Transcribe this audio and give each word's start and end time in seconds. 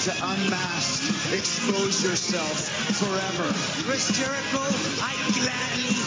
to 0.00 0.10
unmask, 0.10 1.32
expose 1.32 2.04
yourself 2.04 2.68
forever. 2.98 3.48
Chris 3.84 4.12
Jericho, 4.12 4.60
I 5.02 5.14
gladly 5.32 6.05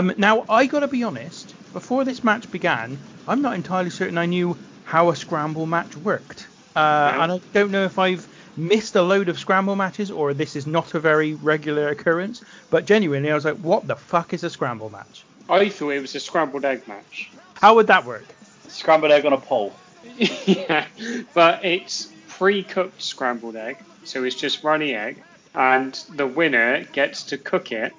Um, 0.00 0.14
now, 0.16 0.46
I 0.48 0.64
gotta 0.64 0.88
be 0.88 1.02
honest, 1.04 1.54
before 1.74 2.06
this 2.06 2.24
match 2.24 2.50
began, 2.50 2.96
I'm 3.28 3.42
not 3.42 3.54
entirely 3.54 3.90
certain 3.90 4.16
I 4.16 4.24
knew 4.24 4.56
how 4.84 5.10
a 5.10 5.16
scramble 5.16 5.66
match 5.66 5.94
worked. 5.98 6.46
Uh, 6.74 7.18
and 7.20 7.32
I 7.32 7.40
don't 7.52 7.70
know 7.70 7.84
if 7.84 7.98
I've 7.98 8.26
missed 8.56 8.96
a 8.96 9.02
load 9.02 9.28
of 9.28 9.38
scramble 9.38 9.76
matches 9.76 10.10
or 10.10 10.32
this 10.32 10.56
is 10.56 10.66
not 10.66 10.94
a 10.94 11.00
very 11.00 11.34
regular 11.34 11.88
occurrence, 11.88 12.42
but 12.70 12.86
genuinely, 12.86 13.30
I 13.30 13.34
was 13.34 13.44
like, 13.44 13.58
what 13.58 13.86
the 13.86 13.94
fuck 13.94 14.32
is 14.32 14.42
a 14.42 14.48
scramble 14.48 14.88
match? 14.88 15.22
I 15.50 15.68
thought 15.68 15.90
it 15.90 16.00
was 16.00 16.14
a 16.14 16.20
scrambled 16.20 16.64
egg 16.64 16.88
match. 16.88 17.30
How 17.60 17.74
would 17.74 17.88
that 17.88 18.06
work? 18.06 18.24
Scrambled 18.68 19.12
egg 19.12 19.26
on 19.26 19.34
a 19.34 19.38
pole. 19.38 19.74
yeah, 20.16 20.86
but 21.34 21.62
it's 21.62 22.10
pre-cooked 22.26 23.02
scrambled 23.02 23.56
egg, 23.56 23.76
so 24.04 24.24
it's 24.24 24.36
just 24.36 24.64
runny 24.64 24.94
egg, 24.94 25.22
and 25.54 25.92
the 26.16 26.26
winner 26.26 26.84
gets 26.84 27.22
to 27.24 27.36
cook 27.36 27.70
it 27.70 27.92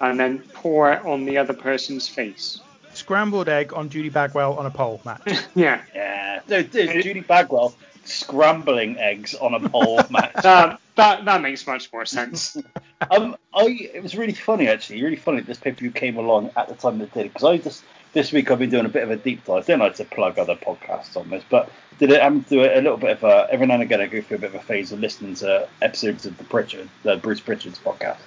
and 0.00 0.18
then 0.18 0.40
pour 0.52 0.92
it 0.92 1.04
on 1.04 1.24
the 1.24 1.38
other 1.38 1.52
person's 1.54 2.08
face. 2.08 2.60
Scrambled 2.92 3.48
egg 3.48 3.72
on 3.72 3.88
Judy 3.88 4.08
Bagwell 4.08 4.58
on 4.58 4.66
a 4.66 4.70
pole 4.70 5.00
match. 5.04 5.44
Yeah, 5.54 5.82
Yeah. 5.94 6.40
Dude, 6.46 6.70
dude, 6.70 7.02
Judy 7.02 7.20
Bagwell 7.20 7.74
scrambling 8.04 8.98
eggs 8.98 9.34
on 9.34 9.54
a 9.54 9.68
pole 9.68 10.00
match. 10.10 10.34
that 10.42 10.78
that 10.96 11.24
that 11.24 11.42
makes 11.42 11.66
much 11.66 11.92
more 11.92 12.04
sense. 12.06 12.56
um, 13.10 13.36
I 13.54 13.90
it 13.94 14.02
was 14.02 14.14
really 14.16 14.34
funny 14.34 14.68
actually, 14.68 15.02
really 15.02 15.16
funny 15.16 15.38
that 15.40 15.46
this 15.46 15.58
pay 15.58 15.72
per 15.72 15.78
view 15.78 15.90
came 15.90 16.16
along 16.16 16.50
at 16.56 16.68
the 16.68 16.74
time 16.74 16.98
that 16.98 17.04
it 17.06 17.14
did 17.14 17.32
because 17.32 17.44
I 17.44 17.56
just 17.58 17.84
this 18.12 18.30
week 18.32 18.50
I've 18.50 18.58
been 18.58 18.70
doing 18.70 18.84
a 18.86 18.90
bit 18.90 19.02
of 19.02 19.10
a 19.10 19.16
deep 19.16 19.44
dive. 19.44 19.64
I 19.64 19.66
don't 19.66 19.80
like 19.80 19.96
to 19.96 20.04
plug 20.04 20.38
other 20.38 20.54
podcasts 20.54 21.16
on 21.16 21.30
this, 21.30 21.42
but 21.48 21.70
did 21.98 22.10
it? 22.10 22.20
I'm 22.22 22.40
do 22.40 22.60
a 22.62 22.76
little 22.76 22.96
bit 22.96 23.10
of 23.10 23.24
a 23.24 23.48
every 23.50 23.66
now 23.66 23.74
and 23.74 23.82
again 23.82 24.00
I 24.00 24.06
go 24.06 24.20
through 24.20 24.36
a 24.36 24.40
bit 24.40 24.54
of 24.54 24.60
a 24.60 24.64
phase 24.64 24.92
of 24.92 25.00
listening 25.00 25.34
to 25.36 25.68
episodes 25.82 26.26
of 26.26 26.36
the 26.38 26.44
Pritchard, 26.44 26.88
the 27.02 27.16
Bruce 27.16 27.40
Pritchard's 27.40 27.78
podcast, 27.78 28.18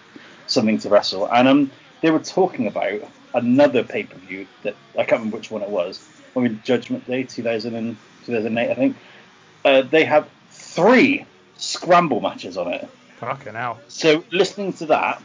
something 0.48 0.80
to 0.80 0.90
wrestle, 0.90 1.26
and 1.32 1.48
um 1.48 1.72
they 2.02 2.12
were 2.12 2.20
talking 2.20 2.68
about 2.68 3.02
another 3.34 3.84
pay 3.84 4.04
per 4.04 4.18
view 4.18 4.48
that 4.64 4.76
I 4.98 5.04
can't 5.04 5.20
remember 5.20 5.38
which 5.38 5.52
one 5.52 5.62
it 5.62 5.70
was. 5.70 6.06
I 6.36 6.40
mean 6.40 6.62
Judgment 6.64 7.06
Day 7.08 7.24
2000 7.24 7.76
and 7.76 7.98
2008 8.26 8.72
I 8.72 8.76
think. 8.76 8.98
Uh, 9.66 9.82
they 9.82 10.06
have 10.06 10.30
three 10.50 11.26
scramble 11.58 12.22
matches 12.22 12.58
on 12.58 12.72
it. 12.74 12.88
Fucking 13.18 13.54
hell. 13.54 13.80
So 13.88 14.24
listening 14.32 14.74
to 14.74 14.86
that 14.88 15.22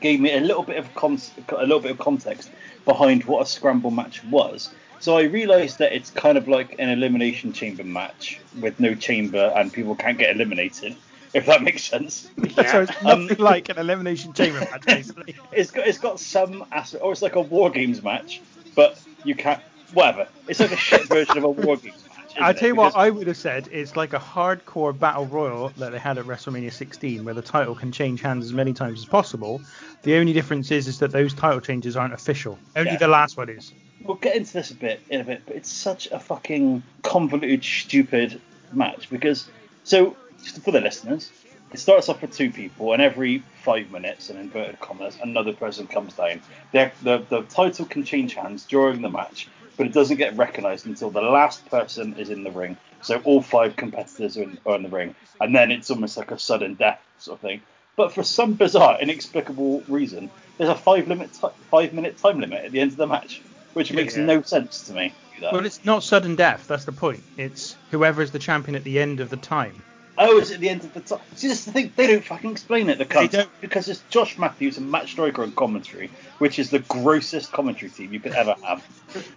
gave 0.00 0.20
me 0.20 0.32
a 0.34 0.40
little 0.40 0.62
bit 0.62 0.78
of 0.78 0.92
con- 0.94 1.20
a 1.50 1.62
little 1.62 1.80
bit 1.80 1.92
of 1.92 1.98
context 1.98 2.50
behind 2.84 3.24
what 3.24 3.42
a 3.42 3.46
scramble 3.46 3.90
match 3.90 4.24
was. 4.24 4.70
So 5.00 5.18
I 5.18 5.24
realised 5.24 5.78
that 5.78 5.94
it's 5.94 6.10
kind 6.10 6.38
of 6.38 6.48
like 6.48 6.76
an 6.78 6.88
elimination 6.88 7.52
chamber 7.52 7.84
match 7.84 8.40
with 8.58 8.80
no 8.80 8.94
chamber 8.94 9.52
and 9.54 9.70
people 9.72 9.94
can't 9.94 10.16
get 10.16 10.34
eliminated, 10.34 10.96
if 11.38 11.46
that 11.46 11.62
makes 11.62 11.82
sense. 11.82 12.28
so 12.54 12.82
it's 12.82 12.92
um, 13.04 13.26
nothing 13.26 13.38
like 13.38 13.68
an 13.68 13.78
elimination 13.78 14.32
chamber 14.32 14.60
match, 14.60 14.86
basically. 14.86 15.34
It's 15.52 15.70
got 15.70 15.86
it's 15.86 15.98
got 15.98 16.20
some 16.20 16.64
aspect, 16.72 17.04
or 17.04 17.12
it's 17.12 17.22
like 17.22 17.36
a 17.36 17.40
war 17.40 17.70
games 17.70 18.02
match, 18.02 18.40
but 18.74 19.00
you 19.24 19.34
can't 19.34 19.60
whatever. 19.92 20.28
It's 20.48 20.60
like 20.60 20.72
a 20.72 20.76
shit 20.76 21.06
version 21.08 21.38
of 21.38 21.44
a 21.44 21.50
war 21.50 21.76
games 21.76 22.02
match. 22.08 22.14
I 22.40 22.50
it? 22.50 22.58
tell 22.58 22.68
you 22.68 22.74
what, 22.74 22.96
I 22.96 23.10
would 23.10 23.26
have 23.26 23.36
said 23.36 23.68
it's 23.70 23.96
like 23.96 24.12
a 24.12 24.18
hardcore 24.18 24.96
battle 24.96 25.26
royal 25.26 25.68
that 25.76 25.92
they 25.92 25.98
had 25.98 26.18
at 26.18 26.24
WrestleMania 26.24 26.72
16, 26.72 27.24
where 27.24 27.34
the 27.34 27.42
title 27.42 27.74
can 27.74 27.92
change 27.92 28.20
hands 28.20 28.44
as 28.44 28.52
many 28.52 28.72
times 28.72 29.00
as 29.00 29.04
possible. 29.06 29.60
The 30.02 30.16
only 30.16 30.32
difference 30.32 30.70
is, 30.70 30.88
is 30.88 30.98
that 30.98 31.12
those 31.12 31.32
title 31.34 31.60
changes 31.60 31.96
aren't 31.96 32.14
official. 32.14 32.58
Only 32.74 32.92
Yeah. 32.92 32.98
the 32.98 33.08
last 33.08 33.36
one 33.36 33.50
is. 33.50 33.72
We'll 34.02 34.16
get 34.16 34.36
into 34.36 34.52
this 34.52 34.70
a 34.70 34.74
bit 34.74 35.00
in 35.10 35.20
a 35.20 35.24
bit, 35.24 35.42
but 35.46 35.56
it's 35.56 35.70
such 35.70 36.08
a 36.10 36.18
fucking 36.18 36.82
convoluted, 37.02 37.64
stupid 37.64 38.40
match 38.72 39.08
because 39.08 39.48
so 39.84 40.16
just 40.44 40.62
for 40.62 40.70
the 40.70 40.80
listeners, 40.80 41.30
it 41.72 41.78
starts 41.80 42.08
off 42.08 42.22
with 42.22 42.32
two 42.36 42.50
people, 42.50 42.92
and 42.92 43.02
every 43.02 43.42
five 43.62 43.90
minutes, 43.90 44.30
in 44.30 44.36
inverted 44.36 44.78
commas, 44.80 45.18
another 45.22 45.52
person 45.52 45.86
comes 45.86 46.14
down. 46.14 46.40
The, 46.72 46.92
the 47.02 47.24
the 47.28 47.42
title 47.42 47.86
can 47.86 48.04
change 48.04 48.34
hands 48.34 48.64
during 48.64 49.02
the 49.02 49.08
match, 49.08 49.48
but 49.76 49.86
it 49.86 49.92
doesn't 49.92 50.18
get 50.18 50.36
recognised 50.36 50.86
until 50.86 51.10
the 51.10 51.22
last 51.22 51.66
person 51.66 52.14
is 52.16 52.30
in 52.30 52.44
the 52.44 52.50
ring. 52.50 52.76
So 53.02 53.20
all 53.24 53.42
five 53.42 53.76
competitors 53.76 54.36
are 54.36 54.42
in, 54.44 54.58
are 54.64 54.76
in 54.76 54.82
the 54.84 54.88
ring, 54.88 55.14
and 55.40 55.54
then 55.54 55.70
it's 55.70 55.90
almost 55.90 56.16
like 56.16 56.30
a 56.30 56.38
sudden 56.38 56.74
death 56.74 57.00
sort 57.18 57.38
of 57.38 57.40
thing. 57.40 57.60
But 57.96 58.12
for 58.12 58.22
some 58.22 58.54
bizarre, 58.54 58.98
inexplicable 59.00 59.82
reason, 59.88 60.30
there's 60.58 60.70
a 60.70 60.74
five 60.74 61.08
limit, 61.08 61.32
ti 61.32 61.48
five 61.70 61.92
minute 61.92 62.18
time 62.18 62.40
limit 62.40 62.64
at 62.64 62.72
the 62.72 62.80
end 62.80 62.92
of 62.92 62.96
the 62.96 63.06
match, 63.06 63.42
which 63.72 63.92
makes 63.92 64.16
Yeah. 64.16 64.24
no 64.26 64.42
sense 64.42 64.82
to 64.86 64.92
me. 64.94 65.12
Well, 65.40 65.66
it's 65.66 65.84
not 65.84 66.04
sudden 66.04 66.36
death. 66.36 66.66
That's 66.68 66.84
the 66.84 66.92
point. 66.92 67.22
It's 67.36 67.76
whoever 67.90 68.22
is 68.22 68.30
the 68.30 68.38
champion 68.38 68.76
at 68.76 68.84
the 68.84 69.00
end 69.00 69.18
of 69.20 69.30
the 69.30 69.36
time. 69.36 69.82
Oh, 70.16 70.38
it's 70.38 70.52
at 70.52 70.60
the 70.60 70.68
end 70.68 70.84
of 70.84 70.94
the 70.94 71.00
time. 71.00 71.20
See, 71.34 71.48
this 71.48 71.58
is 71.60 71.64
the 71.64 71.72
thing. 71.72 71.92
They 71.96 72.06
don't 72.06 72.24
fucking 72.24 72.50
explain 72.50 72.88
it. 72.88 72.98
The 72.98 73.04
They 73.04 73.14
cunts. 73.26 73.30
don't. 73.32 73.60
Because 73.60 73.88
it's 73.88 74.02
Josh 74.10 74.38
Matthews 74.38 74.78
and 74.78 74.90
Matt 74.90 75.08
Striker 75.08 75.42
on 75.42 75.52
commentary, 75.52 76.08
which 76.38 76.58
is 76.58 76.70
the 76.70 76.78
grossest 76.80 77.50
commentary 77.52 77.90
team 77.90 78.12
you 78.12 78.20
could 78.20 78.32
ever 78.34 78.54
have. 78.62 78.86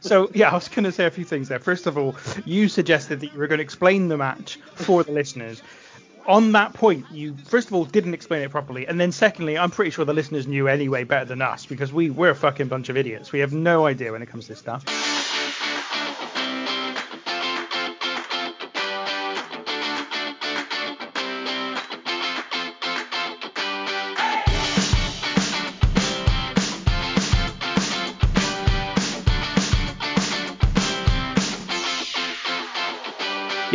So 0.01 0.29
yeah, 0.35 0.51
I 0.51 0.53
was 0.53 0.67
going 0.67 0.83
to 0.85 0.91
say 0.91 1.05
a 1.05 1.11
few 1.11 1.23
things 1.25 1.47
there. 1.49 1.59
First 1.59 1.87
of 1.87 1.97
all, 1.97 2.15
you 2.45 2.69
suggested 2.69 3.21
that 3.21 3.33
you 3.33 3.39
were 3.39 3.47
going 3.47 3.57
to 3.57 3.63
explain 3.63 4.07
the 4.07 4.17
match 4.17 4.57
for 4.75 5.03
the 5.03 5.11
listeners. 5.11 5.63
On 6.27 6.51
that 6.51 6.73
point, 6.73 7.05
you 7.11 7.35
first 7.45 7.69
of 7.69 7.73
all 7.73 7.85
didn't 7.85 8.13
explain 8.13 8.41
it 8.41 8.51
properly, 8.51 8.85
and 8.85 8.99
then 8.99 9.13
secondly, 9.13 9.57
I'm 9.57 9.71
pretty 9.71 9.91
sure 9.91 10.03
the 10.03 10.13
listeners 10.13 10.45
knew 10.45 10.67
anyway 10.67 11.05
better 11.05 11.23
than 11.25 11.41
us 11.41 11.65
because 11.65 11.93
we 11.93 12.09
we're 12.09 12.31
a 12.31 12.35
fucking 12.35 12.67
bunch 12.67 12.89
of 12.89 12.97
idiots. 12.97 13.31
We 13.31 13.39
have 13.39 13.53
no 13.53 13.85
idea 13.85 14.11
when 14.11 14.21
it 14.21 14.27
comes 14.27 14.43
to 14.45 14.49
this 14.49 14.59
stuff. 14.59 14.83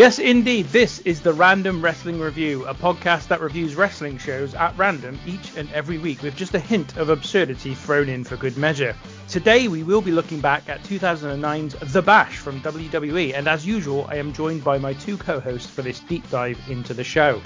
Yes, 0.03 0.19
indeed. 0.19 0.67
This 0.71 0.99
is 1.05 1.21
the 1.21 1.33
Random 1.33 1.81
Wrestling 1.81 2.19
Review, 2.19 2.67
a 2.67 2.75
podcast 2.75 3.29
that 3.29 3.41
reviews 3.41 3.77
wrestling 3.77 4.19
shows 4.19 4.53
at 4.53 4.77
random 4.77 5.17
each 5.25 5.57
and 5.57 5.71
every 5.71 5.99
week 5.99 6.23
with 6.23 6.35
just 6.35 6.55
a 6.55 6.59
hint 6.59 6.97
of 6.97 7.09
absurdity 7.09 7.73
thrown 7.73 8.09
in 8.09 8.25
for 8.25 8.37
good 8.37 8.59
measure. 8.59 8.97
Today 9.29 9.69
we 9.69 9.85
will 9.85 10.01
be 10.01 10.11
looking 10.11 10.41
back 10.41 10.69
at 10.69 10.83
2009's 10.83 11.93
The 11.93 12.03
Bash 12.03 12.39
from 12.39 12.61
WWE, 12.63 13.33
and 13.33 13.47
as 13.47 13.65
usual, 13.65 14.09
I 14.11 14.17
am 14.17 14.33
joined 14.33 14.65
by 14.65 14.77
my 14.77 14.93
two 14.93 15.17
co 15.17 15.39
hosts 15.39 15.71
for 15.71 15.83
this 15.83 16.01
deep 16.01 16.29
dive 16.31 16.59
into 16.69 16.95
the 16.95 17.05
show. 17.05 17.41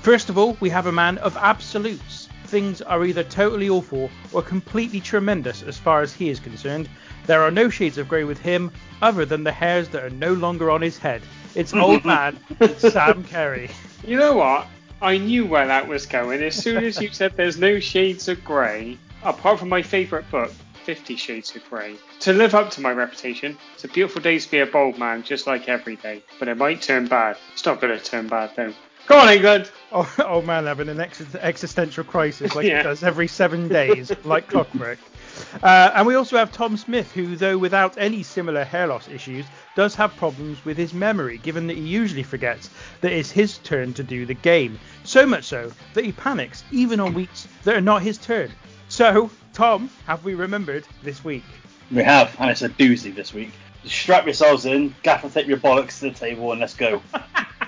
First 0.00 0.28
of 0.28 0.36
all, 0.36 0.56
we 0.58 0.70
have 0.70 0.86
a 0.86 0.92
man 0.92 1.18
of 1.18 1.36
absolutes. 1.36 2.28
Things 2.46 2.82
are 2.82 3.04
either 3.04 3.22
totally 3.22 3.70
awful 3.70 4.10
or 4.32 4.42
completely 4.42 5.00
tremendous 5.00 5.62
as 5.62 5.78
far 5.78 6.02
as 6.02 6.12
he 6.12 6.30
is 6.30 6.40
concerned. 6.40 6.88
There 7.26 7.42
are 7.42 7.52
no 7.52 7.68
shades 7.68 7.96
of 7.96 8.08
grey 8.08 8.24
with 8.24 8.40
him 8.40 8.72
other 9.00 9.24
than 9.24 9.44
the 9.44 9.52
hairs 9.52 9.88
that 9.90 10.02
are 10.02 10.10
no 10.10 10.32
longer 10.32 10.68
on 10.68 10.82
his 10.82 10.98
head. 10.98 11.22
It's 11.54 11.74
old 11.74 12.04
man 12.04 12.38
Sam 12.78 13.24
Kerry. 13.24 13.70
You 14.04 14.16
know 14.18 14.34
what? 14.34 14.66
I 15.00 15.16
knew 15.18 15.46
where 15.46 15.64
that 15.68 15.86
was 15.86 16.06
going. 16.06 16.42
As 16.42 16.56
soon 16.56 16.82
as 16.82 17.00
you 17.00 17.10
said 17.12 17.36
there's 17.36 17.56
no 17.56 17.78
shades 17.78 18.26
of 18.26 18.44
grey, 18.44 18.98
apart 19.22 19.60
from 19.60 19.68
my 19.68 19.80
favourite 19.82 20.28
book, 20.28 20.50
Fifty 20.84 21.14
Shades 21.14 21.54
of 21.54 21.62
Grey. 21.70 21.94
To 22.20 22.32
live 22.32 22.56
up 22.56 22.70
to 22.72 22.80
my 22.80 22.90
reputation, 22.90 23.56
it's 23.74 23.84
a 23.84 23.88
beautiful 23.88 24.20
day 24.20 24.40
to 24.40 24.50
be 24.50 24.58
a 24.58 24.66
bold 24.66 24.98
man, 24.98 25.22
just 25.22 25.46
like 25.46 25.68
every 25.68 25.94
day. 25.94 26.24
But 26.40 26.48
it 26.48 26.56
might 26.56 26.82
turn 26.82 27.06
bad. 27.06 27.36
It's 27.52 27.64
not 27.64 27.80
going 27.80 27.96
to 27.96 28.04
turn 28.04 28.26
bad, 28.26 28.50
though. 28.56 28.72
Go 29.06 29.18
on, 29.18 29.28
England! 29.28 29.70
Oh, 29.92 30.12
old 30.26 30.46
man 30.46 30.64
having 30.64 30.88
an 30.88 30.98
ex- 31.00 31.22
existential 31.36 32.02
crisis 32.02 32.56
like 32.56 32.66
Yeah. 32.66 32.78
he 32.78 32.82
does 32.82 33.04
every 33.04 33.28
seven 33.28 33.68
days, 33.68 34.10
like 34.24 34.48
clockwork. 34.48 34.98
Uh, 35.62 35.90
and 35.94 36.06
we 36.06 36.14
also 36.14 36.36
have 36.36 36.52
Tom 36.52 36.76
Smith, 36.76 37.12
who, 37.12 37.36
though 37.36 37.58
without 37.58 37.96
any 37.98 38.22
similar 38.22 38.64
hair 38.64 38.86
loss 38.86 39.08
issues, 39.08 39.46
does 39.74 39.94
have 39.94 40.14
problems 40.16 40.64
with 40.64 40.76
his 40.76 40.92
memory, 40.92 41.38
given 41.38 41.66
that 41.66 41.76
he 41.76 41.82
usually 41.82 42.22
forgets 42.22 42.70
that 43.00 43.12
it's 43.12 43.30
his 43.30 43.58
turn 43.58 43.92
to 43.94 44.02
do 44.02 44.26
the 44.26 44.34
game. 44.34 44.78
So 45.04 45.26
much 45.26 45.44
so 45.44 45.72
that 45.94 46.04
he 46.04 46.12
panics 46.12 46.64
even 46.70 47.00
on 47.00 47.14
weeks 47.14 47.48
that 47.64 47.76
are 47.76 47.80
not 47.80 48.02
his 48.02 48.18
turn. 48.18 48.50
So, 48.88 49.30
Tom, 49.52 49.90
have 50.06 50.24
we 50.24 50.34
remembered 50.34 50.84
this 51.02 51.24
week? 51.24 51.44
We 51.90 52.02
have, 52.02 52.34
and 52.38 52.50
it's 52.50 52.62
a 52.62 52.68
doozy 52.68 53.14
this 53.14 53.34
week. 53.34 53.52
Strap 53.84 54.26
yourselves 54.26 54.64
in, 54.64 54.94
gaffer 55.02 55.28
tape 55.28 55.46
your 55.46 55.58
bollocks 55.58 55.98
to 56.00 56.10
the 56.10 56.14
table, 56.14 56.52
and 56.52 56.60
let's 56.60 56.74
go. 56.74 57.02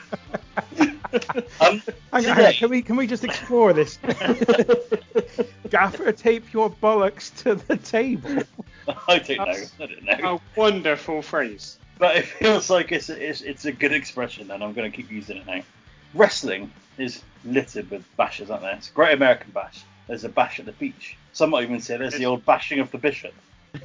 um, 1.61 1.83
Hang 2.13 2.27
on, 2.27 2.37
hang 2.37 2.55
can 2.55 2.71
we 2.71 2.83
can 2.83 2.97
we 2.97 3.07
just 3.07 3.25
explore 3.25 3.73
this? 3.73 3.99
Gaffer 5.71 6.13
tape 6.13 6.53
your 6.53 6.71
bollocks 6.71 7.35
to 7.43 7.55
the 7.55 7.77
table. 7.77 8.43
I 9.09 9.19
don't 9.19 9.39
know. 9.39 9.65
I 9.81 9.87
don't 9.87 10.23
know. 10.23 10.35
A 10.37 10.59
wonderful 10.59 11.23
phrase. 11.23 11.79
But 11.99 12.17
it 12.17 12.27
feels 12.27 12.71
like 12.71 12.93
it's, 12.93 13.09
it's 13.09 13.41
it's 13.43 13.65
a 13.65 13.73
good 13.73 13.93
expression, 13.93 14.51
and 14.51 14.63
I'm 14.63 14.73
going 14.73 14.91
to 14.91 14.97
keep 14.97 15.11
using 15.11 15.39
it 15.39 15.47
now. 15.47 15.63
Wrestling 16.13 16.73
is 16.99 17.23
littered 17.45 17.91
with 17.91 18.05
bashes, 18.17 18.51
aren't 18.51 18.63
there? 18.63 18.75
It's 18.75 18.91
a 18.91 18.93
Great 18.93 19.15
American 19.15 19.51
Bash. 19.53 19.83
There's 20.07 20.25
a 20.25 20.29
bash 20.29 20.61
at 20.61 20.67
the 20.67 20.73
beach. 20.73 21.17
Some 21.33 21.51
might 21.51 21.65
even 21.65 21.81
say 21.81 21.97
there's 21.97 22.15
the 22.15 22.27
old 22.27 22.45
bashing 22.45 22.81
of 22.81 22.91
the 22.91 22.99
bishop. 22.99 23.33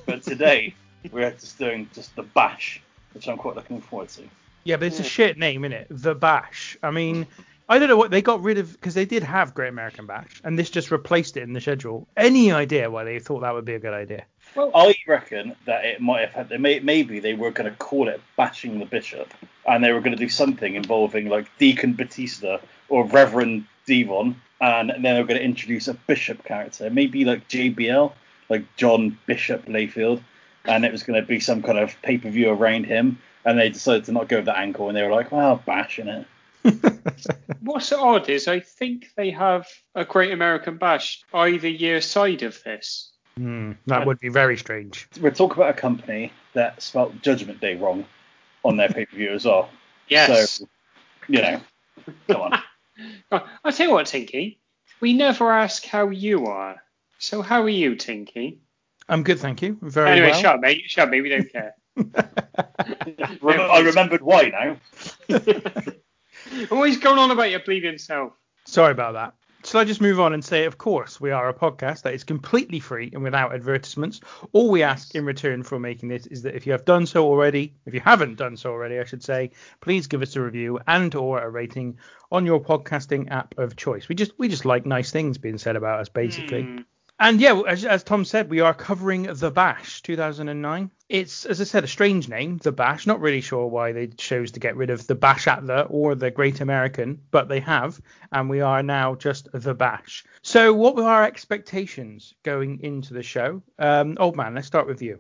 But 0.06 0.24
today 0.24 0.76
we're 1.12 1.32
just 1.32 1.58
doing 1.58 1.90
just 1.94 2.16
the 2.16 2.24
bash, 2.24 2.82
which 3.14 3.28
I'm 3.28 3.38
quite 3.38 3.56
looking 3.56 3.82
forward 3.82 4.10
to. 4.10 4.24
Yeah, 4.70 4.78
but 4.78 4.86
it's 4.86 5.00
a 5.00 5.04
shit 5.04 5.40
name, 5.40 5.66
isn't 5.66 5.76
it? 5.76 5.88
The 5.90 6.14
Bash. 6.14 6.78
I 6.84 6.92
mean, 6.92 7.26
I 7.68 7.80
don't 7.80 7.90
know 7.90 7.98
what 7.98 8.12
they 8.12 8.22
got 8.22 8.44
rid 8.44 8.60
of 8.60 8.72
because 8.72 8.94
they 8.94 9.06
did 9.06 9.24
have 9.24 9.56
Great 9.56 9.70
American 9.70 10.06
Bash, 10.06 10.42
and 10.44 10.60
this 10.60 10.70
just 10.70 10.92
replaced 10.92 11.38
it 11.38 11.42
in 11.42 11.54
the 11.54 11.60
schedule. 11.60 12.08
Any 12.16 12.52
idea 12.52 12.92
why 12.92 13.04
they 13.04 13.18
thought 13.18 13.40
that 13.40 13.56
would 13.56 13.66
be 13.66 13.74
a 13.74 13.80
good 13.80 13.96
idea? 13.96 14.26
Well, 14.54 14.70
I 14.76 14.94
reckon 15.08 15.56
that 15.66 15.86
it 15.86 16.02
might 16.02 16.30
have 16.30 16.50
had. 16.50 16.62
May, 16.62 16.82
maybe 16.82 17.20
they 17.20 17.34
were 17.34 17.50
going 17.50 17.68
to 17.68 17.76
call 17.78 18.10
it 18.10 18.22
bashing 18.38 18.78
the 18.78 18.86
bishop, 18.86 19.34
and 19.68 19.84
they 19.84 19.92
were 19.92 20.02
going 20.02 20.16
to 20.16 20.24
do 20.24 20.30
something 20.30 20.76
involving 20.76 21.30
like 21.30 21.48
Deacon 21.58 21.94
Batista 21.94 22.60
or 22.90 23.06
Reverend 23.06 23.66
Devon, 23.88 24.40
and 24.62 24.92
then 24.92 25.02
they 25.02 25.20
were 25.20 25.28
going 25.28 25.40
to 25.40 25.44
introduce 25.46 25.88
a 25.88 25.96
bishop 25.96 26.44
character, 26.44 26.92
maybe 26.92 27.26
like 27.26 27.48
JBL, 27.48 28.14
like 28.50 28.76
John 28.76 29.18
Bishop 29.26 29.66
Layfield, 29.66 30.22
and 30.66 30.86
it 30.86 30.92
was 30.92 31.02
going 31.02 31.20
to 31.20 31.28
be 31.28 31.40
some 31.40 31.64
kind 31.64 31.80
of 31.80 32.00
pay 32.04 32.20
per 32.20 32.30
view 32.30 32.52
around 32.52 32.86
him. 32.86 33.18
And 33.46 33.58
they 33.58 33.70
decided 33.70 34.06
to 34.06 34.12
not 34.12 34.28
go 34.28 34.38
with 34.38 34.46
that 34.46 34.58
angle, 34.58 34.90
and 34.90 34.98
they 34.98 35.04
were 35.04 35.12
like, 35.12 35.32
"Well, 35.32 35.62
bashing 35.66 36.08
it." 36.08 36.28
What's 37.62 37.92
odd 37.92 38.30
is 38.30 38.48
I 38.48 38.60
think 38.60 39.12
they 39.16 39.32
have 39.32 39.68
a 39.96 40.04
Great 40.04 40.32
American 40.32 40.78
Bash 40.78 41.24
either 41.34 41.70
year 41.70 42.02
side 42.02 42.44
of 42.44 42.62
this. 42.64 43.12
Hmm, 43.38 43.74
that 43.86 44.06
would 44.06 44.20
be 44.20 44.30
very 44.30 44.58
strange. 44.58 45.08
We're 45.22 45.32
talking 45.32 45.58
about 45.58 45.70
a 45.70 45.80
company 45.80 46.34
that 46.54 46.82
spelt 46.82 47.22
Judgment 47.22 47.62
Day 47.62 47.76
wrong 47.76 48.06
on 48.64 48.76
their 48.76 48.90
pay 48.90 49.06
per 49.06 49.16
view 49.16 49.32
as 49.32 49.46
well. 49.46 49.70
Yes. 50.10 50.54
So, 50.54 50.66
you 51.28 51.40
know, 51.40 51.62
come 52.28 52.42
on. 52.42 52.60
Oh, 53.32 53.48
I'll 53.64 53.72
tell 53.72 53.88
you 53.88 53.94
what, 53.94 54.08
Tinky. 54.08 54.60
We 55.00 55.14
never 55.14 55.52
ask 55.54 55.86
how 55.86 56.10
you 56.10 56.48
are. 56.48 56.82
So 57.20 57.42
how 57.42 57.62
are 57.62 57.70
you, 57.70 57.96
Tinky? 57.96 58.60
I'm 59.08 59.24
good, 59.24 59.40
thank 59.40 59.62
you. 59.62 59.78
Very 59.82 60.10
anyway, 60.10 60.32
well. 60.32 60.42
shut 60.42 60.56
up, 60.56 60.62
mate. 60.62 60.84
Shut 60.88 61.06
up, 61.06 61.12
mate. 61.12 61.22
We 61.22 61.30
don't 61.30 61.50
care. 61.50 61.76
Rem- 63.42 63.72
I 63.72 63.80
remembered 63.80 64.22
why 64.22 64.78
now. 65.30 65.38
Always 66.72 66.98
going 66.98 67.20
on 67.20 67.32
about 67.32 67.52
your 67.52 67.60
bleeding 67.60 67.98
self. 67.98 68.34
Sorry 68.66 68.92
about 68.92 69.14
that. 69.14 69.34
Shall 69.66 69.82
I 69.82 69.84
just 69.84 70.00
move 70.00 70.22
on 70.22 70.32
and 70.32 70.44
say, 70.44 70.64
of 70.64 70.78
course, 70.78 71.20
we 71.20 71.32
are 71.32 71.50
a 71.50 71.54
podcast 71.54 72.04
that 72.04 72.14
is 72.14 72.24
completely 72.24 72.80
free 72.80 73.10
and 73.12 73.22
without 73.24 73.54
advertisements. 73.54 74.22
All 74.54 74.70
we 74.70 74.84
ask 74.84 75.14
in 75.16 75.26
return 75.26 75.64
for 75.64 75.78
making 75.78 76.08
this 76.08 76.28
is 76.28 76.44
that 76.44 76.56
if 76.56 76.66
you 76.66 76.72
have 76.72 76.86
done 76.86 77.06
so 77.06 77.26
already, 77.26 77.76
if 77.86 77.94
you 77.94 78.00
haven't 78.00 78.38
done 78.38 78.56
so 78.56 78.72
already, 78.72 79.00
I 79.00 79.04
should 79.04 79.22
say, 79.22 79.52
please 79.82 80.08
give 80.08 80.22
us 80.22 80.38
a 80.38 80.42
review 80.42 80.80
and 80.88 81.14
or 81.14 81.42
a 81.42 81.50
rating 81.50 81.98
on 82.32 82.46
your 82.46 82.62
podcasting 82.62 83.32
app 83.32 83.58
of 83.58 83.76
choice. 83.76 84.08
We 84.08 84.16
just 84.16 84.32
we 84.40 84.48
just 84.48 84.64
like 84.64 84.86
nice 84.86 85.12
things 85.12 85.38
being 85.38 85.58
said 85.58 85.76
about 85.76 86.00
us, 86.00 86.08
basically. 86.08 86.64
Hmm. 86.64 86.78
And 87.22 87.42
yeah, 87.42 87.62
as, 87.68 87.84
as 87.84 88.04
Tom 88.04 88.24
said, 88.24 88.50
we 88.50 88.62
are 88.62 88.74
covering 88.74 89.24
The 89.24 89.52
Bash 89.52 90.02
2009. 90.04 90.90
It's, 91.10 91.46
as 91.46 91.60
I 91.60 91.66
said, 91.66 91.84
a 91.84 91.88
strange 91.88 92.30
name, 92.30 92.60
The 92.60 92.72
Bash. 92.72 93.06
Not 93.06 93.20
really 93.20 93.42
sure 93.42 93.68
why 93.68 93.92
they 93.92 94.08
chose 94.08 94.52
to 94.52 94.62
get 94.62 94.78
rid 94.78 94.90
of 94.90 95.06
The 95.06 95.16
Bash 95.16 95.46
at 95.48 95.68
the 95.68 95.82
or 95.84 96.16
The 96.16 96.32
Great 96.32 96.62
American, 96.62 97.22
but 97.30 97.50
they 97.50 97.60
have, 97.60 98.00
and 98.32 98.50
we 98.50 98.62
are 98.62 98.82
now 98.84 99.16
just 99.16 99.50
The 99.52 99.74
Bash. 99.74 100.24
So, 100.44 100.74
what 100.74 100.96
were 100.96 101.04
our 101.04 101.26
expectations 101.26 102.36
going 102.44 102.80
into 102.84 103.14
the 103.14 103.24
show? 103.24 103.64
Um, 103.78 104.16
old 104.18 104.38
man, 104.38 104.56
let's 104.56 104.68
start 104.68 104.88
with 104.88 105.02
you. 105.02 105.20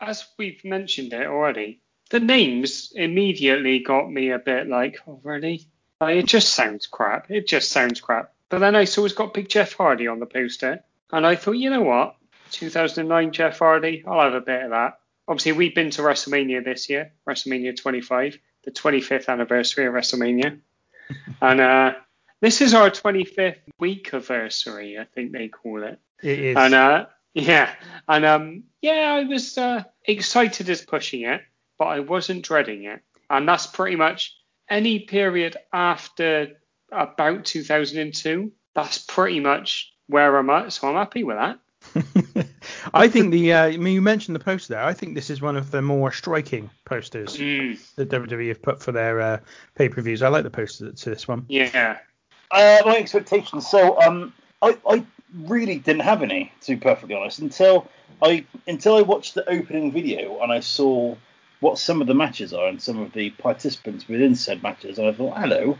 As 0.00 0.26
we've 0.38 0.64
mentioned 0.64 1.12
it 1.12 1.26
already, 1.26 1.80
the 2.10 2.18
names 2.20 2.92
immediately 2.94 3.78
got 3.78 4.10
me 4.10 4.30
a 4.30 4.40
bit 4.40 4.66
like, 4.66 4.98
oh, 5.06 5.20
really? 5.22 5.68
Like, 6.00 6.16
it 6.16 6.26
just 6.26 6.52
sounds 6.54 6.88
crap. 6.88 7.30
It 7.30 7.46
just 7.46 7.70
sounds 7.70 8.00
crap. 8.00 8.32
But 8.48 8.58
then 8.58 8.74
I 8.74 8.84
saw 8.84 9.04
it's 9.04 9.14
got 9.14 9.32
Big 9.32 9.48
Jeff 9.48 9.74
Hardy 9.74 10.08
on 10.08 10.18
the 10.18 10.26
poster, 10.26 10.82
and 11.12 11.26
I 11.26 11.36
thought, 11.36 11.52
you 11.52 11.70
know 11.70 11.82
what? 11.82 12.16
2009 12.50 13.32
Jeff 13.32 13.58
Hardy, 13.58 14.04
I'll 14.06 14.20
have 14.20 14.34
a 14.34 14.40
bit 14.40 14.64
of 14.64 14.70
that. 14.70 14.98
Obviously, 15.28 15.52
we've 15.52 15.74
been 15.74 15.90
to 15.90 16.02
WrestleMania 16.02 16.64
this 16.64 16.88
year, 16.88 17.12
WrestleMania 17.28 17.76
25, 17.76 18.38
the 18.64 18.70
25th 18.70 19.28
anniversary 19.28 19.86
of 19.86 19.94
WrestleMania. 19.94 20.60
and 21.42 21.60
uh, 21.60 21.94
this 22.40 22.60
is 22.60 22.74
our 22.74 22.90
25th 22.90 23.58
week 23.78 24.12
anniversary, 24.12 24.98
I 24.98 25.04
think 25.04 25.32
they 25.32 25.48
call 25.48 25.82
it. 25.82 25.98
It 26.22 26.38
is. 26.38 26.56
And 26.56 26.74
uh, 26.74 27.06
yeah, 27.34 27.74
and 28.08 28.24
um, 28.24 28.64
yeah, 28.80 29.14
I 29.14 29.24
was 29.24 29.58
uh, 29.58 29.84
excited 30.04 30.70
as 30.70 30.82
pushing 30.82 31.22
it, 31.22 31.42
but 31.78 31.86
I 31.86 32.00
wasn't 32.00 32.44
dreading 32.44 32.84
it. 32.84 33.00
And 33.28 33.48
that's 33.48 33.66
pretty 33.66 33.96
much 33.96 34.36
any 34.70 35.00
period 35.00 35.56
after 35.72 36.52
about 36.92 37.44
2002. 37.44 38.52
That's 38.74 38.98
pretty 38.98 39.40
much 39.40 39.92
where 40.08 40.36
I'm 40.36 40.50
at, 40.50 40.72
so 40.72 40.88
I'm 40.88 40.94
happy 40.94 41.24
with 41.24 41.36
that. 41.36 41.58
I 42.94 43.08
think 43.08 43.30
the, 43.32 43.52
uh, 43.52 43.64
I 43.66 43.76
mean, 43.76 43.94
you 43.94 44.02
mentioned 44.02 44.34
the 44.34 44.40
poster 44.40 44.74
there. 44.74 44.82
I 44.82 44.92
think 44.92 45.14
this 45.14 45.30
is 45.30 45.40
one 45.40 45.56
of 45.56 45.70
the 45.70 45.82
more 45.82 46.10
striking 46.10 46.70
posters 46.84 47.36
Mm, 47.36 47.78
that 47.96 48.08
WWE 48.08 48.48
have 48.48 48.62
put 48.62 48.82
for 48.82 48.92
their 48.92 49.20
uh, 49.20 49.38
pay 49.76 49.88
per 49.88 50.00
views. 50.02 50.22
I 50.22 50.28
like 50.28 50.44
the 50.44 50.50
poster 50.50 50.90
to 50.92 51.10
this 51.10 51.28
one. 51.28 51.44
yeah. 51.48 51.98
Uh, 52.50 52.80
my 52.84 52.96
expectations. 52.96 53.68
So, 53.68 54.00
um, 54.00 54.32
I, 54.62 54.78
I 54.88 55.04
really 55.34 55.78
didn't 55.78 56.02
have 56.02 56.22
any, 56.22 56.52
to 56.62 56.74
be 56.74 56.80
perfectly 56.80 57.14
honest, 57.14 57.40
until 57.40 57.88
I 58.22 58.44
until 58.66 58.96
I 58.96 59.02
watched 59.02 59.34
the 59.34 59.48
opening 59.48 59.92
video 59.92 60.40
and 60.40 60.52
I 60.52 60.60
saw 60.60 61.16
what 61.60 61.78
some 61.78 62.00
of 62.00 62.06
the 62.06 62.14
matches 62.14 62.52
are 62.52 62.68
and 62.68 62.80
some 62.80 63.00
of 63.00 63.12
the 63.12 63.30
participants 63.30 64.08
within 64.08 64.34
said 64.34 64.62
matches, 64.62 64.98
and 64.98 65.08
I 65.08 65.12
thought, 65.12 65.36
hello, 65.38 65.76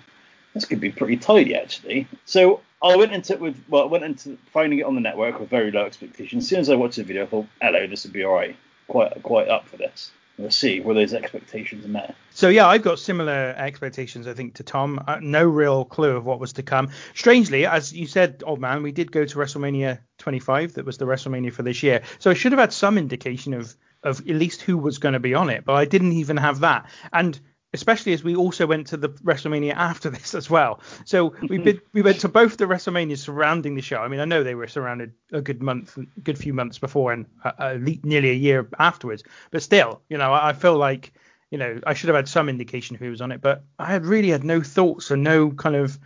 this 0.56 0.64
could 0.64 0.80
be 0.80 0.90
pretty 0.90 1.18
tidy 1.18 1.54
actually. 1.54 2.08
So 2.24 2.62
I 2.82 2.96
went 2.96 3.12
into 3.12 3.34
it 3.34 3.40
with 3.40 3.62
well, 3.68 3.82
I 3.82 3.86
went 3.86 4.04
into 4.04 4.38
finding 4.52 4.78
it 4.78 4.86
on 4.86 4.94
the 4.94 5.00
network 5.00 5.38
with 5.38 5.50
very 5.50 5.70
low 5.70 5.84
expectations. 5.84 6.44
As 6.44 6.48
soon 6.48 6.60
as 6.60 6.70
I 6.70 6.76
watched 6.76 6.96
the 6.96 7.04
video, 7.04 7.24
I 7.24 7.26
thought, 7.26 7.46
hello, 7.60 7.86
this 7.86 8.04
would 8.04 8.12
be 8.12 8.24
alright, 8.24 8.56
quite 8.88 9.22
quite 9.22 9.48
up 9.48 9.68
for 9.68 9.76
this. 9.76 10.10
We'll 10.38 10.50
see 10.50 10.80
were 10.80 10.94
those 10.94 11.14
expectations 11.14 11.86
met. 11.86 12.14
So 12.30 12.48
yeah, 12.48 12.66
I've 12.66 12.82
got 12.82 12.98
similar 12.98 13.54
expectations, 13.56 14.26
I 14.26 14.34
think, 14.34 14.54
to 14.54 14.62
Tom. 14.62 15.02
Uh, 15.06 15.18
no 15.20 15.44
real 15.44 15.84
clue 15.84 16.16
of 16.16 16.24
what 16.24 16.40
was 16.40 16.52
to 16.54 16.62
come. 16.62 16.90
Strangely, 17.14 17.66
as 17.66 17.92
you 17.92 18.06
said, 18.06 18.42
old 18.46 18.60
man, 18.60 18.82
we 18.82 18.92
did 18.92 19.12
go 19.12 19.24
to 19.24 19.38
WrestleMania 19.38 19.98
25. 20.18 20.74
That 20.74 20.84
was 20.84 20.98
the 20.98 21.06
WrestleMania 21.06 21.52
for 21.52 21.62
this 21.62 21.82
year. 21.82 22.02
So 22.18 22.30
I 22.30 22.34
should 22.34 22.52
have 22.52 22.58
had 22.58 22.72
some 22.72 22.98
indication 22.98 23.54
of 23.54 23.74
of 24.02 24.20
at 24.20 24.36
least 24.36 24.62
who 24.62 24.78
was 24.78 24.98
going 24.98 25.14
to 25.14 25.20
be 25.20 25.34
on 25.34 25.50
it, 25.50 25.64
but 25.64 25.74
I 25.74 25.84
didn't 25.84 26.12
even 26.12 26.36
have 26.36 26.60
that. 26.60 26.88
And 27.12 27.38
especially 27.76 28.12
as 28.12 28.24
we 28.24 28.34
also 28.34 28.66
went 28.66 28.88
to 28.88 28.96
the 28.96 29.10
WrestleMania 29.10 29.74
after 29.74 30.10
this 30.16 30.34
as 30.34 30.50
well. 30.50 30.80
So 31.04 31.34
we 31.48 31.58
been, 31.66 31.80
we 31.92 32.02
went 32.02 32.20
to 32.20 32.28
both 32.28 32.56
the 32.56 32.64
WrestleManias 32.64 33.18
surrounding 33.18 33.74
the 33.74 33.82
show. 33.82 33.98
I 33.98 34.08
mean, 34.08 34.20
I 34.20 34.24
know 34.24 34.42
they 34.42 34.54
were 34.54 34.66
surrounded 34.66 35.12
a 35.32 35.40
good 35.40 35.62
month, 35.62 35.96
a 35.96 36.20
good 36.20 36.38
few 36.38 36.52
months 36.52 36.78
before, 36.78 37.12
and 37.12 37.26
uh, 37.44 37.52
uh, 37.58 37.78
nearly 38.02 38.30
a 38.30 38.34
year 38.34 38.68
afterwards. 38.78 39.22
But 39.50 39.62
still, 39.62 40.00
you 40.08 40.18
know, 40.18 40.32
I, 40.32 40.50
I 40.50 40.52
feel 40.52 40.76
like 40.76 41.12
you 41.50 41.58
know 41.58 41.80
I 41.86 41.94
should 41.94 42.08
have 42.08 42.16
had 42.16 42.28
some 42.28 42.48
indication 42.48 42.96
who 42.96 43.10
was 43.10 43.20
on 43.20 43.32
it, 43.32 43.40
but 43.40 43.64
I 43.78 43.86
had 43.86 44.06
really 44.06 44.30
had 44.30 44.44
no 44.44 44.62
thoughts 44.62 45.10
and 45.10 45.22
no 45.22 45.50
kind 45.50 45.76
of 45.76 45.98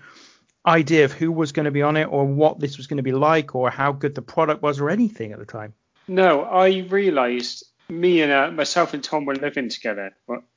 idea 0.67 1.05
of 1.05 1.13
who 1.13 1.33
was 1.33 1.53
going 1.53 1.65
to 1.65 1.71
be 1.71 1.83
on 1.83 1.97
it 1.97 2.05
or 2.05 2.27
what 2.27 2.61
this 2.61 2.77
was 2.77 2.87
going 2.87 2.99
to 2.99 3.03
be 3.03 3.13
like 3.13 3.55
or 3.55 3.71
how 3.71 3.93
good 3.93 4.15
the 4.15 4.23
product 4.23 4.63
was 4.63 4.79
or 4.79 4.91
anything 4.91 5.33
at 5.33 5.39
the 5.39 5.47
time. 5.47 5.73
No, 6.07 6.43
I 6.43 6.87
realised 6.91 7.65
me 7.91 8.23
and 8.23 8.33
uh, 8.33 8.51
myself 8.51 8.95
and 8.95 9.03
Tom 9.03 9.25
were 9.25 9.35
living 9.35 9.69
together 9.69 10.13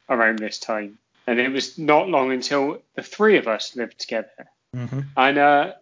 around 0.10 0.40
this 0.40 0.60
time, 0.60 0.98
and 1.28 1.40
it 1.40 1.52
was 1.52 1.78
not 1.78 2.10
long 2.10 2.32
until 2.32 2.82
the 2.96 3.04
three 3.04 3.38
of 3.38 3.48
us 3.48 3.76
lived 3.76 4.00
together, 4.00 4.48
mm-hmm. 4.76 5.02
and 5.16 5.38
uh, 5.38 5.74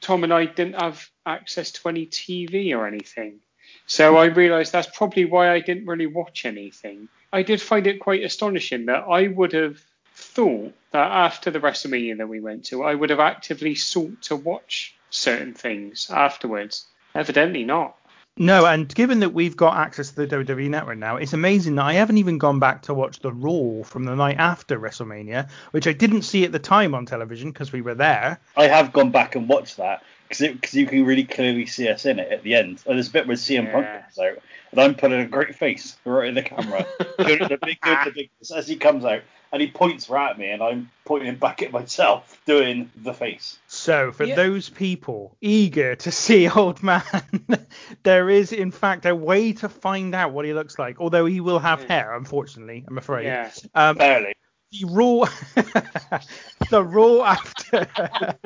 Tom 0.00 0.24
and 0.24 0.32
I 0.32 0.46
didn't 0.46 0.80
have 0.80 1.08
access 1.24 1.70
to 1.72 1.88
any 1.88 2.06
TV 2.06 2.76
or 2.76 2.86
anything. 2.86 3.40
So 3.86 4.16
I 4.16 4.26
realised 4.26 4.72
that's 4.72 4.96
probably 4.96 5.24
why 5.24 5.50
I 5.50 5.60
didn't 5.60 5.86
really 5.86 6.06
watch 6.06 6.44
anything. 6.44 7.08
I 7.32 7.42
did 7.42 7.60
find 7.60 7.86
it 7.86 8.00
quite 8.00 8.24
astonishing 8.24 8.86
that 8.86 9.04
I 9.08 9.28
would 9.28 9.52
have 9.52 9.80
thought 10.14 10.74
that 10.90 11.10
after 11.12 11.50
the 11.50 11.60
WrestleMania 11.60 12.16
that 12.18 12.28
we 12.28 12.40
went 12.40 12.64
to, 12.66 12.82
I 12.82 12.94
would 12.94 13.10
have 13.10 13.20
actively 13.20 13.74
sought 13.74 14.22
to 14.22 14.36
watch 14.36 14.94
certain 15.10 15.54
things 15.54 16.10
afterwards. 16.10 16.86
Evidently 17.14 17.64
not. 17.64 17.96
No, 18.38 18.66
and 18.66 18.94
given 18.94 19.20
that 19.20 19.30
we've 19.30 19.56
got 19.56 19.78
access 19.78 20.10
to 20.10 20.26
the 20.26 20.36
WWE 20.36 20.68
Network 20.68 20.98
now, 20.98 21.16
it's 21.16 21.32
amazing 21.32 21.76
that 21.76 21.86
I 21.86 21.94
haven't 21.94 22.18
even 22.18 22.36
gone 22.36 22.58
back 22.58 22.82
to 22.82 22.92
watch 22.92 23.20
the 23.20 23.32
Raw 23.32 23.82
from 23.82 24.04
the 24.04 24.14
night 24.14 24.36
after 24.36 24.78
WrestleMania, 24.78 25.48
which 25.70 25.86
I 25.86 25.94
didn't 25.94 26.22
see 26.22 26.44
at 26.44 26.52
the 26.52 26.58
time 26.58 26.94
on 26.94 27.06
television 27.06 27.50
because 27.50 27.72
we 27.72 27.80
were 27.80 27.94
there. 27.94 28.38
I 28.54 28.68
have 28.68 28.92
gone 28.92 29.10
back 29.10 29.36
and 29.36 29.48
watched 29.48 29.78
that 29.78 30.02
because 30.28 30.74
you 30.74 30.86
can 30.86 31.06
really 31.06 31.24
clearly 31.24 31.64
see 31.64 31.88
us 31.88 32.04
in 32.04 32.18
it 32.18 32.30
at 32.30 32.42
the 32.42 32.54
end. 32.54 32.82
And 32.86 32.96
there's 32.96 33.08
a 33.08 33.12
bit 33.12 33.26
with 33.26 33.38
CM 33.38 33.64
yeah. 33.64 33.72
Punk 33.72 33.86
comes 33.86 34.18
out, 34.18 34.42
and 34.70 34.80
I'm 34.82 34.94
putting 34.94 35.20
a 35.20 35.26
great 35.26 35.54
face 35.54 35.96
right 36.04 36.28
in 36.28 36.34
the 36.34 36.42
camera, 36.42 36.86
doing 37.18 37.38
the 37.38 37.58
big, 37.62 37.80
doing 37.80 37.98
the 38.04 38.12
big 38.14 38.30
as 38.54 38.68
he 38.68 38.76
comes 38.76 39.06
out 39.06 39.22
and 39.52 39.62
he 39.62 39.70
points 39.70 40.08
right 40.08 40.30
at 40.30 40.38
me, 40.38 40.50
and 40.50 40.62
I'm 40.62 40.90
pointing 41.04 41.36
back 41.36 41.62
at 41.62 41.72
myself, 41.72 42.40
doing 42.46 42.90
the 42.96 43.14
face. 43.14 43.58
So, 43.68 44.12
for 44.12 44.24
yeah. 44.24 44.34
those 44.34 44.68
people 44.68 45.36
eager 45.40 45.96
to 45.96 46.10
see 46.24 46.48
Old 46.48 46.82
Man, 46.82 47.02
there 48.02 48.28
is, 48.28 48.52
in 48.52 48.70
fact, 48.70 49.06
a 49.06 49.14
way 49.14 49.52
to 49.54 49.68
find 49.68 50.14
out 50.14 50.32
what 50.32 50.44
he 50.44 50.52
looks 50.52 50.78
like. 50.78 51.00
Although 51.00 51.26
he 51.26 51.40
will 51.40 51.58
have 51.58 51.82
yeah. 51.82 51.88
hair, 51.88 52.16
unfortunately, 52.16 52.84
I'm 52.86 52.98
afraid. 52.98 53.24
Yeah. 53.24 53.50
Um, 53.74 53.96
Barely. 53.96 54.34
The 54.72 54.84
raw, 54.84 55.28
the 56.70 56.82
raw 56.82 57.22
after. 57.24 58.36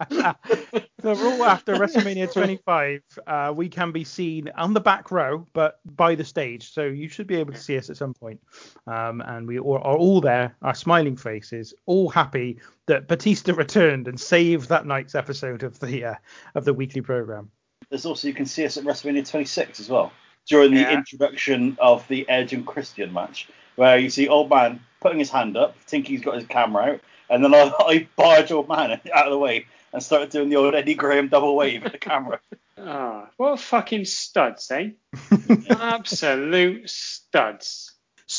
the 0.08 1.14
Raw 1.14 1.44
after 1.44 1.74
WrestleMania 1.74 2.32
25, 2.32 3.02
uh, 3.26 3.52
we 3.54 3.68
can 3.68 3.92
be 3.92 4.04
seen 4.04 4.48
on 4.56 4.72
the 4.72 4.80
back 4.80 5.10
row, 5.10 5.46
but 5.52 5.80
by 5.84 6.14
the 6.14 6.24
stage. 6.24 6.72
So 6.72 6.84
you 6.84 7.08
should 7.08 7.26
be 7.26 7.36
able 7.36 7.52
to 7.52 7.58
see 7.58 7.76
us 7.76 7.90
at 7.90 7.96
some 7.98 8.14
point. 8.14 8.40
Um, 8.86 9.20
and 9.20 9.46
we 9.46 9.58
are 9.58 9.60
all 9.60 10.20
there, 10.20 10.56
our 10.62 10.74
smiling 10.74 11.16
faces, 11.16 11.74
all 11.84 12.08
happy 12.08 12.58
that 12.86 13.08
Batista 13.08 13.52
returned 13.52 14.08
and 14.08 14.18
saved 14.18 14.70
that 14.70 14.86
night's 14.86 15.14
episode 15.14 15.62
of 15.62 15.78
the 15.80 16.04
uh, 16.04 16.14
of 16.54 16.64
the 16.64 16.72
weekly 16.72 17.02
program. 17.02 17.50
There's 17.90 18.06
also 18.06 18.28
you 18.28 18.34
can 18.34 18.46
see 18.46 18.64
us 18.64 18.76
at 18.76 18.84
WrestleMania 18.84 19.28
26 19.28 19.80
as 19.80 19.88
well 19.90 20.12
during 20.46 20.72
the 20.72 20.80
yeah. 20.80 20.92
introduction 20.92 21.76
of 21.80 22.06
the 22.08 22.26
Edge 22.28 22.52
and 22.52 22.66
Christian 22.66 23.12
match, 23.12 23.48
where 23.76 23.98
you 23.98 24.08
see 24.08 24.28
Old 24.28 24.48
Man 24.48 24.80
putting 25.00 25.18
his 25.18 25.30
hand 25.30 25.56
up, 25.56 25.76
thinking 25.80 26.16
he's 26.16 26.24
got 26.24 26.36
his 26.36 26.46
camera 26.46 26.92
out, 26.92 27.00
and 27.28 27.44
then 27.44 27.54
I, 27.54 27.72
I 27.80 28.08
barge 28.16 28.50
Old 28.50 28.68
Man 28.68 28.92
out 29.14 29.26
of 29.26 29.30
the 29.30 29.38
way 29.38 29.66
and 29.92 30.02
started 30.02 30.30
doing 30.30 30.48
the 30.48 30.56
old 30.56 30.74
Eddie 30.74 30.94
Graham 30.94 31.28
double 31.28 31.56
wave 31.56 31.84
at 31.84 31.92
the 31.92 31.98
camera. 31.98 32.40
Ah, 32.82 33.26
oh, 33.26 33.28
what 33.36 33.60
fucking 33.60 34.06
studs, 34.06 34.70
eh? 34.70 34.92
Absolute 35.68 36.88
studs. 36.88 37.89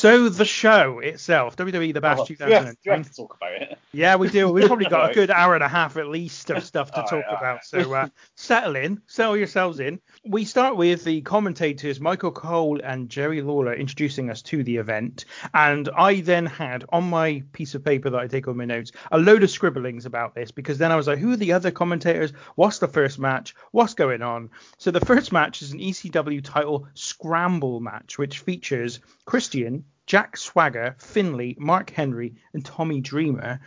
So 0.01 0.29
the 0.29 0.45
show 0.45 0.97
itself, 0.97 1.55
WWE 1.57 1.93
The 1.93 2.01
Bash 2.01 2.17
oh, 2.21 2.25
2009. 2.25 2.75
You 2.81 2.91
have 2.91 3.07
to 3.07 3.13
talk 3.13 3.35
about 3.35 3.51
it. 3.53 3.77
Yeah, 3.91 4.15
we 4.15 4.29
do. 4.29 4.49
We've 4.49 4.65
probably 4.65 4.87
got 4.87 5.11
a 5.11 5.13
good 5.19 5.29
hour 5.29 5.53
and 5.53 5.63
a 5.63 5.67
half 5.67 5.95
at 5.95 6.07
least 6.07 6.49
of 6.49 6.63
stuff 6.63 6.89
to 6.93 7.03
talk 7.07 7.25
about. 7.29 7.65
So 7.65 7.93
uh, 7.93 8.07
settle 8.35 8.77
in, 8.77 9.03
settle 9.05 9.37
yourselves 9.37 9.79
in. 9.79 10.01
We 10.25 10.45
start 10.45 10.75
with 10.75 11.03
the 11.03 11.21
commentators 11.21 11.99
Michael 11.99 12.31
Cole 12.31 12.79
and 12.83 13.09
Jerry 13.09 13.43
Lawler 13.43 13.75
introducing 13.75 14.31
us 14.31 14.41
to 14.43 14.63
the 14.63 14.77
event, 14.77 15.25
and 15.53 15.87
I 15.95 16.21
then 16.21 16.47
had 16.47 16.83
on 16.89 17.03
my 17.03 17.43
piece 17.53 17.75
of 17.75 17.85
paper 17.85 18.09
that 18.09 18.19
I 18.19 18.25
take 18.25 18.47
on 18.47 18.57
my 18.57 18.65
notes 18.65 18.93
a 19.11 19.19
load 19.19 19.43
of 19.43 19.51
scribblings 19.51 20.07
about 20.07 20.33
this 20.33 20.49
because 20.49 20.79
then 20.79 20.91
I 20.91 20.95
was 20.95 21.05
like, 21.05 21.19
who 21.19 21.33
are 21.33 21.37
the 21.37 21.53
other 21.53 21.69
commentators? 21.69 22.33
What's 22.55 22.79
the 22.79 22.87
first 22.87 23.19
match? 23.19 23.53
What's 23.69 23.93
going 23.93 24.23
on? 24.23 24.49
So 24.79 24.89
the 24.89 25.05
first 25.05 25.31
match 25.31 25.61
is 25.61 25.73
an 25.73 25.79
ECW 25.79 26.43
title 26.43 26.87
scramble 26.95 27.81
match, 27.81 28.17
which 28.17 28.39
features 28.39 28.99
Christian 29.25 29.85
Jack 30.11 30.35
Swagger, 30.35 30.93
Finlay, 30.97 31.55
Mark 31.57 31.89
Henry, 31.89 32.35
and 32.53 32.65
Tommy 32.65 32.99
Dreamer. 32.99 33.61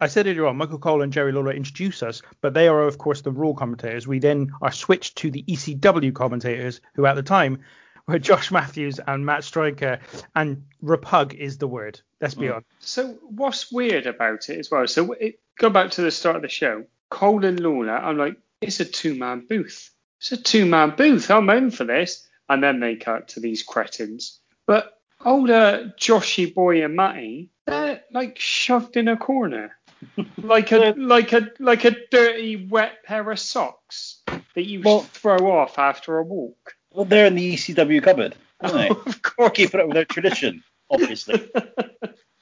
I 0.00 0.06
said 0.06 0.26
earlier 0.26 0.46
on, 0.46 0.56
Michael 0.56 0.78
Cole 0.78 1.02
and 1.02 1.12
Jerry 1.12 1.32
Lawler 1.32 1.52
introduce 1.52 2.02
us, 2.02 2.22
but 2.40 2.54
they 2.54 2.66
are, 2.66 2.84
of 2.84 2.96
course, 2.96 3.20
the 3.20 3.30
Raw 3.30 3.52
commentators. 3.52 4.08
We 4.08 4.18
then 4.18 4.52
are 4.62 4.72
switched 4.72 5.18
to 5.18 5.30
the 5.30 5.42
ECW 5.42 6.14
commentators, 6.14 6.80
who 6.94 7.04
at 7.04 7.12
the 7.12 7.22
time 7.22 7.60
were 8.06 8.18
Josh 8.30 8.50
Matthews 8.50 9.00
and 9.06 9.26
Matt 9.26 9.44
Striker, 9.44 9.98
and 10.34 10.64
repug 10.82 11.34
is 11.34 11.58
the 11.58 11.68
word. 11.68 12.00
Let's 12.22 12.36
be 12.36 12.46
mm. 12.46 12.52
honest. 12.52 12.68
So, 12.78 13.18
what's 13.28 13.70
weird 13.70 14.06
about 14.06 14.48
it 14.48 14.60
as 14.60 14.70
well? 14.70 14.86
So, 14.86 15.12
it, 15.12 15.40
go 15.58 15.68
back 15.68 15.90
to 15.90 16.00
the 16.00 16.10
start 16.10 16.36
of 16.36 16.42
the 16.42 16.48
show. 16.48 16.86
Cole 17.10 17.44
and 17.44 17.60
Lawler, 17.60 17.98
I'm 17.98 18.16
like, 18.16 18.38
it's 18.62 18.80
a 18.80 18.86
two 18.86 19.14
man 19.14 19.44
booth. 19.46 19.90
It's 20.20 20.32
a 20.32 20.38
two 20.38 20.64
man 20.64 20.94
booth. 20.96 21.30
I'm 21.30 21.50
in 21.50 21.70
for 21.70 21.84
this. 21.84 22.26
And 22.48 22.62
then 22.62 22.80
they 22.80 22.96
cut 22.96 23.28
to 23.28 23.40
these 23.40 23.62
cretins. 23.62 24.38
But 24.66 25.01
older 25.24 25.92
Joshy 25.98 26.52
boy 26.52 26.84
and 26.84 26.96
Matty, 26.96 27.50
they're 27.66 28.02
like 28.12 28.38
shoved 28.38 28.96
in 28.96 29.08
a 29.08 29.16
corner, 29.16 29.76
like 30.38 30.72
a 30.72 30.94
like 30.96 31.32
a 31.32 31.48
like 31.58 31.84
a 31.84 31.96
dirty 32.10 32.66
wet 32.66 33.04
pair 33.04 33.30
of 33.30 33.38
socks 33.38 34.22
that 34.54 34.66
you 34.66 34.82
well, 34.84 35.00
throw 35.00 35.50
off 35.50 35.78
after 35.78 36.18
a 36.18 36.24
walk. 36.24 36.74
Well, 36.90 37.04
they're 37.04 37.26
in 37.26 37.34
the 37.34 37.54
ECW 37.54 38.02
cupboard, 38.02 38.34
aren't 38.60 38.74
they? 38.74 38.88
of 39.10 39.22
course, 39.22 39.52
keep 39.54 39.74
it 39.74 39.80
up 39.80 39.86
with 39.86 39.94
their 39.94 40.04
tradition, 40.04 40.62
obviously. 40.90 41.50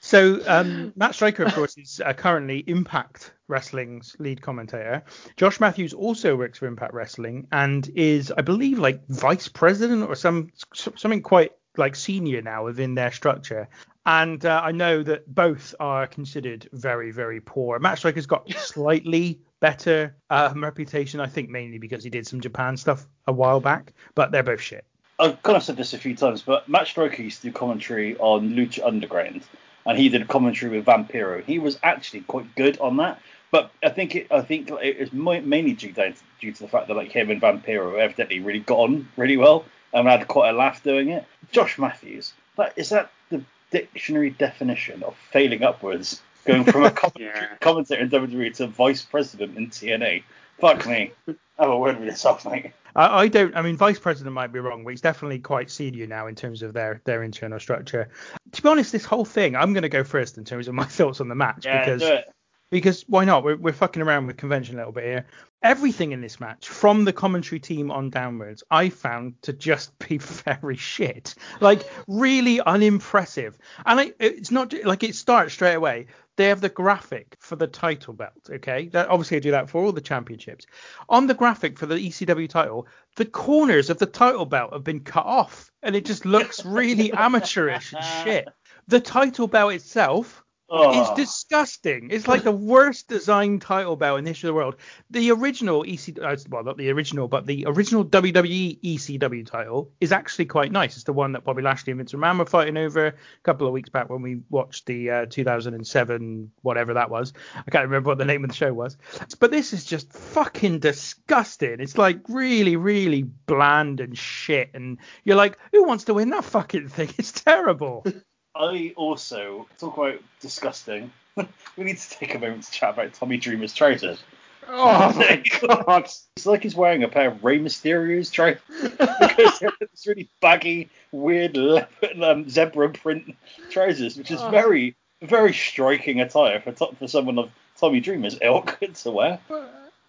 So 0.00 0.40
um, 0.46 0.94
Matt 0.96 1.14
Striker, 1.14 1.44
of 1.44 1.54
course, 1.54 1.76
is 1.76 2.00
uh, 2.04 2.14
currently 2.14 2.64
Impact 2.66 3.34
Wrestling's 3.49 4.16
lead 4.18 4.40
commentator. 4.40 5.04
Josh 5.37 5.60
Matthews 5.60 5.92
also 5.92 6.37
works 6.37 6.58
for 6.58 6.66
Impact 6.66 6.94
Wrestling 6.94 7.46
and 7.52 7.87
is, 7.94 8.32
I 8.32 8.40
believe, 8.40 8.78
like 8.78 9.06
vice 9.08 9.49
president 9.49 10.08
or 10.08 10.14
some 10.14 10.49
something 10.75 11.20
quite 11.20 11.52
like 11.77 11.97
senior 11.97 12.43
now 12.43 12.65
within 12.65 12.95
their 12.95 13.12
structure. 13.12 13.69
And 14.07 14.45
uh, 14.45 14.61
I 14.65 14.73
know 14.73 15.03
that 15.03 15.33
both 15.33 15.75
are 15.79 16.07
considered 16.07 16.69
very, 16.73 17.11
very 17.11 17.41
poor. 17.41 17.79
Matt 17.79 17.99
Striker's 17.99 18.27
got 18.27 18.50
slightly 18.59 19.41
better 19.61 20.17
um, 20.31 20.62
reputation, 20.65 21.21
I 21.21 21.27
think 21.27 21.50
mainly 21.50 21.79
because 21.79 22.03
he 22.03 22.11
did 22.11 22.27
some 22.27 22.41
Japan 22.41 22.77
stuff 22.77 23.07
a 23.27 23.33
while 23.33 23.61
back, 23.61 23.93
but 24.15 24.33
they're 24.33 24.43
both 24.43 24.61
shit. 24.61 24.85
I've 25.19 25.43
kind 25.43 25.57
of 25.57 25.62
said 25.62 25.77
this 25.77 25.93
a 25.93 25.99
few 25.99 26.17
times, 26.17 26.41
but 26.41 26.67
Matt 26.67 26.87
Striker 26.87 27.23
used 27.23 27.43
to 27.43 27.49
do 27.49 27.53
commentary 27.53 28.17
on 28.17 28.50
Lucha 28.50 28.83
Underground, 28.83 29.43
and 29.85 29.99
he 29.99 30.09
did 30.09 30.27
commentary 30.29 30.79
with 30.79 30.87
Vampiro. 30.87 31.45
He 31.45 31.59
was 31.59 31.79
actually 31.83 32.23
quite 32.23 32.55
good 32.57 32.79
on 32.79 32.97
that, 32.97 33.21
but 33.50 33.71
I 33.83 33.91
think 33.91 34.17
it, 34.17 34.29
I 34.31 34.41
think 34.41 34.71
it 34.71 34.99
was 34.99 35.12
mainly 35.12 35.75
due 35.75 35.93
down 35.93 36.15
to, 36.15 36.21
due 36.41 36.53
to 36.53 36.62
the 36.62 36.69
fact 36.69 36.89
that 36.89 36.97
like 36.97 37.12
him 37.12 37.31
and 37.31 37.41
Vampiro 37.41 38.00
evidently 38.00 38.41
really 38.41 38.61
got 38.61 38.79
on 38.79 39.09
really 39.19 39.37
well 39.37 39.67
and 39.92 40.09
I 40.09 40.16
had 40.16 40.28
quite 40.28 40.50
a 40.50 40.52
laugh 40.52 40.82
doing 40.82 41.11
it. 41.11 41.25
Josh 41.52 41.78
Matthews, 41.78 42.32
that, 42.56 42.73
is 42.76 42.90
that 42.90 43.11
the 43.30 43.42
dictionary 43.70 44.30
definition 44.30 45.02
of 45.02 45.16
failing 45.30 45.62
upwards? 45.62 46.23
Going 46.47 46.64
from 46.64 46.85
a 46.85 46.94
yeah. 47.18 47.49
commentator 47.61 48.00
in 48.02 48.11
WWE 48.11 48.54
to 48.56 48.66
vice 48.66 49.02
president 49.02 49.59
in 49.59 49.68
TNA. 49.68 50.23
Fuck 50.59 50.87
me. 50.87 51.12
Have 51.26 51.70
a 51.70 51.76
word 51.76 51.99
with 51.99 52.09
yourself, 52.09 52.47
mate. 52.47 52.73
I, 52.97 53.23
I, 53.23 53.28
don't. 53.28 53.54
I 53.54 53.62
mean, 53.62 53.76
vice 53.76 53.99
president 53.99 54.35
might 54.35 54.52
be 54.52 54.59
wrong, 54.59 54.82
but 54.82 54.90
he's 54.90 55.00
definitely 55.00 55.38
quite 55.38 55.70
senior 55.70 56.06
now 56.06 56.26
in 56.26 56.35
terms 56.35 56.62
of 56.62 56.73
their 56.73 57.00
their 57.04 57.23
internal 57.23 57.61
structure. 57.61 58.09
To 58.52 58.62
be 58.62 58.68
honest, 58.68 58.90
this 58.92 59.04
whole 59.04 59.25
thing, 59.25 59.54
I'm 59.54 59.73
going 59.73 59.82
to 59.82 59.88
go 59.88 60.02
first 60.02 60.38
in 60.38 60.44
terms 60.44 60.66
of 60.66 60.75
my 60.75 60.85
thoughts 60.87 61.20
on 61.20 61.28
the 61.28 61.35
match 61.35 61.66
yeah, 61.66 61.85
because 61.85 62.25
because 62.71 63.05
why 63.09 63.25
not? 63.25 63.45
We're, 63.45 63.57
we're 63.57 63.73
fucking 63.73 64.03
around 64.03 64.27
with 64.27 64.37
convention 64.37 64.77
a 64.77 64.79
little 64.79 64.93
bit 64.93 65.05
here. 65.05 65.27
Everything 65.62 66.12
in 66.12 66.21
this 66.21 66.41
match, 66.41 66.69
from 66.69 67.05
the 67.05 67.12
commentary 67.12 67.61
team 67.61 67.91
on 67.91 68.09
downwards, 68.09 68.62
I 68.71 68.89
found 68.89 69.43
to 69.43 69.53
just 69.53 69.99
be 69.99 70.17
very 70.19 70.77
shit. 70.77 71.35
Like, 71.61 71.83
really 72.07 72.61
unimpressive. 72.61 73.59
And 73.85 74.00
I, 74.00 74.12
it's 74.19 74.50
not 74.50 74.73
like 74.85 75.03
it 75.03 75.15
starts 75.15 75.53
straight 75.53 75.75
away. 75.75 76.07
They 76.37 76.47
have 76.47 76.62
the 76.62 76.71
graphic 76.71 77.37
for 77.41 77.57
the 77.57 77.67
title 77.67 78.15
belt, 78.15 78.49
okay? 78.49 78.89
That, 78.89 79.09
obviously, 79.09 79.37
I 79.37 79.41
do 79.41 79.50
that 79.50 79.69
for 79.69 79.85
all 79.85 79.93
the 79.93 80.00
championships. 80.00 80.65
On 81.11 81.27
the 81.27 81.35
graphic 81.35 81.79
for 81.79 81.85
the 81.85 81.97
ECW 81.97 82.49
title, 82.49 82.87
the 83.17 83.27
corners 83.27 83.91
of 83.91 83.99
the 83.99 84.07
title 84.07 84.47
belt 84.47 84.73
have 84.73 84.85
been 84.85 85.00
cut 85.00 85.27
off, 85.27 85.71
and 85.83 85.95
it 85.95 86.07
just 86.07 86.25
looks 86.25 86.65
really 86.65 87.12
amateurish 87.12 87.93
and 87.93 88.05
shit 88.25 88.49
the 88.91 89.00
title 89.00 89.47
belt 89.47 89.73
itself 89.73 90.45
Oh. 90.73 91.03
is 91.03 91.27
disgusting. 91.27 92.11
It's 92.12 92.29
like 92.29 92.45
the 92.45 92.53
worst 92.53 93.09
designed 93.09 93.61
title 93.61 93.97
belt 93.97 94.19
in 94.19 94.25
the 94.25 94.31
history 94.31 94.49
of 94.49 94.55
the 94.55 94.57
world. 94.57 94.77
The 95.11 95.33
original 95.33 95.85
EC, 95.85 96.17
uh, 96.23 96.37
well, 96.49 96.62
not 96.62 96.77
the 96.77 96.91
original, 96.91 97.27
but 97.27 97.45
the 97.47 97.65
original 97.67 98.05
WWE 98.05 98.81
ECW 98.81 99.45
title 99.45 99.91
is 100.00 100.12
actually 100.12 100.47
quite 100.47 100.71
nice. 100.71 100.95
It's 100.95 101.05
the 101.05 101.12
one 101.12 101.33
that 101.33 101.43
Bobby 101.43 101.62
Lashley 101.62 101.91
and 101.91 101.99
Vince 101.99 102.12
McMahon 102.12 102.39
were 102.39 102.47
fighting 102.47 102.77
over 102.77 103.09
a 103.09 103.15
couple 103.43 103.67
of 103.67 103.73
weeks 103.73 103.89
back 103.89 104.09
when 104.09 104.23
we 104.23 104.43
watched 104.49 104.87
the 104.87 105.11
uh, 105.11 105.27
2007 105.27 106.53
whatever 106.62 106.95
that 106.95 107.11
was. 107.11 107.33
I 107.57 107.71
can't 107.71 107.85
remember 107.87 108.09
what 108.09 108.19
the 108.19 108.25
name 108.25 108.45
of 108.45 108.50
the 108.50 108.57
show 108.57 108.73
was. 108.73 108.97
But 109.41 109.50
this 109.50 109.73
is 109.73 109.85
just 109.85 110.12
fucking 110.12 110.79
disgusting. 110.79 111.81
It's 111.81 111.99
like 111.99 112.21
really, 112.29 112.77
really 112.77 113.23
bland 113.23 113.99
and 113.99 114.17
shit. 114.17 114.71
And 114.75 114.99
you're 115.25 115.37
like, 115.37 115.59
who 115.73 115.83
wants 115.83 116.05
to 116.05 116.15
win 116.15 116.31
that 116.31 116.45
fucking 116.45 116.89
thing? 116.89 117.11
It's 117.19 117.33
terrible. 117.33 118.05
I 118.54 118.92
also 118.97 119.66
talk 119.78 119.97
about 119.97 120.21
disgusting. 120.40 121.12
we 121.37 121.85
need 121.85 121.99
to 121.99 122.11
take 122.11 122.35
a 122.35 122.38
moment 122.38 122.64
to 122.64 122.73
chat 122.73 122.95
about 122.95 123.14
Tommy 123.14 123.37
Dreamer's 123.37 123.75
trousers. 123.75 124.23
Oh 124.69 125.12
my 125.16 125.42
god. 125.61 126.04
It's 126.37 126.47
like 126.47 126.62
he's 126.62 126.75
wearing 126.75 127.02
a 127.02 127.09
pair 127.09 127.28
of 127.28 127.42
Rey 127.45 127.59
Mysterio's 127.59 128.30
trousers 128.30 128.61
because 128.80 129.62
it's 129.80 130.07
really 130.07 130.28
baggy, 130.40 130.90
weird 131.12 131.57
leopard, 131.57 132.23
um, 132.23 132.49
zebra 132.49 132.90
print 132.90 133.37
trousers, 133.71 134.16
which 134.16 134.30
is 134.30 134.40
very, 134.42 134.97
very 135.23 135.52
striking 135.52 136.21
attire 136.21 136.61
for 136.61 136.73
to- 136.73 136.95
for 136.99 137.09
someone 137.09 137.38
of 137.38 137.50
Tommy 137.78 138.00
Dreamer's 138.00 138.38
ilk 138.42 138.78
to 138.80 139.11
wear. 139.11 139.38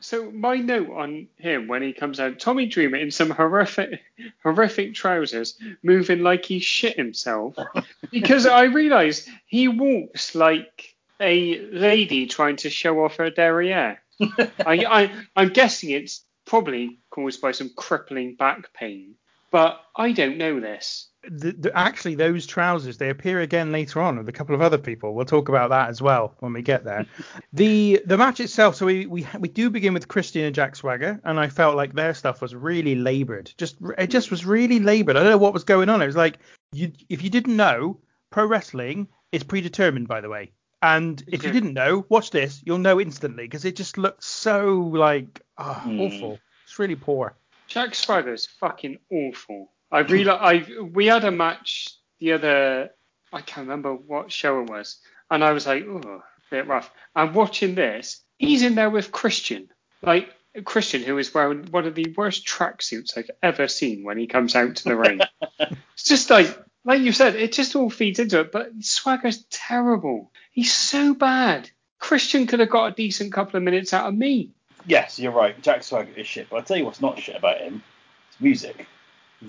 So 0.01 0.31
my 0.31 0.57
note 0.57 0.89
on 0.89 1.27
him 1.37 1.67
when 1.67 1.83
he 1.83 1.93
comes 1.93 2.19
out, 2.19 2.39
Tommy 2.39 2.65
Dreamer 2.65 2.97
in 2.97 3.11
some 3.11 3.29
horrific, 3.29 4.01
horrific 4.41 4.95
trousers, 4.95 5.57
moving 5.83 6.23
like 6.23 6.43
he 6.43 6.59
shit 6.59 6.97
himself, 6.97 7.55
because 8.11 8.47
I 8.47 8.63
realise 8.63 9.29
he 9.45 9.67
walks 9.67 10.33
like 10.33 10.95
a 11.19 11.59
lady 11.67 12.25
trying 12.25 12.55
to 12.57 12.69
show 12.71 13.03
off 13.03 13.17
her 13.17 13.29
derriere. 13.29 14.01
I, 14.19 14.85
I, 14.85 15.11
I'm 15.35 15.49
guessing 15.49 15.91
it's 15.91 16.25
probably 16.45 16.99
caused 17.11 17.39
by 17.39 17.51
some 17.51 17.69
crippling 17.75 18.35
back 18.35 18.73
pain, 18.73 19.15
but 19.51 19.79
I 19.95 20.13
don't 20.13 20.37
know 20.37 20.59
this. 20.59 21.09
The, 21.29 21.51
the, 21.51 21.77
actually 21.77 22.15
those 22.15 22.47
trousers 22.47 22.97
they 22.97 23.09
appear 23.09 23.41
again 23.41 23.71
later 23.71 24.01
on 24.01 24.17
with 24.17 24.27
a 24.27 24.31
couple 24.31 24.55
of 24.55 24.61
other 24.61 24.77
people. 24.77 25.13
We'll 25.13 25.25
talk 25.25 25.49
about 25.49 25.69
that 25.69 25.89
as 25.89 26.01
well 26.01 26.33
when 26.39 26.53
we 26.53 26.61
get 26.61 26.83
there. 26.83 27.05
The 27.53 28.01
the 28.05 28.17
match 28.17 28.39
itself 28.39 28.75
so 28.75 28.85
we, 28.85 29.05
we 29.05 29.27
we 29.39 29.49
do 29.49 29.69
begin 29.69 29.93
with 29.93 30.07
christian 30.07 30.45
and 30.45 30.55
jack 30.55 30.75
swagger 30.75 31.19
and 31.25 31.37
i 31.39 31.49
felt 31.49 31.75
like 31.75 31.93
their 31.93 32.13
stuff 32.13 32.41
was 32.41 32.55
really 32.55 32.95
labored. 32.95 33.51
Just 33.57 33.77
it 33.97 34.07
just 34.07 34.31
was 34.31 34.45
really 34.45 34.79
labored. 34.79 35.17
I 35.17 35.19
don't 35.21 35.29
know 35.29 35.37
what 35.37 35.53
was 35.53 35.63
going 35.63 35.89
on. 35.89 36.01
It 36.01 36.05
was 36.05 36.15
like 36.15 36.39
you 36.71 36.91
if 37.09 37.21
you 37.23 37.29
didn't 37.29 37.55
know 37.55 37.99
pro 38.29 38.45
wrestling 38.45 39.07
is 39.31 39.43
predetermined 39.43 40.07
by 40.07 40.21
the 40.21 40.29
way. 40.29 40.51
And 40.81 41.21
if 41.27 41.43
you 41.43 41.51
didn't 41.51 41.73
know 41.73 42.05
watch 42.09 42.31
this 42.31 42.61
you'll 42.65 42.77
know 42.79 42.99
instantly 42.99 43.43
because 43.43 43.65
it 43.65 43.75
just 43.75 43.97
looked 43.97 44.23
so 44.23 44.77
like 44.79 45.41
oh, 45.57 45.83
awful. 45.99 46.39
It's 46.63 46.79
really 46.79 46.95
poor. 46.95 47.35
Jack 47.67 47.95
Swagger's 47.95 48.45
fucking 48.45 48.97
awful. 49.11 49.69
I 49.91 49.99
really, 49.99 50.29
I 50.29 50.65
we 50.81 51.07
had 51.07 51.25
a 51.25 51.31
match 51.31 51.89
the 52.19 52.33
other, 52.33 52.89
I 53.33 53.41
can't 53.41 53.67
remember 53.67 53.93
what 53.93 54.31
show 54.31 54.61
it 54.61 54.69
was, 54.69 54.97
and 55.29 55.43
I 55.43 55.51
was 55.51 55.67
like, 55.67 55.83
oh, 55.85 55.97
a 55.97 56.21
bit 56.49 56.67
rough. 56.67 56.89
And 57.15 57.35
watching 57.35 57.75
this, 57.75 58.21
he's 58.37 58.63
in 58.63 58.75
there 58.75 58.89
with 58.89 59.11
Christian, 59.11 59.69
like 60.01 60.29
Christian, 60.63 61.03
who 61.03 61.17
is 61.17 61.33
wearing 61.33 61.65
one 61.71 61.85
of 61.85 61.95
the 61.95 62.13
worst 62.17 62.45
tracksuits 62.45 63.17
I've 63.17 63.31
ever 63.41 63.67
seen 63.67 64.03
when 64.03 64.17
he 64.17 64.27
comes 64.27 64.55
out 64.55 64.75
to 64.77 64.83
the 64.83 64.95
ring. 64.95 65.19
it's 65.59 66.03
just 66.03 66.29
like, 66.29 66.57
like 66.83 67.01
you 67.01 67.11
said, 67.11 67.35
it 67.35 67.53
just 67.53 67.75
all 67.75 67.89
feeds 67.89 68.19
into 68.19 68.39
it. 68.39 68.51
But 68.51 68.71
Swagger's 68.81 69.43
terrible. 69.49 70.31
He's 70.51 70.73
so 70.73 71.13
bad. 71.13 71.69
Christian 71.99 72.47
could 72.47 72.59
have 72.59 72.69
got 72.69 72.91
a 72.91 72.95
decent 72.95 73.31
couple 73.31 73.57
of 73.57 73.63
minutes 73.63 73.93
out 73.93 74.07
of 74.07 74.15
me. 74.15 74.51
Yes, 74.85 75.19
you're 75.19 75.31
right. 75.31 75.59
Jack 75.61 75.83
Swagger 75.83 76.11
is 76.15 76.27
shit, 76.27 76.49
but 76.49 76.57
I'll 76.57 76.63
tell 76.63 76.77
you 76.77 76.85
what's 76.85 77.01
not 77.01 77.19
shit 77.19 77.37
about 77.37 77.59
him. 77.59 77.83
It's 78.29 78.41
music. 78.41 78.87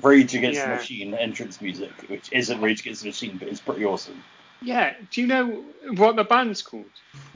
Rage 0.00 0.35
Against 0.35 0.59
Yeah. 0.61 0.70
the 0.70 0.76
Machine 0.76 1.14
entrance 1.14 1.61
music, 1.61 1.90
which 2.09 2.33
isn't 2.33 2.61
Rage 2.61 2.81
Against 2.81 3.02
the 3.02 3.09
Machine, 3.09 3.37
but 3.38 3.48
it's 3.48 3.61
pretty 3.61 3.85
awesome. 3.85 4.22
Yeah. 4.62 4.94
Do 5.11 5.20
you 5.20 5.26
know 5.26 5.64
what 5.96 6.16
the 6.16 6.24
band's 6.24 6.62
called? 6.62 6.85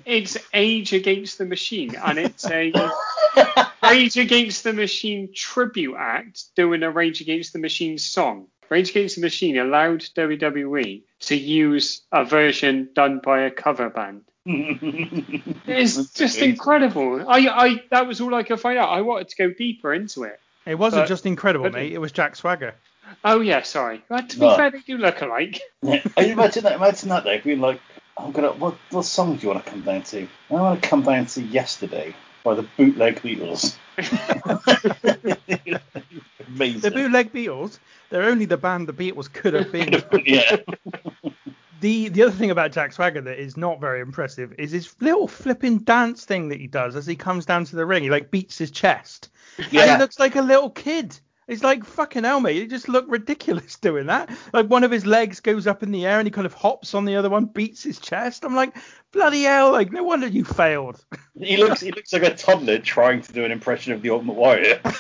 It's 0.05 0.37
Age 0.55 0.93
Against 0.93 1.39
the 1.39 1.45
Machine, 1.45 1.95
and 1.97 2.19
it's 2.19 2.49
a 2.49 2.73
Rage 3.83 4.17
Against 4.17 4.65
the 4.65 4.73
Machine 4.73 5.31
tribute 5.35 5.97
act 5.99 6.55
doing 6.55 6.83
a 6.83 6.91
Rage 6.91 7.21
Against 7.21 7.53
the 7.53 7.59
Machine 7.59 7.99
song. 7.99 8.47
Rage 8.71 8.91
Against 8.91 9.17
the 9.17 9.21
Machine 9.23 9.59
allowed 9.59 10.01
WWE 10.17 11.03
to 11.21 11.37
use 11.37 12.03
a 12.13 12.25
version 12.25 12.89
done 12.95 13.21
by 13.23 13.41
a 13.43 13.51
cover 13.51 13.91
band. 13.91 14.23
It's 15.69 15.97
That's 15.97 16.13
just 16.13 16.37
amazing. 16.37 16.51
incredible. 16.51 17.29
I, 17.29 17.49
I, 17.49 17.83
that 17.91 18.07
was 18.07 18.21
all 18.21 18.35
I 18.35 18.43
could 18.45 18.61
find 18.61 18.79
out. 18.79 18.89
I 18.91 19.01
wanted 19.03 19.29
to 19.31 19.37
go 19.37 19.51
deeper 19.53 19.93
into 19.93 20.23
it. 20.25 20.41
It 20.67 20.75
wasn't 20.75 21.03
But- 21.03 21.09
just 21.09 21.25
incredible 21.27 21.71
mate 21.71 21.93
it 21.93 21.99
was 21.99 22.13
jack 22.13 22.37
swagger 22.37 22.75
Oh 23.25 23.41
yeah, 23.41 23.63
sorry. 23.63 24.03
But 24.09 24.31
to 24.31 24.37
be 24.37 24.47
No. 24.47 24.57
fair, 24.57 24.69
they 24.73 24.81
do 24.81 24.99
look 24.99 25.21
alike. 25.21 25.61
Yeah. 25.83 26.03
You 26.19 26.33
imagine 26.33 26.65
that? 26.65 26.73
Imagine 26.73 27.09
that 27.11 27.23
though, 27.23 27.39
being 27.39 27.61
like, 27.61 27.81
I'm 28.19 28.33
gonna. 28.33 28.51
What, 28.51 28.75
what 28.91 29.05
song 29.05 29.37
do 29.37 29.43
you 29.43 29.49
want 29.53 29.65
to 29.65 29.71
come 29.71 29.83
down 29.83 30.03
to? 30.03 30.27
I 30.51 30.55
want 30.55 30.83
to 30.83 30.89
come 30.89 31.03
down 31.03 31.27
to 31.27 31.41
Yesterday 31.41 32.17
by 32.43 32.55
the 32.55 32.65
Bootleg 32.77 33.23
Beatles. 33.23 33.77
Amazing. 36.49 36.81
The 36.81 36.91
bootleg 36.91 37.33
Beatles, 37.33 37.79
they're 38.11 38.25
only 38.25 38.45
the 38.45 38.57
band 38.57 38.89
the 38.89 38.93
Beatles 38.93 39.33
could 39.33 39.55
have 39.55 39.71
been. 39.71 40.03
yeah. 40.25 40.57
the 41.81 42.09
the 42.09 42.23
other 42.25 42.33
thing 42.33 42.51
about 42.51 42.73
Jack 42.73 42.93
Swagger 42.93 43.21
that 43.21 43.39
is 43.39 43.57
not 43.57 43.81
very 43.81 44.01
impressive 44.01 44.53
is 44.59 44.73
his 44.73 44.95
little 45.01 45.29
flipping 45.29 45.79
dance 45.79 46.25
thing 46.25 46.49
that 46.49 46.61
he 46.61 46.67
does 46.67 46.97
as 46.97 47.07
he 47.07 47.15
comes 47.17 47.47
down 47.47 47.65
to 47.67 47.77
the 47.77 47.87
ring. 47.87 48.03
He 48.03 48.11
like 48.11 48.31
beats 48.31 48.59
his 48.59 48.71
chest. 48.71 49.31
And 49.59 49.73
Yeah. 49.73 49.95
he 49.97 49.99
looks 50.03 50.19
like 50.19 50.37
a 50.37 50.43
little 50.43 50.71
kid. 50.71 51.19
He's 51.49 51.63
like 51.63 51.85
fucking 51.85 52.25
hell, 52.25 52.41
mate. 52.41 52.57
He 52.57 52.67
just 52.67 52.89
looked 52.89 53.09
ridiculous 53.09 53.77
doing 53.81 54.07
that. 54.07 54.31
Like 54.53 54.67
one 54.67 54.83
of 54.83 54.91
his 54.91 55.07
legs 55.07 55.39
goes 55.39 55.67
up 55.69 55.83
in 55.85 55.93
the 55.93 56.05
air 56.05 56.19
and 56.19 56.27
he 56.27 56.31
kind 56.33 56.47
of 56.47 56.55
hops 56.55 56.93
on 56.93 57.05
the 57.05 57.15
other 57.15 57.31
one, 57.31 57.45
beats 57.45 57.85
his 57.85 58.01
chest. 58.01 58.45
I'm 58.45 58.57
like, 58.57 58.75
bloody 59.13 59.43
hell! 59.45 59.71
Like 59.71 59.93
no 59.93 60.03
wonder 60.03 60.27
you 60.27 60.45
failed. 60.45 61.05
He 61.39 61.57
looks. 61.57 61.81
He 61.81 61.93
looks 61.93 62.13
like 62.13 62.25
a 62.25 62.35
toddler 62.35 62.79
trying 62.81 63.23
to 63.23 63.33
do 63.33 63.45
an 63.45 63.53
impression 63.53 63.93
of 63.93 64.03
the 64.03 64.11
Ultimate 64.11 64.35
Warrior. 64.35 64.81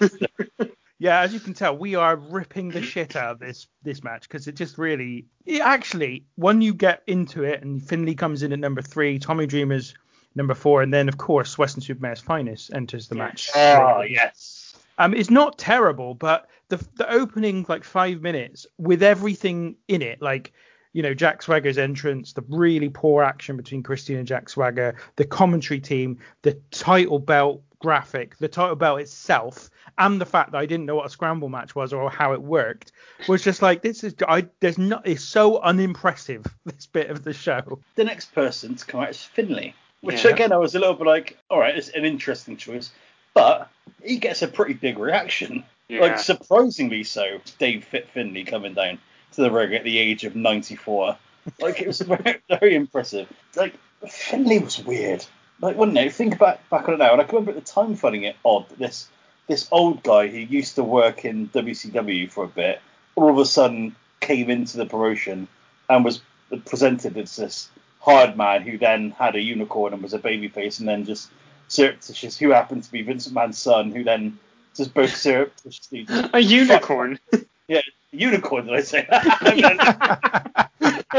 Yeah, 0.98 1.18
as 1.22 1.34
you 1.34 1.40
can 1.40 1.52
tell, 1.52 1.76
we 1.76 1.96
are 1.96 2.14
ripping 2.14 2.68
the 2.68 2.80
shit 2.80 3.16
out 3.16 3.32
of 3.32 3.38
this 3.40 3.66
this 3.82 4.04
match 4.04 4.28
because 4.28 4.46
it 4.46 4.54
just 4.54 4.78
really, 4.78 5.26
it 5.44 5.60
actually, 5.60 6.26
when 6.36 6.60
you 6.60 6.72
get 6.74 7.02
into 7.08 7.42
it 7.42 7.60
and 7.60 7.82
Finlay 7.82 8.14
comes 8.14 8.44
in 8.44 8.52
at 8.52 8.60
number 8.60 8.82
three, 8.82 9.18
Tommy 9.18 9.46
Dreamer's 9.46 9.94
number 10.34 10.54
four, 10.54 10.82
and 10.82 10.92
then 10.92 11.08
of 11.08 11.18
course 11.18 11.58
Weston-super-Mare's 11.58 12.20
finest 12.20 12.72
enters 12.74 13.08
the 13.08 13.14
match. 13.14 13.50
oh 13.54 14.02
yes. 14.02 14.74
Um, 14.98 15.14
it's 15.14 15.30
not 15.30 15.58
terrible, 15.58 16.14
but 16.14 16.48
the 16.68 16.76
the 16.96 17.10
opening 17.10 17.66
like 17.68 17.84
five 17.84 18.20
minutes 18.22 18.66
with 18.78 19.02
everything 19.02 19.76
in 19.88 20.02
it, 20.02 20.20
like 20.20 20.52
you 20.92 21.02
know 21.02 21.14
Jack 21.14 21.42
Swagger's 21.42 21.78
entrance, 21.78 22.32
the 22.32 22.44
really 22.48 22.88
poor 22.88 23.22
action 23.22 23.56
between 23.56 23.82
Christian 23.82 24.16
and 24.16 24.26
Jack 24.26 24.48
Swagger, 24.48 24.96
the 25.16 25.24
commentary 25.24 25.80
team, 25.80 26.18
the 26.42 26.54
title 26.70 27.18
belt 27.18 27.62
graphic, 27.78 28.38
the 28.38 28.48
title 28.48 28.76
belt 28.76 29.00
itself, 29.00 29.68
and 29.98 30.20
the 30.20 30.26
fact 30.26 30.52
that 30.52 30.58
I 30.58 30.66
didn't 30.66 30.86
know 30.86 30.96
what 30.96 31.06
a 31.06 31.10
scramble 31.10 31.48
match 31.48 31.74
was 31.74 31.92
or 31.92 32.10
how 32.10 32.32
it 32.32 32.40
worked 32.40 32.92
was 33.28 33.42
just 33.42 33.60
like 33.60 33.82
this 33.82 34.04
is 34.04 34.14
I 34.26 34.46
there's 34.60 34.78
not 34.78 35.06
it's 35.06 35.24
so 35.24 35.60
unimpressive 35.60 36.46
this 36.64 36.86
bit 36.86 37.10
of 37.10 37.24
the 37.24 37.32
show. 37.32 37.80
The 37.96 38.04
next 38.04 38.32
person 38.34 38.74
to 38.76 38.86
come 38.86 39.00
out 39.00 39.10
is 39.10 39.22
Finlay, 39.22 39.74
which 40.02 40.24
Yeah. 40.24 40.32
again 40.32 40.52
I 40.52 40.58
was 40.58 40.74
a 40.74 40.78
little 40.78 40.94
bit 40.94 41.06
like, 41.06 41.38
all 41.48 41.58
right, 41.58 41.76
it's 41.76 41.88
an 41.88 42.04
interesting 42.04 42.56
choice, 42.56 42.90
but 43.34 43.68
he 44.02 44.18
gets 44.18 44.42
a 44.42 44.48
pretty 44.48 44.74
big 44.74 44.98
reaction. 44.98 45.64
Yeah. 45.88 46.00
Like 46.02 46.18
surprisingly 46.18 47.04
so. 47.04 47.40
Dave 47.58 47.84
Fit 47.84 48.08
Finlay 48.10 48.44
coming 48.44 48.74
down 48.74 48.98
to 49.32 49.42
the 49.42 49.50
ring 49.50 49.74
at 49.74 49.84
the 49.84 49.98
age 49.98 50.24
of 50.24 50.36
94. 50.36 51.16
Like 51.60 51.80
it 51.80 51.86
was 51.86 52.00
very, 52.02 52.40
very 52.48 52.74
impressive. 52.74 53.28
Like 53.56 53.74
Finlay 54.08 54.58
was 54.58 54.78
weird. 54.84 55.24
Like, 55.60 55.76
wasn't 55.76 55.98
it? 55.98 56.12
Think 56.12 56.38
back 56.38 56.68
back 56.70 56.88
on 56.88 56.94
it 56.94 56.98
now, 56.98 57.12
and 57.12 57.20
I 57.20 57.24
can 57.24 57.36
remember 57.36 57.56
at 57.56 57.64
the 57.64 57.72
time 57.72 57.94
finding 57.94 58.24
it 58.24 58.36
odd 58.44 58.68
that 58.68 58.78
this 58.78 59.08
this 59.46 59.68
old 59.70 60.02
guy 60.02 60.26
who 60.28 60.38
used 60.38 60.74
to 60.76 60.84
work 60.84 61.24
in 61.24 61.48
WCW 61.48 62.30
for 62.30 62.44
a 62.44 62.48
bit, 62.48 62.80
all 63.16 63.30
of 63.30 63.38
a 63.38 63.44
sudden 63.44 63.94
came 64.20 64.50
into 64.50 64.76
the 64.76 64.86
promotion 64.86 65.46
and 65.88 66.04
was 66.04 66.20
presented 66.64 67.16
as 67.16 67.36
this 67.36 67.68
hard 68.02 68.36
man 68.36 68.62
who 68.62 68.76
then 68.76 69.12
had 69.12 69.36
a 69.36 69.40
unicorn 69.40 69.94
and 69.94 70.02
was 70.02 70.12
a 70.12 70.18
babyface, 70.18 70.80
and 70.80 70.88
then 70.88 71.04
just 71.04 71.30
surreptitious, 71.68 72.36
who 72.36 72.50
happened 72.50 72.82
to 72.82 72.90
be 72.90 73.02
Vince 73.02 73.28
McMahon's 73.28 73.58
son, 73.58 73.92
who 73.92 74.02
then 74.02 74.38
just 74.76 74.92
both 74.92 75.14
surreptitiously. 75.16 76.04
just 76.04 76.30
A 76.34 76.40
unicorn. 76.40 77.18
yeah, 77.68 77.80
unicorn, 78.10 78.66
did 78.66 78.74
I 78.74 78.82
say? 78.82 79.06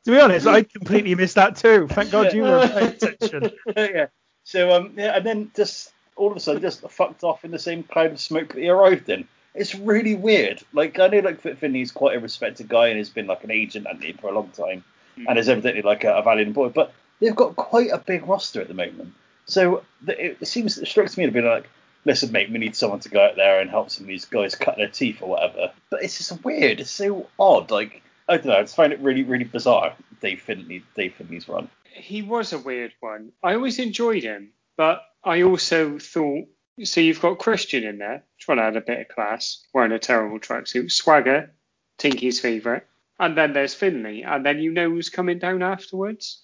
To 0.05 0.12
be 0.12 0.18
honest, 0.18 0.46
I 0.46 0.62
completely 0.62 1.14
missed 1.14 1.35
that 1.35 1.57
too. 1.57 1.87
Thank 1.87 2.11
God 2.11 2.33
you 2.33 2.42
were 2.42 2.66
paying 2.66 2.88
attention. 2.88 3.50
yeah. 3.76 4.07
So 4.44 4.72
um 4.72 4.94
yeah, 4.96 5.16
and 5.16 5.26
then 5.26 5.50
just 5.55 5.92
all 6.16 6.31
of 6.31 6.37
a 6.37 6.40
sudden 6.40 6.62
just 6.62 6.88
fucked 6.90 7.22
off 7.22 7.44
in 7.44 7.50
the 7.50 7.59
same 7.59 7.83
cloud 7.83 8.12
of 8.12 8.20
smoke 8.20 8.55
that 8.55 8.61
he 8.61 8.68
arrived 8.70 9.11
in. 9.11 9.29
It's 9.55 9.74
really 9.74 10.14
weird. 10.14 10.62
Like 10.72 10.98
I 10.98 11.09
know 11.09 11.18
like 11.20 11.42
Finlay's 11.42 11.92
quite 11.92 12.16
a 12.16 12.20
respected 12.20 12.68
guy 12.68 12.88
and 12.88 12.96
has 12.98 13.11
been 13.11 13.26
like 13.26 13.44
an 13.44 13.50
agent 13.50 13.87
and 13.90 14.03
for 14.20 14.31
a 14.31 14.35
long 14.35 14.48
time, 14.48 14.85
Hmm. 15.20 15.28
and 15.28 15.38
is 15.38 15.48
evidently 15.48 15.83
like 15.83 16.04
a, 16.04 16.14
a 16.14 16.22
valiant 16.22 16.48
employee. 16.48 16.72
But 16.74 16.92
they've 17.20 17.37
got 17.37 17.56
quite 17.56 17.90
a 17.90 17.98
big 17.98 18.26
roster 18.26 18.61
at 18.61 18.68
the 18.68 18.74
moment. 18.74 19.14
So 19.46 19.83
the, 20.02 20.33
it 20.40 20.46
seems 20.46 20.78
it 20.78 20.87
strikes 20.87 21.16
me 21.16 21.26
to 21.26 21.33
be 21.33 21.40
like, 21.40 21.68
listen, 22.04 22.33
mate, 22.33 22.50
we 22.50 22.59
need 22.59 22.76
someone 22.76 23.00
to 23.00 23.09
go 23.09 23.24
out 23.24 23.37
there 23.37 23.61
and 23.61 23.68
help 23.68 23.90
some 23.90 24.04
of 24.04 24.09
these 24.09 24.24
guys 24.24 24.54
cut 24.54 24.76
their 24.76 24.88
teeth 24.88 25.22
or 25.22 25.30
whatever. 25.30 25.72
But 25.90 26.02
it's 26.02 26.18
just 26.18 26.44
weird. 26.44 26.80
It's 26.80 26.90
so 26.90 27.28
odd. 27.38 27.70
Like 27.70 28.02
I 28.28 28.37
don't 28.37 28.46
know. 28.46 28.59
I 28.59 28.62
just 28.62 28.76
find 28.76 28.92
it 28.92 29.00
really, 29.00 29.24
really 29.24 29.44
bizarre. 29.44 29.94
Dave 30.20 30.40
Finlay, 30.40 30.83
Dave 30.94 31.14
Finlay's 31.14 31.48
run. 31.48 31.68
he 31.92 32.22
was 32.22 32.52
a 32.52 32.59
weird 32.59 32.92
one. 33.00 33.33
I 33.42 33.54
always 33.54 33.78
enjoyed 33.78 34.22
him, 34.22 34.52
but 34.76 35.02
I 35.24 35.42
also 35.42 35.98
thought 35.98 36.46
so. 36.85 37.00
You've 37.00 37.20
got 37.20 37.38
Christian 37.38 37.85
in 37.85 37.98
there, 37.98 38.24
trying 38.38 38.59
to 38.59 38.64
add 38.64 38.76
a 38.76 38.80
bit 38.80 39.00
of 39.00 39.09
class, 39.09 39.64
wearing 39.74 39.92
a 39.92 39.98
terrible 39.98 40.38
tracksuit. 40.38 40.92
Swagger, 40.92 41.50
Tinky's 41.98 42.40
favourite, 42.40 42.85
and 43.20 43.37
then 43.37 43.52
there's 43.52 43.74
Finlay, 43.74 44.22
and 44.22 44.44
then 44.44 44.59
you 44.59 44.72
know 44.72 44.90
who's 44.90 45.11
coming 45.11 45.38
down 45.38 45.62
afterwards. 45.62 46.42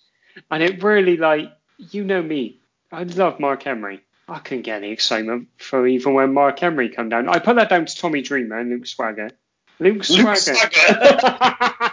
And 0.51 0.63
it 0.63 0.83
really 0.83 1.17
like 1.17 1.51
you 1.79 2.05
know 2.05 2.23
me. 2.23 2.61
I 2.93 3.03
love 3.03 3.41
Mark 3.41 3.63
Henry. 3.63 4.03
I 4.29 4.39
couldn't 4.41 4.63
get 4.63 4.83
any 4.83 4.93
excitement 4.93 5.49
for 5.59 5.87
even 5.87 6.15
when 6.15 6.35
Mark 6.35 6.59
Henry 6.59 6.89
come 6.91 7.09
down. 7.09 7.29
I 7.29 7.39
put 7.39 7.57
that 7.57 7.71
down 7.71 7.87
to 7.87 7.97
Tommy 7.97 8.23
Dreamer 8.23 8.59
and 8.59 8.71
Luke 8.71 8.87
Swagger. 8.87 9.31
Luke 9.79 10.09
Luke 10.09 10.37
Swagger. 10.37 11.93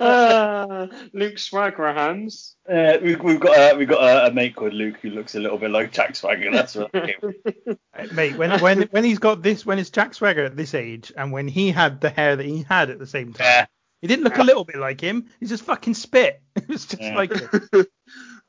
Uh, 0.00 0.86
Luke 1.12 1.34
Swaggerhams. 1.36 2.54
Uh, 2.68 2.98
we, 3.02 3.16
we've 3.16 3.40
got 3.40 3.56
uh, 3.58 3.76
we've 3.76 3.88
got 3.88 4.02
a, 4.02 4.26
a 4.28 4.32
mate 4.32 4.54
called 4.56 4.72
Luke 4.74 4.96
who 5.02 5.10
looks 5.10 5.34
a 5.34 5.40
little 5.40 5.58
bit 5.58 5.70
like 5.70 5.92
Jack 5.92 6.14
Swagger. 6.16 6.50
That's 6.52 6.74
what. 6.74 6.94
Uh, 6.94 7.74
Mate, 8.12 8.36
when 8.36 8.60
when 8.60 8.82
when 8.90 9.04
he's 9.04 9.18
got 9.18 9.42
this, 9.42 9.64
when 9.66 9.78
it's 9.78 9.90
Jack 9.90 10.14
Swagger 10.14 10.44
at 10.44 10.56
this 10.56 10.74
age, 10.74 11.12
and 11.16 11.32
when 11.32 11.48
he 11.48 11.70
had 11.70 12.00
the 12.00 12.10
hair 12.10 12.36
that 12.36 12.46
he 12.46 12.62
had 12.62 12.90
at 12.90 12.98
the 12.98 13.06
same 13.06 13.32
time, 13.32 13.44
Yeah. 13.46 13.66
he 14.00 14.06
didn't 14.06 14.24
look 14.24 14.38
a 14.38 14.44
little 14.44 14.64
bit 14.64 14.76
like 14.76 15.00
him. 15.00 15.26
He 15.40 15.46
just 15.46 15.64
fucking 15.64 15.94
spit. 15.94 16.40
It 16.56 16.68
was 16.68 16.86
just 16.86 17.02
Yeah. 17.02 17.14
like 17.16 17.32
him. 17.32 17.86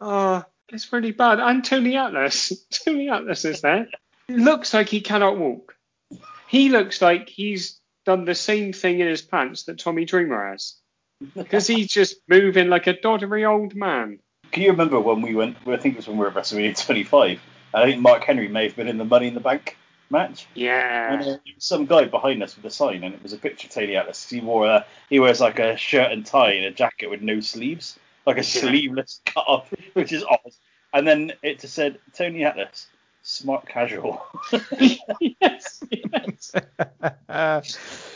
Oh, 0.01 0.43
it's 0.69 0.91
really 0.93 1.11
bad. 1.11 1.39
And 1.39 1.63
Tony 1.63 1.95
Atlas. 1.97 2.53
Tony 2.71 3.09
Atlas 3.09 3.45
is 3.45 3.61
there. 3.61 3.87
It 4.27 4.37
looks 4.37 4.73
like 4.73 4.89
he 4.89 5.01
cannot 5.01 5.37
walk. 5.37 5.75
He 6.47 6.69
looks 6.69 7.01
like 7.01 7.29
he's 7.29 7.79
done 8.05 8.25
the 8.25 8.33
same 8.35 8.73
thing 8.73 8.99
in 8.99 9.07
his 9.07 9.21
pants 9.21 9.63
that 9.63 9.77
Tommy 9.79 10.05
Dreamer 10.05 10.49
has. 10.51 10.75
Because 11.35 11.67
he's 11.67 11.87
just 11.87 12.17
moving 12.27 12.69
like 12.69 12.87
a 12.87 12.93
doddery 12.93 13.49
old 13.49 13.75
man. 13.75 14.19
Can 14.51 14.63
you 14.63 14.71
remember 14.71 14.99
when 14.99 15.21
we 15.21 15.35
went? 15.35 15.57
I 15.67 15.77
think 15.77 15.95
it 15.95 15.97
was 15.97 16.07
when 16.07 16.17
we 16.17 16.21
were 16.23 16.29
at 16.29 16.35
WrestleMania 16.35 16.85
25. 16.85 17.39
I 17.73 17.83
think 17.83 18.01
Mark 18.01 18.23
Henry 18.23 18.47
may 18.47 18.67
have 18.67 18.75
been 18.75 18.87
in 18.87 18.97
the 18.97 19.05
Money 19.05 19.27
in 19.27 19.33
the 19.33 19.39
Bank 19.39 19.77
match. 20.09 20.47
And 20.55 20.63
Yeah. 20.63 21.17
uh, 21.19 21.23
there 21.23 21.39
was 21.55 21.65
some 21.65 21.85
guy 21.85 22.05
behind 22.05 22.41
us 22.41 22.55
with 22.55 22.65
a 22.65 22.71
sign, 22.71 23.03
and 23.03 23.13
it 23.13 23.21
was 23.21 23.33
a 23.33 23.37
picture 23.37 23.67
of 23.67 23.73
Tony 23.73 23.95
Atlas. 23.95 24.27
He 24.27 24.39
wore 24.41 24.65
a, 24.65 24.85
he 25.09 25.19
wears 25.19 25.39
like 25.39 25.59
a 25.59 25.77
shirt 25.77 26.11
and 26.11 26.25
tie 26.25 26.53
and 26.53 26.65
a 26.65 26.71
jacket 26.71 27.09
with 27.09 27.21
no 27.21 27.39
sleeves, 27.41 27.99
like 28.25 28.37
a 28.37 28.43
sleeveless 28.43 29.21
cut 29.25 29.45
off, 29.47 29.73
which 29.93 30.11
is 30.11 30.23
odd. 30.23 30.39
And 30.93 31.07
then 31.07 31.33
it 31.43 31.59
just 31.59 31.75
said 31.75 31.99
Tony 32.13 32.43
Atlas, 32.43 32.87
smart 33.29 33.67
casual. 33.67 34.25
yes, 34.79 35.83
yes. 35.91 36.51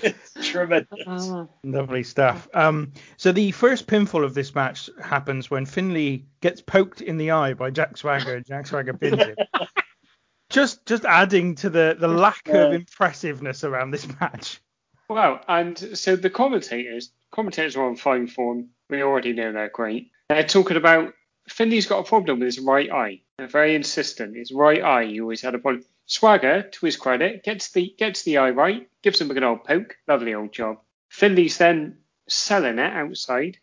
It's 0.01 0.33
tremendous. 0.41 0.87
Ah. 1.07 1.47
Lovely 1.63 2.03
stuff. 2.03 2.47
Um, 2.53 2.91
so 3.17 3.31
the 3.31 3.51
first 3.51 3.87
pinfall 3.87 4.23
of 4.23 4.33
this 4.33 4.55
match 4.55 4.89
happens 5.01 5.51
when 5.51 5.65
Finlay 5.65 6.25
gets 6.41 6.61
poked 6.61 7.01
in 7.01 7.17
the 7.17 7.31
eye 7.31 7.53
by 7.53 7.69
Jack 7.69 7.97
Swagger, 7.97 8.41
Jack 8.41 8.67
Swagger 8.67 8.93
pins 8.93 9.23
him. 9.23 9.35
just 10.49 10.85
just 10.85 11.05
adding 11.05 11.55
to 11.55 11.69
the 11.69 11.95
the 11.99 12.07
lack 12.07 12.47
of 12.49 12.73
impressiveness 12.73 13.63
around 13.63 13.91
this 13.91 14.07
match. 14.19 14.61
Wow, 15.09 15.41
and 15.47 15.77
so 15.97 16.15
the 16.15 16.29
commentators, 16.29 17.11
commentators 17.31 17.75
are 17.75 17.85
on 17.85 17.95
fine 17.95 18.27
form. 18.27 18.69
We 18.89 19.03
already 19.03 19.33
know 19.33 19.51
they're 19.51 19.69
great. 19.69 20.11
They're 20.29 20.43
talking 20.43 20.77
about 20.77 21.13
Finlay's 21.49 21.85
got 21.85 21.99
a 21.99 22.03
problem 22.03 22.39
with 22.39 22.47
his 22.47 22.59
right 22.59 22.89
eye. 22.91 23.21
They're 23.43 23.49
very 23.49 23.75
insistent. 23.75 24.37
His 24.37 24.53
right 24.53 24.81
eye, 24.81 25.03
he 25.03 25.19
always 25.19 25.41
had 25.41 25.53
a 25.53 25.59
problem. 25.59 25.83
Swagger, 26.05 26.61
to 26.61 26.85
his 26.85 26.95
credit, 26.95 27.43
gets 27.43 27.71
the 27.71 27.93
gets 27.97 28.23
the 28.23 28.37
eye 28.37 28.51
right, 28.51 28.87
gives 29.01 29.19
him 29.19 29.29
a 29.29 29.33
good 29.33 29.43
old 29.43 29.65
poke. 29.65 29.97
Lovely 30.07 30.33
old 30.33 30.53
job. 30.53 30.77
Finlay's 31.09 31.57
then 31.57 31.97
selling 32.29 32.79
it 32.79 32.93
outside, 32.93 33.57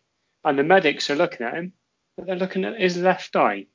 and 0.44 0.58
the 0.58 0.64
medics 0.64 1.08
are 1.08 1.16
looking 1.16 1.46
at 1.46 1.54
him, 1.54 1.72
but 2.14 2.26
they're 2.26 2.36
looking 2.36 2.66
at 2.66 2.78
his 2.78 2.98
left 2.98 3.34
eye. 3.36 3.68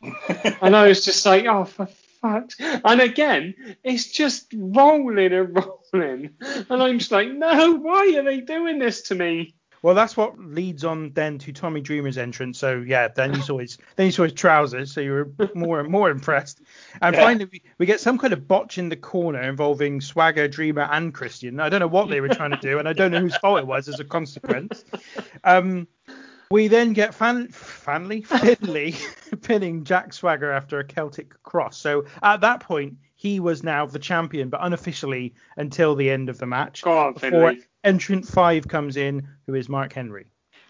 And 0.62 0.76
I 0.76 0.86
was 0.86 1.04
just 1.04 1.26
like, 1.26 1.46
oh, 1.46 1.64
for 1.64 1.86
fuck's 2.22 2.54
And 2.60 3.00
again, 3.00 3.76
it's 3.82 4.12
just 4.12 4.54
rolling 4.54 5.32
and 5.32 5.56
rolling. 5.56 6.36
And 6.70 6.80
I'm 6.80 7.00
just 7.00 7.10
like, 7.10 7.30
no, 7.32 7.74
why 7.74 8.14
are 8.16 8.22
they 8.22 8.42
doing 8.42 8.78
this 8.78 9.02
to 9.08 9.16
me? 9.16 9.56
Well, 9.82 9.94
that's 9.94 10.16
what 10.16 10.38
leads 10.38 10.84
on 10.84 11.12
then 11.12 11.38
to 11.38 11.52
Tommy 11.52 11.80
Dreamer's 11.80 12.18
entrance. 12.18 12.58
So 12.58 12.84
yeah, 12.86 13.08
then 13.08 13.34
you 13.34 13.42
saw 13.42 13.58
his 13.58 13.78
then 13.96 14.06
you 14.06 14.12
saw 14.12 14.24
his 14.24 14.32
trousers, 14.32 14.92
so 14.92 15.00
you 15.00 15.12
were 15.12 15.20
a 15.20 15.26
bit 15.26 15.54
more 15.54 15.80
and 15.80 15.90
more 15.90 16.10
impressed. 16.10 16.60
And 17.00 17.14
Yeah. 17.14 17.22
finally, 17.22 17.48
we, 17.52 17.62
we 17.78 17.86
get 17.86 18.00
some 18.00 18.18
kind 18.18 18.32
of 18.32 18.48
botch 18.48 18.78
in 18.78 18.88
the 18.88 18.96
corner 18.96 19.42
involving 19.42 20.00
Swagger, 20.00 20.48
Dreamer, 20.48 20.88
and 20.90 21.14
Christian. 21.14 21.60
I 21.60 21.68
don't 21.68 21.80
know 21.80 21.86
what 21.86 22.10
they 22.10 22.20
were 22.20 22.28
trying 22.28 22.50
to 22.50 22.56
do, 22.56 22.78
and 22.78 22.88
I 22.88 22.92
don't 22.92 23.10
know 23.10 23.20
whose 23.20 23.36
fault 23.36 23.60
it 23.60 23.66
was 23.66 23.88
as 23.88 24.00
a 24.00 24.04
consequence. 24.04 24.84
Um, 25.44 25.86
we 26.50 26.68
then 26.68 26.94
get 26.94 27.14
Fan, 27.14 27.48
Fanley 27.48 28.24
Finlay 28.26 28.94
pinning 29.42 29.84
Jack 29.84 30.12
Swagger 30.12 30.50
after 30.50 30.78
a 30.78 30.84
Celtic 30.84 31.40
cross. 31.42 31.76
So 31.76 32.06
at 32.22 32.40
that 32.40 32.60
point, 32.60 32.96
he 33.16 33.40
was 33.40 33.62
now 33.62 33.84
the 33.84 33.98
champion, 33.98 34.48
but 34.48 34.60
unofficially 34.62 35.34
until 35.56 35.94
the 35.94 36.08
end 36.10 36.28
of 36.28 36.38
the 36.38 36.46
match. 36.46 36.82
Go 36.82 36.96
on, 36.96 37.12
before 37.14 37.30
Finlay. 37.30 37.58
Entrant 37.84 38.26
five 38.26 38.66
comes 38.66 38.96
in, 38.96 39.28
who 39.46 39.54
is 39.54 39.68
Mark 39.68 39.92
Henry. 39.92 40.26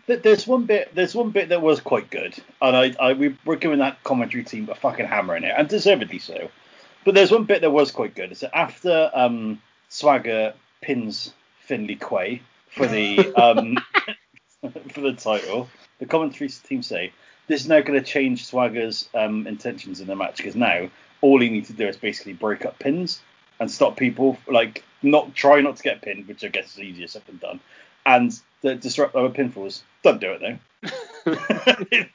There's 0.06 0.46
one 0.46 0.64
bit. 0.64 0.94
There's 0.94 1.14
one 1.14 1.30
bit 1.30 1.50
that 1.50 1.60
was 1.60 1.80
quite 1.80 2.10
good, 2.10 2.34
and 2.62 2.76
I, 2.76 2.94
I 2.98 3.12
we 3.12 3.36
were 3.44 3.56
giving 3.56 3.78
that 3.80 4.02
commentary 4.04 4.42
team 4.42 4.68
a 4.70 4.74
fucking 4.74 5.06
hammer 5.06 5.36
in 5.36 5.44
it, 5.44 5.54
and 5.56 5.68
deservedly 5.68 6.18
so. 6.18 6.50
But 7.04 7.14
there's 7.14 7.30
one 7.30 7.44
bit 7.44 7.60
that 7.60 7.70
was 7.70 7.90
quite 7.90 8.14
good. 8.14 8.32
Is 8.32 8.40
that 8.40 8.56
after 8.56 9.10
um, 9.12 9.60
Swagger 9.90 10.54
pins 10.80 11.34
Finley 11.60 11.96
Quaye 11.96 12.40
for 12.70 12.86
the 12.86 13.18
um, 13.34 13.76
for 14.90 15.00
the 15.00 15.12
title, 15.12 15.68
the 15.98 16.06
commentary 16.06 16.48
team 16.48 16.82
say 16.82 17.12
this 17.46 17.62
is 17.62 17.68
now 17.68 17.80
going 17.80 17.98
to 17.98 18.04
change 18.04 18.46
Swagger's 18.46 19.08
um, 19.14 19.46
intentions 19.46 20.00
in 20.00 20.06
the 20.06 20.16
match 20.16 20.38
because 20.38 20.56
now 20.56 20.88
all 21.20 21.40
he 21.40 21.50
needs 21.50 21.68
to 21.68 21.74
do 21.74 21.88
is 21.88 21.96
basically 21.96 22.32
break 22.32 22.64
up 22.64 22.78
pins 22.78 23.20
and 23.60 23.70
stop 23.70 23.96
people 23.96 24.38
like 24.46 24.84
not 25.02 25.34
try 25.34 25.60
not 25.60 25.76
to 25.76 25.82
get 25.82 26.02
pinned, 26.02 26.26
which 26.28 26.44
I 26.44 26.48
guess 26.48 26.72
is 26.72 26.80
easier 26.80 27.06
said 27.06 27.22
than 27.26 27.38
done, 27.38 27.60
and 28.06 28.38
the, 28.62 28.74
disrupt 28.74 29.14
other 29.14 29.30
pinfalls. 29.30 29.82
Don't 30.02 30.20
do 30.20 30.32
it 30.32 30.40
though. 30.40 30.58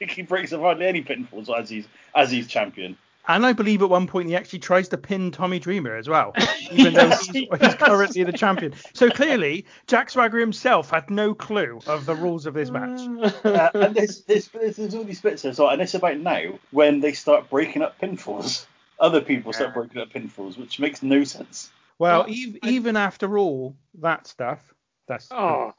he 0.00 0.22
breaks 0.22 0.52
up 0.52 0.60
hardly 0.60 0.86
any 0.86 1.02
pinfalls 1.02 1.48
as 1.56 1.68
he's 1.68 1.86
as 2.14 2.30
he's 2.30 2.46
champion. 2.46 2.96
And 3.26 3.46
I 3.46 3.54
believe 3.54 3.80
at 3.80 3.88
one 3.88 4.06
point 4.06 4.28
he 4.28 4.36
actually 4.36 4.58
tries 4.58 4.88
to 4.90 4.98
pin 4.98 5.30
Tommy 5.30 5.58
Dreamer 5.58 5.96
as 5.96 6.08
well, 6.08 6.34
even 6.70 6.92
though 6.92 7.08
he's, 7.08 7.28
he 7.30 7.48
he's 7.58 7.74
currently 7.74 8.22
the 8.22 8.32
champion. 8.32 8.74
So 8.92 9.08
clearly, 9.08 9.64
Jack 9.86 10.10
Swagger 10.10 10.38
himself 10.38 10.90
had 10.90 11.08
no 11.08 11.34
clue 11.34 11.80
of 11.86 12.04
the 12.04 12.14
rules 12.14 12.44
of 12.44 12.52
this 12.52 12.70
match. 12.70 13.00
Uh, 13.42 13.70
and 13.74 13.94
there's, 13.94 14.20
there's, 14.22 14.48
there's, 14.48 14.76
there's 14.76 14.94
all 14.94 15.04
these 15.04 15.22
bits 15.22 15.44
as 15.46 15.58
well, 15.58 15.70
and 15.70 15.80
it's 15.80 15.94
about 15.94 16.18
now 16.18 16.58
when 16.70 17.00
they 17.00 17.12
start 17.12 17.48
breaking 17.48 17.80
up 17.80 17.98
pinfalls. 17.98 18.66
Other 19.00 19.20
people 19.20 19.52
start 19.52 19.74
breaking 19.74 20.00
up 20.00 20.10
pinfalls, 20.10 20.56
which 20.56 20.78
makes 20.78 21.02
no 21.02 21.24
sense. 21.24 21.70
Well, 21.98 22.24
Well, 22.24 22.28
ev- 22.30 22.56
I- 22.62 22.68
even 22.70 22.96
after 22.96 23.38
all 23.38 23.76
that 24.00 24.26
stuff, 24.26 24.60
that's 25.08 25.28
Oh, 25.30 25.72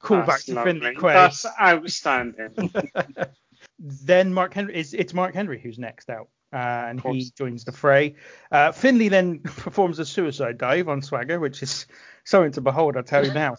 cool 0.00 0.22
back 0.22 0.40
to 0.42 0.54
lovely. 0.54 0.72
Finley 0.80 0.94
Quaye. 0.96 1.12
That's 1.12 1.46
outstanding. 1.60 2.72
then 3.78 4.32
Mark 4.34 4.54
Henry 4.54 4.74
it's, 4.74 4.92
it's 4.92 5.14
Mark 5.14 5.34
Henry 5.34 5.60
who's 5.60 5.78
next 5.78 6.10
out. 6.10 6.28
Uh, 6.52 6.56
and 6.88 7.00
he 7.00 7.30
joins 7.38 7.64
the 7.64 7.72
fray. 7.72 8.14
Uh, 8.50 8.70
Finlay 8.72 9.08
then 9.08 9.38
performs 9.44 9.98
a 9.98 10.04
suicide 10.04 10.58
dive 10.58 10.86
on 10.88 11.00
Swagger, 11.00 11.40
which 11.40 11.62
is 11.62 11.86
something 12.24 12.52
to 12.52 12.60
behold, 12.60 12.94
I'll 12.96 13.02
tell 13.02 13.24
you 13.24 13.32
now. 13.32 13.56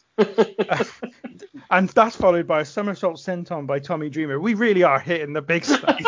and 1.72 1.90
that's 1.90 2.16
followed 2.16 2.46
by 2.46 2.62
a 2.62 2.66
somersault 2.66 3.16
senton 3.18 3.66
by 3.66 3.80
Tommy 3.80 4.10
Dreamer. 4.10 4.40
We 4.40 4.54
really 4.54 4.84
are 4.84 5.00
hitting 5.00 5.34
the 5.34 5.42
big 5.42 5.66
stuff. 5.66 6.00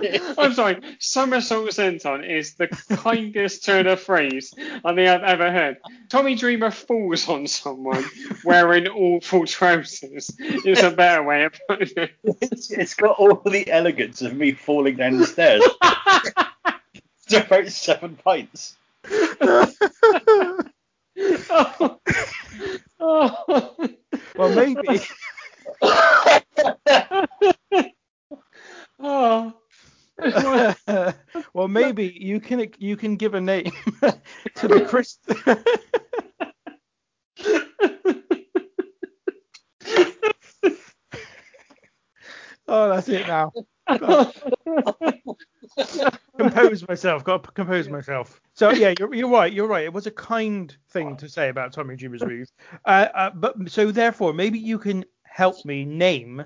I'm 0.38 0.52
sorry, 0.54 0.80
somersault 0.98 1.70
senton 1.70 2.28
is 2.28 2.54
the 2.54 2.68
kindest 2.68 3.64
turn 3.64 3.86
of 3.86 4.00
phrase 4.00 4.52
I 4.84 4.94
think 4.94 5.08
I've 5.08 5.22
ever 5.22 5.50
heard. 5.50 5.78
Tommy 6.08 6.34
Dreamer 6.34 6.70
falls 6.70 7.28
on 7.28 7.46
someone 7.46 8.04
wearing 8.44 8.88
awful 8.88 9.46
trousers. 9.46 10.30
Is 10.38 10.82
a 10.82 10.90
better 10.90 11.22
way 11.22 11.44
of 11.44 11.54
putting 11.68 11.92
it. 11.96 12.10
It's, 12.40 12.70
it's 12.70 12.94
got 12.94 13.16
all 13.18 13.34
the 13.34 13.70
elegance 13.70 14.22
of 14.22 14.34
me 14.34 14.52
falling 14.52 14.96
down 14.96 15.18
the 15.18 15.26
stairs. 15.26 15.62
it's 17.26 17.34
about 17.34 17.68
seven 17.68 18.16
pints. 18.16 18.76
oh. 19.40 19.72
Oh. 23.02 23.74
well, 24.36 24.54
maybe. 24.54 25.00
Oh. 29.02 29.54
well, 31.54 31.68
maybe 31.68 32.16
you 32.18 32.40
can 32.40 32.70
you 32.78 32.96
can 32.96 33.16
give 33.16 33.34
a 33.34 33.40
name 33.40 33.72
to 34.56 34.68
the 34.68 34.84
Chris. 34.86 35.18
oh, 42.68 42.88
that's 42.88 43.08
it 43.08 43.26
now. 43.26 43.52
compose 46.38 46.86
myself. 46.86 47.24
Got 47.24 47.44
to 47.44 47.50
compose 47.52 47.88
myself. 47.88 48.40
So 48.54 48.70
yeah, 48.70 48.94
you're, 48.98 49.14
you're 49.14 49.30
right. 49.30 49.52
You're 49.52 49.66
right. 49.66 49.84
It 49.84 49.92
was 49.92 50.06
a 50.06 50.10
kind 50.10 50.74
thing 50.90 51.16
to 51.18 51.28
say 51.28 51.48
about 51.48 51.72
Tommy 51.72 51.96
Dreamer's 51.96 52.24
move. 52.24 52.48
Uh, 52.84 53.08
uh, 53.14 53.30
but 53.30 53.70
so 53.70 53.90
therefore, 53.90 54.32
maybe 54.32 54.58
you 54.58 54.78
can 54.78 55.04
help 55.24 55.64
me 55.64 55.84
name 55.84 56.44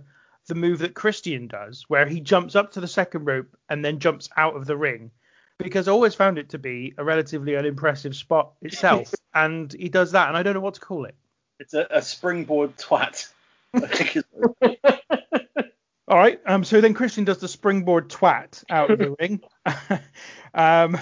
the 0.48 0.54
move 0.54 0.80
that 0.80 0.94
Christian 0.94 1.46
does, 1.48 1.84
where 1.88 2.06
he 2.06 2.20
jumps 2.20 2.54
up 2.56 2.72
to 2.72 2.80
the 2.80 2.88
second 2.88 3.24
rope 3.24 3.56
and 3.68 3.84
then 3.84 3.98
jumps 3.98 4.28
out 4.36 4.56
of 4.56 4.66
the 4.66 4.76
ring. 4.76 5.10
Because 5.58 5.86
I 5.88 5.92
always 5.92 6.14
found 6.16 6.36
it 6.38 6.48
to 6.50 6.58
be 6.58 6.94
a 6.98 7.04
relatively 7.04 7.56
unimpressive 7.56 8.16
spot 8.16 8.52
itself, 8.60 9.14
and 9.34 9.72
he 9.72 9.88
does 9.88 10.12
that, 10.12 10.28
and 10.28 10.36
I 10.36 10.42
don't 10.42 10.54
know 10.54 10.60
what 10.60 10.74
to 10.74 10.80
call 10.80 11.04
it. 11.04 11.14
It's 11.60 11.74
a, 11.74 11.86
a 11.90 12.02
springboard 12.02 12.76
twat. 12.76 13.28
I 13.74 13.80
think 13.80 14.16
it's- 14.16 14.84
All 16.06 16.18
right. 16.18 16.38
Um. 16.44 16.64
So 16.64 16.80
then 16.82 16.92
Christian 16.92 17.24
does 17.24 17.38
the 17.38 17.48
springboard 17.48 18.10
twat 18.10 18.62
out 18.68 18.90
of 18.90 18.98
the 18.98 19.16
ring. 19.20 19.40
um. 20.52 20.98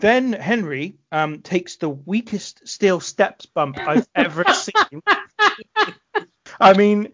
Then 0.00 0.32
Henry 0.34 0.96
um 1.10 1.40
takes 1.40 1.76
the 1.76 1.88
weakest 1.88 2.68
steel 2.68 3.00
steps 3.00 3.46
bump 3.46 3.78
I've 3.78 4.06
ever 4.14 4.44
seen. 4.52 5.02
I 6.60 6.74
mean, 6.76 7.12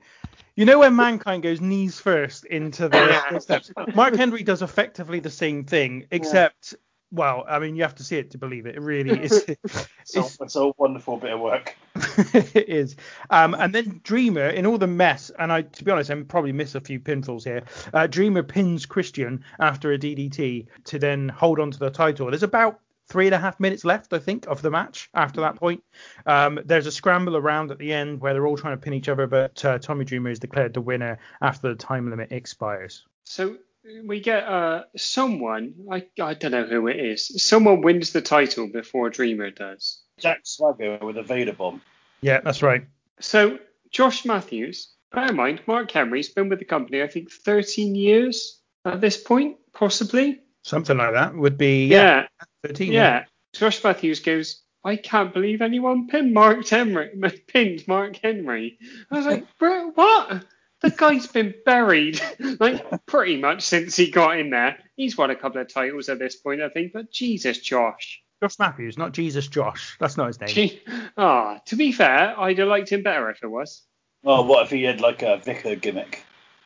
you 0.56 0.64
know 0.64 0.80
when 0.80 0.94
mankind 0.94 1.42
goes 1.42 1.60
knees 1.60 1.98
first 1.98 2.44
into 2.44 2.88
the 2.88 3.38
steps. 3.40 3.70
Mark 3.94 4.14
Henry 4.14 4.42
does 4.42 4.62
effectively 4.62 5.20
the 5.20 5.30
same 5.30 5.64
thing, 5.64 6.06
except. 6.10 6.74
Well, 7.10 7.44
I 7.48 7.60
mean, 7.60 7.76
you 7.76 7.82
have 7.82 7.94
to 7.96 8.02
see 8.02 8.16
it 8.16 8.32
to 8.32 8.38
believe 8.38 8.66
it. 8.66 8.74
It 8.74 8.80
really 8.80 9.16
is. 9.24 9.44
it's, 9.48 10.16
a, 10.16 10.42
it's 10.42 10.56
a 10.56 10.72
wonderful 10.76 11.16
bit 11.16 11.32
of 11.32 11.38
work. 11.38 11.76
it 11.94 12.68
is. 12.68 12.96
Um, 13.30 13.54
and 13.54 13.72
then 13.72 14.00
Dreamer, 14.02 14.48
in 14.48 14.66
all 14.66 14.78
the 14.78 14.88
mess, 14.88 15.30
and 15.38 15.52
I, 15.52 15.62
to 15.62 15.84
be 15.84 15.92
honest, 15.92 16.10
I'm 16.10 16.24
probably 16.24 16.50
miss 16.50 16.74
a 16.74 16.80
few 16.80 16.98
pinfalls 16.98 17.44
here. 17.44 17.62
Uh, 17.92 18.08
Dreamer 18.08 18.42
pins 18.42 18.84
Christian 18.84 19.44
after 19.60 19.92
a 19.92 19.98
DDT 19.98 20.66
to 20.86 20.98
then 20.98 21.28
hold 21.28 21.60
on 21.60 21.70
to 21.70 21.78
the 21.78 21.90
title. 21.90 22.30
There's 22.30 22.42
about 22.42 22.80
three 23.08 23.26
and 23.26 23.34
a 23.34 23.38
half 23.38 23.60
minutes 23.60 23.84
left, 23.84 24.12
I 24.12 24.18
think, 24.18 24.46
of 24.46 24.62
the 24.62 24.70
match 24.70 25.10
after 25.14 25.40
that 25.42 25.56
point. 25.56 25.82
Um, 26.26 26.60
there's 26.64 26.86
a 26.86 26.92
scramble 26.92 27.36
around 27.36 27.70
at 27.70 27.78
the 27.78 27.92
end 27.92 28.20
where 28.20 28.32
they're 28.32 28.46
all 28.46 28.56
trying 28.56 28.76
to 28.76 28.82
pin 28.82 28.94
each 28.94 29.08
other, 29.08 29.26
but 29.26 29.64
uh, 29.64 29.78
Tommy 29.78 30.04
Dreamer 30.04 30.30
is 30.30 30.38
declared 30.38 30.74
the 30.74 30.80
winner 30.80 31.18
after 31.40 31.68
the 31.68 31.74
time 31.74 32.10
limit 32.10 32.32
expires. 32.32 33.04
So 33.24 33.56
we 34.04 34.20
get 34.20 34.44
uh, 34.44 34.84
someone, 34.96 35.74
I, 35.90 36.06
I 36.20 36.34
don't 36.34 36.52
know 36.52 36.64
who 36.64 36.86
it 36.88 36.98
is, 36.98 37.42
someone 37.42 37.82
wins 37.82 38.12
the 38.12 38.22
title 38.22 38.68
before 38.68 39.10
Dreamer 39.10 39.50
does. 39.50 40.02
Jack 40.18 40.40
Swagger 40.44 40.98
with 41.02 41.18
a 41.18 41.22
Vader 41.22 41.52
bomb. 41.52 41.82
Yeah, 42.20 42.40
that's 42.40 42.62
right. 42.62 42.86
So 43.20 43.58
Josh 43.90 44.24
Matthews, 44.24 44.94
bear 45.12 45.28
in 45.28 45.36
mind, 45.36 45.60
Mark 45.66 45.90
Henry's 45.90 46.28
been 46.28 46.48
with 46.48 46.58
the 46.58 46.64
company, 46.64 47.02
I 47.02 47.08
think, 47.08 47.30
13 47.30 47.94
years 47.94 48.60
at 48.84 49.00
this 49.00 49.16
point, 49.16 49.56
possibly. 49.72 50.40
Something 50.64 50.96
like 50.96 51.12
that 51.12 51.34
would 51.34 51.58
be 51.58 51.86
yeah, 51.86 52.26
Yeah, 52.40 52.46
13. 52.66 52.92
yeah. 52.92 53.24
Josh 53.52 53.84
Matthews 53.84 54.20
goes, 54.20 54.62
I 54.82 54.96
can't 54.96 55.32
believe 55.32 55.62
anyone 55.62 56.08
pinned 56.08 56.32
Mark 56.34 56.66
Henry. 56.66 57.10
Pinned 57.48 57.86
Mark 57.86 58.16
Henry. 58.22 58.78
I 59.10 59.16
was 59.16 59.26
like, 59.26 59.46
bro, 59.58 59.90
what? 59.90 60.44
The 60.80 60.90
guy's 60.90 61.26
been 61.26 61.54
buried, 61.64 62.20
like 62.60 62.84
pretty 63.06 63.38
much 63.38 63.62
since 63.62 63.96
he 63.96 64.10
got 64.10 64.38
in 64.38 64.50
there. 64.50 64.76
He's 64.96 65.16
won 65.16 65.30
a 65.30 65.36
couple 65.36 65.60
of 65.60 65.72
titles 65.72 66.08
at 66.08 66.18
this 66.18 66.36
point, 66.36 66.60
I 66.60 66.68
think. 66.68 66.92
But 66.92 67.10
Jesus, 67.10 67.58
Josh. 67.58 68.20
Josh 68.42 68.58
Matthews, 68.58 68.98
not 68.98 69.12
Jesus 69.12 69.46
Josh. 69.46 69.96
That's 70.00 70.18
not 70.18 70.26
his 70.26 70.40
name. 70.40 70.48
Gee, 70.48 70.82
ah, 71.16 71.60
to 71.66 71.76
be 71.76 71.92
fair, 71.92 72.38
I'd 72.38 72.58
have 72.58 72.68
liked 72.68 72.90
him 72.90 73.02
better 73.02 73.30
if 73.30 73.42
it 73.42 73.46
was. 73.46 73.82
Oh, 74.24 74.42
what 74.42 74.64
if 74.64 74.70
he 74.70 74.82
had 74.82 75.00
like 75.00 75.22
a 75.22 75.38
vicar 75.38 75.76
gimmick? 75.76 76.24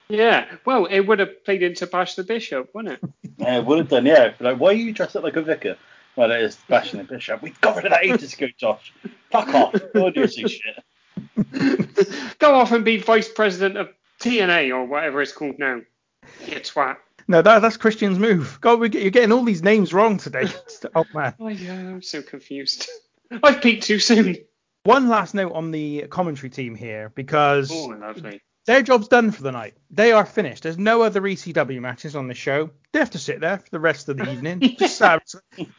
Yeah, 0.09 0.47
well, 0.65 0.87
it 0.87 1.01
would 1.01 1.19
have 1.19 1.45
played 1.45 1.63
into 1.63 1.87
Bash 1.87 2.15
the 2.15 2.25
Bishop, 2.25 2.71
wouldn't 2.75 2.95
it? 3.03 3.11
Yeah, 3.41 3.59
it 3.59 3.67
would 3.67 3.79
have 3.79 3.89
done, 3.89 4.05
yeah. 4.05 4.33
Like, 4.41 4.59
why 4.59 4.71
are 4.71 4.73
you 4.73 4.93
dressed 4.93 5.15
up 5.15 5.23
like 5.23 5.37
a 5.37 5.43
vicar? 5.43 5.77
Well, 6.17 6.33
it 6.33 6.41
is 6.41 6.57
bashing 6.69 6.99
the 6.99 7.05
bishop. 7.05 7.41
We 7.41 7.51
got 7.61 7.77
rid 7.77 7.85
of 7.85 7.93
that 7.93 8.05
ages 8.05 8.35
ago, 8.35 8.49
Josh. 8.57 8.93
Fuck 9.31 9.55
off. 9.55 9.75
Go 9.95 10.11
do 10.11 10.27
some 10.27 10.49
shit. 10.49 12.35
Go 12.41 12.57
off 12.57 12.73
and 12.73 12.85
be 12.85 12.97
vice 12.97 13.29
president 13.29 13.77
of 13.77 13.91
TNA 14.19 14.75
or 14.75 14.85
whatever 14.87 15.23
it's 15.23 15.31
called 15.31 15.61
now. 15.61 15.83
You 16.45 16.57
twat. 16.57 16.97
No, 17.29 17.41
that, 17.41 17.61
that's 17.61 17.77
Christian's 17.77 18.19
move. 18.19 18.59
God, 18.61 18.81
we, 18.81 18.91
you're 18.91 19.11
getting 19.11 19.31
all 19.31 19.45
these 19.45 19.63
names 19.63 19.95
wrong 19.95 20.19
today. 20.19 20.47
oh 20.97 21.05
man. 21.15 21.35
Oh 21.39 21.47
uh, 21.47 21.51
yeah, 21.51 21.75
I'm 21.75 22.03
so 22.03 22.23
confused. 22.23 22.89
I've 23.43 23.63
peaked 23.63 23.85
too 23.85 24.01
soon. 24.01 24.39
One 24.83 25.09
last 25.09 25.35
note 25.35 25.53
on 25.53 25.71
the 25.71 26.07
commentary 26.09 26.51
team 26.51 26.75
here 26.75 27.13
because 27.15 27.71
Oh, 27.71 27.95
lovely. 27.97 28.41
Their 28.69 28.83
job's 28.83 29.09
done 29.09 29.31
for 29.31 29.43
the 29.43 29.51
night. 29.51 29.79
They 29.91 30.13
are 30.13 30.27
finished. 30.27 30.63
There's 30.63 30.77
no 30.77 31.01
other 31.01 31.23
ECW 31.23 31.81
matches 31.81 32.15
on 32.15 32.29
the 32.29 32.35
show. 32.35 32.69
They 32.93 32.99
have 32.99 33.13
to 33.13 33.19
sit 33.19 33.41
there 33.41 33.57
for 33.57 33.71
the 33.71 33.81
rest 33.81 34.11
of 34.11 34.19
the 34.19 34.31
evening. 34.31 34.61
Just. 34.79 35.01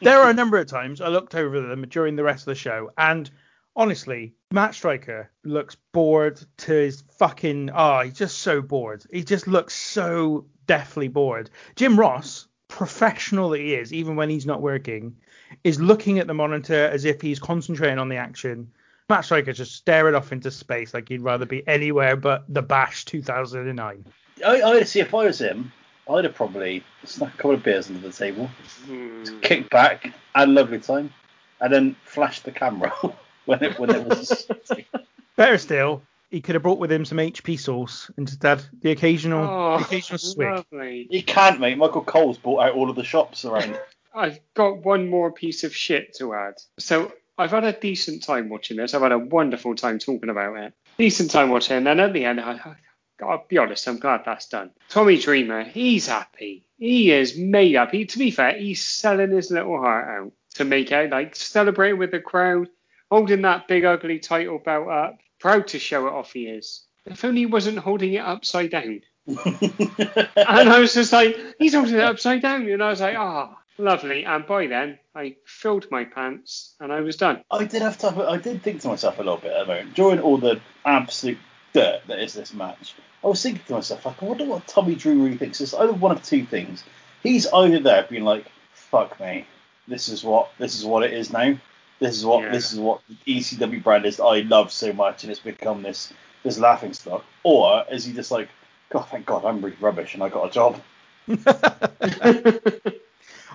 There 0.02 0.18
are 0.18 0.28
a 0.28 0.34
number 0.34 0.58
of 0.58 0.66
times 0.66 1.00
I 1.00 1.06
looked 1.06 1.36
over 1.36 1.60
them 1.60 1.86
during 1.88 2.16
the 2.16 2.24
rest 2.24 2.42
of 2.42 2.46
the 2.46 2.56
show, 2.56 2.90
and 2.98 3.30
honestly, 3.76 4.34
Matt 4.50 4.74
Striker 4.74 5.30
looks 5.44 5.76
bored 5.92 6.40
to 6.58 6.72
his 6.72 7.04
fucking. 7.16 7.70
Oh, 7.72 8.00
he's 8.00 8.14
just 8.14 8.38
so 8.38 8.60
bored. 8.60 9.04
He 9.12 9.22
just 9.22 9.46
looks 9.46 9.74
so 9.74 10.46
deathly 10.66 11.06
bored. 11.06 11.48
Jim 11.76 11.96
Ross, 11.96 12.48
professional 12.66 13.50
that 13.50 13.60
he 13.60 13.72
is, 13.72 13.92
even 13.92 14.16
when 14.16 14.30
he's 14.30 14.46
not 14.46 14.62
working, 14.62 15.16
is 15.62 15.80
looking 15.80 16.18
at 16.18 16.26
the 16.26 16.34
monitor 16.34 16.86
as 16.86 17.04
if 17.04 17.20
he's 17.20 17.38
concentrating 17.38 18.00
on 18.00 18.08
the 18.08 18.16
action. 18.16 18.72
Matt 19.10 19.24
Striker 19.24 19.52
just 19.52 19.74
staring 19.74 20.14
off 20.14 20.30
into 20.30 20.52
space 20.52 20.94
like 20.94 21.08
he'd 21.08 21.20
rather 21.20 21.44
be 21.44 21.66
anywhere 21.66 22.14
but 22.14 22.44
the 22.48 22.62
Bash 22.62 23.04
2009. 23.04 24.04
I, 24.46 24.62
I'd 24.62 24.88
see 24.88 25.00
if 25.00 25.12
I 25.12 25.24
was 25.24 25.40
him, 25.40 25.72
I'd 26.08 26.24
have 26.24 26.34
probably 26.34 26.84
snuck 27.04 27.34
a 27.34 27.36
couple 27.36 27.54
of 27.54 27.62
beers 27.64 27.88
under 27.88 28.06
the 28.06 28.12
table, 28.12 28.48
hmm. 28.84 29.24
kicked 29.40 29.68
back, 29.70 30.12
had 30.34 30.48
a 30.48 30.52
lovely 30.52 30.78
time, 30.78 31.12
and 31.60 31.72
then 31.72 31.96
flashed 32.04 32.44
the 32.44 32.52
camera 32.52 32.92
when 33.46 33.62
it 33.64 33.78
when 33.80 33.90
it 33.90 34.06
was. 34.06 34.48
Better 35.36 35.58
still, 35.58 36.02
he 36.30 36.40
could 36.40 36.54
have 36.54 36.62
brought 36.62 36.78
with 36.78 36.92
him 36.92 37.04
some 37.04 37.18
HP 37.18 37.58
sauce 37.58 38.12
and 38.16 38.28
just 38.28 38.42
had 38.44 38.62
the 38.80 38.92
occasional, 38.92 39.44
Oh, 39.44 39.78
the 39.78 39.84
occasional 39.84 40.18
swig. 40.18 40.48
lovely. 40.48 41.08
you 41.10 41.24
can't, 41.24 41.58
mate. 41.58 41.76
Michael 41.76 42.04
Cole's 42.04 42.38
bought 42.38 42.62
out 42.62 42.74
all 42.74 42.88
of 42.88 42.94
the 42.96 43.04
shops 43.04 43.44
around. 43.44 43.76
I've 44.14 44.38
got 44.54 44.84
one 44.84 45.08
more 45.08 45.32
piece 45.32 45.64
of 45.64 45.74
shit 45.74 46.14
to 46.18 46.34
add. 46.34 46.54
So 46.78 47.12
I've 47.40 47.50
had 47.50 47.64
a 47.64 47.72
decent 47.72 48.22
time 48.22 48.48
watching 48.48 48.76
this. 48.76 48.94
I've 48.94 49.02
had 49.02 49.12
a 49.12 49.18
wonderful 49.18 49.74
time 49.74 49.98
talking 49.98 50.28
about 50.28 50.56
it. 50.56 50.74
Decent 50.98 51.30
time 51.30 51.50
watching, 51.50 51.78
and 51.78 51.86
then 51.86 52.00
at 52.00 52.12
the 52.12 52.24
end, 52.24 52.40
I, 52.40 52.76
I'll 53.22 53.46
be 53.48 53.58
honest, 53.58 53.88
I'm 53.88 53.98
glad 53.98 54.22
that's 54.24 54.48
done. 54.48 54.70
Tommy 54.88 55.18
Dreamer, 55.18 55.64
he's 55.64 56.06
happy. 56.06 56.64
He 56.78 57.10
is 57.10 57.36
made 57.36 57.76
up. 57.76 57.90
He, 57.92 58.04
to 58.04 58.18
be 58.18 58.30
fair, 58.30 58.58
he's 58.58 58.84
selling 58.84 59.30
his 59.30 59.50
little 59.50 59.78
heart 59.78 60.08
out 60.08 60.32
to 60.54 60.64
make 60.64 60.92
out 60.92 61.10
like 61.10 61.36
celebrating 61.36 61.98
with 61.98 62.10
the 62.10 62.20
crowd, 62.20 62.68
holding 63.10 63.42
that 63.42 63.68
big 63.68 63.84
ugly 63.84 64.18
title 64.18 64.58
belt 64.58 64.88
up, 64.88 65.18
proud 65.38 65.68
to 65.68 65.78
show 65.78 66.06
it 66.06 66.12
off. 66.12 66.32
He 66.32 66.46
is. 66.46 66.84
If 67.06 67.24
only 67.24 67.40
he 67.40 67.46
wasn't 67.46 67.78
holding 67.78 68.14
it 68.14 68.24
upside 68.24 68.70
down. 68.70 69.00
And 69.26 70.68
I 70.68 70.80
was 70.80 70.94
just 70.94 71.12
like, 71.12 71.36
he's 71.58 71.74
holding 71.74 71.94
it 71.94 72.00
upside 72.00 72.42
down. 72.42 72.66
And 72.66 72.82
I 72.82 72.90
was 72.90 73.00
like, 73.00 73.16
ah, 73.16 73.56
lovely. 73.78 74.24
And 74.24 74.46
by 74.46 74.66
then, 74.66 74.98
I 75.14 75.36
filled 75.46 75.90
my 75.90 76.04
pants 76.04 76.74
and 76.80 76.92
I 76.92 77.00
was 77.00 77.16
done. 77.16 77.42
I 77.50 77.64
did 77.64 77.82
have 77.82 77.98
to. 77.98 78.28
I 78.28 78.38
did 78.38 78.62
think 78.62 78.80
to 78.82 78.88
myself 78.88 79.18
a 79.18 79.22
little 79.22 79.38
bit 79.38 79.52
at 79.52 79.66
the 79.66 79.72
moment 79.72 79.94
during 79.94 80.20
all 80.20 80.38
the 80.38 80.60
absolute 80.84 81.38
dirt 81.72 82.02
that 82.06 82.18
is 82.18 82.34
this 82.34 82.52
match. 82.52 82.94
I 83.22 83.28
was 83.28 83.42
thinking 83.42 83.62
to 83.66 83.74
myself, 83.74 84.06
like, 84.06 84.22
I 84.22 84.26
wonder 84.26 84.44
what 84.46 84.66
Tommy 84.66 84.94
Drew 84.94 85.22
really 85.22 85.36
thinks. 85.36 85.60
It's 85.60 85.74
either 85.74 85.92
one 85.92 86.12
of 86.12 86.22
two 86.22 86.44
things. 86.46 86.84
He's 87.22 87.46
either 87.52 87.80
there 87.80 88.06
being 88.08 88.24
like, 88.24 88.46
"Fuck 88.72 89.20
me, 89.20 89.46
this 89.86 90.08
is 90.08 90.24
what 90.24 90.50
this 90.58 90.74
is 90.78 90.84
what 90.84 91.02
it 91.02 91.12
is 91.12 91.32
now. 91.32 91.56
This 91.98 92.16
is 92.16 92.24
what 92.24 92.44
Yeah. 92.44 92.52
this 92.52 92.72
is 92.72 92.78
what 92.78 93.02
the 93.08 93.16
ECW 93.26 93.82
brand 93.82 94.06
is 94.06 94.16
that 94.16 94.24
I 94.24 94.40
love 94.40 94.72
so 94.72 94.92
much, 94.92 95.22
and 95.22 95.30
it's 95.30 95.40
become 95.40 95.82
this 95.82 96.12
this 96.42 96.58
laughing 96.58 96.94
stock." 96.94 97.24
Or 97.42 97.84
is 97.90 98.04
he 98.06 98.14
just 98.14 98.30
like, 98.30 98.48
"God, 98.88 99.02
thank 99.10 99.26
God, 99.26 99.44
I'm 99.44 99.60
really 99.60 99.76
rubbish 99.80 100.14
and 100.14 100.22
I 100.22 100.28
got 100.30 100.46
a 100.46 100.50
job." 100.50 100.80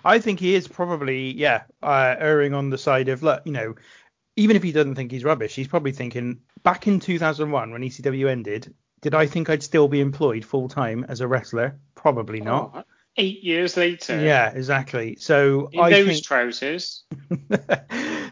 I 0.05 0.19
think 0.19 0.39
he 0.39 0.53
is 0.53 0.67
probably, 0.67 1.33
yeah, 1.33 1.63
uh, 1.81 2.15
erring 2.19 2.53
on 2.53 2.69
the 2.69 2.77
side 2.77 3.09
of, 3.09 3.23
look, 3.23 3.41
you 3.43 3.51
know, 3.51 3.75
even 4.35 4.55
if 4.55 4.61
he 4.61 4.71
doesn't 4.71 4.95
think 4.95 5.11
he's 5.11 5.23
rubbish, 5.23 5.55
he's 5.55 5.67
probably 5.67 5.91
thinking, 5.91 6.41
back 6.63 6.87
in 6.87 6.99
2001 6.99 7.71
when 7.71 7.81
ECW 7.81 8.29
ended, 8.29 8.73
did 9.01 9.15
I 9.15 9.25
think 9.25 9.49
I'd 9.49 9.63
still 9.63 9.87
be 9.87 10.01
employed 10.01 10.45
full 10.45 10.69
time 10.69 11.05
as 11.09 11.21
a 11.21 11.27
wrestler? 11.27 11.79
Probably 11.95 12.39
not. 12.39 12.71
Oh, 12.75 12.83
eight 13.17 13.43
years 13.43 13.77
later. 13.77 14.19
Yeah, 14.19 14.51
exactly. 14.51 15.15
So 15.15 15.69
In 15.71 15.79
I 15.79 15.89
those 15.89 16.07
think, 16.07 16.23
trousers. 16.25 17.03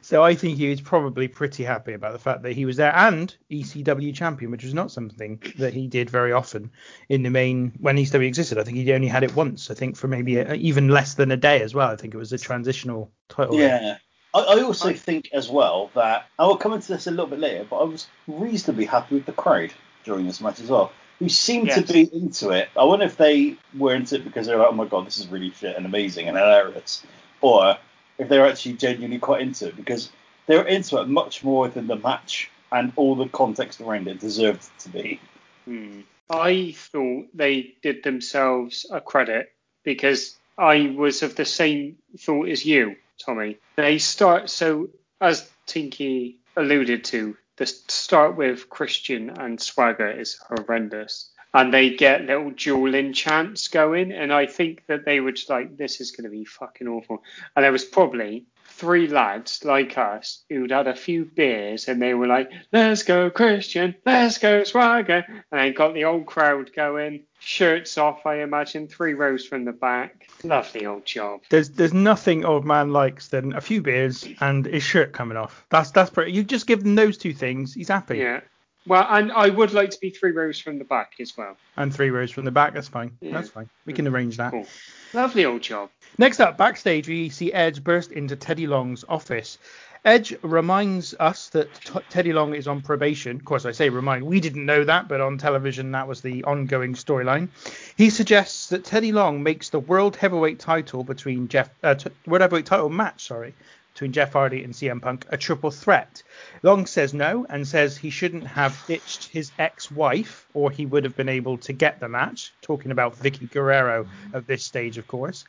So 0.04 0.22
I 0.22 0.36
think 0.36 0.58
he 0.58 0.70
was 0.70 0.82
probably 0.82 1.30
pretty 1.30 1.64
happy 1.64 1.94
about 1.94 2.12
the 2.12 2.20
fact 2.20 2.44
that 2.44 2.52
he 2.52 2.66
was 2.66 2.76
there 2.76 2.94
and 2.94 3.34
ECW 3.50 4.14
champion, 4.14 4.52
which 4.52 4.66
was 4.66 4.74
not 4.74 4.92
something 4.92 5.42
that 5.58 5.74
he 5.74 5.88
did 5.88 6.10
very 6.10 6.34
often 6.34 6.72
in 7.08 7.24
the 7.24 7.30
main 7.30 7.72
when 7.80 7.96
ECW 7.96 8.28
existed. 8.28 8.58
I 8.58 8.64
think 8.66 8.76
he 8.76 8.92
only 8.92 9.08
had 9.08 9.24
it 9.24 9.34
once. 9.34 9.72
I 9.72 9.76
think 9.76 9.96
for 9.96 10.10
maybe 10.10 10.38
a, 10.38 10.56
even 10.56 10.90
less 10.90 11.14
than 11.14 11.32
a 11.32 11.38
day 11.38 11.62
as 11.62 11.74
well. 11.74 11.90
I 11.90 11.96
think 11.96 12.14
it 12.14 12.18
was 12.18 12.34
a 12.34 12.38
transitional 12.38 13.12
title. 13.30 13.58
Yeah. 13.58 13.98
I, 14.34 14.40
I 14.40 14.62
also 14.64 14.92
think 14.92 15.30
as 15.32 15.50
well 15.50 15.90
that 15.96 16.28
I 16.38 16.48
will 16.48 16.58
come 16.58 16.74
into 16.74 16.90
this 16.92 17.08
a 17.08 17.12
little 17.12 17.28
bit 17.28 17.40
later, 17.40 17.66
but 17.70 17.78
I 17.78 17.84
was 17.86 18.08
reasonably 18.28 18.84
happy 18.86 19.16
with 19.16 19.26
the 19.26 19.32
crowd 19.32 19.72
during 20.04 20.28
this 20.28 20.42
match 20.42 20.60
as 20.60 20.70
well, 20.70 20.92
who 21.20 21.30
seemed 21.30 21.68
Yes. 21.68 21.82
to 21.82 21.94
be 21.94 22.10
into 22.14 22.50
it. 22.50 22.68
I 22.76 22.84
wonder 22.84 23.06
if 23.06 23.16
they 23.16 23.56
were 23.78 23.96
into 23.96 24.16
it 24.16 24.26
because 24.26 24.48
they're 24.48 24.58
like, 24.58 24.68
oh 24.70 24.74
my 24.76 24.86
god, 24.86 25.08
this 25.08 25.18
is 25.18 25.28
really 25.30 25.52
shit 25.52 25.78
and 25.78 25.86
amazing 25.86 26.28
and 26.28 26.38
hilarious, 26.38 27.06
or 27.40 27.78
if 28.18 28.30
they're 28.30 28.48
actually 28.48 28.74
genuinely 28.74 29.20
quite 29.20 29.42
into 29.42 29.68
it 29.68 29.76
because 29.76 30.10
they 30.46 30.58
were 30.58 30.68
into 30.68 31.00
it 31.02 31.08
much 31.08 31.44
more 31.44 31.68
than 31.68 31.88
the 31.88 31.96
match 31.96 32.50
and 32.72 32.92
all 32.96 33.16
the 33.16 33.28
context 33.28 33.82
around 33.82 34.08
it 34.08 34.20
deserved 34.20 34.68
to 34.80 34.90
be. 34.90 35.20
Hmm. 35.66 36.02
I 36.30 36.74
thought 36.76 37.28
they 37.34 37.76
did 37.82 38.04
themselves 38.04 38.86
a 38.92 39.00
credit 39.00 39.52
because 39.84 40.36
I 40.58 40.94
was 40.96 41.24
of 41.24 41.36
the 41.36 41.46
same 41.46 41.98
thought 42.18 42.50
as 42.50 42.66
you, 42.66 42.96
Tommy. 43.24 43.58
They 43.76 43.98
start 44.00 44.50
so 44.50 44.90
as 45.22 45.50
Tinky 45.66 46.38
alluded 46.56 47.04
to, 47.06 47.38
the 47.58 47.66
start 47.66 48.36
with 48.36 48.70
Christian 48.70 49.30
and 49.30 49.62
Swagger 49.62 50.10
is 50.10 50.38
horrendous. 50.38 51.30
And 51.54 51.74
they 51.74 51.92
get 51.92 52.26
little 52.26 52.52
dueling 52.52 53.14
chants 53.14 53.68
going, 53.68 54.12
and 54.12 54.34
I 54.34 54.48
think 54.48 54.86
that 54.88 55.06
they 55.06 55.20
were 55.20 55.34
just 55.34 55.50
like, 55.50 55.78
"This 55.78 56.02
is 56.02 56.12
going 56.12 56.24
to 56.24 56.30
be 56.30 56.46
fucking 56.46 56.88
awful." 56.88 57.24
And 57.56 57.64
there 57.64 57.72
was 57.72 57.86
probably 57.86 58.46
three 58.74 59.08
lads 59.08 59.64
like 59.64 59.98
us 59.98 60.44
who'd 60.50 60.72
had 60.72 60.88
a 60.88 60.96
few 60.96 61.26
beers 61.26 61.88
and 61.88 62.02
they 62.02 62.14
were 62.14 62.28
like, 62.28 62.52
let's 62.72 63.04
go 63.04 63.30
Christian, 63.30 63.96
let's 64.06 64.40
go 64.40 64.64
Swagger. 64.64 65.24
And 65.52 65.62
they 65.62 65.72
got 65.72 65.94
the 65.94 66.06
old 66.06 66.26
crowd 66.26 66.72
going, 66.76 67.24
shirts 67.40 67.98
off, 67.98 68.26
I 68.26 68.42
imagine, 68.42 68.88
three 68.88 69.14
rows 69.14 69.46
from 69.46 69.66
the 69.66 69.72
back. 69.72 70.28
Lovely 70.44 70.86
old 70.86 71.06
job. 71.06 71.42
There's 71.50 71.70
there's 71.70 71.94
nothing 71.94 72.46
old 72.46 72.66
man 72.66 72.92
likes 72.92 73.28
than 73.28 73.54
a 73.54 73.62
few 73.62 73.82
beers 73.82 74.28
and 74.42 74.66
his 74.66 74.84
shirt 74.84 75.14
coming 75.14 75.38
off. 75.38 75.66
That's 75.70 75.92
that's 75.92 76.10
pretty. 76.10 76.32
You 76.32 76.44
just 76.44 76.68
give 76.68 76.82
him 76.84 76.96
those 76.96 77.18
two 77.18 77.34
things, 77.34 77.74
he's 77.74 77.90
happy. 77.90 78.18
Yeah. 78.18 78.42
Well, 78.86 79.08
and 79.10 79.32
I 79.32 79.50
would 79.50 79.74
like 79.74 79.92
to 79.92 80.00
be 80.00 80.10
three 80.10 80.32
rows 80.32 80.60
from 80.60 80.78
the 80.78 80.84
back 80.86 81.14
as 81.20 81.38
well. 81.38 81.56
And 81.78 81.94
three 81.94 82.10
rows 82.10 82.32
from 82.32 82.46
the 82.46 82.52
back. 82.52 82.74
That's 82.74 82.90
fine. 82.90 83.18
Yeah. 83.22 83.34
That's 83.34 83.50
fine. 83.50 83.70
We 83.86 83.94
can 83.94 84.08
arrange 84.08 84.38
that. 84.38 84.52
Cool. 84.52 84.68
Lovely 85.14 85.46
old 85.46 85.62
job. 85.62 85.90
Next 86.18 86.40
up, 86.40 86.58
backstage, 86.58 87.08
we 87.08 87.30
see 87.30 87.54
Edge 87.54 87.84
burst 87.84 88.12
into 88.12 88.36
Teddy 88.36 88.68
Long's 88.68 89.06
office. 89.08 89.58
Edge 90.06 90.36
reminds 90.42 91.16
us 91.18 91.48
that 91.50 91.74
T- 91.76 92.00
Teddy 92.10 92.34
Long 92.34 92.54
is 92.54 92.68
on 92.68 92.82
probation. 92.82 93.38
Of 93.38 93.46
course, 93.46 93.66
I 93.66 93.72
say 93.72 93.88
remind. 93.88 94.26
We 94.26 94.42
didn't 94.42 94.66
know 94.66 94.84
that, 94.84 95.08
but 95.08 95.22
on 95.22 95.38
television, 95.38 95.92
that 95.92 96.10
was 96.10 96.20
the 96.20 96.44
ongoing 96.44 96.94
storyline. 96.94 97.48
He 97.96 98.10
suggests 98.10 98.68
that 98.68 98.84
Teddy 98.84 99.14
Long 99.14 99.44
makes 99.44 99.70
the 99.70 99.80
World 99.80 100.18
Heavyweight 100.18 100.60
title 100.60 101.06
between 101.06 101.48
Jeff, 101.48 101.70
uh, 101.84 101.96
t- 101.96 102.10
World 102.28 102.42
Heavyweight 102.42 102.66
title 102.66 102.90
match, 102.90 103.24
sorry, 103.28 103.54
between 103.94 104.12
Jeff 104.12 104.34
Hardy 104.34 104.64
and 104.64 104.74
CM 104.74 105.02
Punk 105.02 105.26
a 105.30 105.38
triple 105.38 105.70
threat. 105.70 106.24
Long 106.64 106.86
says 106.88 107.14
no 107.14 107.46
and 107.48 107.68
says 107.68 107.96
he 107.96 108.10
shouldn't 108.10 108.48
have 108.48 108.84
ditched 108.88 109.26
his 109.26 109.52
ex-wife, 109.60 110.48
or 110.54 110.72
he 110.72 110.86
would 110.86 111.04
have 111.04 111.16
been 111.16 111.30
able 111.30 111.58
to 111.60 111.74
get 111.74 112.00
the 112.00 112.10
match. 112.10 112.54
Talking 112.62 112.92
about 112.92 113.20
Vickie 113.20 113.52
Guerrero 113.52 114.08
at 114.34 114.48
this 114.48 114.64
stage, 114.64 114.98
of 114.98 115.08
course. 115.08 115.46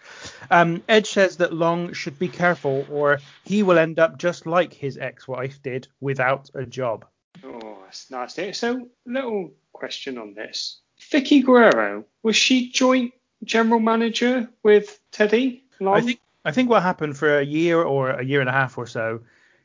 Um, 0.51 0.83
Edge 0.89 1.11
says 1.11 1.39
that 1.39 1.55
Long 1.55 1.93
should 1.95 2.19
be 2.19 2.29
careful, 2.29 2.87
or 2.91 3.19
he 3.45 3.63
will 3.63 3.79
end 3.79 3.99
up 3.99 4.19
just 4.19 4.47
like 4.47 4.75
his 4.75 4.99
ex-wife 4.99 5.63
did, 5.63 5.89
without 6.01 6.51
a 6.55 6.67
job. 6.67 7.07
Oh, 7.43 7.79
that's 7.85 8.11
nasty. 8.11 8.53
So, 8.53 8.89
little 9.07 9.53
question 9.73 10.19
on 10.19 10.35
this. 10.35 10.81
Vickie 11.01 11.45
Guerrero, 11.45 12.05
was 12.23 12.37
she 12.37 12.71
joint 12.71 13.15
general 13.43 13.81
manager 13.81 14.49
with 14.63 15.01
Teddy 15.11 15.65
Long? 15.81 15.97
I 15.97 16.01
think 16.03 16.21
I 16.45 16.53
think 16.53 16.69
what 16.71 16.83
happened 16.83 17.17
for 17.17 17.39
a 17.39 17.45
year 17.45 17.83
or 17.83 18.11
a 18.11 18.25
year 18.25 18.41
and 18.41 18.49
a 18.49 18.53
half 18.53 18.77
or 18.79 18.87
so, 18.87 19.21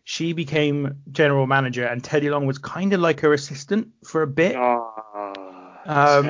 she 0.06 0.34
became 0.34 0.96
general 1.12 1.46
manager, 1.46 1.86
and 1.86 2.04
Teddy 2.04 2.30
Long 2.30 2.46
was 2.48 2.58
kind 2.58 2.94
of 2.94 3.00
like 3.00 3.20
her 3.20 3.34
assistant 3.34 3.89
for 4.04 4.22
a 4.24 4.28
bit. 4.28 4.56
Ah, 4.56 5.82
Um, 5.86 6.26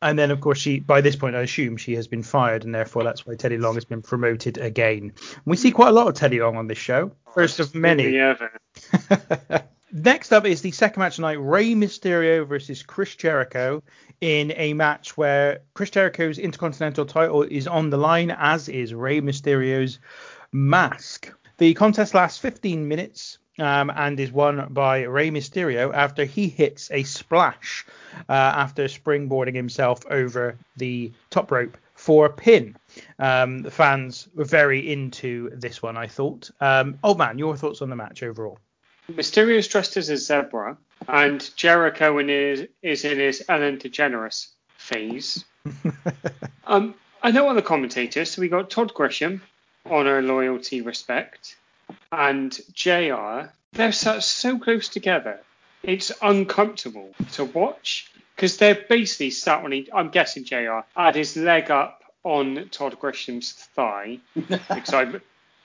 And 0.00 0.16
then, 0.16 0.30
of 0.30 0.40
course, 0.40 0.58
she 0.58 0.78
by 0.78 1.00
this 1.00 1.16
point, 1.16 1.34
I 1.34 1.40
assume 1.40 1.76
she 1.76 1.94
has 1.96 2.06
been 2.06 2.22
fired, 2.22 2.64
and 2.64 2.72
therefore 2.74 3.02
that's 3.02 3.26
why 3.26 3.34
Teddy 3.34 3.58
Long 3.58 3.74
has 3.74 3.84
been 3.84 4.02
promoted 4.02 4.56
again. 4.58 5.12
We 5.44 5.56
see 5.56 5.72
quite 5.72 5.88
a 5.88 5.92
lot 5.92 6.06
of 6.06 6.14
Teddy 6.14 6.40
Long 6.40 6.56
on 6.56 6.66
this 6.68 6.78
show, 6.78 7.10
first 7.34 7.58
of 7.60 7.74
many. 7.74 8.04
Next 9.90 10.32
up 10.32 10.44
is 10.44 10.60
the 10.60 10.70
second 10.70 11.00
match 11.00 11.16
tonight: 11.16 11.40
Rey 11.40 11.72
Mysterio 11.72 12.46
versus 12.46 12.82
Chris 12.82 13.16
Jericho 13.16 13.82
in 14.20 14.52
a 14.56 14.74
match 14.74 15.16
where 15.16 15.60
Chris 15.72 15.88
Jericho's 15.88 16.38
Intercontinental 16.38 17.06
title 17.06 17.42
is 17.42 17.66
on 17.66 17.88
the 17.88 17.96
line, 17.96 18.30
as 18.30 18.68
is 18.68 18.92
Rey 18.92 19.22
Mysterio's 19.22 19.98
mask. 20.52 21.32
The 21.56 21.72
contest 21.72 22.12
lasts 22.12 22.38
15 22.38 22.86
minutes 22.86 23.38
um, 23.58 23.90
and 23.94 24.20
is 24.20 24.30
won 24.30 24.66
by 24.70 25.04
Rey 25.04 25.30
Mysterio 25.30 25.92
after 25.94 26.26
he 26.26 26.48
hits 26.48 26.90
a 26.90 27.02
splash 27.04 27.86
uh, 28.28 28.32
after 28.32 28.84
springboarding 28.84 29.54
himself 29.54 30.04
over 30.10 30.58
the 30.76 31.12
top 31.30 31.50
rope 31.50 31.78
for 31.94 32.26
a 32.26 32.30
pin. 32.30 32.76
Um, 33.18 33.62
the 33.62 33.70
fans 33.70 34.28
were 34.34 34.44
very 34.44 34.92
into 34.92 35.50
this 35.54 35.82
one, 35.82 35.96
I 35.96 36.08
thought. 36.08 36.50
Um, 36.60 36.98
old 37.02 37.16
man, 37.16 37.38
your 37.38 37.56
thoughts 37.56 37.80
on 37.80 37.88
the 37.88 37.96
match 37.96 38.22
overall? 38.22 38.58
Mysterio's 39.10 39.68
dressed 39.68 39.96
as 39.96 40.08
a 40.10 40.16
zebra, 40.16 40.76
and 41.06 41.50
Jericho 41.56 42.18
in 42.18 42.28
his, 42.28 42.66
is 42.82 43.04
in 43.04 43.18
his 43.18 43.44
Ellen 43.48 43.78
DeGeneres 43.78 44.48
phase. 44.76 45.44
um, 46.66 46.94
I 47.22 47.30
know 47.30 47.48
other 47.48 47.62
commentators, 47.62 48.30
so 48.30 48.42
we 48.42 48.48
got 48.48 48.70
Todd 48.70 48.92
Grisham, 48.94 49.40
honor, 49.86 50.20
loyalty, 50.22 50.82
respect, 50.82 51.56
and 52.12 52.58
JR. 52.74 53.50
They're 53.72 53.92
so, 53.92 54.20
so 54.20 54.58
close 54.58 54.88
together. 54.88 55.40
It's 55.82 56.12
uncomfortable 56.22 57.10
to 57.32 57.44
watch 57.44 58.10
because 58.34 58.56
they're 58.56 58.84
basically 58.88 59.30
sat 59.30 59.64
on. 59.64 59.72
each- 59.72 59.90
I'm 59.94 60.10
guessing 60.10 60.44
JR 60.44 60.80
had 60.94 61.14
his 61.14 61.36
leg 61.36 61.70
up 61.70 62.02
on 62.24 62.68
Todd 62.70 62.98
Grisham's 63.00 63.52
thigh 63.52 64.18
because 64.34 64.92
I 64.92 65.12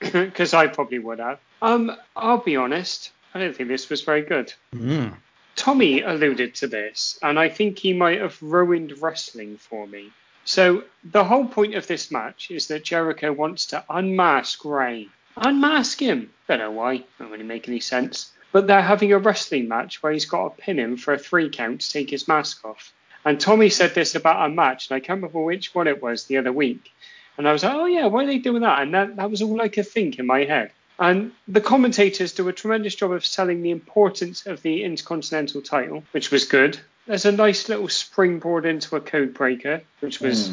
because 0.00 0.54
I 0.54 0.66
probably 0.68 0.98
would 0.98 1.18
have. 1.18 1.38
Um, 1.62 1.96
I'll 2.16 2.38
be 2.38 2.56
honest. 2.56 3.10
I 3.34 3.40
don't 3.40 3.54
think 3.54 3.68
this 3.68 3.90
was 3.90 4.02
very 4.02 4.22
good. 4.22 4.52
Mm. 4.74 5.14
Tommy 5.56 6.02
alluded 6.02 6.54
to 6.56 6.66
this, 6.66 7.18
and 7.22 7.38
I 7.38 7.48
think 7.48 7.78
he 7.78 7.92
might 7.92 8.20
have 8.20 8.40
ruined 8.40 9.00
wrestling 9.00 9.56
for 9.58 9.86
me. 9.86 10.12
So 10.44 10.84
the 11.04 11.24
whole 11.24 11.46
point 11.46 11.74
of 11.74 11.86
this 11.86 12.10
match 12.10 12.50
is 12.50 12.68
that 12.68 12.84
Jericho 12.84 13.32
wants 13.32 13.66
to 13.66 13.84
unmask 13.88 14.64
Rey. 14.64 15.08
Unmask 15.36 16.00
him. 16.00 16.30
Don't 16.48 16.58
know 16.58 16.70
why. 16.70 17.04
Don't 17.18 17.30
really 17.30 17.44
make 17.44 17.68
any 17.68 17.80
sense. 17.80 18.30
But 18.52 18.66
they're 18.66 18.82
having 18.82 19.12
a 19.12 19.18
wrestling 19.18 19.68
match 19.68 20.02
where 20.02 20.12
he's 20.12 20.26
got 20.26 20.56
to 20.56 20.62
pin 20.62 20.78
him 20.78 20.96
for 20.96 21.14
a 21.14 21.18
three 21.18 21.48
count 21.48 21.80
to 21.80 21.90
take 21.90 22.10
his 22.10 22.28
mask 22.28 22.64
off. 22.64 22.92
And 23.24 23.40
Tommy 23.40 23.70
said 23.70 23.94
this 23.94 24.14
about 24.14 24.46
a 24.46 24.52
match, 24.52 24.90
and 24.90 24.96
I 24.96 25.00
can't 25.00 25.16
remember 25.16 25.40
which 25.40 25.74
one 25.74 25.88
it 25.88 26.02
was 26.02 26.24
the 26.24 26.36
other 26.36 26.52
week. 26.52 26.92
And 27.36 27.48
I 27.48 27.52
was 27.52 27.64
like, 27.64 27.74
oh 27.74 27.86
yeah, 27.86 28.06
why 28.06 28.24
are 28.24 28.26
they 28.26 28.38
doing 28.38 28.62
that? 28.62 28.82
And 28.82 28.94
that, 28.94 29.16
that 29.16 29.30
was 29.30 29.42
all 29.42 29.60
I 29.60 29.68
could 29.68 29.88
think 29.88 30.18
in 30.18 30.26
my 30.26 30.44
head. 30.44 30.70
And 30.98 31.32
the 31.48 31.60
commentators 31.60 32.32
do 32.32 32.48
a 32.48 32.52
tremendous 32.52 32.94
job 32.94 33.12
of 33.12 33.26
selling 33.26 33.62
the 33.62 33.70
importance 33.70 34.46
of 34.46 34.62
the 34.62 34.84
Intercontinental 34.84 35.62
title, 35.62 36.04
which 36.12 36.30
was 36.30 36.44
good. 36.44 36.78
There's 37.06 37.24
a 37.24 37.32
nice 37.32 37.68
little 37.68 37.88
springboard 37.88 38.64
into 38.64 38.96
a 38.96 39.00
code 39.00 39.34
breaker, 39.34 39.82
which 40.00 40.20
was 40.20 40.48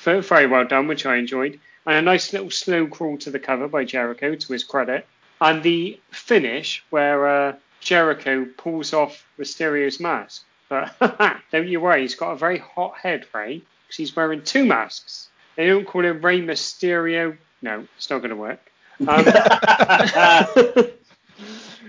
ve- 0.00 0.20
very 0.20 0.46
well 0.46 0.64
done, 0.64 0.88
which 0.88 1.06
I 1.06 1.16
enjoyed. 1.16 1.60
And 1.86 1.96
a 1.96 2.02
nice 2.02 2.32
little 2.32 2.50
slow 2.50 2.86
crawl 2.86 3.18
to 3.18 3.30
the 3.30 3.38
cover 3.38 3.68
by 3.68 3.84
Jericho, 3.84 4.34
to 4.34 4.52
his 4.52 4.64
credit. 4.64 5.06
And 5.40 5.62
the 5.62 6.00
finish 6.10 6.82
where 6.90 7.26
uh, 7.26 7.56
Jericho 7.80 8.46
pulls 8.56 8.92
off 8.92 9.26
Mysterio's 9.38 10.00
mask. 10.00 10.44
But 10.68 10.94
don't 11.52 11.68
you 11.68 11.80
worry, 11.80 12.02
he's 12.02 12.14
got 12.14 12.32
a 12.32 12.36
very 12.36 12.58
hot 12.58 12.96
head, 12.96 13.26
Rey, 13.34 13.62
because 13.86 13.96
he's 13.96 14.16
wearing 14.16 14.42
two 14.42 14.64
masks. 14.64 15.28
They 15.56 15.66
don't 15.66 15.86
call 15.86 16.04
him 16.04 16.24
Rey 16.24 16.40
Mysterio. 16.40 17.36
No, 17.60 17.86
it's 17.96 18.08
not 18.08 18.18
going 18.18 18.30
to 18.30 18.36
work. 18.36 18.71
Um, 19.00 19.24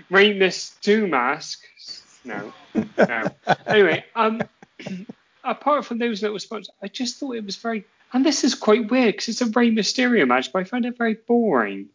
Rey 0.10 0.34
Mys 0.38 0.76
two 0.82 1.08
masks. 1.08 2.04
No, 2.26 2.54
no. 2.97 3.28
Anyway, 3.68 4.06
um, 4.16 4.41
apart 5.43 5.86
from 5.86 5.97
those 5.99 6.22
little 6.22 6.39
spots, 6.39 6.70
I 6.82 6.88
just 6.88 7.20
thought 7.20 7.36
it 7.36 7.45
was 7.45 7.58
very. 7.58 7.86
And 8.14 8.24
this 8.24 8.43
is 8.43 8.54
quite 8.54 8.91
weird 8.91 9.16
because 9.16 9.28
it's 9.30 9.41
a 9.41 9.47
Rey 9.47 9.72
Mysterio 9.72 10.28
match, 10.28 10.54
but 10.54 10.60
I 10.60 10.64
found 10.66 10.86
it 10.86 10.95
very 10.97 11.16
boring. 11.16 11.88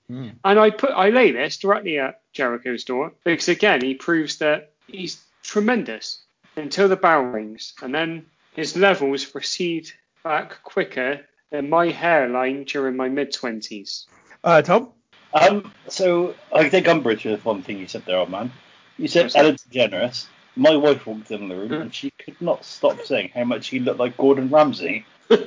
And 0.44 0.58
I 0.58 0.70
put 0.70 0.90
I 0.90 1.10
lay 1.10 1.30
this 1.30 1.58
directly 1.58 1.98
at 2.00 2.20
Jericho's 2.32 2.84
door 2.84 3.12
because 3.24 3.48
again 3.48 3.82
he 3.82 3.94
proves 3.94 4.38
that 4.38 4.72
he's 4.88 5.22
tremendous 5.42 6.20
until 6.56 6.88
the 6.88 6.96
bell 6.96 7.22
rings, 7.22 7.74
and 7.82 7.94
then 7.94 8.26
his 8.52 8.76
levels 8.76 9.32
recede 9.34 9.92
back 10.24 10.60
quicker 10.64 11.20
than 11.50 11.70
my 11.70 11.88
hairline 11.90 12.64
during 12.64 12.96
my 12.96 13.08
mid 13.08 13.32
twenties. 13.32 14.06
Uh, 14.42 14.60
Tom? 14.62 14.92
Um, 15.34 15.72
so 15.88 16.34
I 16.54 16.68
take 16.68 16.88
umbrage 16.88 17.24
with 17.24 17.44
one 17.44 17.62
thing 17.62 17.78
you 17.78 17.86
said 17.86 18.04
there, 18.06 18.18
old 18.18 18.30
man. 18.30 18.52
You 18.96 19.08
said 19.08 19.32
Ellen 19.36 19.56
DeGeneres. 19.56 20.26
My 20.56 20.76
wife 20.76 21.06
walked 21.06 21.30
in 21.30 21.48
the 21.48 21.54
room 21.54 21.72
and 21.72 21.94
she 21.94 22.10
could 22.10 22.40
not 22.40 22.64
stop 22.64 23.00
saying 23.04 23.30
how 23.34 23.44
much 23.44 23.68
he 23.68 23.78
looked 23.78 24.00
like 24.00 24.16
Gordon 24.16 24.48
Ramsay. 24.48 25.04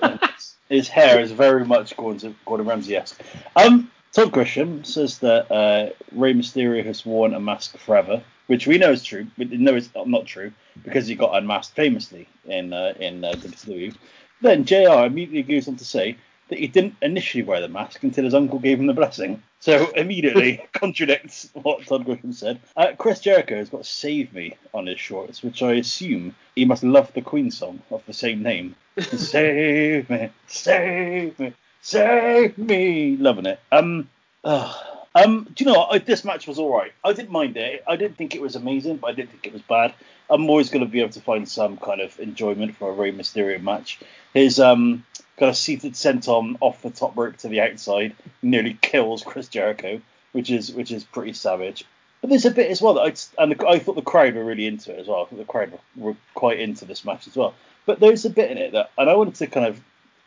His 0.69 0.88
hair 0.88 1.19
is 1.19 1.32
very 1.32 1.65
much 1.65 1.97
Gordon, 1.97 2.36
Gordon 2.45 2.67
Ramsay-esque. 2.67 3.21
Um, 3.57 3.91
Todd 4.13 4.32
Grisham 4.32 4.86
says 4.86 5.19
that 5.19 5.51
uh, 5.51 5.89
Rey 6.13 6.34
Mysterio 6.34 6.86
has 6.86 7.05
worn 7.05 7.34
a 7.34 7.39
mask 7.39 7.77
forever, 7.77 8.23
which 8.47 8.67
we 8.67 8.77
know 8.77 8.91
is 8.91 9.03
true. 9.03 9.27
We 9.38 9.45
know 9.45 9.75
it's 9.75 9.89
not 10.05 10.25
true 10.25 10.53
because 10.84 11.07
he 11.07 11.15
got 11.15 11.36
unmasked 11.36 11.75
famously 11.75 12.27
in 12.45 12.73
uh, 12.73 12.93
in 12.99 13.23
uh, 13.23 13.34
WWE. 13.34 13.95
Then 14.41 14.65
JR 14.65 15.05
immediately 15.05 15.43
goes 15.43 15.67
on 15.67 15.75
to 15.77 15.86
say 15.86 16.17
that 16.51 16.59
he 16.59 16.67
didn't 16.67 16.95
initially 17.01 17.43
wear 17.43 17.61
the 17.61 17.69
mask 17.69 18.03
until 18.03 18.25
his 18.25 18.33
uncle 18.33 18.59
gave 18.59 18.77
him 18.77 18.85
the 18.85 18.93
blessing. 18.93 19.41
So 19.61 19.89
immediately 19.91 20.67
contradicts 20.73 21.49
what 21.53 21.85
Todd 21.85 22.05
Grisham 22.05 22.33
said. 22.33 22.59
Uh, 22.75 22.91
Chris 22.97 23.21
Jericho 23.21 23.55
has 23.55 23.69
got 23.69 23.85
"Save 23.85 24.33
Me" 24.33 24.57
on 24.73 24.85
his 24.85 24.99
shorts, 24.99 25.41
which 25.41 25.63
I 25.63 25.73
assume 25.75 26.35
he 26.53 26.65
must 26.65 26.83
love 26.83 27.11
the 27.13 27.21
Queen 27.21 27.51
song 27.51 27.81
of 27.89 28.05
the 28.05 28.13
same 28.13 28.43
name. 28.43 28.75
save 28.99 30.09
me, 30.09 30.29
save 30.47 31.39
me, 31.39 31.53
save 31.81 32.57
me. 32.57 33.15
Loving 33.15 33.45
it. 33.45 33.59
Um, 33.71 34.09
uh, 34.43 34.73
um, 35.15 35.47
do 35.55 35.63
you 35.63 35.71
know 35.71 35.79
what? 35.79 35.93
I, 35.93 35.99
this 35.99 36.25
match 36.25 36.47
was 36.47 36.59
all 36.59 36.75
right. 36.75 36.91
I 37.03 37.13
didn't 37.13 37.31
mind 37.31 37.55
it. 37.55 37.81
I 37.87 37.95
didn't 37.95 38.17
think 38.17 38.35
it 38.35 38.41
was 38.41 38.57
amazing, 38.57 38.97
but 38.97 39.07
I 39.07 39.13
didn't 39.13 39.31
think 39.31 39.47
it 39.47 39.53
was 39.53 39.61
bad. 39.61 39.93
I'm 40.29 40.49
always 40.49 40.69
going 40.69 40.85
to 40.85 40.91
be 40.91 41.01
able 41.01 41.11
to 41.11 41.21
find 41.21 41.47
some 41.47 41.77
kind 41.77 42.01
of 42.01 42.19
enjoyment 42.19 42.75
from 42.75 42.89
a 42.89 42.91
Rey 42.91 43.11
Mysterio 43.11 43.61
match. 43.61 43.99
His 44.33 44.59
um, 44.59 45.05
got 45.38 45.49
a 45.49 45.53
seated 45.53 45.93
senton 45.93 46.57
off 46.59 46.82
the 46.82 46.89
top 46.89 47.17
rope 47.17 47.38
to 47.38 47.47
the 47.47 47.61
outside, 47.61 48.15
nearly 48.41 48.77
kills 48.82 49.23
Chris 49.23 49.47
Jericho, 49.47 50.01
which 50.32 50.51
is 50.51 50.71
which 50.71 50.91
is 50.91 51.03
pretty 51.03 51.34
savage. 51.34 51.86
But 52.21 52.29
there's 52.29 52.45
a 52.45 52.51
bit 52.51 52.69
as 52.69 52.82
well 52.82 52.93
that 52.95 53.01
I 53.01 53.41
and 53.41 53.51
the, 53.51 53.67
I 53.67 53.79
thought 53.79 53.95
the 53.95 54.01
crowd 54.01 54.36
were 54.36 54.45
really 54.45 54.67
into 54.67 54.93
it 54.93 54.99
as 54.99 55.07
well. 55.07 55.23
I 55.23 55.25
thought 55.25 55.39
the 55.39 55.45
crowd 55.45 55.71
were, 55.71 56.09
were 56.09 56.17
quite 56.36 56.59
into 56.59 56.86
this 56.86 57.03
match 57.03 57.27
as 57.27 57.36
well. 57.36 57.55
But 57.86 57.99
there's 57.99 58.25
a 58.25 58.29
bit 58.29 58.51
in 58.51 58.57
it 58.57 58.73
that, 58.73 58.91
and 58.97 59.09
I 59.09 59.15
wanted 59.15 59.36
to 59.36 59.47
kind 59.47 59.65
of, 59.65 59.82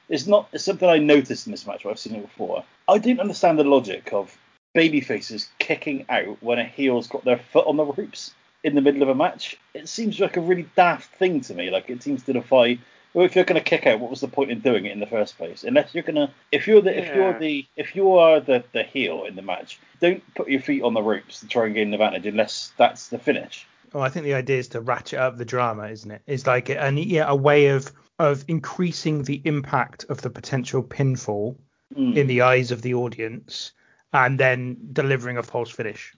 it's 0.09 0.27
not 0.27 0.49
it's 0.53 0.65
something 0.65 0.89
I 0.89 0.99
noticed 0.99 1.47
in 1.47 1.53
this 1.53 1.67
match, 1.67 1.85
but 1.85 1.91
I've 1.91 1.99
seen 1.99 2.17
it 2.17 2.23
before. 2.23 2.65
I 2.89 2.99
didn't 2.99 3.21
understand 3.21 3.59
the 3.59 3.65
logic 3.65 4.13
of 4.13 4.37
baby 4.75 5.01
faces 5.01 5.49
kicking 5.61 6.05
out 6.09 6.43
when 6.43 6.59
a 6.59 6.65
heel's 6.65 7.07
got 7.07 7.25
their 7.25 7.39
foot 7.39 7.67
on 7.67 7.77
the 7.77 7.85
ropes 7.85 8.35
in 8.65 8.75
the 8.75 8.81
middle 8.81 9.03
of 9.03 9.09
a 9.09 9.15
match. 9.15 9.57
It 9.73 9.89
seems 9.89 10.19
like 10.19 10.37
a 10.37 10.41
really 10.41 10.69
daft 10.75 11.15
thing 11.15 11.41
to 11.43 11.55
me. 11.55 11.71
Like 11.71 11.89
it 11.91 12.03
seems 12.03 12.25
to 12.25 12.33
defy 12.33 12.79
well, 13.15 13.25
if 13.25 13.37
you're 13.37 13.45
going 13.45 13.63
to 13.63 13.65
kick 13.65 13.87
out, 13.87 14.01
what 14.01 14.11
was 14.11 14.21
the 14.21 14.29
point 14.29 14.51
in 14.51 14.59
doing 14.59 14.87
it 14.87 14.93
in 14.93 14.99
the 14.99 15.07
first 15.07 15.39
place? 15.39 15.63
Unless 15.63 15.95
you're 15.95 16.03
going 16.03 16.17
to, 16.17 16.31
if 16.51 16.67
you're 16.67 16.83
the, 16.83 16.93
yeah. 16.93 16.99
if 16.99 17.15
you're 17.15 17.39
the, 17.39 17.67
if 17.77 17.97
you 17.97 18.13
are 18.15 18.41
the 18.41 18.65
the 18.73 18.83
heel 18.83 19.25
in 19.25 19.37
the 19.37 19.43
match, 19.43 19.79
don't 20.01 20.23
put 20.35 20.51
your 20.51 20.61
feet 20.61 20.83
on 20.83 20.95
the 20.95 21.03
ropes 21.03 21.41
to 21.41 21.47
try 21.47 21.67
and 21.67 21.75
gain 21.75 21.89
an 21.89 21.95
advantage 21.95 22.27
unless 22.27 22.73
that's 22.77 23.09
the 23.09 23.19
finish. 23.19 23.67
Well, 23.93 24.03
I 24.03 24.09
think 24.09 24.25
the 24.25 24.35
idea 24.35 24.59
is 24.59 24.69
to 24.69 24.81
ratchet 24.81 25.21
up 25.21 25.39
the 25.39 25.45
drama, 25.45 25.87
isn't 25.87 26.11
it? 26.11 26.23
It's 26.27 26.49
like 26.49 26.69
a, 26.69 26.93
yeah, 26.93 27.27
a 27.29 27.37
way 27.37 27.69
of 27.69 27.93
of 28.19 28.45
increasing 28.49 29.23
the 29.23 29.41
impact 29.45 30.07
of 30.09 30.21
the 30.21 30.31
potential 30.31 30.83
pinfall 30.83 31.57
mm. 31.97 32.17
in 32.17 32.27
the 32.27 32.43
eyes 32.43 32.73
of 32.73 32.83
the 32.83 32.95
audience, 32.95 33.73
and 34.13 34.39
then 34.39 34.77
delivering 34.93 35.39
a 35.39 35.43
false 35.45 35.71
finish. 35.71 36.13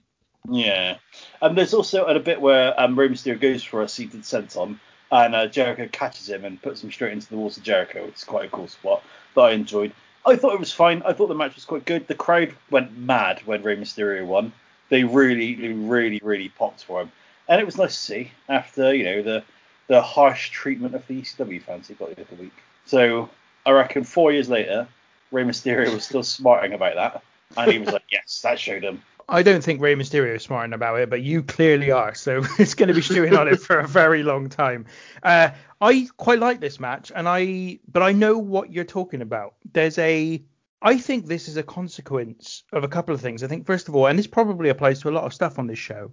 Yeah, 0.49 0.97
and 1.41 1.57
there's 1.57 1.73
also 1.73 2.05
a 2.05 2.19
bit 2.19 2.41
where 2.41 2.79
um, 2.79 2.97
Rey 2.97 3.09
Mysterio 3.09 3.39
goes 3.39 3.63
for 3.63 3.83
a 3.83 3.87
seated 3.87 4.21
senton, 4.21 4.79
and 5.11 5.35
uh, 5.35 5.47
Jericho 5.47 5.87
catches 5.91 6.29
him 6.29 6.45
and 6.45 6.61
puts 6.61 6.83
him 6.83 6.91
straight 6.91 7.13
into 7.13 7.29
the 7.29 7.37
walls 7.37 7.57
of 7.57 7.63
Jericho. 7.63 8.05
It's 8.05 8.23
quite 8.23 8.45
a 8.45 8.49
cool 8.49 8.67
spot 8.67 9.03
that 9.35 9.41
I 9.41 9.51
enjoyed. 9.51 9.93
I 10.25 10.35
thought 10.35 10.53
it 10.53 10.59
was 10.59 10.73
fine. 10.73 11.01
I 11.05 11.13
thought 11.13 11.27
the 11.27 11.35
match 11.35 11.55
was 11.55 11.65
quite 11.65 11.85
good. 11.85 12.07
The 12.07 12.15
crowd 12.15 12.53
went 12.69 12.97
mad 12.97 13.41
when 13.45 13.63
Rey 13.63 13.77
Mysterio 13.77 14.25
won. 14.25 14.51
They 14.89 15.03
really, 15.03 15.55
really, 15.73 16.19
really 16.23 16.49
popped 16.49 16.83
for 16.83 17.01
him, 17.01 17.11
and 17.47 17.61
it 17.61 17.65
was 17.65 17.77
nice 17.77 17.93
to 17.93 18.01
see 18.01 18.31
after 18.49 18.93
you 18.93 19.03
know 19.03 19.21
the 19.21 19.43
the 19.87 20.01
harsh 20.01 20.49
treatment 20.49 20.95
of 20.95 21.07
the 21.07 21.21
ECW 21.21 21.61
fans 21.61 21.87
he 21.87 21.93
got 21.93 22.13
the 22.15 22.21
other 22.21 22.35
week. 22.41 22.53
So 22.85 23.29
I 23.65 23.71
reckon 23.71 24.03
four 24.03 24.31
years 24.31 24.49
later, 24.49 24.87
Rey 25.31 25.43
Mysterio 25.43 25.93
was 25.93 26.05
still 26.05 26.23
smarting 26.23 26.73
about 26.73 26.95
that, 26.95 27.23
and 27.57 27.71
he 27.71 27.79
was 27.79 27.89
like, 27.89 28.03
"Yes, 28.11 28.41
that 28.43 28.59
showed 28.59 28.83
him." 28.83 29.01
I 29.29 29.43
don't 29.43 29.63
think 29.63 29.81
Rey 29.81 29.95
Mysterio 29.95 30.35
is 30.35 30.43
smarting 30.43 30.73
about 30.73 30.99
it, 30.99 31.09
but 31.09 31.21
you 31.21 31.43
clearly 31.43 31.91
are. 31.91 32.15
So 32.15 32.43
it's 32.59 32.75
going 32.75 32.87
to 32.87 32.93
be 32.93 33.01
stewing 33.01 33.35
on 33.35 33.47
it 33.47 33.59
for 33.59 33.79
a 33.79 33.87
very 33.87 34.23
long 34.23 34.49
time. 34.49 34.85
Uh, 35.21 35.49
I 35.81 36.07
quite 36.17 36.39
like 36.39 36.59
this 36.59 36.79
match, 36.79 37.11
and 37.13 37.27
I 37.27 37.79
but 37.91 38.03
I 38.03 38.13
know 38.13 38.37
what 38.37 38.71
you're 38.71 38.85
talking 38.85 39.21
about. 39.21 39.55
There's 39.73 39.97
a 39.97 40.43
I 40.81 40.97
think 40.97 41.25
this 41.25 41.47
is 41.47 41.57
a 41.57 41.63
consequence 41.63 42.63
of 42.71 42.83
a 42.83 42.87
couple 42.87 43.13
of 43.13 43.21
things. 43.21 43.43
I 43.43 43.47
think 43.47 43.65
first 43.65 43.89
of 43.89 43.95
all, 43.95 44.07
and 44.07 44.17
this 44.17 44.27
probably 44.27 44.69
applies 44.69 45.01
to 45.01 45.09
a 45.09 45.11
lot 45.11 45.25
of 45.25 45.33
stuff 45.33 45.59
on 45.59 45.67
this 45.67 45.79
show. 45.79 46.11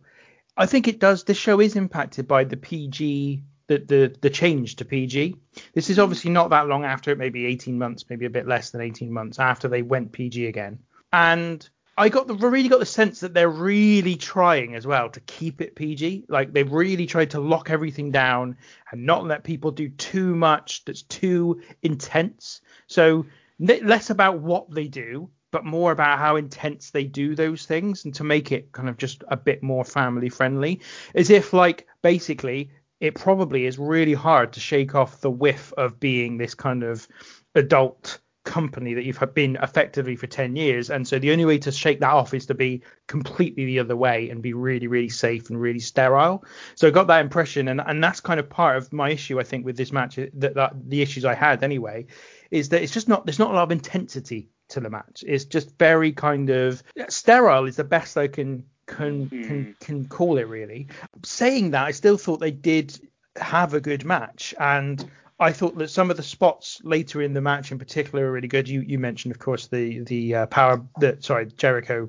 I 0.56 0.66
think 0.66 0.88
it 0.88 0.98
does. 0.98 1.24
This 1.24 1.36
show 1.36 1.60
is 1.60 1.76
impacted 1.76 2.26
by 2.26 2.44
the 2.44 2.56
PG 2.56 3.42
the, 3.66 3.78
the 3.78 4.16
the 4.20 4.30
change 4.30 4.76
to 4.76 4.84
PG. 4.84 5.36
This 5.72 5.88
is 5.88 5.98
obviously 5.98 6.30
not 6.30 6.50
that 6.50 6.66
long 6.66 6.84
after 6.84 7.12
it, 7.12 7.18
maybe 7.18 7.46
18 7.46 7.78
months, 7.78 8.04
maybe 8.10 8.26
a 8.26 8.30
bit 8.30 8.46
less 8.46 8.70
than 8.70 8.80
18 8.80 9.12
months 9.12 9.38
after 9.38 9.68
they 9.68 9.82
went 9.82 10.12
PG 10.12 10.46
again. 10.46 10.80
And 11.12 11.66
I 11.96 12.08
got 12.08 12.26
the 12.26 12.34
really 12.34 12.68
got 12.68 12.80
the 12.80 12.86
sense 12.86 13.20
that 13.20 13.34
they're 13.34 13.48
really 13.48 14.16
trying 14.16 14.74
as 14.74 14.86
well 14.86 15.08
to 15.10 15.20
keep 15.20 15.60
it 15.60 15.76
PG. 15.76 16.24
Like 16.28 16.52
they've 16.52 16.70
really 16.70 17.06
tried 17.06 17.30
to 17.30 17.40
lock 17.40 17.70
everything 17.70 18.10
down 18.10 18.56
and 18.90 19.06
not 19.06 19.24
let 19.24 19.44
people 19.44 19.70
do 19.70 19.88
too 19.88 20.34
much 20.34 20.84
that's 20.84 21.02
too 21.02 21.62
intense. 21.82 22.60
So 22.88 23.26
less 23.58 24.10
about 24.10 24.40
what 24.40 24.70
they 24.70 24.88
do, 24.88 25.30
but 25.52 25.64
more 25.64 25.92
about 25.92 26.18
how 26.18 26.34
intense 26.34 26.90
they 26.90 27.04
do 27.04 27.36
those 27.36 27.64
things 27.64 28.04
and 28.04 28.14
to 28.14 28.24
make 28.24 28.50
it 28.50 28.72
kind 28.72 28.88
of 28.88 28.96
just 28.96 29.22
a 29.28 29.36
bit 29.36 29.62
more 29.62 29.84
family 29.84 30.28
friendly. 30.28 30.80
As 31.14 31.30
if 31.30 31.52
like 31.52 31.86
basically 32.02 32.70
it 32.98 33.14
probably 33.14 33.66
is 33.66 33.78
really 33.78 34.14
hard 34.14 34.52
to 34.54 34.60
shake 34.60 34.94
off 34.94 35.20
the 35.20 35.30
whiff 35.30 35.72
of 35.76 36.00
being 36.00 36.38
this 36.38 36.54
kind 36.54 36.82
of 36.82 37.06
adult 37.54 38.18
company 38.44 38.94
that 38.94 39.04
you've 39.04 39.22
been 39.34 39.56
effectively 39.62 40.16
for 40.16 40.26
10 40.26 40.54
years. 40.54 40.90
And 40.90 41.08
so 41.08 41.18
the 41.18 41.32
only 41.32 41.44
way 41.44 41.58
to 41.58 41.72
shake 41.72 42.00
that 42.00 42.10
off 42.10 42.34
is 42.34 42.46
to 42.46 42.54
be 42.54 42.82
completely 43.06 43.64
the 43.64 43.78
other 43.78 43.96
way 43.96 44.30
and 44.30 44.42
be 44.42 44.52
really 44.52 44.86
really 44.86 45.08
safe 45.08 45.50
and 45.50 45.60
really 45.60 45.80
sterile. 45.80 46.44
So 46.74 46.86
i 46.86 46.90
got 46.90 47.06
that 47.08 47.20
impression. 47.20 47.68
And 47.68 47.80
and 47.80 48.04
that's 48.04 48.20
kind 48.20 48.38
of 48.38 48.48
part 48.48 48.76
of 48.76 48.92
my 48.92 49.10
issue 49.10 49.40
i 49.40 49.42
think 49.42 49.64
with 49.64 49.76
this 49.76 49.92
match 49.92 50.16
that, 50.16 50.54
that 50.54 50.72
the 50.88 51.02
issues 51.02 51.24
i 51.24 51.34
had 51.34 51.62
anyway 51.62 52.06
is 52.50 52.68
that 52.68 52.82
it's 52.82 52.92
just 52.92 53.08
not 53.08 53.24
there's 53.26 53.38
not 53.38 53.50
a 53.50 53.54
lot 53.54 53.64
of 53.64 53.72
intensity 53.72 54.50
to 54.68 54.80
the 54.80 54.90
match. 54.90 55.24
It's 55.26 55.44
just 55.44 55.78
very 55.78 56.12
kind 56.12 56.50
of 56.50 56.82
sterile 57.08 57.66
is 57.66 57.76
the 57.76 57.84
best 57.84 58.16
i 58.16 58.28
can 58.28 58.64
can 58.86 59.28
can 59.30 59.64
hmm. 59.64 59.70
can 59.80 60.08
call 60.08 60.36
it 60.36 60.48
really. 60.48 60.88
Saying 61.24 61.70
that 61.70 61.86
i 61.86 61.92
still 61.92 62.18
thought 62.18 62.40
they 62.40 62.50
did 62.50 63.00
have 63.36 63.74
a 63.74 63.80
good 63.80 64.04
match. 64.04 64.54
And 64.58 65.10
I 65.38 65.52
thought 65.52 65.76
that 65.78 65.90
some 65.90 66.10
of 66.10 66.16
the 66.16 66.22
spots 66.22 66.80
later 66.84 67.20
in 67.20 67.34
the 67.34 67.40
match, 67.40 67.72
in 67.72 67.78
particular, 67.78 68.26
are 68.26 68.32
really 68.32 68.48
good. 68.48 68.68
You 68.68 68.80
you 68.82 68.98
mentioned, 68.98 69.34
of 69.34 69.40
course, 69.40 69.66
the 69.66 70.00
the 70.00 70.34
uh, 70.34 70.46
power, 70.46 70.84
the 71.00 71.16
sorry, 71.20 71.46
Jericho 71.46 72.08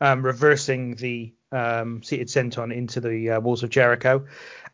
um, 0.00 0.24
reversing 0.24 0.94
the 0.94 1.34
um, 1.52 2.02
seated 2.02 2.28
senton 2.28 2.74
into 2.74 3.00
the 3.00 3.30
uh, 3.30 3.40
walls 3.40 3.62
of 3.62 3.68
Jericho, 3.68 4.26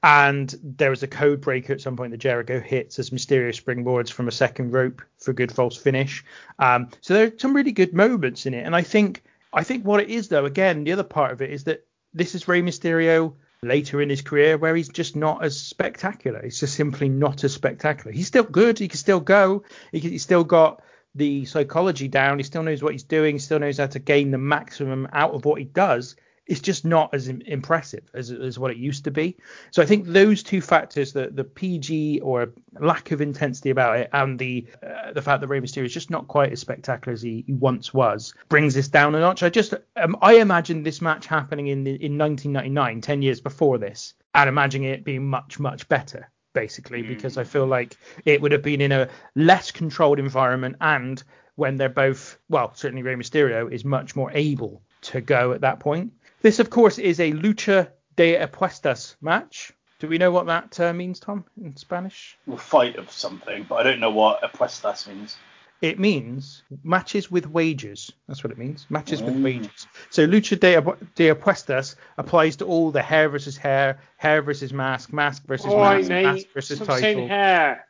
and 0.02 0.54
there 0.62 0.90
was 0.90 1.02
a 1.02 1.08
code 1.08 1.40
breaker 1.40 1.72
at 1.72 1.80
some 1.80 1.96
point 1.96 2.12
that 2.12 2.18
Jericho 2.18 2.60
hits 2.60 3.00
as 3.00 3.10
Mysterio 3.10 3.50
springboards 3.50 4.10
from 4.12 4.28
a 4.28 4.32
second 4.32 4.72
rope 4.72 5.02
for 5.18 5.32
a 5.32 5.34
good 5.34 5.50
false 5.50 5.76
finish. 5.76 6.24
Um, 6.60 6.90
so 7.00 7.14
there 7.14 7.26
are 7.26 7.38
some 7.38 7.54
really 7.54 7.72
good 7.72 7.94
moments 7.94 8.46
in 8.46 8.54
it, 8.54 8.64
and 8.64 8.76
I 8.76 8.82
think 8.82 9.24
I 9.52 9.64
think 9.64 9.84
what 9.84 10.00
it 10.00 10.08
is 10.08 10.28
though, 10.28 10.44
again, 10.44 10.84
the 10.84 10.92
other 10.92 11.02
part 11.02 11.32
of 11.32 11.42
it 11.42 11.50
is 11.50 11.64
that 11.64 11.84
this 12.14 12.36
is 12.36 12.46
Rey 12.46 12.62
Mysterio 12.62 13.34
later 13.62 14.00
in 14.00 14.10
his 14.10 14.22
career 14.22 14.56
where 14.56 14.76
he's 14.76 14.88
just 14.88 15.16
not 15.16 15.44
as 15.44 15.58
spectacular. 15.58 16.40
He's 16.42 16.60
just 16.60 16.74
simply 16.74 17.08
not 17.08 17.44
as 17.44 17.52
spectacular. 17.52 18.12
He's 18.12 18.26
still 18.26 18.44
good. 18.44 18.78
He 18.78 18.88
can 18.88 18.98
still 18.98 19.20
go. 19.20 19.64
He 19.92 20.00
can, 20.00 20.10
he's 20.10 20.22
still 20.22 20.44
got 20.44 20.82
the 21.14 21.44
psychology 21.44 22.08
down. 22.08 22.38
He 22.38 22.44
still 22.44 22.62
knows 22.62 22.82
what 22.82 22.92
he's 22.92 23.02
doing. 23.02 23.34
He 23.34 23.40
still 23.40 23.58
knows 23.58 23.78
how 23.78 23.86
to 23.88 23.98
gain 23.98 24.30
the 24.30 24.38
maximum 24.38 25.08
out 25.12 25.34
of 25.34 25.44
what 25.44 25.58
he 25.58 25.64
does 25.64 26.16
it's 26.48 26.60
just 26.60 26.84
not 26.84 27.12
as 27.12 27.28
impressive 27.28 28.10
as, 28.14 28.30
as 28.30 28.58
what 28.58 28.70
it 28.70 28.78
used 28.78 29.04
to 29.04 29.10
be. 29.10 29.36
So 29.70 29.82
I 29.82 29.86
think 29.86 30.06
those 30.06 30.42
two 30.42 30.62
factors, 30.62 31.12
the 31.12 31.28
the 31.28 31.44
PG 31.44 32.20
or 32.20 32.52
lack 32.80 33.10
of 33.10 33.20
intensity 33.20 33.70
about 33.70 33.98
it, 33.98 34.08
and 34.12 34.38
the 34.38 34.66
uh, 34.82 35.12
the 35.12 35.22
fact 35.22 35.42
that 35.42 35.48
Rey 35.48 35.60
Mysterio 35.60 35.84
is 35.84 35.92
just 35.92 36.10
not 36.10 36.26
quite 36.26 36.50
as 36.50 36.60
spectacular 36.60 37.12
as 37.12 37.22
he, 37.22 37.44
he 37.46 37.52
once 37.52 37.92
was, 37.92 38.34
brings 38.48 38.74
this 38.74 38.88
down 38.88 39.14
a 39.14 39.20
notch. 39.20 39.42
I 39.42 39.50
just 39.50 39.74
um, 39.96 40.16
I 40.22 40.36
imagine 40.36 40.82
this 40.82 41.02
match 41.02 41.26
happening 41.26 41.68
in 41.68 41.84
the, 41.84 41.90
in 41.90 42.16
1999, 42.16 43.02
10 43.02 43.22
years 43.22 43.40
before 43.40 43.76
this, 43.76 44.14
and 44.34 44.48
imagining 44.48 44.88
it 44.88 45.04
being 45.04 45.28
much 45.28 45.60
much 45.60 45.88
better 45.88 46.30
basically 46.54 47.02
mm. 47.02 47.08
because 47.08 47.36
I 47.36 47.44
feel 47.44 47.66
like 47.66 47.94
it 48.24 48.40
would 48.40 48.52
have 48.52 48.62
been 48.62 48.80
in 48.80 48.90
a 48.90 49.08
less 49.34 49.70
controlled 49.70 50.18
environment 50.18 50.76
and 50.80 51.22
when 51.56 51.76
they're 51.76 51.90
both 51.90 52.38
well 52.48 52.72
certainly 52.74 53.02
Rey 53.02 53.16
Mysterio 53.16 53.70
is 53.70 53.84
much 53.84 54.16
more 54.16 54.30
able 54.32 54.82
to 55.00 55.20
go 55.20 55.52
at 55.52 55.60
that 55.60 55.80
point. 55.80 56.12
This, 56.40 56.58
of 56.58 56.70
course, 56.70 56.98
is 56.98 57.20
a 57.20 57.32
lucha 57.32 57.90
de 58.16 58.36
apuestas 58.36 59.16
match. 59.20 59.72
Do 59.98 60.06
we 60.06 60.18
know 60.18 60.30
what 60.30 60.46
that 60.46 60.78
uh, 60.78 60.92
means, 60.92 61.18
Tom, 61.18 61.44
in 61.60 61.76
Spanish? 61.76 62.38
Well, 62.46 62.56
fight 62.56 62.96
of 62.96 63.10
something, 63.10 63.66
but 63.68 63.76
I 63.76 63.82
don't 63.82 63.98
know 63.98 64.10
what 64.10 64.42
apuestas 64.42 65.08
means. 65.08 65.36
It 65.80 65.98
means 66.00 66.64
matches 66.82 67.30
with 67.30 67.46
wages. 67.46 68.10
That's 68.26 68.42
what 68.42 68.50
it 68.50 68.58
means. 68.58 68.86
Matches 68.90 69.22
with 69.22 69.36
wages. 69.36 69.86
So 70.10 70.26
Lucha 70.26 70.58
de, 70.58 70.80
de 71.14 71.32
Apuestas 71.32 71.94
applies 72.16 72.56
to 72.56 72.64
all 72.64 72.90
the 72.90 73.02
hair 73.02 73.28
versus 73.28 73.56
hair, 73.56 74.00
hair 74.16 74.42
versus 74.42 74.72
mask, 74.72 75.12
mask 75.12 75.44
versus 75.46 75.72
Oi, 75.72 75.98
mask, 75.98 76.08
mate. 76.08 76.22
mask 76.24 76.46
versus 76.52 76.78
Stop 76.78 76.98
saying 76.98 77.28
title 77.28 77.28
hair. 77.28 77.86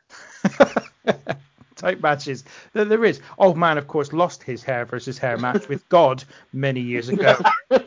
type 1.79 2.01
matches 2.01 2.43
that 2.73 2.89
there 2.89 3.05
is. 3.05 3.21
Old 3.37 3.57
man, 3.57 3.77
of 3.77 3.87
course, 3.87 4.13
lost 4.13 4.43
his 4.43 4.63
hair 4.63 4.85
versus 4.85 5.17
hair 5.17 5.37
match 5.37 5.67
with 5.67 5.87
God 5.89 6.23
many 6.53 6.81
years 6.81 7.09
ago. 7.09 7.37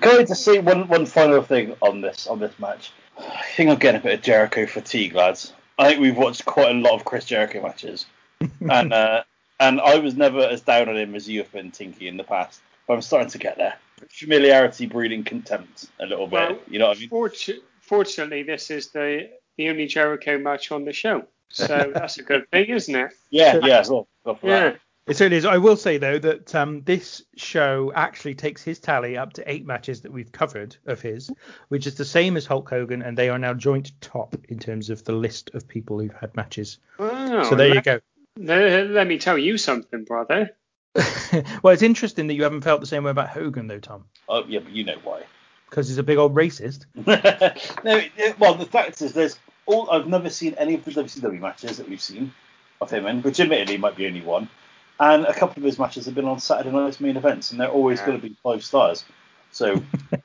Going 0.00 0.26
to 0.26 0.34
say 0.34 0.58
one 0.58 0.88
one 0.88 1.06
final 1.06 1.42
thing 1.42 1.76
on 1.82 2.00
this 2.00 2.26
on 2.26 2.38
this 2.38 2.58
match. 2.58 2.92
I 3.18 3.44
think 3.56 3.70
I'm 3.70 3.78
getting 3.78 4.00
a 4.00 4.04
bit 4.04 4.14
of 4.14 4.22
Jericho 4.22 4.66
fatigue, 4.66 5.14
lads. 5.14 5.52
I 5.78 5.88
think 5.88 6.00
we've 6.00 6.16
watched 6.16 6.44
quite 6.44 6.74
a 6.74 6.78
lot 6.78 6.94
of 6.94 7.04
Chris 7.04 7.24
Jericho 7.24 7.62
matches, 7.62 8.06
and 8.70 8.92
uh, 8.92 9.22
and 9.58 9.80
I 9.80 9.98
was 9.98 10.16
never 10.16 10.40
as 10.40 10.62
down 10.62 10.88
on 10.88 10.96
him 10.96 11.14
as 11.14 11.28
you 11.28 11.40
have 11.40 11.52
been, 11.52 11.70
Tinky, 11.70 12.08
in 12.08 12.16
the 12.16 12.24
past. 12.24 12.60
But 12.86 12.94
I'm 12.94 13.02
starting 13.02 13.30
to 13.30 13.38
get 13.38 13.56
there. 13.56 13.76
Familiarity 14.08 14.86
breeding 14.86 15.24
contempt 15.24 15.88
a 16.00 16.06
little 16.06 16.26
bit. 16.26 16.32
Well, 16.32 16.58
you 16.68 16.78
know 16.78 16.88
what 16.88 16.96
I 16.96 17.00
mean? 17.00 17.10
Fortu- 17.10 17.60
fortunately, 17.80 18.42
this 18.42 18.70
is 18.70 18.88
the 18.88 19.28
the 19.60 19.68
only 19.70 19.86
Jericho 19.86 20.38
match 20.38 20.72
on 20.72 20.84
the 20.84 20.92
show, 20.92 21.24
so 21.48 21.90
that's 21.94 22.18
a 22.18 22.22
good 22.22 22.50
thing, 22.50 22.68
isn't 22.70 22.94
it? 22.94 23.12
Yeah, 23.30 23.60
yeah. 23.62 23.84
Well, 23.88 24.08
go 24.24 24.34
for 24.34 24.46
Yeah. 24.48 24.60
that. 24.70 24.80
It 25.06 25.16
certainly 25.16 25.38
is. 25.38 25.44
I 25.44 25.56
will 25.58 25.76
say 25.76 25.96
though 25.98 26.18
that 26.20 26.54
um, 26.54 26.82
this 26.84 27.22
show 27.36 27.90
actually 27.96 28.34
takes 28.36 28.62
his 28.62 28.78
tally 28.78 29.16
up 29.16 29.32
to 29.32 29.50
eight 29.50 29.66
matches 29.66 30.02
that 30.02 30.12
we've 30.12 30.30
covered 30.30 30.76
of 30.86 31.00
his, 31.00 31.30
which 31.68 31.86
is 31.88 31.96
the 31.96 32.04
same 32.04 32.36
as 32.36 32.46
Hulk 32.46 32.68
Hogan, 32.70 33.02
and 33.02 33.16
they 33.18 33.28
are 33.28 33.38
now 33.38 33.54
joint 33.54 33.90
top 34.00 34.36
in 34.48 34.58
terms 34.60 34.88
of 34.88 35.02
the 35.04 35.12
list 35.12 35.50
of 35.54 35.66
people 35.66 35.98
who've 35.98 36.14
had 36.14 36.36
matches. 36.36 36.78
Wow, 36.98 37.42
so 37.44 37.56
there 37.56 37.74
you 37.74 37.82
go. 37.82 38.00
let- 38.38 38.90
let 38.90 39.06
me 39.08 39.18
tell 39.18 39.36
you 39.38 39.58
something, 39.58 40.04
brother. 40.04 40.50
well, 41.62 41.72
it's 41.72 41.82
interesting 41.82 42.26
that 42.28 42.34
you 42.34 42.42
haven't 42.44 42.60
felt 42.62 42.80
the 42.80 42.86
same 42.86 43.02
way 43.04 43.10
about 43.10 43.28
Hogan 43.30 43.66
though, 43.66 43.80
Tom, 43.80 44.04
Oh, 44.28 44.44
yeah, 44.46 44.60
but 44.60 44.72
you 44.72 44.84
know 44.84 44.98
why. 45.02 45.22
because 45.68 45.88
he's 45.88 45.98
a 45.98 46.02
big 46.04 46.18
old 46.18 46.34
racist. 46.36 46.86
no, 47.84 48.00
well, 48.38 48.54
the 48.54 48.66
fact 48.66 49.00
is, 49.02 49.12
there's 49.12 49.38
all. 49.70 49.90
I've 49.90 50.06
never 50.06 50.30
seen 50.30 50.54
any 50.54 50.74
of 50.74 50.84
the 50.84 50.90
WCW 50.90 51.40
matches 51.40 51.76
that 51.78 51.88
we've 51.88 52.00
seen 52.00 52.32
of 52.80 52.90
him 52.90 53.06
in, 53.06 53.22
which 53.22 53.40
admittedly 53.40 53.76
might 53.76 53.96
be 53.96 54.06
only 54.06 54.20
one. 54.22 54.48
And 54.98 55.24
a 55.24 55.32
couple 55.32 55.60
of 55.62 55.64
his 55.64 55.78
matches 55.78 56.04
have 56.06 56.14
been 56.14 56.26
on 56.26 56.40
Saturday 56.40 56.70
night's 56.70 57.00
main 57.00 57.16
events, 57.16 57.50
and 57.50 57.60
they're 57.60 57.68
always 57.70 58.00
going 58.00 58.20
to 58.20 58.28
be 58.28 58.36
five 58.42 58.62
stars. 58.64 59.04
So, 59.50 59.82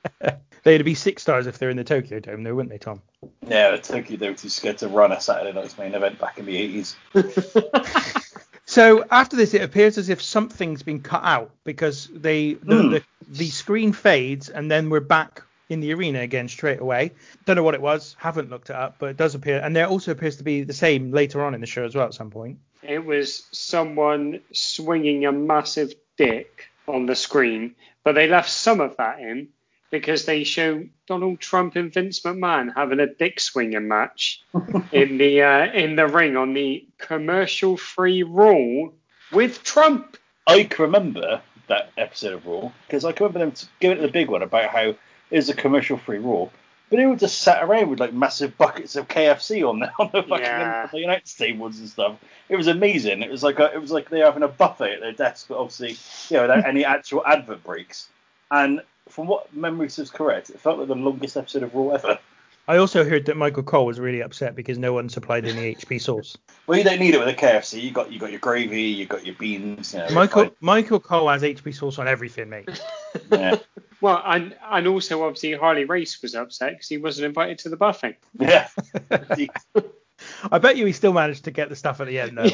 They'd 0.64 0.84
be 0.84 0.96
six 0.96 1.22
stars 1.22 1.48
if 1.48 1.60
they're 1.60 1.70
in 1.70 1.78
the 1.78 1.84
Tokyo 1.84 2.20
Dome, 2.20 2.44
though, 2.44 2.56
wouldn't 2.56 2.72
they, 2.72 2.78
Tom? 2.78 3.02
yeah, 3.48 3.72
the 3.72 3.78
Tokyo 3.78 4.18
Dome 4.18 4.34
is 4.34 4.42
too 4.42 4.50
scared 4.50 4.80
to 4.80 4.88
run 4.88 5.12
a 5.12 5.22
Saturday 5.22 5.54
night's 5.54 5.78
main 5.78 5.94
event 5.94 6.20
back 6.20 6.38
in 6.40 6.46
the 6.46 6.84
80s. 6.84 6.96
So 8.68 9.06
after 9.12 9.38
this, 9.38 9.54
it 9.54 9.62
appears 9.62 9.98
as 10.00 10.10
if 10.10 10.20
something's 10.22 10.82
been 10.82 11.00
cut 11.00 11.24
out 11.24 11.52
because 11.66 12.10
they 12.12 12.56
the, 12.56 12.82
Hmm. 12.82 12.90
the, 12.90 13.04
the 13.30 13.50
screen 13.52 13.94
fades 13.94 14.50
and 14.50 14.72
then 14.72 14.90
we're 14.90 15.02
back 15.02 15.44
in 15.70 15.80
the 15.80 15.94
arena 15.94 16.22
again 16.22 16.48
straight 16.48 16.80
away. 16.80 17.12
Don't 17.46 17.56
know 17.56 17.64
what 17.64 17.76
it 17.76 17.82
was, 17.82 18.16
haven't 18.20 18.50
looked 18.50 18.70
it 18.70 18.76
up, 18.76 18.98
but 19.00 19.10
it 19.10 19.18
does 19.18 19.36
appear, 19.36 19.60
and 19.60 19.76
there 19.76 19.88
also 19.88 20.12
appears 20.12 20.38
to 20.38 20.44
be 20.44 20.64
the 20.64 20.74
same 20.74 21.12
later 21.12 21.44
on 21.44 21.54
in 21.54 21.62
the 21.62 21.68
show 21.68 21.84
as 21.84 21.96
well 21.96 22.06
at 22.06 22.14
some 22.14 22.32
point. 22.32 22.60
It 22.84 23.04
was 23.04 23.48
someone 23.52 24.42
swinging 24.52 25.26
a 25.26 25.32
massive 25.32 25.94
dick 26.18 26.66
on 26.88 27.06
the 27.06 27.16
screen, 27.16 27.76
but 28.04 28.14
they 28.14 28.28
left 28.28 28.50
some 28.50 28.80
of 28.80 28.98
that 28.98 29.20
in 29.20 29.50
because 29.92 30.26
they 30.26 30.44
show 30.44 30.84
Donald 31.08 31.40
Trump 31.40 31.76
and 31.76 31.94
Vince 31.94 32.22
McMahon 32.22 32.74
having 32.76 33.00
a 33.00 33.08
dick 33.08 33.40
swinging 33.40 33.88
match 33.88 34.44
in 34.92 35.18
the 35.18 35.42
uh, 35.42 35.72
in 35.72 35.96
the 35.96 36.08
ring 36.08 36.38
on 36.38 36.54
the 36.54 36.88
commercial 36.98 37.78
free 37.78 38.24
Raw 38.24 38.90
with 39.32 39.64
Trump. 39.64 40.18
I 40.48 40.64
can 40.64 40.86
remember 40.86 41.42
that 41.68 41.92
episode 41.98 42.34
of 42.34 42.46
Raw 42.46 42.72
because 42.86 43.06
I 43.06 43.12
can 43.12 43.26
remember 43.26 43.40
them 43.40 43.52
t- 43.54 43.68
giving 43.80 43.98
it 44.00 44.02
the 44.02 44.12
big 44.12 44.30
one 44.30 44.44
about 44.44 44.70
how 44.70 44.96
was 45.32 45.50
a 45.50 45.54
commercial 45.54 45.98
free 45.98 46.20
Raw. 46.20 46.48
But 46.90 46.98
they 46.98 47.06
all 47.06 47.16
just 47.16 47.40
sat 47.42 47.64
around 47.64 47.90
with 47.90 48.00
like 48.00 48.14
massive 48.14 48.58
buckets 48.60 48.96
of 48.96 49.08
KFC 49.08 49.68
on 49.68 49.80
the 49.80 49.92
on 50.00 50.10
the 50.14 50.22
fucking 50.22 50.46
Yeah. 50.46 50.88
the 50.92 51.00
United 51.00 51.26
tables 51.26 51.80
and 51.80 51.90
stuff. 51.90 52.18
It 52.48 52.56
was 52.56 52.68
amazing. 52.68 53.24
It 53.24 53.32
was 53.32 53.42
like 53.42 53.60
a, 53.60 53.74
it 53.74 53.82
was 53.82 53.92
like 53.92 54.10
they 54.10 54.20
were 54.20 54.26
having 54.26 54.44
a 54.44 54.48
buffet 54.48 54.94
at 54.94 55.00
their 55.02 55.12
desk, 55.14 55.48
but 55.50 55.58
obviously 55.58 55.98
you 56.30 56.38
know 56.38 56.44
without 56.44 56.66
any 56.66 56.86
actual 56.86 57.26
advert 57.26 57.64
breaks. 57.64 58.08
And 58.52 58.82
from 59.10 59.26
what 59.28 59.52
memory 59.54 59.90
serves 59.90 60.12
correct, 60.12 60.52
it 60.52 60.60
felt 60.60 60.78
like 60.78 60.88
the 60.88 60.96
longest 60.96 61.38
episode 61.38 61.64
of 61.64 61.74
Raw 61.74 61.90
ever. 61.90 62.20
I 62.68 62.78
also 62.78 63.04
heard 63.04 63.26
that 63.28 63.38
Michael 63.38 63.64
Cole 63.64 63.86
was 63.86 64.00
really 64.00 64.22
upset 64.22 64.56
because 64.56 64.78
no 64.78 64.94
one 64.94 65.10
supplied 65.10 65.46
any 65.46 65.76
HP 65.76 66.02
sauce. 66.02 66.38
Well, 66.66 66.78
you 66.78 66.84
don't 66.84 67.00
need 67.00 67.14
it 67.14 67.20
with 67.20 67.28
a 67.28 67.34
KFC. 67.34 67.82
You 67.82 67.92
got 67.92 68.12
you 68.12 68.20
got 68.20 68.32
your 68.32 68.40
gravy, 68.40 68.84
you 68.84 69.06
got 69.06 69.26
your 69.26 69.36
beans. 69.36 69.94
You 69.94 70.00
know, 70.00 70.10
Michael 70.12 70.50
Michael 70.62 71.00
Cole 71.00 71.30
has 71.30 71.44
HP 71.44 71.76
sauce 71.76 72.00
on 72.00 72.08
everything, 72.08 72.50
mate. 72.50 72.70
Yeah. 73.32 73.56
Well, 74.02 74.22
and 74.26 74.58
and 74.70 74.88
also 74.88 75.24
obviously 75.24 75.54
Harley 75.54 75.86
Race 75.86 76.22
was 76.22 76.36
upset 76.36 76.72
because 76.74 76.90
he 76.90 76.98
wasn't 76.98 77.28
invited 77.28 77.60
to 77.60 77.70
the 77.70 77.78
buffet. 77.78 78.18
Yeah. 78.38 78.68
I 80.52 80.58
bet 80.58 80.76
you 80.76 80.86
he 80.86 80.92
still 80.92 81.14
managed 81.14 81.46
to 81.46 81.52
get 81.52 81.70
the 81.70 81.78
stuff 81.78 82.02
at 82.02 82.08
the 82.08 82.20
end 82.20 82.38
though. 82.38 82.50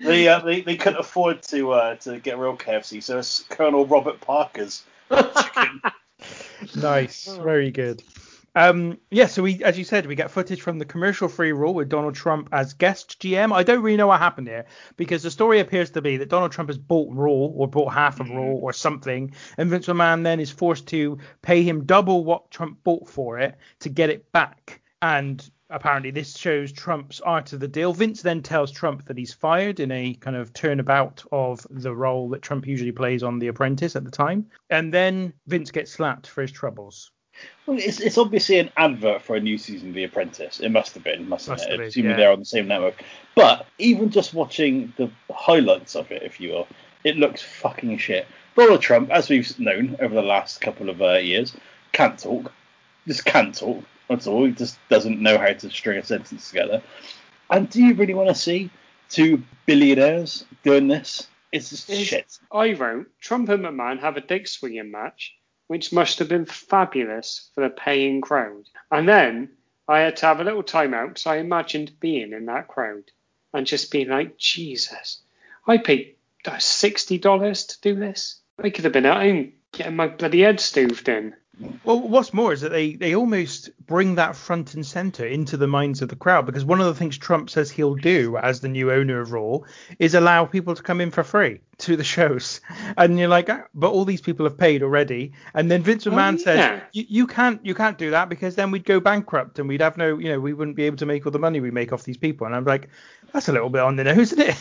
they, 0.00 0.28
uh, 0.28 0.40
they 0.40 0.62
they 0.62 0.76
couldn't 0.76 0.98
afford 0.98 1.42
to 1.44 1.72
uh, 1.72 1.96
to 1.96 2.18
get 2.18 2.38
real 2.38 2.56
KFC, 2.56 3.02
so 3.02 3.18
it's 3.18 3.40
Colonel 3.50 3.86
Robert 3.86 4.20
Parker's 4.22 4.82
chicken. 5.10 5.82
nice, 6.76 7.26
very 7.36 7.70
good. 7.70 8.02
Um, 8.54 8.98
yeah, 9.10 9.26
so 9.26 9.42
we, 9.42 9.62
as 9.62 9.78
you 9.78 9.84
said, 9.84 10.06
we 10.06 10.16
get 10.16 10.30
footage 10.30 10.60
from 10.60 10.78
the 10.78 10.84
commercial-free 10.84 11.52
Raw 11.52 11.70
with 11.70 11.88
Donald 11.88 12.14
Trump 12.14 12.48
as 12.52 12.72
guest 12.72 13.20
GM. 13.20 13.52
I 13.52 13.62
don't 13.62 13.82
really 13.82 13.96
know 13.96 14.08
what 14.08 14.18
happened 14.18 14.48
here 14.48 14.66
because 14.96 15.22
the 15.22 15.30
story 15.30 15.60
appears 15.60 15.90
to 15.90 16.02
be 16.02 16.16
that 16.16 16.28
Donald 16.28 16.50
Trump 16.50 16.68
has 16.68 16.78
bought 16.78 17.14
Raw 17.14 17.30
or 17.30 17.68
bought 17.68 17.92
half 17.92 18.18
of 18.18 18.28
Raw 18.28 18.42
or 18.42 18.72
something, 18.72 19.32
and 19.56 19.70
Vince 19.70 19.86
McMahon 19.86 20.24
then 20.24 20.40
is 20.40 20.50
forced 20.50 20.88
to 20.88 21.18
pay 21.42 21.62
him 21.62 21.84
double 21.84 22.24
what 22.24 22.50
Trump 22.50 22.82
bought 22.82 23.08
for 23.08 23.38
it 23.38 23.56
to 23.80 23.88
get 23.88 24.10
it 24.10 24.30
back. 24.32 24.80
And 25.00 25.48
apparently, 25.70 26.10
this 26.10 26.36
shows 26.36 26.72
Trump's 26.72 27.20
art 27.20 27.52
of 27.52 27.60
the 27.60 27.68
deal. 27.68 27.92
Vince 27.92 28.20
then 28.20 28.42
tells 28.42 28.72
Trump 28.72 29.04
that 29.06 29.16
he's 29.16 29.32
fired 29.32 29.78
in 29.78 29.92
a 29.92 30.14
kind 30.14 30.36
of 30.36 30.52
turnabout 30.52 31.22
of 31.30 31.64
the 31.70 31.94
role 31.94 32.28
that 32.30 32.42
Trump 32.42 32.66
usually 32.66 32.92
plays 32.92 33.22
on 33.22 33.38
The 33.38 33.48
Apprentice 33.48 33.94
at 33.94 34.04
the 34.04 34.10
time, 34.10 34.46
and 34.70 34.92
then 34.92 35.32
Vince 35.46 35.70
gets 35.70 35.92
slapped 35.92 36.26
for 36.26 36.42
his 36.42 36.52
troubles. 36.52 37.12
Well, 37.66 37.78
it's, 37.78 38.00
it's 38.00 38.18
obviously 38.18 38.58
an 38.58 38.70
advert 38.76 39.22
for 39.22 39.36
a 39.36 39.40
new 39.40 39.58
season 39.58 39.90
of 39.90 39.94
The 39.94 40.04
Apprentice. 40.04 40.60
It 40.60 40.70
must 40.70 40.94
have 40.94 41.04
been, 41.04 41.28
mustn't 41.28 41.54
Must 41.56 41.64
it? 41.64 41.70
have 41.70 41.78
been, 41.78 41.88
Assuming 41.88 42.10
yeah. 42.12 42.16
they're 42.16 42.32
on 42.32 42.38
the 42.40 42.44
same 42.44 42.66
network. 42.68 43.02
But 43.34 43.66
even 43.78 44.10
just 44.10 44.34
watching 44.34 44.92
the 44.96 45.10
highlights 45.32 45.94
of 45.94 46.10
it, 46.10 46.22
if 46.22 46.40
you 46.40 46.50
will, 46.50 46.68
it 47.04 47.16
looks 47.16 47.42
fucking 47.42 47.98
shit. 47.98 48.26
Donald 48.56 48.82
Trump, 48.82 49.10
as 49.10 49.28
we've 49.28 49.58
known 49.58 49.96
over 50.00 50.14
the 50.14 50.22
last 50.22 50.60
couple 50.60 50.90
of 50.90 51.00
uh, 51.00 51.14
years, 51.14 51.54
can't 51.92 52.18
talk. 52.18 52.52
Just 53.06 53.24
can't 53.24 53.54
talk. 53.54 53.82
That's 54.08 54.26
all. 54.26 54.44
He 54.44 54.52
just 54.52 54.78
doesn't 54.88 55.20
know 55.20 55.38
how 55.38 55.52
to 55.52 55.70
string 55.70 55.98
a 55.98 56.04
sentence 56.04 56.48
together. 56.48 56.82
And 57.48 57.70
do 57.70 57.82
you 57.82 57.94
really 57.94 58.14
want 58.14 58.28
to 58.28 58.34
see 58.34 58.70
two 59.08 59.42
billionaires 59.66 60.44
doing 60.64 60.88
this? 60.88 61.28
It's 61.52 61.70
just 61.70 61.88
It's- 61.88 62.06
shit. 62.06 62.38
I 62.52 62.72
wrote 62.74 63.08
Trump 63.20 63.48
and 63.48 63.64
McMahon 63.64 64.00
have 64.00 64.16
a 64.16 64.20
dick 64.20 64.46
swinging 64.48 64.90
match, 64.90 65.34
which 65.70 65.92
must 65.92 66.18
have 66.18 66.28
been 66.28 66.46
fabulous 66.46 67.48
for 67.54 67.60
the 67.60 67.70
paying 67.70 68.20
crowd. 68.20 68.64
And 68.90 69.08
then 69.08 69.50
I 69.86 70.00
had 70.00 70.16
to 70.16 70.26
have 70.26 70.40
a 70.40 70.44
little 70.44 70.64
timeout 70.64 71.10
because 71.10 71.26
I 71.26 71.36
imagined 71.36 71.92
being 72.00 72.32
in 72.32 72.46
that 72.46 72.66
crowd 72.66 73.04
and 73.54 73.64
just 73.64 73.92
being 73.92 74.08
like, 74.08 74.36
Jesus, 74.36 75.22
I 75.68 75.78
paid 75.78 76.16
uh, 76.44 76.58
sixty 76.58 77.18
dollars 77.18 77.66
to 77.66 77.80
do 77.82 77.94
this. 77.94 78.40
I 78.58 78.70
could 78.70 78.82
have 78.82 78.92
been 78.92 79.06
at 79.06 79.22
home 79.22 79.52
getting 79.70 79.94
my 79.94 80.08
bloody 80.08 80.40
head 80.40 80.58
stooved 80.58 81.08
in. 81.08 81.36
Well, 81.84 82.00
what's 82.00 82.32
more 82.32 82.52
is 82.52 82.62
that 82.62 82.70
they, 82.70 82.94
they 82.94 83.14
almost 83.14 83.70
bring 83.86 84.14
that 84.14 84.34
front 84.34 84.74
and 84.74 84.86
center 84.86 85.26
into 85.26 85.56
the 85.56 85.66
minds 85.66 86.00
of 86.00 86.08
the 86.08 86.16
crowd 86.16 86.46
because 86.46 86.64
one 86.64 86.80
of 86.80 86.86
the 86.86 86.94
things 86.94 87.18
Trump 87.18 87.50
says 87.50 87.70
he'll 87.70 87.96
do 87.96 88.36
as 88.38 88.60
the 88.60 88.68
new 88.68 88.90
owner 88.90 89.20
of 89.20 89.32
Raw 89.32 89.58
is 89.98 90.14
allow 90.14 90.46
people 90.46 90.74
to 90.74 90.82
come 90.82 91.02
in 91.02 91.10
for 91.10 91.22
free 91.22 91.60
to 91.78 91.96
the 91.96 92.04
shows. 92.04 92.60
And 92.96 93.18
you're 93.18 93.28
like, 93.28 93.50
"Ah, 93.50 93.64
but 93.74 93.90
all 93.90 94.04
these 94.04 94.22
people 94.22 94.46
have 94.46 94.56
paid 94.56 94.82
already. 94.82 95.32
And 95.52 95.70
then 95.70 95.82
Vince 95.82 96.06
McMahon 96.06 96.38
yeah. 96.38 96.44
says, 96.44 96.82
you, 96.92 97.04
you 97.08 97.26
can't 97.26 97.64
you 97.64 97.74
can't 97.74 97.98
do 97.98 98.10
that 98.10 98.28
because 98.28 98.54
then 98.54 98.70
we'd 98.70 98.84
go 98.84 99.00
bankrupt 99.00 99.58
and 99.58 99.68
we'd 99.68 99.82
have 99.82 99.98
no, 99.98 100.18
you 100.18 100.30
know, 100.30 100.40
we 100.40 100.54
wouldn't 100.54 100.76
be 100.76 100.84
able 100.84 100.98
to 100.98 101.06
make 101.06 101.26
all 101.26 101.32
the 101.32 101.38
money 101.38 101.60
we 101.60 101.70
make 101.70 101.92
off 101.92 102.04
these 102.04 102.16
people. 102.16 102.46
And 102.46 102.56
I'm 102.56 102.64
like, 102.64 102.88
that's 103.32 103.48
a 103.48 103.52
little 103.52 103.70
bit 103.70 103.82
on 103.82 103.96
the 103.96 104.04
nose, 104.04 104.32
isn't 104.32 104.56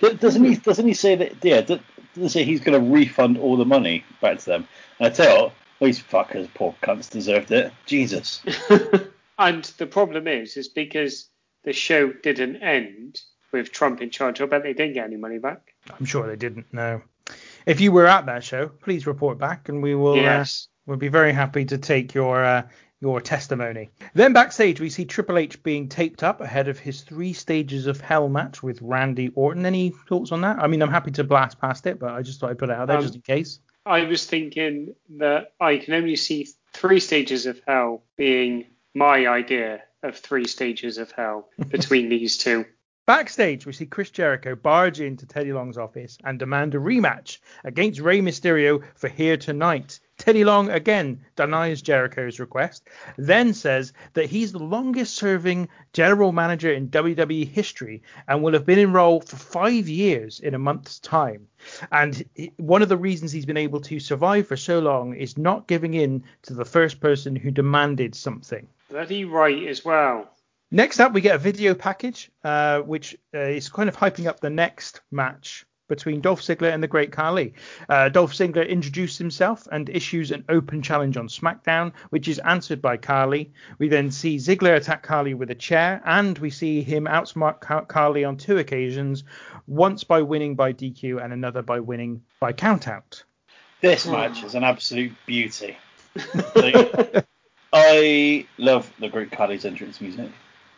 it? 0.00 0.20
Doesn't 0.20 0.44
he? 0.44 0.56
Doesn't 0.56 0.86
he 0.86 0.94
say 0.94 1.16
that? 1.16 1.44
Yeah, 1.44 1.62
doesn't 1.62 1.82
he 2.14 2.28
say 2.28 2.44
he's 2.44 2.60
going 2.60 2.80
to 2.80 2.92
refund 2.92 3.38
all 3.38 3.56
the 3.56 3.64
money 3.64 4.04
back 4.20 4.38
to 4.38 4.44
them? 4.44 4.68
And 4.98 5.06
I 5.06 5.10
tell 5.10 5.36
you 5.36 5.42
what, 5.44 5.52
these 5.80 6.02
fuckers, 6.02 6.48
poor 6.54 6.74
cunts, 6.82 7.10
deserved 7.10 7.50
it. 7.50 7.72
Jesus. 7.86 8.42
And 9.38 9.64
the 9.78 9.86
problem 9.86 10.28
is, 10.28 10.56
is 10.56 10.68
because 10.68 11.28
the 11.64 11.72
show 11.72 12.12
didn't 12.12 12.56
end 12.56 13.20
with 13.52 13.72
Trump 13.72 14.00
in 14.00 14.10
charge. 14.10 14.40
I 14.40 14.46
bet 14.46 14.62
they 14.62 14.74
didn't 14.74 14.94
get 14.94 15.06
any 15.06 15.16
money 15.16 15.38
back. 15.38 15.74
I'm 15.98 16.06
sure 16.06 16.26
they 16.26 16.36
didn't. 16.36 16.66
No. 16.72 17.02
If 17.66 17.80
you 17.80 17.92
were 17.92 18.06
at 18.06 18.26
that 18.26 18.44
show, 18.44 18.68
please 18.68 19.06
report 19.06 19.38
back, 19.38 19.68
and 19.68 19.82
we 19.82 19.94
will. 19.94 20.16
Yes. 20.16 20.68
Uh, 20.68 20.70
we'll 20.86 20.98
be 20.98 21.08
very 21.08 21.32
happy 21.32 21.64
to 21.64 21.78
take 21.78 22.14
your 22.14 22.44
uh, 22.44 22.62
your 23.00 23.20
testimony. 23.20 23.90
Then 24.14 24.32
backstage, 24.32 24.80
we 24.80 24.90
see 24.90 25.04
Triple 25.04 25.38
H 25.38 25.62
being 25.62 25.88
taped 25.88 26.22
up 26.22 26.40
ahead 26.40 26.68
of 26.68 26.78
his 26.78 27.02
three 27.02 27.32
stages 27.32 27.86
of 27.86 28.00
hell 28.00 28.28
match 28.28 28.62
with 28.62 28.80
Randy 28.82 29.30
Orton. 29.34 29.66
Any 29.66 29.94
thoughts 30.08 30.32
on 30.32 30.42
that? 30.42 30.58
I 30.58 30.66
mean, 30.66 30.82
I'm 30.82 30.90
happy 30.90 31.10
to 31.12 31.24
blast 31.24 31.60
past 31.60 31.86
it, 31.86 31.98
but 31.98 32.12
I 32.12 32.22
just 32.22 32.40
thought 32.40 32.50
I'd 32.50 32.58
put 32.58 32.70
it 32.70 32.76
out 32.76 32.86
there 32.88 32.98
Um, 32.98 33.02
just 33.02 33.14
in 33.14 33.22
case. 33.22 33.58
I 33.86 34.04
was 34.04 34.24
thinking 34.26 34.94
that 35.18 35.52
I 35.60 35.76
can 35.76 35.94
only 35.94 36.16
see 36.16 36.48
three 36.72 37.00
stages 37.00 37.46
of 37.46 37.60
hell 37.66 38.02
being 38.16 38.66
my 38.94 39.26
idea 39.26 39.82
of 40.02 40.16
three 40.16 40.46
stages 40.46 40.98
of 40.98 41.12
hell 41.12 41.48
between 41.68 42.08
these 42.08 42.38
two. 42.38 42.64
Backstage, 43.06 43.66
we 43.66 43.74
see 43.74 43.84
Chris 43.84 44.10
Jericho 44.10 44.54
barge 44.54 45.00
into 45.00 45.26
Teddy 45.26 45.52
Long's 45.52 45.76
office 45.76 46.16
and 46.24 46.38
demand 46.38 46.74
a 46.74 46.78
rematch 46.78 47.38
against 47.62 48.00
Rey 48.00 48.20
Mysterio 48.20 48.82
for 48.94 49.08
Here 49.08 49.36
Tonight. 49.36 50.00
Teddy 50.16 50.44
Long 50.44 50.70
again 50.70 51.24
denies 51.36 51.82
Jericho's 51.82 52.38
request, 52.38 52.88
then 53.16 53.52
says 53.52 53.92
that 54.12 54.26
he's 54.26 54.52
the 54.52 54.58
longest 54.58 55.16
serving 55.16 55.68
general 55.92 56.32
manager 56.32 56.72
in 56.72 56.88
WWE 56.88 57.48
history 57.48 58.02
and 58.28 58.42
will 58.42 58.52
have 58.52 58.64
been 58.64 58.78
in 58.78 58.92
role 58.92 59.20
for 59.20 59.36
five 59.36 59.88
years 59.88 60.40
in 60.40 60.54
a 60.54 60.58
month's 60.58 60.98
time. 61.00 61.48
And 61.90 62.24
one 62.56 62.82
of 62.82 62.88
the 62.88 62.96
reasons 62.96 63.32
he's 63.32 63.46
been 63.46 63.56
able 63.56 63.80
to 63.82 63.98
survive 63.98 64.46
for 64.46 64.56
so 64.56 64.78
long 64.78 65.14
is 65.14 65.36
not 65.36 65.66
giving 65.66 65.94
in 65.94 66.24
to 66.42 66.54
the 66.54 66.64
first 66.64 67.00
person 67.00 67.34
who 67.34 67.50
demanded 67.50 68.14
something. 68.14 68.68
Bloody 68.90 69.24
right 69.24 69.66
as 69.66 69.84
well. 69.84 70.30
Next 70.70 71.00
up, 71.00 71.12
we 71.12 71.20
get 71.20 71.36
a 71.36 71.38
video 71.38 71.74
package, 71.74 72.30
uh, 72.42 72.80
which 72.80 73.16
uh, 73.34 73.38
is 73.38 73.68
kind 73.68 73.88
of 73.88 73.96
hyping 73.96 74.26
up 74.26 74.40
the 74.40 74.50
next 74.50 75.02
match 75.10 75.66
between 75.88 76.20
Dolph 76.20 76.40
Ziggler 76.40 76.72
and 76.72 76.82
the 76.82 76.88
Great 76.88 77.12
Khali. 77.12 77.54
Uh, 77.88 78.08
Dolph 78.08 78.32
Ziggler 78.32 78.68
introduces 78.68 79.18
himself 79.18 79.68
and 79.70 79.88
issues 79.88 80.30
an 80.30 80.44
open 80.48 80.82
challenge 80.82 81.16
on 81.16 81.28
SmackDown, 81.28 81.92
which 82.10 82.28
is 82.28 82.38
answered 82.40 82.80
by 82.80 82.96
Khali. 82.96 83.52
We 83.78 83.88
then 83.88 84.10
see 84.10 84.36
Ziggler 84.36 84.76
attack 84.76 85.02
Khali 85.02 85.34
with 85.34 85.50
a 85.50 85.54
chair, 85.54 86.00
and 86.04 86.38
we 86.38 86.50
see 86.50 86.82
him 86.82 87.04
outsmart 87.04 87.60
Ka- 87.60 87.84
Khali 87.84 88.24
on 88.24 88.36
two 88.36 88.58
occasions, 88.58 89.24
once 89.66 90.04
by 90.04 90.22
winning 90.22 90.54
by 90.54 90.72
DQ 90.72 91.22
and 91.22 91.32
another 91.32 91.62
by 91.62 91.80
winning 91.80 92.22
by 92.40 92.52
countout. 92.52 93.22
This 93.80 94.06
match 94.06 94.42
is 94.42 94.54
an 94.54 94.64
absolute 94.64 95.12
beauty. 95.26 95.76
Like, 96.54 97.26
I 97.72 98.46
love 98.56 98.90
the 98.98 99.08
Great 99.08 99.30
Khali's 99.30 99.64
entrance 99.64 100.00
music. 100.00 100.30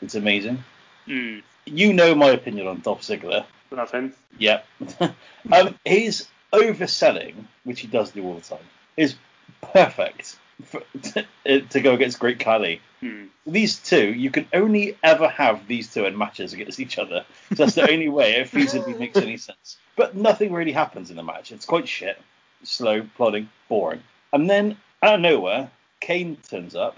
It's 0.02 0.14
amazing. 0.14 0.64
Hmm. 1.06 1.38
You 1.66 1.92
know 1.92 2.14
my 2.14 2.30
opinion 2.30 2.66
on 2.66 2.80
Dolph 2.80 3.02
Ziggler. 3.02 3.44
Love 3.70 3.90
him. 3.90 4.14
Yep. 4.38 4.66
um, 5.52 5.74
his 5.84 6.26
overselling, 6.52 7.34
which 7.64 7.80
he 7.80 7.86
does 7.86 8.10
do 8.10 8.24
all 8.24 8.34
the 8.34 8.40
time, 8.40 8.58
is 8.96 9.16
perfect 9.60 10.38
for, 10.64 10.82
to, 11.44 11.60
to 11.60 11.80
go 11.80 11.94
against 11.94 12.18
Great 12.18 12.38
Khali. 12.38 12.80
Hmm. 13.00 13.24
These 13.46 13.78
two, 13.78 14.12
you 14.12 14.30
can 14.30 14.48
only 14.52 14.96
ever 15.02 15.28
have 15.28 15.66
these 15.66 15.92
two 15.92 16.06
in 16.06 16.16
matches 16.16 16.52
against 16.52 16.80
each 16.80 16.98
other. 16.98 17.24
So 17.50 17.64
that's 17.64 17.74
the 17.74 17.90
only 17.92 18.08
way 18.08 18.36
it 18.36 18.50
feasibly 18.50 18.98
makes 18.98 19.16
any 19.16 19.36
sense. 19.36 19.76
But 19.96 20.16
nothing 20.16 20.52
really 20.52 20.72
happens 20.72 21.10
in 21.10 21.16
the 21.16 21.22
match. 21.22 21.52
It's 21.52 21.66
quite 21.66 21.88
shit, 21.88 22.20
slow, 22.62 23.06
plodding, 23.16 23.48
boring. 23.68 24.02
And 24.32 24.48
then 24.48 24.76
out 25.02 25.16
of 25.16 25.20
nowhere, 25.20 25.70
Kane 26.00 26.36
turns 26.48 26.74
up 26.74 26.96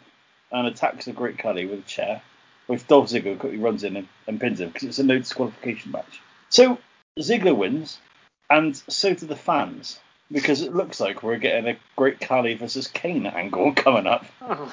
and 0.50 0.66
attacks 0.66 1.04
the 1.04 1.12
Great 1.12 1.38
Khali 1.38 1.66
with 1.66 1.80
a 1.80 1.82
chair, 1.82 2.22
with 2.66 2.86
Dolph 2.86 3.10
Ziggler 3.10 3.38
quickly 3.38 3.58
runs 3.58 3.84
in 3.84 3.96
and, 3.96 4.08
and 4.26 4.40
pins 4.40 4.60
him 4.60 4.68
because 4.68 4.88
it's 4.88 4.98
a 4.98 5.04
no 5.04 5.18
disqualification 5.18 5.92
match. 5.92 6.20
So 6.50 6.78
Ziggler 7.18 7.56
wins, 7.56 7.98
and 8.50 8.76
so 8.88 9.14
do 9.14 9.26
the 9.26 9.36
fans 9.36 10.00
because 10.30 10.62
it 10.62 10.74
looks 10.74 11.00
like 11.00 11.22
we're 11.22 11.38
getting 11.38 11.68
a 11.68 11.78
Great 11.96 12.20
Khali 12.20 12.54
versus 12.54 12.88
Kane 12.88 13.26
angle 13.26 13.72
coming 13.76 14.06
up 14.06 14.26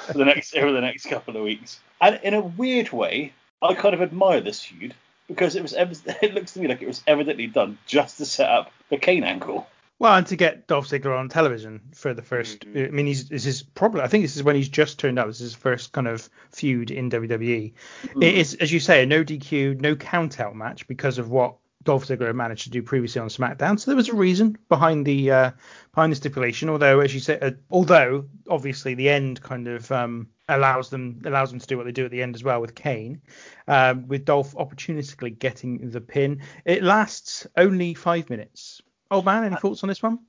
for 0.07 0.13
the 0.13 0.25
next 0.25 0.55
over 0.55 0.71
the 0.71 0.81
next 0.81 1.05
couple 1.05 1.35
of 1.37 1.43
weeks. 1.43 1.79
And 2.01 2.19
in 2.23 2.33
a 2.33 2.41
weird 2.41 2.91
way, 2.91 3.33
I 3.61 3.73
kind 3.73 3.95
of 3.95 4.01
admire 4.01 4.41
this 4.41 4.61
feud 4.61 4.93
because 5.27 5.55
it 5.55 5.61
was 5.61 5.73
it 5.77 6.33
looks 6.33 6.53
to 6.53 6.59
me 6.59 6.67
like 6.67 6.81
it 6.81 6.87
was 6.87 7.03
evidently 7.07 7.47
done 7.47 7.77
just 7.85 8.17
to 8.17 8.25
set 8.25 8.49
up 8.49 8.71
the 8.89 8.97
Kane 8.97 9.23
angle. 9.23 9.67
Well, 9.97 10.15
and 10.15 10.27
to 10.27 10.35
get 10.35 10.67
Dolph 10.67 10.89
Ziggler 10.89 11.17
on 11.17 11.29
television 11.29 11.79
for 11.93 12.13
the 12.13 12.21
1st 12.21 12.57
mm-hmm. 12.59 12.77
I 12.77 12.89
mean, 12.89 13.05
he's 13.05 13.29
this 13.29 13.45
is 13.45 13.63
probably 13.63 14.01
I 14.01 14.07
think 14.07 14.25
this 14.25 14.35
is 14.35 14.43
when 14.43 14.57
he's 14.57 14.67
just 14.67 14.99
turned 14.99 15.17
up. 15.17 15.27
This 15.27 15.37
is 15.37 15.53
his 15.53 15.55
first 15.55 15.93
kind 15.93 16.07
of 16.07 16.29
feud 16.51 16.91
in 16.91 17.09
WWE. 17.09 17.73
Mm-hmm. 18.03 18.21
It 18.21 18.35
is, 18.35 18.55
as 18.55 18.73
you 18.73 18.81
say, 18.81 19.03
a 19.03 19.05
no 19.05 19.23
DQ, 19.23 19.79
no 19.79 19.95
count 19.95 20.41
out 20.41 20.55
match 20.55 20.85
because 20.87 21.17
of 21.17 21.29
what 21.29 21.55
Dolph 21.85 22.05
Ziggler 22.05 22.35
managed 22.35 22.63
to 22.63 22.69
do 22.69 22.83
previously 22.83 23.21
on 23.21 23.29
SmackDown. 23.29 23.79
So 23.79 23.89
there 23.89 23.95
was 23.95 24.09
a 24.09 24.15
reason 24.15 24.57
behind 24.69 25.05
the 25.05 25.31
uh, 25.31 25.51
behind 25.93 26.11
the 26.11 26.15
stipulation. 26.17 26.69
Although, 26.69 26.99
as 26.99 27.13
you 27.13 27.19
said, 27.19 27.43
uh, 27.43 27.51
although 27.71 28.25
obviously 28.49 28.95
the 28.95 29.09
end 29.09 29.41
kind 29.41 29.67
of 29.67 29.91
um, 29.91 30.27
allows 30.49 30.89
them 30.89 31.21
allows 31.25 31.51
them 31.51 31.59
to 31.59 31.67
do 31.67 31.77
what 31.77 31.85
they 31.85 31.91
do 31.91 32.05
at 32.05 32.11
the 32.11 32.21
end 32.21 32.35
as 32.35 32.43
well 32.43 32.59
with 32.59 32.75
Kane, 32.75 33.21
um, 33.67 34.07
with 34.07 34.25
Dolph 34.25 34.53
opportunistically 34.55 35.39
getting 35.39 35.89
the 35.89 36.01
pin. 36.01 36.41
It 36.65 36.83
lasts 36.83 37.47
only 37.55 37.93
five 37.93 38.29
minutes. 38.29 38.81
Old 39.11 39.25
man, 39.25 39.45
any 39.45 39.55
thoughts 39.55 39.83
on 39.83 39.87
this 39.87 40.03
one? 40.03 40.19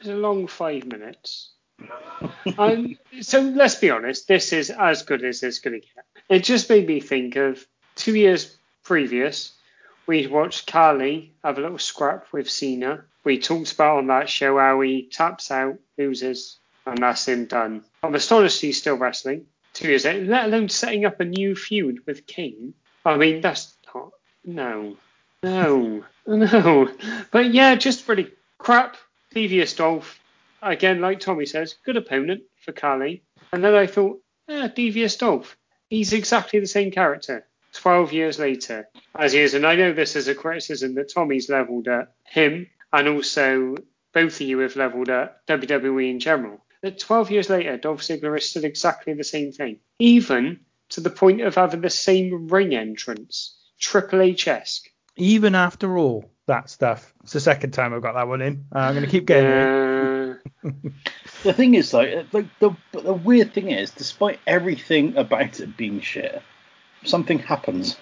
it's 0.00 0.08
a 0.08 0.14
long 0.14 0.46
five 0.46 0.86
minutes. 0.86 1.50
um, 2.58 2.96
so 3.20 3.40
let's 3.40 3.76
be 3.76 3.90
honest, 3.90 4.28
this 4.28 4.52
is 4.52 4.70
as 4.70 5.02
good 5.02 5.24
as 5.24 5.42
it's 5.42 5.58
going 5.58 5.80
to 5.80 5.86
get. 5.86 6.04
It 6.28 6.44
just 6.44 6.68
made 6.68 6.86
me 6.86 7.00
think 7.00 7.36
of 7.36 7.64
two 7.94 8.14
years 8.14 8.56
previous. 8.82 9.52
We'd 10.08 10.30
watched 10.30 10.66
Khali 10.66 11.34
have 11.44 11.58
a 11.58 11.60
little 11.60 11.78
scrap 11.78 12.32
with 12.32 12.50
Cena. 12.50 13.04
We 13.24 13.38
talked 13.38 13.72
about 13.74 13.98
on 13.98 14.06
that 14.06 14.30
show 14.30 14.56
how 14.56 14.80
he 14.80 15.02
taps 15.02 15.50
out, 15.50 15.78
loses, 15.98 16.58
and 16.86 16.96
that's 16.96 17.28
him 17.28 17.44
done. 17.44 17.84
I'm 18.02 18.14
astonished 18.14 18.62
he's 18.62 18.78
still 18.78 18.96
wrestling 18.96 19.44
two 19.74 19.88
years 19.88 20.06
later, 20.06 20.24
let 20.24 20.46
alone 20.46 20.70
setting 20.70 21.04
up 21.04 21.20
a 21.20 21.26
new 21.26 21.54
feud 21.54 22.06
with 22.06 22.26
Kane. 22.26 22.72
I 23.04 23.18
mean, 23.18 23.42
that's 23.42 23.76
not. 23.94 24.12
No. 24.46 24.96
No. 25.42 26.04
No. 26.26 26.90
But 27.30 27.52
yeah, 27.52 27.74
just 27.74 28.08
really 28.08 28.32
crap. 28.56 28.96
Devious 29.34 29.74
Dolph. 29.74 30.18
Again, 30.62 31.02
like 31.02 31.20
Tommy 31.20 31.44
says, 31.44 31.74
good 31.84 31.98
opponent 31.98 32.44
for 32.64 32.72
Khali. 32.72 33.22
And 33.52 33.62
then 33.62 33.74
I 33.74 33.86
thought, 33.86 34.22
yeah, 34.48 34.68
Devious 34.68 35.16
Dolph. 35.16 35.54
He's 35.90 36.14
exactly 36.14 36.60
the 36.60 36.66
same 36.66 36.90
character. 36.90 37.46
12 37.78 38.12
years 38.12 38.38
later, 38.40 38.88
as 39.14 39.32
he 39.32 39.38
is. 39.38 39.54
And 39.54 39.64
I 39.64 39.76
know 39.76 39.92
this 39.92 40.16
is 40.16 40.26
a 40.26 40.34
criticism 40.34 40.94
that 40.96 41.14
Tommy's 41.14 41.48
levelled 41.48 41.86
at 41.86 42.12
him, 42.24 42.66
and 42.92 43.08
also 43.08 43.76
both 44.12 44.40
of 44.40 44.40
you 44.40 44.58
have 44.58 44.74
levelled 44.74 45.08
at 45.08 45.46
WWE 45.46 46.10
in 46.10 46.18
general. 46.18 46.58
That 46.82 46.98
12 46.98 47.30
years 47.30 47.48
later, 47.48 47.76
Dolph 47.76 48.02
Ziggler 48.02 48.36
is 48.36 48.50
still 48.50 48.64
exactly 48.64 49.14
the 49.14 49.22
same 49.22 49.52
thing. 49.52 49.78
Even 50.00 50.60
to 50.90 51.00
the 51.00 51.10
point 51.10 51.40
of 51.40 51.54
having 51.54 51.80
the 51.80 51.90
same 51.90 52.48
ring 52.48 52.74
entrance. 52.74 53.56
Triple 53.78 54.22
H 54.22 54.48
esque. 54.48 54.88
Even 55.16 55.54
after 55.54 55.96
all 55.96 56.28
that 56.46 56.70
stuff, 56.70 57.14
it's 57.22 57.32
the 57.32 57.40
second 57.40 57.72
time 57.72 57.94
I've 57.94 58.02
got 58.02 58.14
that 58.14 58.26
one 58.26 58.42
in. 58.42 58.64
Uh, 58.74 58.78
I'm 58.78 58.94
going 58.94 59.04
to 59.04 59.10
keep 59.10 59.26
getting 59.26 59.50
it. 59.50 60.92
The 61.44 61.52
thing 61.52 61.74
is, 61.74 61.94
like, 61.94 62.32
like 62.32 62.46
the 62.58 62.72
the 62.90 63.12
weird 63.12 63.54
thing 63.54 63.70
is, 63.70 63.92
despite 63.92 64.40
everything 64.46 65.16
about 65.16 65.60
it 65.60 65.76
being 65.76 66.00
shit, 66.00 66.42
something 67.04 67.38
happens, 67.38 67.96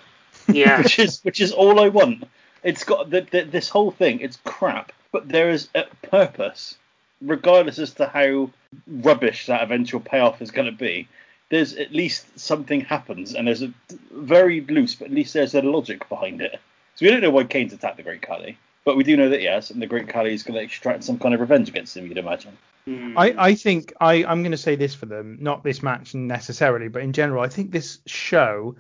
yeah. 0.49 0.79
which 0.83 0.99
is 0.99 1.21
which 1.23 1.41
is 1.41 1.53
all 1.53 1.81
I 1.81 1.89
want. 1.89 2.25
It's 2.63 2.85
got 2.85 3.11
the, 3.11 3.27
the, 3.31 3.43
this 3.43 3.69
whole 3.69 3.91
thing. 3.91 4.21
It's 4.21 4.39
crap, 4.45 4.93
but 5.13 5.29
there 5.29 5.51
is 5.51 5.69
a 5.75 5.85
purpose, 6.03 6.77
regardless 7.21 7.79
as 7.79 7.95
to 7.95 8.07
how 8.07 8.51
rubbish 8.87 9.47
that 9.47 9.63
eventual 9.63 10.01
payoff 10.01 10.43
is 10.43 10.51
going 10.51 10.67
to 10.67 10.77
be. 10.77 11.09
There's 11.49 11.75
at 11.75 11.93
least 11.93 12.39
something 12.39 12.81
happens, 12.81 13.35
and 13.35 13.47
there's 13.47 13.63
a 13.63 13.73
very 14.11 14.63
loose, 14.63 14.97
but 14.97 15.07
at 15.07 15.15
least 15.15 15.35
there's 15.35 15.55
a 15.55 15.63
logic 15.63 16.09
behind 16.09 16.41
it. 16.41 16.59
So 16.97 17.07
we 17.07 17.11
don't 17.11 17.21
know 17.21 17.31
why 17.31 17.45
Kane's 17.45 17.73
attacked 17.73 17.99
the 17.99 18.03
Great 18.03 18.23
Khali, 18.23 18.59
but 18.85 18.97
we 18.97 19.05
do 19.05 19.17
know 19.17 19.29
that 19.29 19.43
yes, 19.43 19.71
and 19.71 19.81
the 19.81 19.87
Great 19.87 20.09
Khali 20.09 20.35
is 20.35 20.43
going 20.43 20.59
to 20.59 20.65
extract 20.65 21.05
some 21.05 21.19
kind 21.19 21.35
of 21.35 21.41
revenge 21.41 21.69
against 21.69 21.97
him. 21.97 22.07
You'd 22.07 22.19
imagine. 22.19 22.57
I, 22.87 22.91
hmm. 22.91 23.41
I 23.41 23.55
think 23.55 23.93
I, 24.01 24.25
I'm 24.25 24.43
going 24.43 24.53
to 24.53 24.59
say 24.59 24.77
this 24.77 24.95
for 24.95 25.07
them, 25.07 25.39
not 25.41 25.65
this 25.65 25.83
match 25.83 26.15
necessarily, 26.15 26.89
but 26.89 27.03
in 27.03 27.13
general, 27.13 27.43
I 27.43 27.49
think 27.49 27.71
this 27.71 27.99
show, 28.07 28.77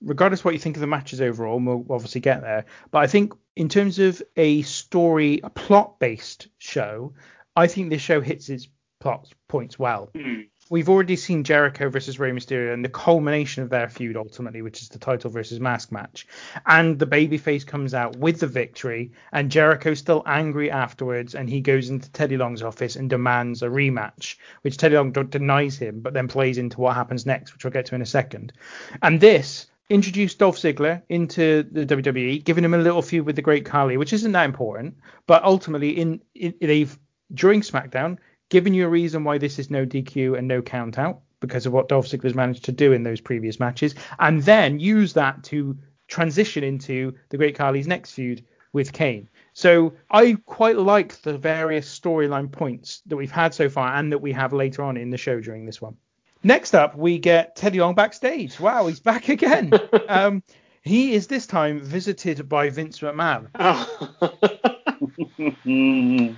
regardless 0.00 0.40
of 0.40 0.46
what 0.46 0.54
you 0.54 0.60
think 0.60 0.76
of 0.76 0.80
the 0.80 0.86
matches 0.86 1.20
overall, 1.20 1.56
and 1.56 1.66
we'll 1.66 1.86
obviously 1.90 2.20
get 2.20 2.40
there, 2.40 2.64
but 2.90 2.98
I 2.98 3.06
think 3.06 3.32
in 3.56 3.68
terms 3.68 3.98
of 3.98 4.22
a 4.36 4.62
story, 4.62 5.40
a 5.44 5.50
plot 5.50 5.98
based 6.00 6.48
show, 6.58 7.14
I 7.54 7.68
think 7.68 7.90
this 7.90 8.02
show 8.02 8.20
hits 8.20 8.48
its 8.48 8.68
plot 8.98 9.32
points 9.48 9.78
well. 9.78 10.10
Hmm. 10.16 10.42
We've 10.70 10.88
already 10.88 11.16
seen 11.16 11.44
Jericho 11.44 11.90
versus 11.90 12.18
Rey 12.18 12.30
Mysterio 12.30 12.72
and 12.72 12.82
the 12.82 12.88
culmination 12.88 13.62
of 13.62 13.68
their 13.68 13.88
feud 13.88 14.16
ultimately, 14.16 14.62
which 14.62 14.80
is 14.80 14.88
the 14.88 14.98
title 14.98 15.30
versus 15.30 15.60
mask 15.60 15.92
match. 15.92 16.26
And 16.64 16.98
the 16.98 17.06
babyface 17.06 17.66
comes 17.66 17.92
out 17.92 18.16
with 18.16 18.40
the 18.40 18.46
victory, 18.46 19.12
and 19.32 19.50
Jericho's 19.50 19.98
still 19.98 20.22
angry 20.24 20.70
afterwards, 20.70 21.34
and 21.34 21.50
he 21.50 21.60
goes 21.60 21.90
into 21.90 22.10
Teddy 22.12 22.38
Long's 22.38 22.62
office 22.62 22.96
and 22.96 23.10
demands 23.10 23.62
a 23.62 23.68
rematch, 23.68 24.36
which 24.62 24.78
Teddy 24.78 24.96
Long 24.96 25.12
denies 25.12 25.76
him, 25.76 26.00
but 26.00 26.14
then 26.14 26.28
plays 26.28 26.56
into 26.56 26.80
what 26.80 26.94
happens 26.94 27.26
next, 27.26 27.52
which 27.52 27.64
we'll 27.64 27.72
get 27.72 27.84
to 27.86 27.94
in 27.94 28.02
a 28.02 28.06
second. 28.06 28.54
And 29.02 29.20
this 29.20 29.66
introduced 29.90 30.38
Dolph 30.38 30.56
Ziggler 30.56 31.02
into 31.10 31.62
the 31.70 31.84
WWE, 31.84 32.42
giving 32.42 32.64
him 32.64 32.72
a 32.72 32.78
little 32.78 33.02
feud 33.02 33.26
with 33.26 33.36
the 33.36 33.42
Great 33.42 33.66
Khali, 33.66 33.98
which 33.98 34.14
isn't 34.14 34.32
that 34.32 34.46
important, 34.46 34.96
but 35.26 35.44
ultimately 35.44 35.90
in, 35.90 36.22
in 36.34 36.54
they've 36.60 36.98
during 37.34 37.60
SmackDown 37.60 38.18
given 38.48 38.74
you 38.74 38.86
a 38.86 38.88
reason 38.88 39.24
why 39.24 39.38
this 39.38 39.58
is 39.58 39.70
no 39.70 39.84
DQ 39.86 40.38
and 40.38 40.48
no 40.48 40.62
count 40.62 40.98
out 40.98 41.20
because 41.40 41.66
of 41.66 41.72
what 41.72 41.88
Dolph 41.88 42.06
Ziggler's 42.06 42.34
managed 42.34 42.64
to 42.64 42.72
do 42.72 42.92
in 42.92 43.02
those 43.02 43.20
previous 43.20 43.60
matches, 43.60 43.94
and 44.18 44.42
then 44.42 44.80
use 44.80 45.12
that 45.12 45.44
to 45.44 45.76
transition 46.08 46.64
into 46.64 47.14
the 47.28 47.36
Great 47.36 47.56
Khali's 47.56 47.86
next 47.86 48.12
feud 48.12 48.44
with 48.72 48.92
Kane. 48.92 49.28
So 49.52 49.94
I 50.10 50.36
quite 50.46 50.76
like 50.76 51.20
the 51.22 51.38
various 51.38 51.98
storyline 51.98 52.50
points 52.50 53.02
that 53.06 53.16
we've 53.16 53.30
had 53.30 53.54
so 53.54 53.68
far 53.68 53.94
and 53.94 54.10
that 54.12 54.18
we 54.18 54.32
have 54.32 54.52
later 54.52 54.82
on 54.82 54.96
in 54.96 55.10
the 55.10 55.16
show 55.16 55.40
during 55.40 55.64
this 55.64 55.80
one. 55.80 55.96
Next 56.42 56.74
up, 56.74 56.96
we 56.96 57.18
get 57.18 57.56
Teddy 57.56 57.80
Long 57.80 57.94
backstage. 57.94 58.60
Wow, 58.60 58.86
he's 58.86 59.00
back 59.00 59.28
again. 59.28 59.72
um, 60.08 60.42
he 60.82 61.14
is 61.14 61.26
this 61.26 61.46
time 61.46 61.80
visited 61.80 62.48
by 62.48 62.68
Vince 62.68 63.00
McMahon. 63.00 63.48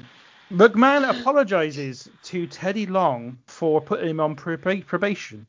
McMahon 0.52 1.08
apologizes 1.10 2.08
to 2.22 2.46
Teddy 2.46 2.86
Long 2.86 3.36
for 3.46 3.80
putting 3.80 4.10
him 4.10 4.20
on 4.20 4.36
prob- 4.36 4.86
probation. 4.86 5.44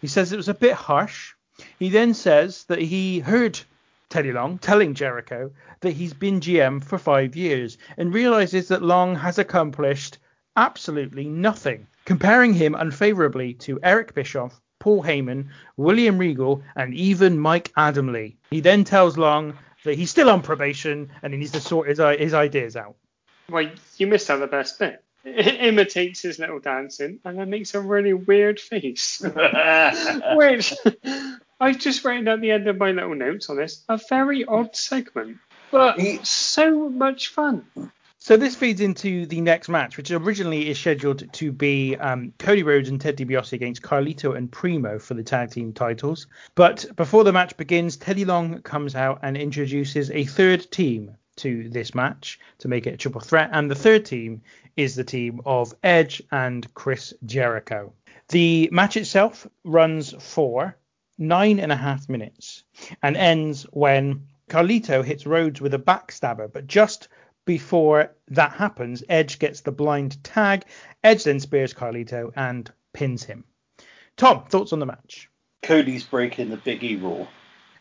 He 0.00 0.06
says 0.06 0.32
it 0.32 0.38
was 0.38 0.48
a 0.48 0.54
bit 0.54 0.72
harsh. 0.72 1.34
He 1.78 1.90
then 1.90 2.14
says 2.14 2.64
that 2.64 2.80
he 2.80 3.18
heard 3.18 3.60
Teddy 4.08 4.32
Long 4.32 4.56
telling 4.56 4.94
Jericho 4.94 5.50
that 5.80 5.90
he's 5.90 6.14
been 6.14 6.40
GM 6.40 6.82
for 6.82 6.96
five 6.96 7.36
years 7.36 7.76
and 7.98 8.14
realizes 8.14 8.68
that 8.68 8.80
Long 8.80 9.16
has 9.16 9.38
accomplished 9.38 10.16
absolutely 10.56 11.28
nothing, 11.28 11.86
comparing 12.06 12.54
him 12.54 12.74
unfavorably 12.74 13.52
to 13.52 13.78
Eric 13.82 14.14
Bischoff, 14.14 14.62
Paul 14.78 15.02
Heyman, 15.02 15.48
William 15.76 16.16
Regal, 16.16 16.62
and 16.74 16.94
even 16.94 17.38
Mike 17.38 17.70
Adamle. 17.76 18.34
He 18.50 18.60
then 18.60 18.84
tells 18.84 19.18
Long 19.18 19.58
that 19.84 19.98
he's 19.98 20.10
still 20.10 20.30
on 20.30 20.40
probation 20.40 21.10
and 21.22 21.34
he 21.34 21.38
needs 21.38 21.52
to 21.52 21.60
sort 21.60 21.88
his, 21.88 21.98
his 21.98 22.32
ideas 22.32 22.76
out. 22.76 22.96
Well, 23.50 23.70
you 23.96 24.06
missed 24.06 24.30
out 24.30 24.40
the 24.40 24.46
best 24.46 24.78
bit. 24.78 25.02
It 25.24 25.60
imitates 25.60 26.22
his 26.22 26.38
little 26.38 26.58
dancing 26.58 27.18
and 27.24 27.38
then 27.38 27.50
makes 27.50 27.74
a 27.74 27.80
really 27.80 28.12
weird 28.14 28.60
face. 28.60 29.20
Which 30.34 30.74
I've 31.60 31.78
just 31.78 32.04
written 32.04 32.28
at 32.28 32.40
the 32.40 32.50
end 32.50 32.68
of 32.68 32.78
my 32.78 32.92
little 32.92 33.14
notes 33.14 33.50
on 33.50 33.56
this. 33.56 33.84
A 33.88 33.98
very 34.08 34.44
odd 34.44 34.76
segment, 34.76 35.38
but 35.70 35.98
so 36.26 36.88
much 36.88 37.28
fun. 37.28 37.64
So 38.20 38.36
this 38.36 38.56
feeds 38.56 38.80
into 38.80 39.26
the 39.26 39.40
next 39.40 39.68
match, 39.68 39.96
which 39.96 40.10
originally 40.10 40.68
is 40.68 40.78
scheduled 40.78 41.32
to 41.32 41.52
be 41.52 41.96
um, 41.96 42.32
Cody 42.38 42.62
Rhodes 42.62 42.88
and 42.88 43.00
Ted 43.00 43.16
DiBiase 43.16 43.52
against 43.52 43.80
Carlito 43.82 44.36
and 44.36 44.50
Primo 44.50 44.98
for 44.98 45.14
the 45.14 45.22
tag 45.22 45.50
team 45.50 45.72
titles. 45.72 46.26
But 46.54 46.84
before 46.96 47.24
the 47.24 47.32
match 47.32 47.56
begins, 47.56 47.96
Teddy 47.96 48.24
Long 48.24 48.60
comes 48.62 48.94
out 48.94 49.20
and 49.22 49.36
introduces 49.36 50.10
a 50.10 50.24
third 50.24 50.70
team 50.70 51.16
to 51.38 51.68
this 51.68 51.94
match 51.94 52.38
to 52.58 52.68
make 52.68 52.86
it 52.86 52.94
a 52.94 52.96
triple 52.96 53.20
threat, 53.20 53.50
and 53.52 53.70
the 53.70 53.74
third 53.74 54.04
team 54.04 54.42
is 54.76 54.94
the 54.94 55.04
team 55.04 55.40
of 55.44 55.74
Edge 55.82 56.22
and 56.30 56.72
Chris 56.74 57.14
Jericho. 57.24 57.92
The 58.28 58.68
match 58.70 58.96
itself 58.96 59.46
runs 59.64 60.14
for 60.22 60.76
nine 61.16 61.58
and 61.58 61.72
a 61.72 61.76
half 61.76 62.08
minutes 62.08 62.62
and 63.02 63.16
ends 63.16 63.64
when 63.72 64.26
Carlito 64.48 65.04
hits 65.04 65.26
Rhodes 65.26 65.60
with 65.60 65.74
a 65.74 65.78
backstabber, 65.78 66.50
but 66.52 66.66
just 66.66 67.08
before 67.44 68.14
that 68.28 68.52
happens, 68.52 69.02
Edge 69.08 69.38
gets 69.38 69.62
the 69.62 69.72
blind 69.72 70.22
tag. 70.22 70.64
Edge 71.02 71.24
then 71.24 71.40
spears 71.40 71.74
Carlito 71.74 72.30
and 72.36 72.70
pins 72.92 73.24
him. 73.24 73.44
Tom, 74.16 74.44
thoughts 74.44 74.72
on 74.72 74.78
the 74.78 74.86
match? 74.86 75.30
Cody's 75.62 76.04
breaking 76.04 76.50
the 76.50 76.56
Big 76.56 76.84
E 76.84 76.96
rule. 76.96 77.28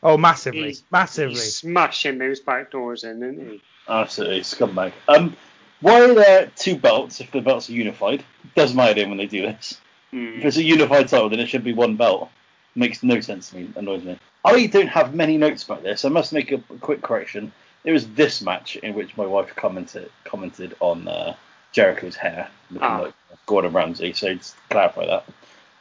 Oh, 0.03 0.17
massively, 0.17 0.67
He's- 0.67 0.83
massively. 0.91 1.35
He's 1.35 1.55
smashing 1.57 2.17
those 2.17 2.39
back 2.39 2.71
doors 2.71 3.03
in, 3.03 3.23
isn't 3.23 3.49
he? 3.51 3.61
Absolutely, 3.89 4.41
scumbag. 4.41 4.93
Um, 5.07 5.35
why 5.81 6.01
are 6.01 6.13
there 6.13 6.51
two 6.55 6.75
belts 6.75 7.19
if 7.21 7.31
the 7.31 7.41
belts 7.41 7.69
are 7.69 7.73
unified? 7.73 8.23
Does 8.55 8.73
my 8.73 8.89
idea 8.89 9.07
when 9.07 9.17
they 9.17 9.25
do 9.27 9.41
this. 9.43 9.79
If 10.11 10.45
it's 10.45 10.57
a 10.57 10.63
unified 10.63 11.07
title, 11.09 11.29
then 11.29 11.39
it 11.39 11.47
should 11.47 11.63
be 11.63 11.73
one 11.73 11.95
belt. 11.95 12.29
Makes 12.75 13.03
no 13.03 13.19
sense 13.19 13.49
to 13.49 13.57
me. 13.57 13.69
Annoys 13.75 14.03
me. 14.03 14.17
I 14.45 14.67
don't 14.67 14.87
have 14.87 15.13
many 15.13 15.37
notes 15.37 15.63
about 15.63 15.83
this. 15.83 16.05
I 16.05 16.09
must 16.09 16.31
make 16.31 16.51
a, 16.51 16.55
a 16.55 16.77
quick 16.79 17.01
correction. 17.01 17.51
It 17.83 17.91
was 17.91 18.07
this 18.11 18.41
match 18.41 18.75
in 18.77 18.93
which 18.93 19.15
my 19.17 19.25
wife 19.25 19.53
commented 19.55 20.09
commented 20.23 20.75
on 20.79 21.07
uh, 21.07 21.35
Jericho's 21.71 22.15
hair 22.15 22.49
looking 22.71 22.87
Ah. 22.87 22.99
like 23.01 23.13
Gordon 23.45 23.73
Ramsay. 23.73 24.13
So 24.13 24.33
just 24.33 24.53
to 24.55 24.59
clarify 24.69 25.05
that 25.07 25.25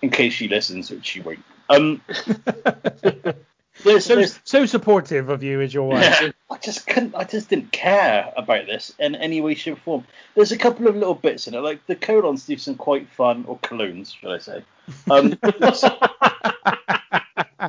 in 0.03 0.11
case 0.11 0.33
she 0.33 0.49
listens, 0.49 0.91
which 0.91 1.07
she 1.07 1.21
won't. 1.21 1.45
Um, 1.69 2.01
there's, 3.87 4.05
so 4.05 4.17
there's 4.17 4.39
so 4.45 4.67
supportive 4.67 5.29
of 5.29 5.43
you 5.43 5.61
as 5.61 5.73
your 5.73 5.89
wife. 5.89 6.21
yeah. 6.23 6.31
I 6.51 6.59
just 6.59 6.87
couldn't. 6.87 7.15
I 7.15 7.25
just 7.25 7.49
didn't 7.49 7.73
care 7.73 8.33
about 8.37 8.67
this 8.67 8.93
in 8.99 9.15
any 9.15 9.41
way, 9.41 9.55
shape, 9.55 9.75
or 9.75 9.81
form. 9.81 10.07
There's 10.35 10.53
a 10.53 10.59
couple 10.59 10.87
of 10.87 10.95
little 10.95 11.15
bits 11.15 11.49
in 11.49 11.55
it, 11.55 11.59
like 11.59 11.85
the 11.87 11.97
colons 11.97 12.47
do 12.47 12.57
some 12.57 12.77
quite 12.77 13.09
fun, 13.09 13.45
or 13.47 13.59
colognes, 13.59 14.15
should 14.15 14.31
I 14.31 14.39
say? 14.39 14.63
Um, 15.11 15.39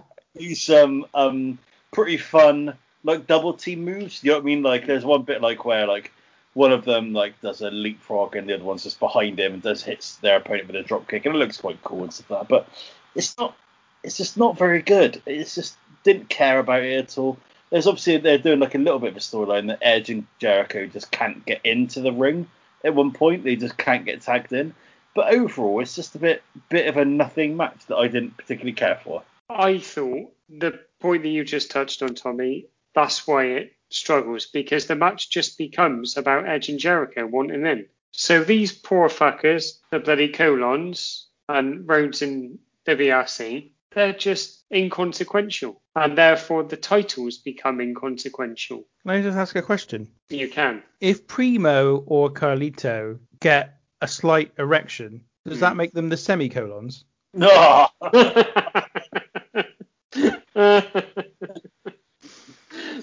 these 0.36 0.62
some 0.62 1.06
um 1.14 1.58
pretty 1.92 2.18
fun 2.18 2.76
like 3.04 3.28
double 3.28 3.54
team 3.54 3.84
moves. 3.86 4.24
You 4.24 4.32
know 4.32 4.38
what 4.38 4.44
I 4.44 4.46
mean? 4.46 4.64
Like 4.64 4.86
there's 4.86 5.06
one 5.06 5.24
bit 5.24 5.42
like 5.42 5.66
where 5.66 5.88
like 5.88 6.12
one 6.54 6.72
of 6.72 6.86
them 6.86 7.14
like 7.14 7.40
does 7.42 7.62
a 7.62 7.72
leapfrog 7.72 8.36
and 8.36 8.48
the 8.48 8.56
other 8.56 8.64
one's 8.64 8.84
just 8.84 9.00
behind 9.00 9.40
him 9.40 9.54
and 9.54 9.62
does 9.62 9.84
hits 9.84 10.16
their 10.18 10.38
opponent 10.38 10.68
with 10.68 10.76
a 10.76 10.84
drop 10.84 11.08
kick 11.08 11.26
and 11.26 11.36
it 11.36 11.38
looks 11.38 11.58
quite 11.58 11.84
cool 11.84 12.04
and 12.04 12.14
stuff 12.14 12.30
like 12.30 12.42
that. 12.42 12.50
But 12.50 12.70
it's 13.16 13.38
not. 13.38 13.56
It's 14.04 14.18
just 14.18 14.38
not 14.38 14.58
very 14.58 14.82
good. 14.82 15.22
It's 15.26 15.56
just 15.56 15.76
didn't 16.08 16.30
care 16.30 16.60
about 16.60 16.84
it 16.84 16.98
at 16.98 17.18
all. 17.18 17.38
There's 17.70 17.86
obviously 17.86 18.18
they're 18.18 18.38
doing 18.38 18.60
like 18.60 18.76
a 18.76 18.78
little 18.80 19.00
bit 19.00 19.12
of 19.12 19.18
a 19.18 19.20
storyline 19.20 19.68
that 19.68 19.80
Edge 19.82 20.10
and 20.10 20.26
Jericho 20.40 20.88
just 20.88 21.12
can't 21.12 21.46
get 21.46 21.60
into 21.66 22.00
the 22.00 22.14
ring 22.14 22.48
at 22.84 22.96
one 22.96 23.12
point. 23.12 23.44
They 23.44 23.58
just 23.58 23.78
can't 23.78 24.06
get 24.06 24.22
tagged 24.22 24.54
in. 24.54 24.74
But 25.14 25.34
overall, 25.34 25.82
it's 25.82 25.96
just 25.96 26.16
a 26.16 26.20
bit 26.20 26.44
bit 26.70 26.88
of 26.88 26.96
a 26.96 27.04
nothing 27.04 27.58
match 27.58 27.86
that 27.88 27.98
I 27.98 28.08
didn't 28.08 28.38
particularly 28.38 28.74
care 28.74 29.00
for. 29.04 29.24
I 29.50 29.80
thought 29.80 30.32
the 30.48 30.80
point 31.02 31.24
that 31.24 31.30
you 31.30 31.44
just 31.44 31.72
touched 31.72 32.02
on, 32.02 32.16
Tommy, 32.16 32.68
that's 32.96 33.28
why 33.28 33.46
it 33.46 33.74
struggles 33.90 34.46
because 34.46 34.86
the 34.86 34.96
match 34.96 35.30
just 35.30 35.58
becomes 35.58 36.16
about 36.16 36.48
Edge 36.48 36.70
and 36.70 36.80
Jericho 36.80 37.26
wanting 37.26 37.66
in. 37.66 37.88
So 38.12 38.44
these 38.44 38.72
poor 38.72 39.10
fuckers, 39.10 39.80
the 39.92 40.00
bloody 40.00 40.30
colons 40.30 41.28
and 41.50 41.88
Rhodes 41.88 42.22
and 42.22 42.60
DiBiase, 42.86 43.72
they're 43.92 44.14
just 44.14 44.64
inconsequential, 44.74 45.82
and 45.96 46.18
therefore 46.18 46.64
the 46.64 46.78
titles 46.78 47.38
become 47.38 47.82
inconsequential. 47.82 48.86
Can 49.04 49.12
I 49.12 49.22
just 49.22 49.38
ask 49.38 49.56
a 49.56 49.62
question? 49.62 50.10
You 50.30 50.50
can. 50.50 50.84
If 51.00 51.28
Primo 51.28 52.04
or 52.06 52.30
Carlito 52.30 53.20
get 53.40 53.80
a 54.02 54.08
slight 54.08 54.52
erection, 54.58 55.24
does 55.46 55.60
that 55.62 55.72
hmm. 55.72 55.78
make 55.78 55.94
them 55.94 56.10
the 56.10 56.18
semicolons? 56.18 57.06
No. 57.34 57.88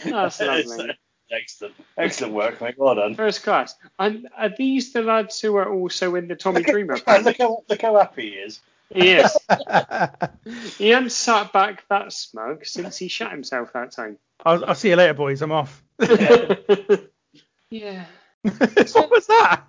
That's 0.05 0.41
lovely. 0.41 0.91
Uh, 0.91 0.93
excellent, 1.31 1.75
excellent 1.97 2.35
work, 2.35 2.61
mate. 2.61 2.75
Well 2.77 2.95
done. 2.97 3.15
First 3.15 3.43
class. 3.43 3.75
And 3.99 4.29
are 4.37 4.51
these 4.57 4.93
the 4.93 5.03
lads 5.03 5.41
who 5.41 5.57
are 5.57 5.73
also 5.73 6.15
in 6.17 6.29
the 6.29 6.37
Tommy 6.37 6.61
Look, 6.61 6.69
at- 6.69 6.73
Dreamer 6.73 6.95
look, 6.95 7.39
how, 7.39 7.63
look 7.69 7.83
how 7.83 7.99
happy 7.99 8.31
he 8.31 8.37
is. 8.37 8.61
He 8.93 9.13
is. 9.13 9.37
He 10.79 10.91
hadn't 10.91 11.13
sat 11.13 11.53
back 11.53 11.85
that 11.89 12.13
smug 12.13 12.67
since 12.67 12.99
he 12.99 13.09
shot 13.09 13.31
himself 13.33 13.73
that 13.73 13.93
time. 13.93 14.19
I'll, 14.45 14.65
I'll 14.65 14.75
see 14.75 14.91
you 14.91 14.97
later, 14.97 15.15
boys. 15.15 15.41
I'm 15.41 15.53
off. 15.53 15.83
yeah. 17.71 18.05
what 18.43 19.11
was 19.11 19.27
that? 19.27 19.63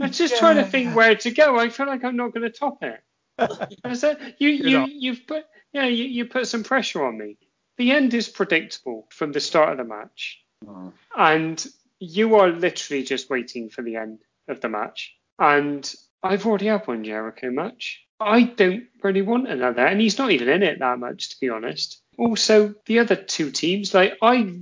I'm 0.00 0.12
just 0.12 0.38
trying 0.38 0.56
to 0.56 0.64
think 0.64 0.94
where 0.94 1.16
to 1.16 1.30
go. 1.30 1.58
I 1.58 1.68
feel 1.68 1.86
like 1.86 2.04
I'm 2.04 2.16
not 2.16 2.32
going 2.32 2.50
to 2.50 2.56
top 2.56 2.82
it. 2.82 3.02
that, 3.38 4.34
you 4.38 4.50
You're 4.50 4.68
you 4.68 4.78
not. 4.78 4.92
you've 4.92 5.26
put 5.26 5.44
yeah 5.72 5.86
you, 5.86 6.04
you 6.04 6.24
put 6.26 6.46
some 6.46 6.62
pressure 6.62 7.04
on 7.04 7.18
me. 7.18 7.36
The 7.76 7.92
end 7.92 8.14
is 8.14 8.28
predictable 8.28 9.06
from 9.10 9.32
the 9.32 9.40
start 9.40 9.72
of 9.72 9.78
the 9.78 9.84
match, 9.84 10.40
mm. 10.64 10.92
and 11.16 11.66
you 11.98 12.36
are 12.36 12.48
literally 12.48 13.02
just 13.02 13.30
waiting 13.30 13.70
for 13.70 13.82
the 13.82 13.96
end 13.96 14.20
of 14.48 14.60
the 14.60 14.68
match. 14.68 15.14
And 15.38 15.92
I've 16.22 16.46
already 16.46 16.66
had 16.66 16.86
one 16.86 17.04
Jericho 17.04 17.50
match. 17.50 18.04
I 18.20 18.42
don't 18.42 18.84
really 19.02 19.22
want 19.22 19.48
another, 19.48 19.86
and 19.86 20.00
he's 20.00 20.18
not 20.18 20.32
even 20.32 20.48
in 20.48 20.62
it 20.62 20.80
that 20.80 20.98
much, 20.98 21.30
to 21.30 21.36
be 21.40 21.50
honest. 21.50 22.02
Also, 22.18 22.74
the 22.86 22.98
other 22.98 23.14
two 23.14 23.52
teams, 23.52 23.94
like 23.94 24.14
I 24.20 24.58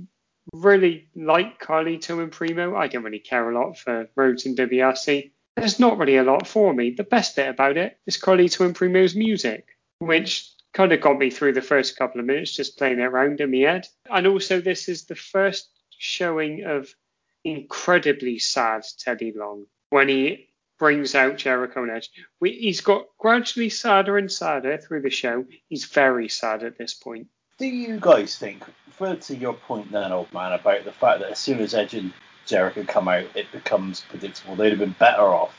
really 0.53 1.09
like 1.15 1.59
Carlito 1.59 2.21
and 2.21 2.31
Primo. 2.31 2.75
I 2.75 2.87
don't 2.87 3.03
really 3.03 3.19
care 3.19 3.49
a 3.49 3.59
lot 3.59 3.77
for 3.77 4.07
Rhodes 4.15 4.45
and 4.45 4.57
DiBiase. 4.57 5.31
There's 5.55 5.79
not 5.79 5.97
really 5.97 6.17
a 6.17 6.23
lot 6.23 6.47
for 6.47 6.73
me. 6.73 6.91
The 6.91 7.03
best 7.03 7.35
bit 7.35 7.49
about 7.49 7.77
it 7.77 7.97
is 8.05 8.17
Carlito 8.17 8.63
and 8.63 8.75
Primo's 8.75 9.15
music, 9.15 9.65
which 9.97 10.51
kind 10.73 10.91
of 10.91 11.01
got 11.01 11.17
me 11.17 11.31
through 11.31 11.53
the 11.53 11.61
first 11.61 11.97
couple 11.97 12.19
of 12.19 12.27
minutes 12.27 12.55
just 12.55 12.77
playing 12.77 12.99
it 12.99 13.03
around 13.05 13.41
in 13.41 13.49
my 13.49 13.57
head. 13.57 13.87
And 14.09 14.27
also, 14.27 14.61
this 14.61 14.87
is 14.87 15.05
the 15.05 15.15
first 15.15 15.67
showing 15.97 16.63
of 16.65 16.93
incredibly 17.43 18.37
sad 18.37 18.83
Teddy 18.99 19.33
Long 19.35 19.65
when 19.89 20.09
he 20.09 20.46
brings 20.79 21.15
out 21.15 21.37
Jericho 21.37 21.83
and 21.83 21.91
Edge. 21.91 22.09
We, 22.39 22.51
he's 22.51 22.81
got 22.81 23.05
gradually 23.17 23.69
sadder 23.69 24.17
and 24.17 24.31
sadder 24.31 24.77
through 24.77 25.01
the 25.01 25.09
show. 25.09 25.45
He's 25.69 25.85
very 25.85 26.29
sad 26.29 26.63
at 26.63 26.77
this 26.77 26.93
point. 26.93 27.27
Do 27.57 27.65
you 27.67 27.99
guys 27.99 28.37
think, 28.37 28.63
further 28.91 29.15
to 29.15 29.35
your 29.35 29.53
point 29.53 29.91
then, 29.91 30.11
old 30.11 30.31
man, 30.31 30.53
about 30.53 30.85
the 30.85 30.91
fact 30.91 31.21
that 31.21 31.31
as 31.31 31.39
soon 31.39 31.59
as 31.59 31.73
Edge 31.73 31.95
and 31.95 32.13
Jericho 32.45 32.83
come 32.83 33.07
out, 33.07 33.25
it 33.35 33.51
becomes 33.51 34.01
predictable? 34.01 34.55
They'd 34.55 34.69
have 34.69 34.79
been 34.79 34.95
better 34.99 35.23
off 35.23 35.55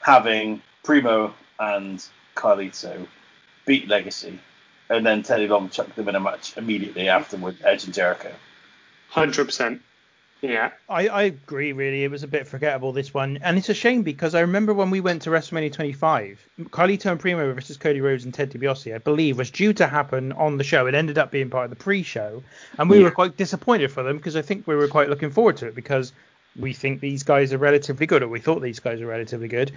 having 0.00 0.62
Primo 0.84 1.34
and 1.58 2.04
Carlito 2.36 3.06
beat 3.64 3.88
Legacy, 3.88 4.38
and 4.88 5.04
then 5.04 5.22
Teddy 5.22 5.48
Long 5.48 5.68
chuck 5.68 5.94
them 5.94 6.08
in 6.08 6.14
a 6.14 6.20
match 6.20 6.56
immediately 6.56 7.08
afterward, 7.08 7.56
Edge 7.64 7.84
and 7.84 7.94
Jericho. 7.94 8.32
Hundred 9.08 9.46
percent. 9.46 9.82
Yeah. 10.42 10.70
I, 10.88 11.08
I 11.08 11.22
agree, 11.22 11.72
really. 11.72 12.04
It 12.04 12.10
was 12.10 12.22
a 12.22 12.28
bit 12.28 12.46
forgettable, 12.46 12.92
this 12.92 13.12
one. 13.14 13.38
And 13.42 13.56
it's 13.56 13.68
a 13.68 13.74
shame 13.74 14.02
because 14.02 14.34
I 14.34 14.40
remember 14.40 14.74
when 14.74 14.90
we 14.90 15.00
went 15.00 15.22
to 15.22 15.30
WrestleMania 15.30 15.72
25, 15.72 16.46
Carlito 16.64 17.10
and 17.10 17.18
Primo 17.18 17.52
versus 17.54 17.76
Cody 17.76 18.00
Rhodes 18.00 18.24
and 18.24 18.34
Ted 18.34 18.50
DiBiase, 18.50 18.94
I 18.94 18.98
believe, 18.98 19.38
was 19.38 19.50
due 19.50 19.72
to 19.74 19.86
happen 19.86 20.32
on 20.32 20.58
the 20.58 20.64
show. 20.64 20.86
It 20.86 20.94
ended 20.94 21.18
up 21.18 21.30
being 21.30 21.50
part 21.50 21.64
of 21.64 21.70
the 21.70 21.76
pre 21.76 22.02
show. 22.02 22.42
And 22.78 22.90
we 22.90 22.98
Yeah. 22.98 23.04
were 23.04 23.10
quite 23.10 23.36
disappointed 23.36 23.90
for 23.90 24.02
them 24.02 24.18
because 24.18 24.36
I 24.36 24.42
think 24.42 24.66
we 24.66 24.76
were 24.76 24.88
quite 24.88 25.08
looking 25.08 25.30
forward 25.30 25.56
to 25.58 25.66
it 25.68 25.74
because 25.74 26.12
we 26.58 26.72
think 26.72 27.00
these 27.00 27.22
guys 27.22 27.52
are 27.52 27.58
relatively 27.58 28.06
good, 28.06 28.22
or 28.22 28.28
we 28.28 28.40
thought 28.40 28.62
these 28.62 28.80
guys 28.80 29.00
are 29.02 29.06
relatively 29.06 29.48
good. 29.48 29.72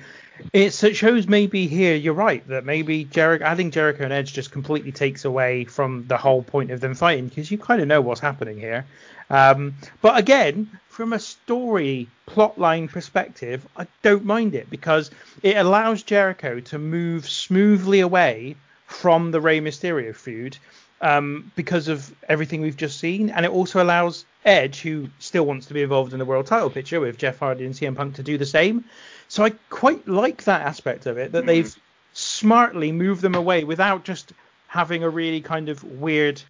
It's, 0.53 0.81
it 0.83 0.95
shows 0.95 1.27
maybe 1.27 1.67
here 1.67 1.95
you're 1.95 2.13
right 2.13 2.45
that 2.47 2.63
maybe 2.63 3.03
Jericho, 3.03 3.43
adding 3.43 3.71
Jericho 3.71 4.03
and 4.05 4.13
Edge 4.13 4.31
just 4.33 4.51
completely 4.51 4.93
takes 4.93 5.25
away 5.25 5.65
from 5.65 6.05
the 6.07 6.15
whole 6.15 6.41
point 6.41 6.71
of 6.71 6.79
them 6.79 6.95
fighting 6.95 7.27
because 7.27 7.51
you 7.51 7.57
kind 7.57 7.81
of 7.81 7.87
know 7.87 7.99
what's 8.01 8.21
happening 8.21 8.57
here. 8.57 8.85
Um, 9.29 9.75
but 10.01 10.17
again, 10.17 10.69
from 10.87 11.13
a 11.13 11.19
story 11.19 12.07
plotline 12.27 12.89
perspective, 12.89 13.67
I 13.77 13.87
don't 14.01 14.25
mind 14.25 14.55
it 14.55 14.69
because 14.69 15.11
it 15.43 15.55
allows 15.57 16.03
Jericho 16.03 16.59
to 16.59 16.77
move 16.77 17.29
smoothly 17.29 17.99
away 17.99 18.55
from 18.85 19.31
the 19.31 19.39
Rey 19.39 19.61
Mysterio 19.61 20.15
feud 20.15 20.57
um, 21.01 21.51
because 21.55 21.87
of 21.87 22.13
everything 22.27 22.61
we've 22.61 22.75
just 22.75 22.99
seen, 22.99 23.29
and 23.29 23.45
it 23.45 23.51
also 23.51 23.81
allows 23.81 24.25
Edge, 24.45 24.81
who 24.81 25.09
still 25.19 25.45
wants 25.45 25.67
to 25.67 25.73
be 25.73 25.83
involved 25.83 26.13
in 26.13 26.19
the 26.19 26.25
world 26.25 26.47
title 26.47 26.69
picture 26.69 26.99
with 26.99 27.17
Jeff 27.17 27.39
Hardy 27.39 27.65
and 27.65 27.73
CM 27.73 27.95
Punk, 27.95 28.15
to 28.15 28.23
do 28.23 28.37
the 28.37 28.45
same. 28.45 28.85
So 29.27 29.43
I 29.43 29.51
quite 29.69 30.07
like 30.07 30.45
that 30.45 30.61
aspect 30.61 31.05
of 31.05 31.17
it 31.17 31.33
that 31.33 31.45
they've 31.45 31.73
smartly 32.13 32.91
moved 32.91 33.21
them 33.21 33.35
away 33.35 33.63
without 33.63 34.03
just 34.03 34.33
having 34.67 35.03
a 35.03 35.09
really 35.09 35.41
kind 35.41 35.69
of 35.69 35.83
weird 35.83 36.41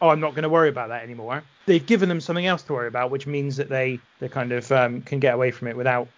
oh 0.00 0.08
i'm 0.10 0.20
not 0.20 0.32
going 0.32 0.42
to 0.42 0.48
worry 0.48 0.68
about 0.68 0.88
that 0.88 1.02
anymore 1.02 1.42
they've 1.66 1.86
given 1.86 2.08
them 2.08 2.20
something 2.20 2.46
else 2.46 2.62
to 2.62 2.72
worry 2.72 2.88
about 2.88 3.10
which 3.10 3.26
means 3.26 3.56
that 3.56 3.68
they 3.68 3.98
they 4.20 4.28
kind 4.28 4.52
of 4.52 4.70
um, 4.72 5.02
can 5.02 5.18
get 5.18 5.34
away 5.34 5.50
from 5.50 5.68
it 5.68 5.76
without 5.76 6.08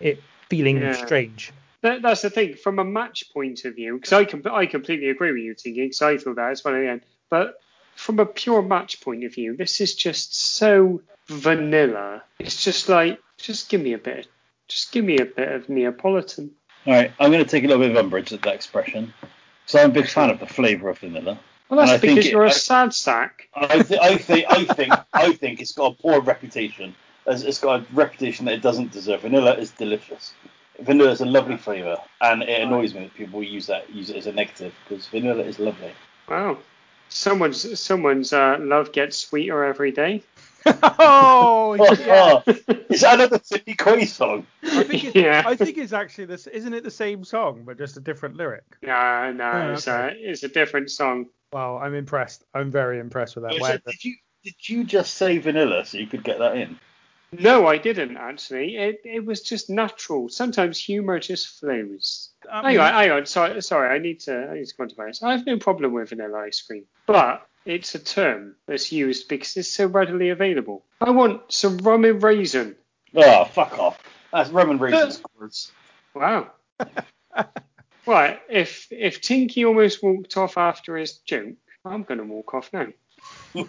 it 0.00 0.22
feeling 0.48 0.78
Yeah. 0.78 0.92
strange 0.92 1.52
That, 1.82 2.02
that's 2.02 2.22
the 2.22 2.30
thing. 2.30 2.54
From 2.56 2.78
a 2.80 2.84
match 2.84 3.32
point 3.32 3.64
of 3.64 3.76
view, 3.76 3.94
because 3.94 4.12
I, 4.12 4.24
com- 4.24 4.42
I 4.50 4.66
completely 4.66 5.10
agree 5.10 5.30
with 5.30 5.42
you, 5.42 5.54
Tinky, 5.54 5.82
because 5.82 6.02
I 6.02 6.16
thought 6.18 6.34
that 6.36 6.50
as 6.50 6.64
well 6.64 6.74
at 6.74 6.80
the 6.80 6.88
end. 6.88 7.02
But 7.30 7.60
from 7.94 8.18
a 8.18 8.26
pure 8.26 8.62
match 8.62 9.00
point 9.00 9.22
of 9.22 9.32
view, 9.32 9.56
this 9.56 9.80
is 9.80 9.94
just 9.94 10.34
so 10.34 11.02
vanilla. 11.28 12.22
It's 12.40 12.64
just 12.64 12.88
like, 12.88 13.20
just 13.36 13.68
give 13.68 13.80
me 13.80 13.92
a 13.92 13.98
bit, 13.98 14.26
just 14.66 14.90
give 14.90 15.04
me 15.04 15.18
a 15.18 15.24
bit 15.24 15.52
of 15.52 15.68
Neapolitan. 15.68 16.50
All 16.86 16.94
right, 16.94 17.12
I'm 17.20 17.30
going 17.30 17.44
to 17.44 17.48
take 17.50 17.62
a 17.62 17.68
little 17.68 17.82
bit 17.82 17.92
of 17.92 17.96
umbrage 17.96 18.32
at 18.32 18.42
that 18.42 18.54
expression. 18.54 19.14
So 19.66 19.78
I'm 19.78 19.90
a 19.90 19.94
big 19.94 20.08
fan 20.08 20.30
of 20.30 20.40
the 20.40 20.46
flavour 20.46 20.88
of 20.88 20.98
vanilla. 20.98 21.38
Well, 21.68 21.78
that's 21.80 21.90
And 21.90 21.96
I 21.96 21.98
think 21.98 22.14
because 22.16 22.26
it- 22.26 22.32
you're 22.32 22.44
a 22.44 22.48
I- 22.48 22.52
sad 22.52 22.94
sack. 22.94 23.48
I, 23.54 23.82
th- 23.82 24.00
I 24.00 24.16
think 24.16 24.46
I 24.48 24.64
think 24.74 24.92
I 25.12 25.32
think 25.32 25.60
it's 25.60 25.72
got 25.72 25.92
a 25.92 26.02
poor 26.02 26.20
reputation. 26.20 26.94
It's 27.26 27.42
it's 27.42 27.60
got 27.60 27.80
a 27.80 27.86
reputation 27.92 28.46
that 28.46 28.54
it 28.54 28.62
doesn't 28.62 28.92
deserve. 28.92 29.22
Vanilla 29.22 29.54
is 29.54 29.70
delicious. 29.72 30.32
Vanilla 30.80 31.10
is 31.10 31.20
a 31.20 31.26
lovely 31.26 31.56
flavour, 31.56 31.98
and 32.20 32.42
it 32.42 32.60
annoys 32.62 32.94
me 32.94 33.00
that 33.00 33.14
people 33.14 33.42
use 33.42 33.66
that 33.66 33.90
use 33.92 34.10
it 34.10 34.16
as 34.16 34.26
a 34.28 34.32
negative 34.32 34.72
because 34.88 35.06
vanilla 35.08 35.42
is 35.42 35.58
lovely. 35.58 35.90
Wow. 36.28 36.58
Someone's 37.10 37.78
someone's 37.80 38.32
uh, 38.32 38.56
love 38.60 38.92
gets 38.92 39.16
sweeter 39.18 39.64
every 39.64 39.90
day. 39.90 40.22
oh 40.98 41.74
yeah 42.00 42.42
is 42.90 43.00
that 43.02 43.14
another 43.14 43.40
Sidney 43.42 43.74
Quaye 43.74 44.06
song? 44.06 44.44
I 44.64 44.82
think, 44.82 45.04
it's, 45.04 45.14
Yeah. 45.16 45.42
I 45.46 45.54
think 45.56 45.78
it's 45.78 45.92
actually 45.92 46.26
this 46.26 46.46
isn't 46.48 46.74
it 46.74 46.82
the 46.84 46.90
same 46.90 47.24
song 47.24 47.62
but 47.64 47.78
just 47.78 47.96
a 47.96 48.00
different 48.00 48.36
lyric 48.36 48.64
No, 48.82 49.32
no, 49.32 49.50
Oh, 49.50 49.72
it's, 49.72 49.86
okay. 49.88 50.20
a, 50.22 50.30
it's 50.30 50.42
a 50.42 50.48
different 50.48 50.90
song. 50.90 51.26
Wow 51.52 51.78
i'm 51.78 51.94
impressed 51.94 52.44
i'm 52.54 52.70
very 52.70 52.98
impressed 52.98 53.36
with 53.36 53.44
that 53.44 53.54
So 53.62 53.78
did 53.90 54.04
you 54.04 54.14
did 54.44 54.68
you 54.68 54.84
just 54.84 55.14
say 55.14 55.38
vanilla 55.38 55.84
so 55.84 55.98
you 55.98 56.06
could 56.06 56.24
get 56.24 56.38
that 56.38 56.56
in? 56.56 56.78
No, 57.32 57.66
I 57.66 57.76
didn't 57.76 58.16
actually. 58.16 58.76
It 58.76 59.00
it 59.04 59.24
was 59.24 59.42
just 59.42 59.68
natural. 59.68 60.28
Sometimes 60.28 60.78
humor 60.78 61.18
just 61.18 61.60
flows. 61.60 62.30
I 62.50 62.70
hang 62.70 62.78
on, 62.78 62.92
hang 62.94 63.10
on. 63.10 63.26
Sorry, 63.26 63.60
sorry. 63.60 63.94
I 63.94 63.98
need 63.98 64.20
to. 64.20 64.48
I 64.50 64.54
need 64.54 64.66
to 64.66 64.74
quantify 64.74 65.08
this. 65.08 65.22
I 65.22 65.32
have 65.32 65.44
no 65.44 65.58
problem 65.58 65.92
with 65.92 66.08
vanilla 66.08 66.38
ice 66.38 66.62
cream, 66.62 66.84
but 67.06 67.46
it's 67.66 67.94
a 67.94 67.98
term 67.98 68.56
that's 68.66 68.90
used 68.90 69.28
because 69.28 69.56
it's 69.58 69.70
so 69.70 69.86
readily 69.86 70.30
available. 70.30 70.84
I 71.02 71.10
want 71.10 71.52
some 71.52 71.76
rum 71.78 72.06
and 72.06 72.22
raisin. 72.22 72.76
Oh, 73.14 73.44
fuck 73.44 73.78
off. 73.78 73.98
That's 74.32 74.50
Roman 74.50 74.78
Reigns 74.78 75.22
words. 75.38 75.72
Wow. 76.14 76.50
right. 78.08 78.40
If 78.48 78.88
if 78.90 79.20
Tinky 79.20 79.64
almost 79.64 80.02
walked 80.02 80.36
off 80.36 80.58
after 80.58 80.96
his 80.96 81.18
joke, 81.18 81.54
I'm 81.84 82.02
gonna 82.02 82.24
walk 82.24 82.54
off 82.54 82.70
now. 82.72 82.88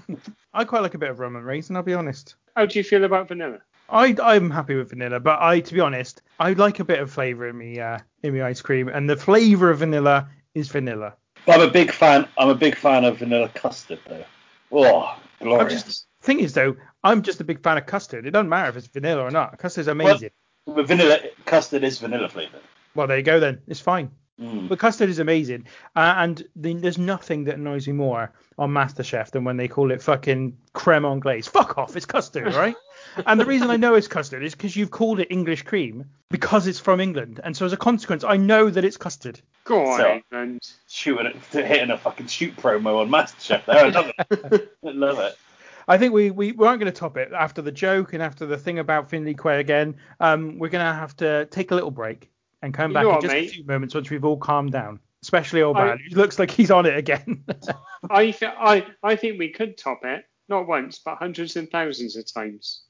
i 0.54 0.64
quite 0.64 0.82
like 0.84 0.94
a 0.94 1.00
bit 1.00 1.10
of 1.10 1.20
rum 1.20 1.36
and 1.36 1.44
raisin 1.44 1.76
i'll 1.76 1.82
be 1.82 1.96
honest 1.96 2.36
How 2.56 2.68
do 2.68 2.78
you 2.78 2.84
feel 2.84 3.04
about 3.04 3.28
vanilla? 3.28 3.60
I, 3.92 4.16
I'm 4.22 4.52
happy 4.52 4.76
with 4.76 4.92
vanilla, 4.92 5.20
but 5.20 5.42
I, 5.42 5.62
to 5.62 5.74
be 5.74 5.80
honest, 5.80 6.22
I 6.40 6.54
like 6.54 6.80
a 6.80 6.84
bit 6.84 7.00
of 7.00 7.12
flavour 7.12 7.48
in 7.48 7.58
me, 7.58 7.80
uh, 7.80 7.98
in 8.22 8.34
me 8.34 8.42
ice 8.42 8.62
cream, 8.62 8.88
and 8.88 9.10
the 9.10 9.18
flavour 9.18 9.72
of 9.72 9.80
vanilla 9.80 10.30
is 10.54 10.68
vanilla. 10.68 11.16
I'm 11.48 11.62
a 11.62 11.72
big 11.72 11.92
fan. 11.92 12.28
I'm 12.38 12.50
a 12.50 12.56
big 12.56 12.76
fan 12.76 13.04
of 13.06 13.18
vanilla 13.18 13.50
custard 13.50 14.00
though. 14.08 14.26
Oh, 14.72 15.18
I'm 15.42 15.48
glorious. 15.48 15.84
just, 15.84 16.06
thing 16.22 16.40
is 16.40 16.54
though, 16.54 16.76
I'm 17.04 17.24
just 17.24 17.42
a 17.42 17.44
big 17.44 17.64
fan 17.64 17.78
of 17.78 17.86
custard. 17.88 18.28
It 18.28 18.32
doesn't 18.32 18.50
matter 18.50 18.70
if 18.70 18.78
it's 18.78 18.88
vanilla 18.88 19.24
or 19.24 19.32
not. 19.32 19.58
Custard's 19.58 19.88
amazing. 19.88 20.30
But 20.68 20.88
vanilla 20.88 21.20
custard 21.46 21.84
is 21.84 21.98
vanilla 21.98 22.30
flavour. 22.30 22.60
Well, 22.94 23.08
there 23.08 23.18
you 23.18 23.24
go 23.24 23.40
then. 23.40 23.62
It's 23.68 23.80
fine. 23.80 24.12
Mm. 24.40 24.70
But 24.70 24.80
custard 24.80 25.10
is 25.10 25.20
amazing, 25.20 25.68
uh, 25.96 26.14
and 26.18 26.44
the, 26.56 26.74
there's 26.74 26.98
nothing 26.98 27.44
that 27.46 27.56
annoys 27.56 27.88
me 27.88 27.94
more 27.94 28.32
on 28.58 28.72
MasterChef 28.72 29.32
than 29.32 29.44
when 29.44 29.58
they 29.58 29.68
call 29.68 29.92
it 29.92 30.02
fucking 30.02 30.58
creme 30.74 31.04
anglaise. 31.06 31.48
Fuck 31.48 31.78
off, 31.78 31.96
it's 31.98 32.06
custard, 32.06 32.54
right? 32.54 32.76
and 33.26 33.40
the 33.40 33.46
reason 33.46 33.70
I 33.70 33.76
know 33.76 33.96
it's 33.96 34.08
custard 34.08 34.44
is 34.44 34.56
because 34.56 34.76
you've 34.78 34.92
called 34.92 35.20
it 35.20 35.28
English 35.30 35.64
cream 35.64 36.06
because 36.30 36.68
it's 36.68 36.80
from 36.80 37.02
England, 37.02 37.42
and 37.44 37.56
so 37.56 37.66
as 37.66 37.74
a 37.74 37.78
consequence, 37.78 38.24
I 38.24 38.38
know 38.38 38.70
that 38.70 38.86
it's 38.86 38.98
custard. 38.98 39.42
Go 39.66 39.86
on, 39.86 40.00
So- 40.00 40.22
England. 40.32 40.62
Shooting 40.88 41.26
it, 41.26 41.36
hitting 41.52 41.92
a 41.92 41.98
fucking 41.98 42.28
shoot 42.28 42.56
promo 42.56 43.02
on 43.02 43.10
MasterChef 43.10 43.66
there. 43.66 43.86
I 43.86 43.90
love 43.90 44.12
it. 44.18 44.78
I 44.86 44.92
love 44.92 45.20
it. 45.20 45.38
I 45.90 45.98
think 45.98 46.14
we, 46.14 46.30
we, 46.30 46.52
we 46.52 46.68
aren't 46.68 46.80
going 46.80 46.92
to 46.92 46.98
top 46.98 47.18
it 47.18 47.32
after 47.34 47.64
the 47.64 47.72
joke 47.72 48.14
and 48.14 48.22
after 48.22 48.46
the 48.46 48.58
thing 48.58 48.78
about 48.78 49.10
Finley 49.10 49.34
Quaye 49.34 49.60
again. 49.60 49.96
Um, 50.20 50.60
we're 50.60 50.70
going 50.70 50.86
to 50.86 50.94
have 50.94 51.18
to 51.18 51.48
take 51.48 51.72
a 51.72 51.76
little 51.76 51.90
break 51.90 52.30
and 52.62 52.74
come 52.74 52.92
You 52.92 52.96
back 52.96 53.04
in 53.04 53.10
what, 53.10 53.22
just 53.22 53.34
mate? 53.34 53.50
a 53.50 53.54
few 53.54 53.66
moments 53.66 53.96
once 53.96 54.10
we've 54.10 54.26
all 54.26 54.38
calmed 54.38 54.72
down. 54.72 55.00
Especially 55.22 55.62
old 55.62 55.78
I- 55.78 55.86
man. 55.86 56.00
He 56.08 56.16
looks 56.16 56.40
like 56.40 56.52
he's 56.52 56.72
on 56.72 56.86
it 56.86 56.96
again. 56.98 57.44
I, 58.10 58.32
th- 58.32 58.52
I 58.58 58.86
I 59.04 59.16
think 59.18 59.38
we 59.40 59.50
could 59.50 59.78
top 59.78 60.06
it, 60.06 60.24
not 60.48 60.68
once, 60.68 61.00
but 61.00 61.18
hundreds 61.18 61.56
and 61.58 61.70
thousands 61.70 62.16
of 62.16 62.32
times. 62.32 62.82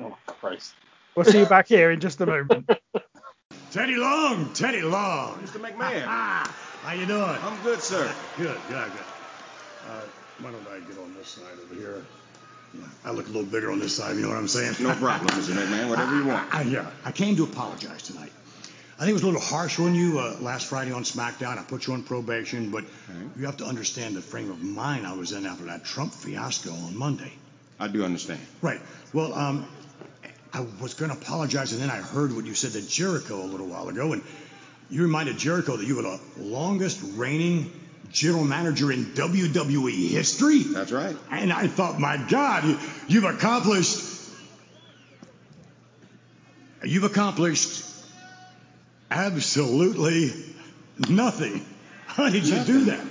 Oh 0.00 0.16
Christ. 0.26 0.74
we'll 1.16 1.24
see 1.24 1.40
you 1.40 1.46
back 1.46 1.66
here 1.66 1.90
in 1.90 2.00
just 2.00 2.20
a 2.20 2.26
moment. 2.26 2.70
Teddy 3.70 3.96
Long, 3.96 4.52
Teddy 4.54 4.82
Long. 4.82 5.38
Mr. 5.40 5.58
McMahon. 5.60 6.02
How 6.82 6.92
you 6.94 7.06
doing? 7.06 7.22
I'm 7.22 7.60
good, 7.62 7.80
sir. 7.82 8.10
Good, 8.36 8.56
good, 8.68 8.90
good. 8.92 9.04
Uh, 9.90 10.00
why 10.40 10.50
don't 10.52 10.66
I 10.68 10.78
get 10.88 10.98
on 10.98 11.12
this 11.14 11.28
side 11.28 11.44
over 11.64 11.74
here? 11.74 12.04
I 13.04 13.10
look 13.10 13.26
a 13.26 13.30
little 13.30 13.44
bigger 13.50 13.70
on 13.72 13.78
this 13.78 13.96
side, 13.96 14.14
you 14.16 14.22
know 14.22 14.28
what 14.28 14.36
I'm 14.36 14.46
saying? 14.48 14.74
No 14.80 14.94
problem, 14.94 15.28
Mr. 15.30 15.54
McMahon. 15.54 15.88
Whatever 15.88 16.16
you 16.16 16.26
want. 16.26 16.54
I, 16.54 16.62
yeah, 16.62 16.86
I 17.04 17.12
came 17.12 17.34
to 17.36 17.44
apologize 17.44 18.02
tonight. 18.02 18.30
I 18.98 19.02
think 19.02 19.10
it 19.10 19.14
was 19.14 19.22
a 19.22 19.26
little 19.26 19.40
harsh 19.40 19.78
on 19.78 19.94
you 19.94 20.18
uh, 20.18 20.36
last 20.40 20.66
Friday 20.66 20.90
on 20.90 21.04
SmackDown. 21.04 21.56
I 21.56 21.62
put 21.62 21.86
you 21.86 21.92
on 21.92 22.02
probation, 22.02 22.70
but 22.70 22.84
you 23.38 23.46
have 23.46 23.58
to 23.58 23.64
understand 23.64 24.16
the 24.16 24.20
frame 24.20 24.50
of 24.50 24.60
mind 24.60 25.06
I 25.06 25.14
was 25.14 25.30
in 25.30 25.46
after 25.46 25.66
that 25.66 25.84
Trump 25.84 26.12
fiasco 26.12 26.72
on 26.72 26.96
Monday. 26.96 27.32
I 27.78 27.86
do 27.86 28.04
understand. 28.04 28.40
Right. 28.60 28.80
Well, 29.12 29.32
um, 29.34 29.68
I 30.52 30.66
was 30.80 30.94
going 30.94 31.12
to 31.12 31.16
apologize, 31.16 31.72
and 31.72 31.80
then 31.80 31.90
I 31.90 31.98
heard 31.98 32.34
what 32.34 32.44
you 32.44 32.54
said 32.54 32.72
to 32.72 32.82
Jericho 32.82 33.40
a 33.40 33.46
little 33.46 33.68
while 33.68 33.88
ago, 33.88 34.14
and 34.14 34.22
you 34.90 35.02
reminded 35.02 35.38
Jericho 35.38 35.76
that 35.76 35.86
you 35.86 35.94
were 35.94 36.02
the 36.02 36.20
longest 36.38 37.00
reigning 37.14 37.70
general 38.10 38.42
manager 38.42 38.90
in 38.90 39.04
WWE 39.04 40.08
history. 40.08 40.64
That's 40.64 40.90
right. 40.90 41.16
And 41.30 41.52
I 41.52 41.68
thought, 41.68 42.00
my 42.00 42.16
God, 42.28 42.64
you, 42.64 42.78
you've 43.06 43.24
accomplished. 43.24 44.16
You've 46.82 47.04
accomplished 47.04 47.84
absolutely 49.10 50.32
nothing. 51.08 51.64
How 52.06 52.28
did 52.30 52.46
you 52.46 52.62
do 52.64 52.84
that? 52.86 53.04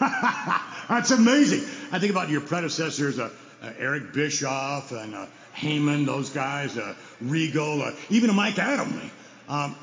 That's 0.88 1.10
amazing. 1.10 1.60
I 1.92 1.98
think 1.98 2.10
about 2.10 2.28
your 2.28 2.40
predecessors, 2.40 3.18
uh, 3.18 3.30
uh, 3.62 3.72
Eric 3.78 4.12
Bischoff 4.12 4.90
and 4.92 5.14
uh, 5.14 5.26
Heyman, 5.56 6.06
those 6.06 6.30
guys, 6.30 6.76
uh, 6.76 6.94
Regal, 7.20 7.82
uh, 7.82 7.92
even 8.10 8.34
Mike 8.34 8.56
Adamle. 8.56 9.10
Um, 9.48 9.76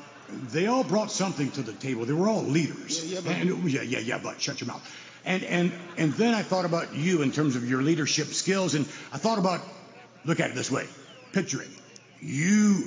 they 0.52 0.66
all 0.66 0.84
brought 0.84 1.10
something 1.10 1.50
to 1.52 1.62
the 1.62 1.72
table. 1.72 2.04
They 2.04 2.12
were 2.12 2.28
all 2.28 2.42
leaders. 2.42 3.04
Yeah, 3.04 3.14
yeah, 3.14 3.20
but- 3.24 3.36
and, 3.36 3.70
yeah, 3.70 3.82
yeah, 3.82 3.98
yeah, 3.98 4.20
but 4.22 4.40
shut 4.40 4.60
your 4.60 4.68
mouth. 4.68 4.96
And 5.24 5.42
and 5.44 5.70
and 5.98 6.14
then 6.14 6.32
I 6.32 6.42
thought 6.42 6.64
about 6.64 6.94
you 6.94 7.20
in 7.20 7.30
terms 7.30 7.54
of 7.54 7.68
your 7.68 7.82
leadership 7.82 8.28
skills, 8.28 8.74
and 8.74 8.86
I 9.12 9.18
thought 9.18 9.38
about 9.38 9.60
look 10.24 10.40
at 10.40 10.48
it 10.50 10.54
this 10.54 10.70
way: 10.70 10.86
picture 11.32 11.60
it, 11.60 11.68
you 12.22 12.84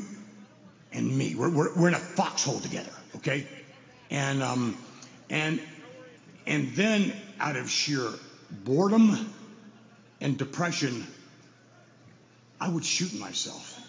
and 0.94 1.18
me. 1.18 1.36
We're 1.36 1.50
we're, 1.50 1.74
we're 1.76 1.88
in 1.88 1.94
a 1.94 2.00
foxhole 2.00 2.60
together, 2.60 2.91
okay? 3.18 3.46
And 4.10 4.41
um 4.44 4.78
and 5.30 5.60
and 6.46 6.74
then 6.76 7.14
out 7.39 7.56
of 7.56 7.70
sheer 7.70 8.10
boredom 8.52 9.18
and 10.22 10.38
depression, 10.38 11.06
I 12.60 12.70
would 12.70 12.86
shoot 12.86 13.14
myself. 13.20 13.80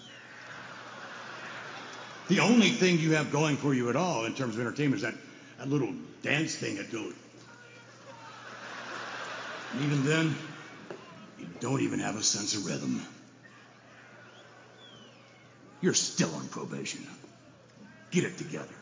The 2.28 2.40
only 2.40 2.70
thing 2.70 2.98
you 2.98 3.12
have 3.12 3.30
going 3.30 3.56
for 3.56 3.74
you 3.74 3.90
at 3.90 3.96
all 3.96 4.24
in 4.24 4.34
terms 4.34 4.54
of 4.54 4.60
entertainment 4.60 4.96
is 4.96 5.02
that, 5.02 5.14
that 5.58 5.68
little 5.68 5.92
dance 6.22 6.54
thing 6.54 6.76
that 6.76 6.90
goes. 6.90 7.12
And 9.72 9.84
even 9.84 10.04
then, 10.06 10.34
you 11.38 11.46
don't 11.60 11.82
even 11.82 11.98
have 11.98 12.16
a 12.16 12.22
sense 12.22 12.54
of 12.54 12.66
rhythm. 12.66 13.04
You're 15.84 15.92
still 15.92 16.34
on 16.36 16.48
probation. 16.48 17.06
Get 18.10 18.24
it 18.24 18.38
together. 18.38 18.72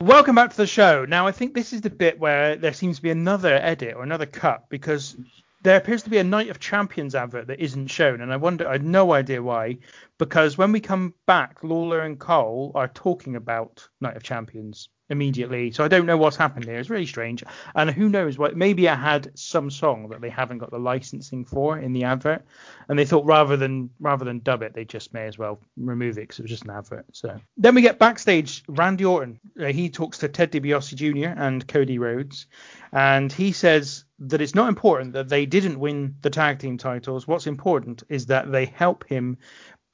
Welcome 0.00 0.34
back 0.34 0.50
to 0.50 0.56
the 0.56 0.66
show. 0.66 1.04
Now, 1.04 1.28
I 1.28 1.30
think 1.30 1.54
this 1.54 1.72
is 1.72 1.80
the 1.80 1.90
bit 1.90 2.18
where 2.18 2.56
there 2.56 2.72
seems 2.72 2.96
to 2.96 3.02
be 3.02 3.10
another 3.10 3.54
edit 3.54 3.94
or 3.94 4.02
another 4.02 4.26
cut 4.26 4.68
because 4.68 5.16
there 5.62 5.76
appears 5.76 6.02
to 6.02 6.10
be 6.10 6.18
a 6.18 6.24
Night 6.24 6.48
of 6.48 6.58
Champions 6.58 7.14
advert 7.14 7.46
that 7.46 7.60
isn't 7.60 7.86
shown, 7.86 8.20
and 8.20 8.32
I 8.32 8.36
wonder, 8.36 8.66
I 8.66 8.72
had 8.72 8.82
no 8.82 9.12
idea 9.12 9.44
why. 9.44 9.78
Because 10.18 10.58
when 10.58 10.72
we 10.72 10.80
come 10.80 11.14
back, 11.24 11.62
Lawler 11.62 12.00
and 12.00 12.18
Cole 12.18 12.72
are 12.74 12.88
talking 12.88 13.36
about 13.36 13.88
Night 14.00 14.16
of 14.16 14.24
Champions 14.24 14.88
immediately, 15.10 15.70
so 15.70 15.84
I 15.84 15.88
don't 15.88 16.06
know 16.06 16.16
what's 16.16 16.36
happened 16.36 16.64
here. 16.64 16.78
It's 16.78 16.90
really 16.90 17.06
strange, 17.06 17.44
and 17.74 17.90
who 17.90 18.08
knows 18.08 18.38
what? 18.38 18.56
Maybe 18.56 18.86
it 18.86 18.96
had 18.96 19.30
some 19.38 19.70
song 19.70 20.08
that 20.08 20.20
they 20.20 20.30
haven't 20.30 20.58
got 20.58 20.70
the 20.70 20.78
licensing 20.78 21.44
for 21.44 21.78
in 21.78 21.92
the 21.92 22.04
advert, 22.04 22.44
and 22.88 22.98
they 22.98 23.04
thought 23.04 23.24
rather 23.26 23.56
than 23.56 23.90
rather 24.00 24.24
than 24.24 24.40
dub 24.40 24.62
it, 24.62 24.74
they 24.74 24.84
just 24.84 25.12
may 25.12 25.26
as 25.26 25.38
well 25.38 25.60
remove 25.76 26.18
it 26.18 26.22
because 26.22 26.38
it 26.38 26.42
was 26.42 26.50
just 26.50 26.64
an 26.64 26.70
advert. 26.70 27.06
So 27.12 27.38
then 27.56 27.74
we 27.74 27.82
get 27.82 27.98
backstage. 27.98 28.62
Randy 28.68 29.04
Orton, 29.04 29.40
uh, 29.60 29.66
he 29.66 29.90
talks 29.90 30.18
to 30.18 30.28
Ted 30.28 30.52
DiBiase 30.52 30.94
Jr. 30.94 31.38
and 31.40 31.66
Cody 31.66 31.98
Rhodes, 31.98 32.46
and 32.92 33.32
he 33.32 33.52
says 33.52 34.04
that 34.20 34.40
it's 34.40 34.54
not 34.54 34.68
important 34.68 35.12
that 35.12 35.28
they 35.28 35.44
didn't 35.44 35.78
win 35.78 36.14
the 36.22 36.30
tag 36.30 36.58
team 36.60 36.78
titles. 36.78 37.26
What's 37.26 37.46
important 37.46 38.04
is 38.08 38.26
that 38.26 38.50
they 38.50 38.66
help 38.66 39.04
him 39.06 39.38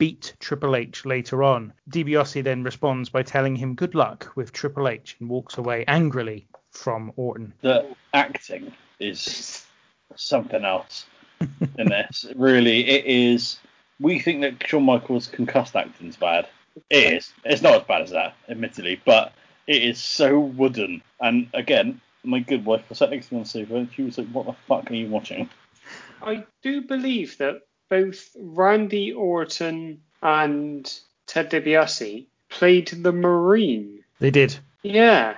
beat 0.00 0.32
Triple 0.40 0.76
H 0.76 1.04
later 1.04 1.42
on. 1.42 1.74
DiBiase 1.90 2.42
then 2.42 2.62
responds 2.62 3.10
by 3.10 3.22
telling 3.22 3.54
him 3.54 3.74
good 3.74 3.94
luck 3.94 4.32
with 4.34 4.50
Triple 4.50 4.88
H 4.88 5.14
and 5.20 5.28
walks 5.28 5.58
away 5.58 5.84
angrily 5.86 6.48
from 6.70 7.12
Orton. 7.16 7.52
The 7.60 7.94
acting 8.14 8.72
is 8.98 9.66
something 10.16 10.64
else 10.64 11.04
in 11.78 11.88
this. 11.88 12.26
Really, 12.34 12.88
it 12.88 13.04
is. 13.04 13.58
We 14.00 14.18
think 14.20 14.40
that 14.40 14.66
Shawn 14.66 14.84
Michaels' 14.84 15.26
concussed 15.26 15.76
acting's 15.76 16.16
bad. 16.16 16.48
It 16.88 17.14
is. 17.14 17.32
It's 17.44 17.60
not 17.60 17.74
as 17.74 17.86
bad 17.86 18.00
as 18.00 18.10
that, 18.12 18.34
admittedly, 18.48 19.02
but 19.04 19.34
it 19.66 19.82
is 19.82 20.02
so 20.02 20.40
wooden. 20.40 21.02
And 21.20 21.48
again, 21.52 22.00
my 22.24 22.40
good 22.40 22.64
wife 22.64 22.88
was 22.88 22.98
sat 22.98 23.10
next 23.10 23.28
to 23.28 23.34
me 23.34 23.40
on 23.40 23.42
the 23.42 23.50
sofa, 23.50 23.76
and 23.76 23.92
she 23.92 24.02
was 24.02 24.16
like, 24.16 24.28
"What 24.28 24.46
the 24.46 24.54
fuck 24.66 24.90
are 24.90 24.94
you 24.94 25.08
watching?" 25.08 25.50
I 26.22 26.44
do 26.62 26.80
believe 26.82 27.36
that 27.38 27.62
both 27.90 28.30
Randy 28.38 29.12
Orton 29.12 30.00
and 30.22 31.00
Ted 31.26 31.50
DiBiase 31.50 32.26
played 32.48 32.88
the 32.88 33.12
Marine. 33.12 34.02
They 34.20 34.30
did. 34.30 34.56
Yeah. 34.82 35.36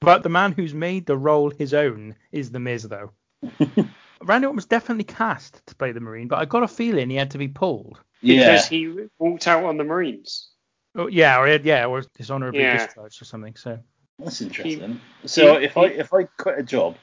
But 0.00 0.22
the 0.22 0.28
man 0.28 0.52
who's 0.52 0.74
made 0.74 1.06
the 1.06 1.16
role 1.16 1.50
his 1.50 1.74
own 1.74 2.16
is 2.32 2.50
The 2.50 2.58
Miz, 2.60 2.84
though. 2.88 3.12
Randy 4.22 4.46
Orton 4.46 4.56
was 4.56 4.66
definitely 4.66 5.04
cast 5.04 5.64
to 5.66 5.74
play 5.76 5.92
the 5.92 6.00
Marine, 6.00 6.28
but 6.28 6.38
I 6.38 6.44
got 6.46 6.62
a 6.62 6.68
feeling 6.68 7.10
he 7.10 7.16
had 7.16 7.30
to 7.32 7.38
be 7.38 7.48
pulled. 7.48 8.00
Yeah. 8.22 8.52
Because 8.52 8.66
he 8.68 8.94
walked 9.18 9.46
out 9.46 9.64
on 9.64 9.76
the 9.76 9.84
Marines. 9.84 10.48
Oh, 10.96 11.06
yeah, 11.06 11.38
or 11.38 11.46
he 11.46 11.52
had- 11.52 11.64
yeah, 11.64 11.86
or 11.86 12.02
dishonorably 12.16 12.60
Yeah. 12.60 12.84
discharged 12.86 13.22
or 13.22 13.24
something. 13.24 13.56
So 13.56 13.78
That's 14.18 14.40
interesting. 14.40 15.00
so 15.24 15.56
if 15.56 15.76
I 15.76 15.84
if 15.86 16.12
I 16.12 16.24
quit 16.24 16.58
a 16.58 16.62
job, 16.62 16.96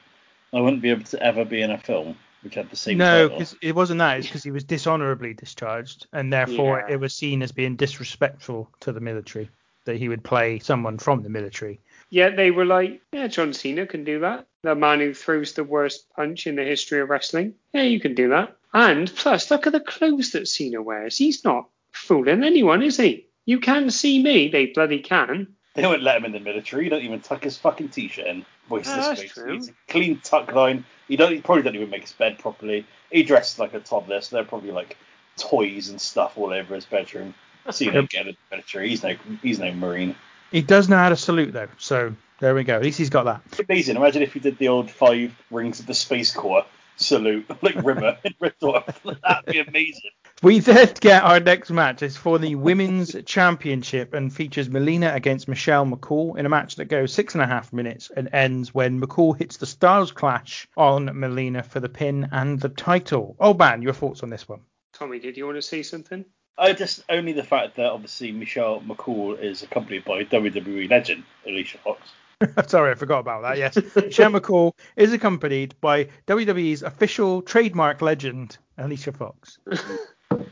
I 0.52 0.60
wouldn't 0.60 0.82
be 0.82 0.90
able 0.90 1.04
to 1.04 1.22
ever 1.22 1.44
be 1.44 1.62
in 1.62 1.70
a 1.70 1.78
film 1.78 2.16
which 2.42 2.54
had 2.54 2.70
the 2.70 2.76
same 2.76 2.98
no, 2.98 3.28
because 3.28 3.56
it 3.62 3.74
wasn't 3.74 3.98
that. 3.98 4.18
It's 4.18 4.28
because 4.28 4.44
he 4.44 4.50
was 4.50 4.64
dishonorably 4.64 5.34
discharged, 5.34 6.06
and 6.12 6.32
therefore 6.32 6.84
Yeah. 6.86 6.94
it 6.94 7.00
was 7.00 7.14
seen 7.14 7.42
as 7.42 7.52
being 7.52 7.76
disrespectful 7.76 8.70
to 8.80 8.92
the 8.92 9.00
military 9.00 9.50
that 9.84 9.96
he 9.96 10.08
would 10.08 10.22
play 10.22 10.58
someone 10.58 10.98
from 10.98 11.22
the 11.22 11.28
military. 11.28 11.80
Yeah, 12.10 12.30
they 12.30 12.50
were 12.50 12.64
like, 12.64 13.00
yeah, 13.12 13.26
John 13.26 13.52
Cena 13.52 13.86
can 13.86 14.04
do 14.04 14.20
that. 14.20 14.46
The 14.62 14.74
man 14.74 15.00
who 15.00 15.14
throws 15.14 15.52
the 15.52 15.64
worst 15.64 16.06
punch 16.14 16.46
in 16.46 16.56
the 16.56 16.64
history 16.64 17.00
of 17.00 17.10
wrestling. 17.10 17.54
Yeah, 17.72 17.82
you 17.82 18.00
can 18.00 18.14
do 18.14 18.28
that. 18.30 18.56
And 18.72 19.14
plus, 19.14 19.50
look 19.50 19.66
at 19.66 19.72
the 19.72 19.80
clothes 19.80 20.32
that 20.32 20.48
Cena 20.48 20.82
wears. 20.82 21.16
He's 21.16 21.44
not 21.44 21.68
fooling 21.92 22.44
anyone, 22.44 22.82
is 22.82 22.98
he? 22.98 23.26
You 23.46 23.60
can 23.60 23.90
see 23.90 24.22
me. 24.22 24.48
They 24.48 24.66
bloody 24.66 25.00
can. 25.00 25.54
They 25.78 25.86
wouldn't 25.86 26.02
let 26.02 26.16
him 26.16 26.24
in 26.24 26.32
the 26.32 26.40
military. 26.40 26.84
He 26.84 26.90
don't 26.90 27.02
even 27.02 27.20
tuck 27.20 27.44
his 27.44 27.56
fucking 27.56 27.90
t-shirt 27.90 28.26
in. 28.26 28.44
Waste 28.68 28.88
Ah, 28.90 28.96
his 28.96 29.04
that's 29.06 29.20
space. 29.20 29.32
true. 29.32 29.52
He's 29.54 29.68
a 29.68 29.72
clean 29.86 30.20
tuck 30.24 30.52
line. 30.52 30.84
He 31.06 31.16
don't. 31.16 31.32
He 31.32 31.40
probably 31.40 31.62
don't 31.62 31.76
even 31.76 31.88
make 31.88 32.02
his 32.02 32.12
bed 32.12 32.38
properly. 32.40 32.84
He 33.12 33.22
dresses 33.22 33.60
like 33.60 33.74
a 33.74 33.80
toddler, 33.80 34.20
so 34.20 34.34
there 34.36 34.42
are 34.42 34.48
probably 34.48 34.72
like 34.72 34.96
toys 35.36 35.88
and 35.88 36.00
stuff 36.00 36.36
all 36.36 36.52
over 36.52 36.74
his 36.74 36.84
bedroom. 36.84 37.32
So 37.70 37.84
you 37.84 37.92
don't 37.92 38.10
get 38.10 38.26
in 38.26 38.32
the 38.32 38.56
military. 38.56 38.88
He's 38.88 39.02
no. 39.04 39.14
He's 39.40 39.58
no 39.60 39.72
marine. 39.72 40.16
He 40.50 40.62
does 40.62 40.88
know 40.88 40.96
how 40.96 41.10
to 41.10 41.16
salute 41.16 41.52
though, 41.52 41.68
so 41.78 42.14
there 42.40 42.54
we 42.56 42.64
go. 42.64 42.74
At 42.74 42.82
least 42.82 42.98
he's 42.98 43.10
got 43.10 43.24
that. 43.24 43.42
Amazing. 43.68 43.96
Imagine 43.96 44.22
if 44.22 44.32
he 44.32 44.40
did 44.40 44.58
the 44.58 44.68
old 44.68 44.90
five 44.90 45.32
rings 45.50 45.78
of 45.78 45.86
the 45.86 45.94
Space 45.94 46.32
Corps 46.32 46.64
salute, 46.98 47.46
like 47.62 47.76
Rimmer 47.76 48.18
in 48.24 48.34
Red 48.40 48.54
Dwarf. 48.60 48.86
That'd 49.22 49.46
be 49.46 49.60
amazing. 49.60 50.10
We 50.42 50.60
then 50.60 50.92
get 51.00 51.24
our 51.24 51.40
next 51.40 51.70
match. 51.70 52.02
It's 52.02 52.16
for 52.16 52.38
the 52.38 52.54
Women's 52.54 53.16
Championship 53.24 54.14
and 54.14 54.32
features 54.32 54.68
Melina 54.68 55.12
against 55.14 55.48
Michelle 55.48 55.86
McCool 55.86 56.38
in 56.38 56.46
a 56.46 56.48
match 56.48 56.76
that 56.76 56.86
goes 56.86 57.12
six 57.12 57.34
and 57.34 57.42
a 57.42 57.46
half 57.46 57.72
minutes 57.72 58.10
and 58.14 58.28
ends 58.32 58.72
when 58.72 59.00
McCool 59.00 59.36
hits 59.36 59.56
the 59.56 59.66
Styles 59.66 60.12
Clash 60.12 60.68
on 60.76 61.10
Melina 61.18 61.62
for 61.62 61.80
the 61.80 61.88
pin 61.88 62.28
and 62.32 62.60
the 62.60 62.68
title. 62.68 63.36
Oh 63.40 63.54
man, 63.54 63.82
your 63.82 63.94
thoughts 63.94 64.22
on 64.22 64.30
this 64.30 64.48
one? 64.48 64.60
Tommy, 64.92 65.18
did 65.18 65.36
you 65.36 65.46
want 65.46 65.56
to 65.56 65.62
say 65.62 65.82
something? 65.82 66.24
I 66.56 66.72
just 66.72 67.04
only 67.08 67.32
the 67.32 67.44
fact 67.44 67.76
that 67.76 67.86
obviously 67.86 68.32
Michelle 68.32 68.80
McCool 68.80 69.40
is 69.40 69.62
accompanied 69.62 70.04
by 70.04 70.24
WWE 70.24 70.90
legend 70.90 71.22
Alicia 71.46 71.78
Fox. 71.78 72.00
Sorry, 72.66 72.92
I 72.92 72.94
forgot 72.94 73.20
about 73.20 73.42
that. 73.42 73.58
Yes, 73.58 73.74
McCool 73.74 74.72
is 74.96 75.12
accompanied 75.12 75.74
by 75.80 76.08
WWE's 76.26 76.82
official 76.82 77.42
trademark 77.42 78.00
legend 78.02 78.58
Alicia 78.78 79.12
Fox. 79.12 79.58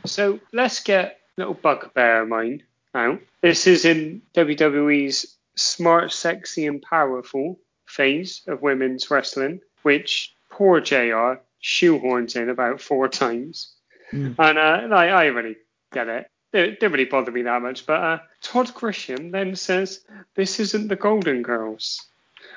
So 0.05 0.39
let's 0.53 0.81
get 0.81 1.19
a 1.37 1.41
little 1.41 1.53
bugbear 1.53 2.23
of 2.23 2.29
mine 2.29 2.63
out. 2.95 3.21
This 3.41 3.67
is 3.67 3.85
in 3.85 4.21
WWE's 4.33 5.37
smart, 5.55 6.11
sexy, 6.11 6.65
and 6.65 6.81
powerful 6.81 7.59
phase 7.85 8.41
of 8.47 8.61
women's 8.61 9.11
wrestling, 9.11 9.61
which 9.83 10.33
poor 10.49 10.81
JR 10.81 11.41
shoehorns 11.61 12.35
in 12.35 12.49
about 12.49 12.81
four 12.81 13.07
times. 13.07 13.73
And 14.11 14.57
uh, 14.57 14.95
I, 14.95 15.09
I 15.09 15.25
really 15.25 15.57
get 15.93 16.07
it. 16.07 16.29
It 16.53 16.79
didn't 16.79 16.93
really 16.93 17.05
bother 17.05 17.31
me 17.31 17.41
that 17.43 17.61
much. 17.61 17.85
But 17.85 18.01
uh, 18.01 18.19
Todd 18.41 18.67
Grisham 18.67 19.31
then 19.31 19.55
says, 19.55 20.01
This 20.35 20.59
isn't 20.59 20.87
the 20.87 20.95
Golden 20.95 21.41
Girls. 21.41 22.05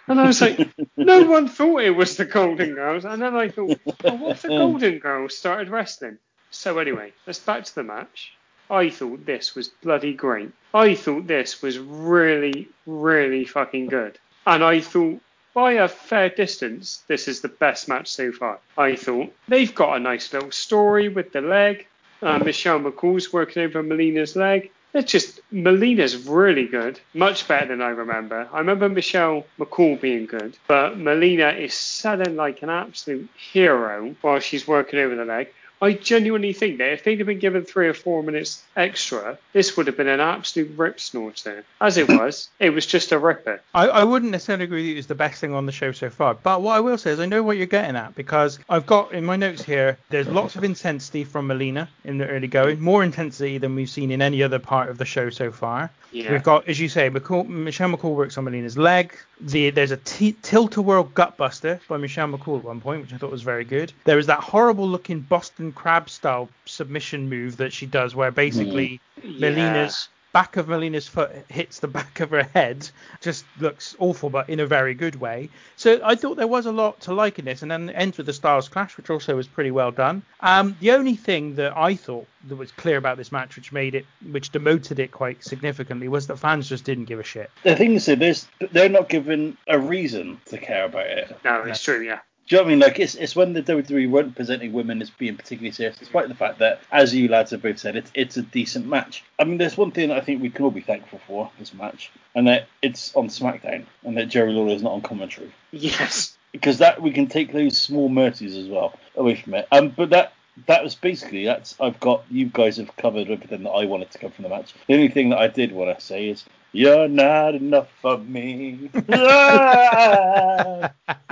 And 0.06 0.20
I 0.20 0.26
was 0.26 0.40
like, 0.40 0.68
no 0.96 1.22
one 1.22 1.48
thought 1.48 1.82
it 1.82 1.90
was 1.90 2.16
the 2.16 2.24
Golden 2.24 2.74
Girls. 2.74 3.04
And 3.04 3.22
then 3.22 3.34
I 3.36 3.48
thought, 3.48 3.78
oh, 4.04 4.14
what 4.16 4.32
if 4.32 4.42
the 4.42 4.48
Golden 4.48 4.98
Girls 4.98 5.36
started 5.36 5.68
wrestling? 5.68 6.18
So 6.50 6.78
anyway, 6.78 7.12
let's 7.26 7.38
back 7.38 7.64
to 7.64 7.74
the 7.74 7.84
match. 7.84 8.32
I 8.68 8.90
thought 8.90 9.26
this 9.26 9.54
was 9.54 9.68
bloody 9.68 10.14
great. 10.14 10.50
I 10.72 10.94
thought 10.94 11.26
this 11.26 11.60
was 11.60 11.78
really, 11.78 12.68
really 12.86 13.44
fucking 13.44 13.86
good. 13.86 14.18
And 14.46 14.62
I 14.62 14.80
thought 14.80 15.20
by 15.54 15.72
a 15.72 15.88
fair 15.88 16.28
distance, 16.28 17.02
this 17.08 17.26
is 17.26 17.40
the 17.40 17.48
best 17.48 17.88
match 17.88 18.08
so 18.08 18.30
far. 18.30 18.60
I 18.78 18.94
thought 18.94 19.32
they've 19.48 19.74
got 19.74 19.96
a 19.96 20.00
nice 20.00 20.32
little 20.32 20.52
story 20.52 21.08
with 21.08 21.32
the 21.32 21.40
leg. 21.40 21.86
Uh, 22.22 22.38
Michelle 22.38 22.80
McCool's 22.80 23.32
working 23.32 23.62
over 23.62 23.82
Melina's 23.82 24.36
leg. 24.36 24.70
It's 24.92 25.12
just 25.12 25.40
Melina's 25.52 26.26
really 26.26 26.66
good, 26.66 26.98
much 27.14 27.46
better 27.46 27.66
than 27.66 27.80
I 27.80 27.90
remember. 27.90 28.48
I 28.52 28.58
remember 28.58 28.88
Michelle 28.88 29.46
McCool 29.58 30.00
being 30.00 30.26
good, 30.26 30.56
but 30.66 30.98
Melina 30.98 31.50
is 31.50 31.74
selling 31.74 32.34
like 32.34 32.62
an 32.62 32.70
absolute 32.70 33.28
hero 33.52 34.16
while 34.20 34.40
she's 34.40 34.66
working 34.66 34.98
over 34.98 35.14
the 35.14 35.24
leg. 35.24 35.48
I 35.82 35.94
genuinely 35.94 36.52
think 36.52 36.78
that 36.78 36.92
if 36.92 37.04
they'd 37.04 37.18
have 37.18 37.26
been 37.26 37.38
given 37.38 37.64
three 37.64 37.88
or 37.88 37.94
four 37.94 38.22
minutes 38.22 38.62
extra, 38.76 39.38
this 39.52 39.76
would 39.76 39.86
have 39.86 39.96
been 39.96 40.08
an 40.08 40.20
absolute 40.20 40.76
rip 40.76 41.00
snorter. 41.00 41.64
As 41.80 41.96
it 41.96 42.08
was, 42.20 42.48
it 42.58 42.70
was 42.70 42.86
just 42.86 43.12
a 43.12 43.18
ripper. 43.18 43.60
I, 43.74 43.88
I 43.88 44.04
wouldn't 44.04 44.32
necessarily 44.32 44.64
agree 44.64 44.86
that 44.86 44.92
it 44.92 44.96
was 44.96 45.06
the 45.06 45.14
best 45.14 45.40
thing 45.40 45.54
on 45.54 45.66
the 45.66 45.72
show 45.72 45.92
so 45.92 46.10
far, 46.10 46.34
but 46.34 46.62
what 46.62 46.76
I 46.76 46.80
will 46.80 46.98
say 46.98 47.12
is 47.12 47.20
I 47.20 47.26
know 47.26 47.42
what 47.42 47.56
you're 47.56 47.66
getting 47.66 47.96
at 47.96 48.14
because 48.14 48.58
I've 48.68 48.86
got 48.86 49.12
in 49.12 49.24
my 49.24 49.36
notes 49.36 49.62
here 49.62 49.96
there's 50.10 50.28
lots 50.28 50.56
of 50.56 50.64
intensity 50.64 51.24
from 51.24 51.46
Melina 51.46 51.88
in 52.04 52.18
the 52.18 52.26
early 52.26 52.48
going, 52.48 52.80
more 52.80 53.02
intensity 53.02 53.58
than 53.58 53.74
we've 53.74 53.90
seen 53.90 54.10
in 54.10 54.20
any 54.22 54.42
other 54.42 54.58
part 54.58 54.90
of 54.90 54.98
the 54.98 55.04
show 55.04 55.30
so 55.30 55.50
far. 55.50 55.90
Yeah. 56.12 56.32
We've 56.32 56.42
got, 56.42 56.68
as 56.68 56.80
you 56.80 56.88
say, 56.88 57.08
McCool, 57.08 57.46
Michelle 57.46 57.88
McCool 57.90 58.16
works 58.16 58.36
on 58.36 58.44
Melina's 58.44 58.76
leg. 58.76 59.16
The, 59.40 59.70
there's 59.70 59.92
a 59.92 59.96
t- 59.96 60.36
tilt-a-whirl 60.42 61.12
gutbuster 61.14 61.80
by 61.88 61.96
Michelle 61.98 62.28
McCool 62.28 62.58
at 62.58 62.64
one 62.64 62.80
point, 62.80 63.02
which 63.02 63.12
I 63.12 63.16
thought 63.16 63.30
was 63.30 63.42
very 63.42 63.64
good. 63.64 63.92
There 64.04 64.18
is 64.18 64.26
that 64.26 64.40
horrible-looking 64.40 65.20
Boston 65.20 65.69
Crab 65.72 66.08
style 66.10 66.48
submission 66.64 67.28
move 67.28 67.56
that 67.58 67.72
she 67.72 67.86
does, 67.86 68.14
where 68.14 68.30
basically 68.30 69.00
Melina's 69.24 70.08
back 70.32 70.56
of 70.56 70.68
Melina's 70.68 71.08
foot 71.08 71.30
hits 71.48 71.80
the 71.80 71.88
back 72.00 72.20
of 72.20 72.30
her 72.30 72.42
head. 72.42 72.88
Just 73.20 73.44
looks 73.58 73.96
awful, 73.98 74.30
but 74.30 74.48
in 74.48 74.60
a 74.60 74.66
very 74.66 74.94
good 74.94 75.16
way. 75.16 75.48
So 75.76 76.00
I 76.04 76.14
thought 76.14 76.36
there 76.36 76.46
was 76.46 76.66
a 76.66 76.72
lot 76.72 77.00
to 77.02 77.14
like 77.14 77.38
in 77.38 77.44
this, 77.44 77.62
and 77.62 77.70
then 77.70 77.88
it 77.88 77.94
ends 77.94 78.16
with 78.16 78.26
the 78.26 78.32
Styles 78.32 78.68
Clash, 78.68 78.96
which 78.96 79.10
also 79.10 79.36
was 79.36 79.48
pretty 79.48 79.70
well 79.70 79.90
done. 79.90 80.22
Um, 80.40 80.76
the 80.80 80.92
only 80.92 81.16
thing 81.16 81.54
that 81.56 81.76
I 81.76 81.94
thought 81.94 82.26
that 82.48 82.56
was 82.56 82.72
clear 82.72 82.96
about 82.96 83.16
this 83.16 83.32
match, 83.32 83.56
which 83.56 83.72
made 83.72 83.94
it, 83.94 84.06
which 84.30 84.50
demoted 84.50 84.98
it 84.98 85.12
quite 85.12 85.42
significantly, 85.44 86.08
was 86.08 86.26
that 86.28 86.36
fans 86.36 86.68
just 86.68 86.84
didn't 86.84 87.04
give 87.04 87.18
a 87.18 87.24
shit. 87.24 87.50
The 87.62 87.76
thing 87.76 87.94
is, 87.94 88.48
they're 88.72 88.88
not 88.88 89.08
given 89.08 89.56
a 89.66 89.78
reason 89.78 90.40
to 90.46 90.58
care 90.58 90.84
about 90.84 91.06
it. 91.06 91.36
No, 91.44 91.62
it's 91.64 91.82
true, 91.82 92.00
yeah. 92.00 92.20
Do 92.50 92.56
you 92.56 92.62
know 92.62 92.64
what 92.64 92.68
I 92.68 92.72
mean? 92.72 92.80
Like 92.80 92.98
it's 92.98 93.14
it's 93.14 93.36
when 93.36 93.52
the 93.52 93.62
WWE 93.62 94.10
weren't 94.10 94.34
presenting 94.34 94.72
women 94.72 95.00
as 95.00 95.08
being 95.08 95.36
particularly 95.36 95.70
serious, 95.70 95.96
despite 95.96 96.26
the 96.26 96.34
fact 96.34 96.58
that, 96.58 96.80
as 96.90 97.14
you 97.14 97.28
lads 97.28 97.52
have 97.52 97.62
both 97.62 97.78
said, 97.78 97.94
it's 97.94 98.10
it's 98.12 98.36
a 98.38 98.42
decent 98.42 98.88
match. 98.88 99.22
I 99.38 99.44
mean, 99.44 99.56
there's 99.58 99.76
one 99.76 99.92
thing 99.92 100.08
that 100.08 100.18
I 100.18 100.20
think 100.20 100.42
we 100.42 100.50
can 100.50 100.64
all 100.64 100.72
be 100.72 100.80
thankful 100.80 101.20
for 101.28 101.48
this 101.60 101.72
match, 101.72 102.10
and 102.34 102.48
that 102.48 102.66
it's 102.82 103.14
on 103.14 103.28
SmackDown, 103.28 103.84
and 104.02 104.16
that 104.16 104.30
Jerry 104.30 104.52
Lawler 104.52 104.74
is 104.74 104.82
not 104.82 104.94
on 104.94 105.00
commentary, 105.00 105.52
Yes. 105.70 106.36
because 106.50 106.78
that 106.78 107.00
we 107.00 107.12
can 107.12 107.28
take 107.28 107.52
those 107.52 107.78
small 107.78 108.08
mercies 108.08 108.56
as 108.56 108.66
well 108.66 108.98
away 109.14 109.36
from 109.36 109.54
it. 109.54 109.68
Um, 109.70 109.90
but 109.90 110.10
that 110.10 110.32
that 110.66 110.82
was 110.82 110.96
basically 110.96 111.44
that's 111.44 111.76
I've 111.80 112.00
got 112.00 112.24
you 112.32 112.46
guys 112.46 112.78
have 112.78 112.96
covered 112.96 113.30
everything 113.30 113.62
that 113.62 113.70
I 113.70 113.84
wanted 113.84 114.10
to 114.10 114.18
come 114.18 114.32
from 114.32 114.42
the 114.42 114.48
match. 114.48 114.74
The 114.88 114.94
only 114.94 115.08
thing 115.08 115.30
that 115.30 115.38
I 115.38 115.46
did 115.46 115.70
want 115.70 115.96
to 115.96 116.04
say 116.04 116.28
is 116.28 116.44
you're 116.72 117.08
not 117.08 117.54
enough 117.54 117.90
of 118.04 118.28
me. 118.28 118.90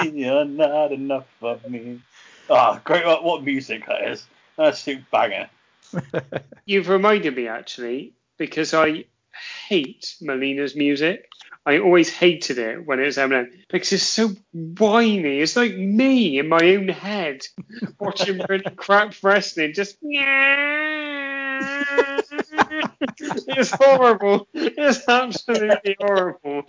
You're 0.01 0.45
not 0.45 0.93
enough 0.93 1.27
of 1.43 1.69
me. 1.69 2.01
Ah, 2.49 2.81
great! 2.85 3.05
What, 3.05 3.25
what 3.25 3.45
music 3.45 3.87
that 3.87 4.09
is. 4.09 4.25
That's 4.57 4.87
a 4.89 5.05
banger. 5.11 5.51
You've 6.67 6.89
reminded 6.89 7.35
me 7.37 7.49
actually 7.49 8.13
because 8.37 8.75
I 8.75 9.05
hate 9.69 10.15
Melina's 10.21 10.77
music. 10.77 11.29
I 11.67 11.79
always 11.79 12.11
hated 12.11 12.59
it 12.59 12.87
when 12.87 13.01
it 13.01 13.07
was 13.07 13.17
Eminem 13.17 13.49
because 13.69 13.93
it's 13.93 14.03
so 14.03 14.31
whiny. 14.53 15.41
It's 15.41 15.57
like 15.57 15.75
me 15.75 16.39
in 16.39 16.49
my 16.49 16.77
own 16.77 16.89
head 16.89 17.47
watching 18.01 18.41
really 18.49 18.71
crap 18.77 19.15
wrestling. 19.23 19.75
Just 19.75 19.99
it's 23.01 23.71
horrible. 23.71 24.49
It's 24.53 25.09
absolutely 25.09 25.97
horrible. 26.01 26.63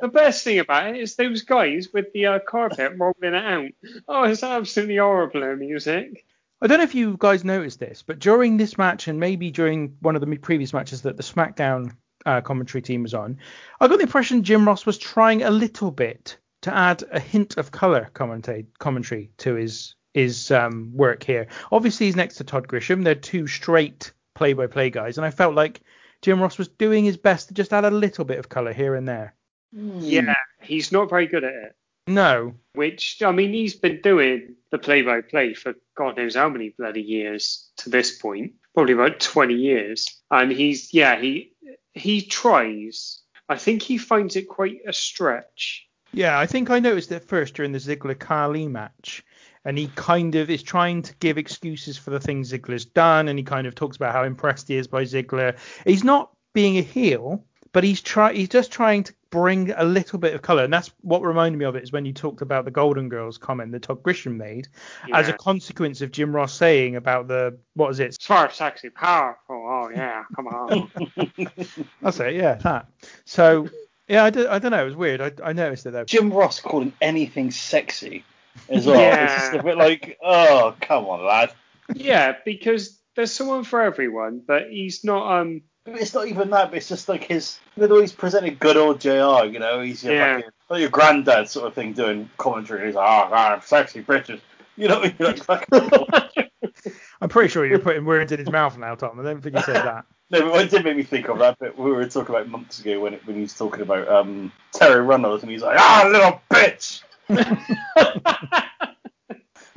The 0.00 0.08
best 0.08 0.44
thing 0.44 0.58
about 0.58 0.94
it 0.94 1.00
is 1.00 1.16
those 1.16 1.42
guys 1.42 1.88
with 1.92 2.12
the 2.12 2.26
uh, 2.26 2.38
carpet 2.40 2.92
rolling 2.96 3.14
it 3.22 3.34
out. 3.34 3.70
Oh, 4.06 4.24
it's 4.24 4.42
absolutely 4.42 4.96
horrible 4.96 5.56
music. 5.56 6.24
I 6.60 6.66
don't 6.66 6.78
know 6.78 6.84
if 6.84 6.94
you 6.94 7.16
guys 7.18 7.44
noticed 7.44 7.78
this, 7.78 8.02
but 8.02 8.18
during 8.18 8.56
this 8.56 8.78
match 8.78 9.06
and 9.08 9.20
maybe 9.20 9.50
during 9.50 9.96
one 10.00 10.16
of 10.16 10.20
the 10.20 10.36
previous 10.36 10.72
matches 10.72 11.02
that 11.02 11.16
the 11.16 11.22
SmackDown 11.22 11.94
uh, 12.26 12.40
commentary 12.40 12.82
team 12.82 13.02
was 13.04 13.14
on, 13.14 13.38
I 13.80 13.86
got 13.86 13.96
the 13.96 14.02
impression 14.02 14.42
Jim 14.42 14.66
Ross 14.66 14.84
was 14.84 14.98
trying 14.98 15.42
a 15.42 15.50
little 15.50 15.90
bit 15.90 16.38
to 16.62 16.74
add 16.74 17.04
a 17.12 17.20
hint 17.20 17.56
of 17.56 17.70
color 17.70 18.10
commentary 18.12 19.30
to 19.38 19.54
his 19.54 19.94
his 20.14 20.50
um, 20.50 20.90
work 20.94 21.22
here. 21.22 21.46
Obviously, 21.70 22.06
he's 22.06 22.16
next 22.16 22.36
to 22.36 22.44
Todd 22.44 22.66
Grisham. 22.66 23.04
They're 23.04 23.14
two 23.14 23.46
straight 23.46 24.12
play-by-play 24.38 24.90
guys, 24.90 25.18
and 25.18 25.26
I 25.26 25.30
felt 25.30 25.54
like 25.54 25.80
Jim 26.22 26.40
Ross 26.40 26.58
was 26.58 26.68
doing 26.68 27.04
his 27.04 27.16
best 27.16 27.48
to 27.48 27.54
just 27.54 27.72
add 27.72 27.84
a 27.84 27.90
little 27.90 28.24
bit 28.24 28.38
of 28.38 28.48
color 28.48 28.72
here 28.72 28.94
and 28.94 29.06
there. 29.06 29.34
Hmm. 29.74 29.98
Yeah, 30.00 30.34
he's 30.62 30.92
not 30.92 31.10
very 31.10 31.26
good 31.26 31.44
at 31.44 31.52
it. 31.52 31.74
No, 32.06 32.54
Which 32.72 33.22
I 33.22 33.32
mean, 33.32 33.52
he's 33.52 33.74
been 33.74 34.00
doing 34.00 34.54
the 34.70 34.78
play-by-play 34.78 35.52
for 35.54 35.74
God 35.94 36.16
knows 36.16 36.36
how 36.36 36.48
many 36.48 36.74
bloody 36.78 37.02
years 37.02 37.68
to 37.78 37.90
this 37.90 38.16
point, 38.16 38.52
probably 38.72 38.94
about 38.94 39.20
20 39.20 39.52
years. 39.52 40.06
And 40.30 40.50
he's 40.50 40.94
yeah, 40.94 41.20
he 41.20 41.52
he 41.92 42.22
tries. 42.22 43.20
I 43.50 43.58
think 43.58 43.82
he 43.82 43.98
finds 43.98 44.36
it 44.36 44.48
quite 44.48 44.80
a 44.86 44.92
stretch. 44.92 45.86
Yeah, 46.12 46.38
I 46.38 46.46
think 46.46 46.70
I 46.70 46.78
noticed 46.78 47.12
it 47.12 47.24
first 47.24 47.54
during 47.54 47.72
the 47.72 47.78
Ziggler 47.78 48.18
Carly 48.18 48.68
match. 48.68 49.22
And 49.68 49.76
he 49.76 49.88
kind 49.96 50.34
of 50.34 50.48
is 50.48 50.62
trying 50.62 51.02
to 51.02 51.14
give 51.20 51.36
excuses 51.36 51.98
for 51.98 52.08
the 52.08 52.18
things 52.18 52.50
Ziggler's 52.50 52.86
done, 52.86 53.28
and 53.28 53.38
he 53.38 53.44
kind 53.44 53.66
of 53.66 53.74
talks 53.74 53.98
about 53.98 54.14
how 54.14 54.24
impressed 54.24 54.68
he 54.68 54.76
is 54.76 54.86
by 54.86 55.02
Ziggler. 55.04 55.58
He's 55.84 56.02
not 56.02 56.30
being 56.54 56.78
a 56.78 56.82
heel, 56.82 57.44
but 57.72 57.84
he's 57.84 58.00
try 58.00 58.32
he's 58.32 58.48
just 58.48 58.72
trying 58.72 59.02
to 59.04 59.12
bring 59.28 59.72
a 59.72 59.84
little 59.84 60.18
bit 60.18 60.32
of 60.32 60.40
color, 60.40 60.64
and 60.64 60.72
that's 60.72 60.90
what 61.02 61.22
reminded 61.22 61.58
me 61.58 61.66
of 61.66 61.76
it 61.76 61.82
is 61.82 61.92
when 61.92 62.06
you 62.06 62.14
talked 62.14 62.40
about 62.40 62.64
the 62.64 62.70
Golden 62.70 63.10
Girls 63.10 63.36
comment 63.36 63.72
that 63.72 63.82
Todd 63.82 64.02
Grisham 64.02 64.38
made 64.38 64.68
as 65.12 65.28
a 65.28 65.34
consequence 65.34 66.00
of 66.00 66.12
Jim 66.12 66.34
Ross 66.34 66.54
saying 66.54 66.96
about 66.96 67.28
the 67.28 67.58
what 67.74 67.88
was 67.88 68.00
it? 68.00 68.14
Smart, 68.22 68.54
sexy, 68.54 68.88
powerful. 68.88 69.54
Oh 69.68 69.90
yeah, 69.94 70.24
come 70.34 70.46
on. 70.46 70.90
That's 72.00 72.20
it, 72.20 72.36
yeah, 72.36 72.54
that. 72.54 72.86
So 73.26 73.68
yeah, 74.08 74.24
I, 74.24 74.30
do, 74.30 74.48
I 74.48 74.58
don't 74.58 74.70
know, 74.70 74.80
it 74.80 74.86
was 74.86 74.96
weird. 74.96 75.20
I, 75.20 75.32
I 75.44 75.52
noticed 75.52 75.84
it 75.84 75.90
though. 75.90 76.04
Jim 76.04 76.32
Ross 76.32 76.58
calling 76.58 76.94
anything 77.02 77.50
sexy 77.50 78.24
as 78.68 78.86
well. 78.86 79.24
It's 79.24 79.34
just 79.34 79.52
a 79.54 79.62
bit 79.62 79.76
like, 79.76 80.18
oh, 80.22 80.74
come 80.80 81.06
on, 81.06 81.24
lad. 81.24 81.52
yeah, 81.94 82.36
because 82.44 82.98
there's 83.16 83.32
someone 83.32 83.64
for 83.64 83.80
everyone, 83.80 84.42
but 84.46 84.70
he's 84.70 85.04
not. 85.04 85.40
Um, 85.40 85.62
It's 85.86 86.12
not 86.14 86.28
even 86.28 86.50
that, 86.50 86.68
but 86.70 86.76
it's 86.76 86.88
just 86.88 87.08
like 87.08 87.24
his, 87.24 87.58
you 87.76 87.86
know, 87.88 88.00
he's 88.00 88.12
presented 88.12 88.58
good 88.58 88.76
old 88.76 89.00
JR, 89.00 89.44
you 89.46 89.58
know, 89.58 89.80
he's 89.80 90.04
your, 90.04 90.14
Yeah. 90.14 90.36
fucking, 90.36 90.50
like 90.70 90.80
your 90.80 90.90
granddad 90.90 91.48
sort 91.48 91.66
of 91.66 91.74
thing 91.74 91.94
doing 91.94 92.28
commentary. 92.36 92.80
And 92.80 92.86
he's 92.88 92.94
like, 92.96 93.08
oh, 93.08 93.30
God, 93.30 93.64
sexy 93.64 94.02
bitches. 94.02 94.40
You 94.76 94.88
know, 94.88 95.02
you're 95.18 95.34
like, 95.48 95.66
I'm 97.20 97.28
pretty 97.28 97.48
sure 97.48 97.66
you're 97.66 97.78
putting 97.80 98.04
words 98.04 98.30
in 98.32 98.38
his 98.38 98.50
mouth 98.50 98.78
now, 98.78 98.94
Tom. 98.94 99.18
I 99.18 99.22
don't 99.24 99.40
think 99.42 99.56
you 99.56 99.62
said 99.62 99.76
that. 99.84 100.04
no, 100.30 100.42
but 100.42 100.50
what 100.52 100.70
did 100.70 100.84
make 100.84 100.96
me 100.96 101.02
think 101.02 101.28
of 101.28 101.38
that 101.40 101.58
bit 101.58 101.76
we 101.76 101.90
were 101.90 102.06
talking 102.06 102.34
about 102.34 102.48
months 102.48 102.78
ago 102.80 103.00
when 103.00 103.14
it, 103.14 103.26
when 103.26 103.34
he 103.36 103.42
was 103.42 103.54
talking 103.54 103.80
about 103.82 104.06
um, 104.08 104.52
Terri 104.72 105.04
Runnels 105.04 105.42
and 105.42 105.50
he's 105.50 105.62
like, 105.62 105.78
ah, 105.78 106.08
little 106.10 106.40
bitch. 106.50 107.02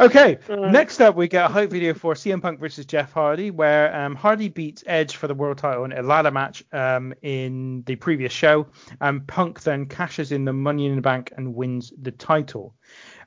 Okay, 0.01 0.39
next 0.49 0.99
up 0.99 1.15
we 1.15 1.27
get 1.27 1.45
a 1.45 1.47
hype 1.47 1.69
video 1.69 1.93
for 1.93 2.15
CM 2.15 2.41
Punk 2.41 2.59
versus 2.59 2.87
Jeff 2.87 3.13
Hardy, 3.13 3.51
where 3.51 3.95
um, 3.95 4.15
Hardy 4.15 4.47
beats 4.47 4.83
Edge 4.87 5.15
for 5.15 5.27
the 5.27 5.35
world 5.35 5.59
title 5.59 5.85
in 5.85 5.91
a 5.91 6.01
ladder 6.01 6.31
match 6.31 6.63
um, 6.73 7.13
in 7.21 7.83
the 7.85 7.95
previous 7.97 8.33
show, 8.33 8.65
and 8.99 9.27
Punk 9.27 9.61
then 9.61 9.85
cashes 9.85 10.31
in 10.31 10.43
the 10.43 10.53
Money 10.53 10.87
in 10.87 10.95
the 10.95 11.03
Bank 11.03 11.31
and 11.37 11.53
wins 11.53 11.93
the 12.01 12.09
title. 12.09 12.73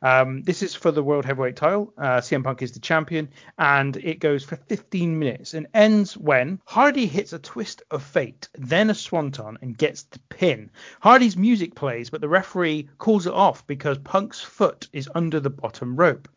Um, 0.05 0.43
this 0.43 0.63
is 0.63 0.75
for 0.75 0.91
the 0.91 1.03
World 1.03 1.25
Heavyweight 1.25 1.57
title. 1.57 1.95
Uh, 1.97 2.21
CM 2.21 2.45
Punk 2.45 2.61
is 2.61 2.73
the 2.73 2.79
champion, 2.79 3.31
and 3.59 3.97
it 3.97 4.21
goes 4.21 4.45
for 4.45 4.57
15 4.57 5.19
minutes 5.19 5.55
and 5.55 5.67
ends 5.73 6.15
when 6.15 6.61
Hardy 6.67 7.07
hits 7.07 7.33
a 7.33 7.39
twist 7.39 7.83
of 7.91 8.03
fate, 8.03 8.51
then 8.55 8.91
a 8.91 8.95
swanton, 8.95 9.57
and 9.63 9.79
gets 9.79 10.03
the 10.03 10.19
pin. 10.29 10.71
Hardy's 11.01 11.39
music 11.39 11.75
plays, 11.75 12.11
but 12.11 12.21
the 12.21 12.29
referee 12.29 12.91
calls 12.99 13.27
it 13.27 13.33
off 13.33 13.67
because 13.67 13.97
Punk's 13.97 14.43
foot 14.43 14.89
is 14.93 15.09
under 15.15 15.41
the 15.41 15.49
bottom 15.49 15.97
rope. 15.97 16.29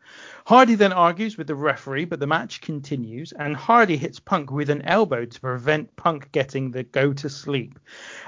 Hardy 0.46 0.74
then 0.74 0.94
argues 0.94 1.36
with 1.36 1.46
the 1.46 1.54
referee, 1.54 2.06
but 2.06 2.20
the 2.20 2.26
match 2.26 2.62
continues, 2.62 3.32
and 3.32 3.54
Hardy 3.54 3.98
hits 3.98 4.18
Punk 4.18 4.50
with 4.50 4.70
an 4.70 4.80
elbow 4.80 5.26
to 5.26 5.40
prevent 5.42 5.94
Punk 5.94 6.32
getting 6.32 6.70
the 6.70 6.84
go 6.84 7.12
to 7.12 7.28
sleep. 7.28 7.78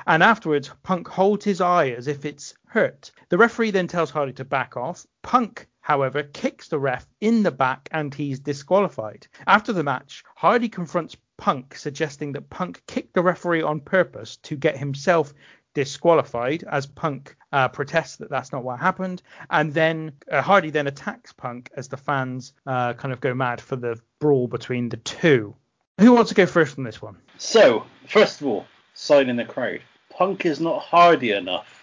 And 0.06 0.22
afterwards, 0.22 0.70
Punk 0.82 1.08
holds 1.08 1.46
his 1.46 1.62
eye 1.62 1.88
as 1.88 2.08
if 2.08 2.26
it's 2.26 2.52
hurt. 2.70 3.10
The 3.28 3.38
referee 3.38 3.72
then 3.72 3.88
tells 3.88 4.10
Hardy 4.10 4.32
to 4.34 4.44
back 4.44 4.76
off. 4.76 5.04
Punk, 5.22 5.66
however, 5.80 6.22
kicks 6.22 6.68
the 6.68 6.78
ref 6.78 7.06
in 7.20 7.42
the 7.42 7.50
back 7.50 7.88
and 7.90 8.14
he's 8.14 8.38
disqualified. 8.38 9.26
After 9.46 9.72
the 9.72 9.82
match, 9.82 10.24
Hardy 10.36 10.68
confronts 10.68 11.16
Punk, 11.36 11.74
suggesting 11.74 12.32
that 12.32 12.48
Punk 12.48 12.82
kicked 12.86 13.14
the 13.14 13.22
referee 13.22 13.62
on 13.62 13.80
purpose 13.80 14.36
to 14.44 14.56
get 14.56 14.76
himself 14.78 15.34
disqualified 15.74 16.64
as 16.70 16.86
Punk 16.86 17.36
uh, 17.52 17.68
protests 17.68 18.16
that 18.16 18.30
that's 18.30 18.52
not 18.52 18.62
what 18.62 18.78
happened. 18.78 19.22
And 19.50 19.74
then 19.74 20.12
uh, 20.30 20.40
Hardy 20.40 20.70
then 20.70 20.86
attacks 20.86 21.32
Punk 21.32 21.70
as 21.76 21.88
the 21.88 21.96
fans 21.96 22.52
uh, 22.66 22.92
kind 22.94 23.12
of 23.12 23.20
go 23.20 23.34
mad 23.34 23.60
for 23.60 23.76
the 23.76 23.98
brawl 24.20 24.46
between 24.46 24.88
the 24.88 24.96
two. 24.98 25.56
Who 25.98 26.12
wants 26.12 26.28
to 26.28 26.34
go 26.34 26.46
first 26.46 26.78
on 26.78 26.84
this 26.84 27.02
one? 27.02 27.16
So, 27.36 27.84
first 28.08 28.40
of 28.40 28.46
all, 28.46 28.66
sign 28.94 29.28
in 29.28 29.36
the 29.36 29.44
crowd. 29.44 29.80
Punk 30.10 30.46
is 30.46 30.60
not 30.60 30.82
hardy 30.82 31.32
enough. 31.32 31.79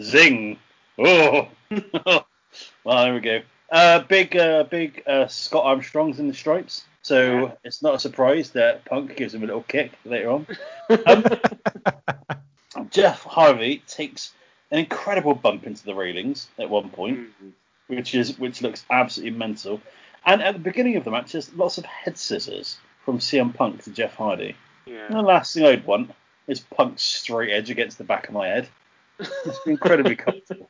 Zing. 0.00 0.58
Oh. 0.98 1.48
well, 2.84 3.04
there 3.04 3.14
we 3.14 3.20
go. 3.20 3.40
Uh, 3.70 4.00
big, 4.00 4.36
uh, 4.36 4.64
big 4.64 5.02
uh, 5.06 5.26
Scott 5.28 5.64
Armstrong's 5.64 6.18
in 6.18 6.26
the 6.28 6.34
stripes, 6.34 6.84
so 7.02 7.46
Yeah. 7.46 7.52
it's 7.64 7.82
not 7.82 7.94
a 7.94 7.98
surprise 8.00 8.50
that 8.50 8.84
Punk 8.84 9.16
gives 9.16 9.32
him 9.34 9.42
a 9.44 9.46
little 9.46 9.62
kick 9.62 9.92
later 10.04 10.30
on. 10.30 10.46
Um, 11.06 12.86
Jeff 12.90 13.22
Hardy 13.22 13.82
takes 13.86 14.32
an 14.70 14.78
incredible 14.78 15.34
bump 15.34 15.66
into 15.66 15.84
the 15.84 15.94
railings 15.94 16.48
at 16.58 16.68
one 16.70 16.88
point, 16.90 17.18
Mhm. 17.42 17.52
which 17.88 18.14
is 18.14 18.38
which 18.38 18.62
looks 18.62 18.84
absolutely 18.90 19.36
mental. 19.38 19.80
And 20.26 20.42
at 20.42 20.54
the 20.54 20.60
beginning 20.60 20.96
of 20.96 21.04
the 21.04 21.10
match, 21.10 21.32
there's 21.32 21.52
lots 21.54 21.78
of 21.78 21.84
head 21.84 22.18
scissors 22.18 22.78
from 23.04 23.18
CM 23.18 23.52
Punk 23.54 23.82
to 23.84 23.90
Jeff 23.90 24.14
Hardy. 24.14 24.54
And 24.86 25.14
the 25.14 25.22
last 25.22 25.54
thing 25.54 25.64
I'd 25.64 25.86
want 25.86 26.12
is 26.46 26.60
Punk's 26.60 27.02
straight 27.02 27.52
edge 27.52 27.70
against 27.70 27.98
the 27.98 28.04
back 28.04 28.28
of 28.28 28.34
my 28.34 28.48
head. 28.48 28.68
It's 29.18 29.66
incredibly 29.66 30.16
comfortable. 30.16 30.68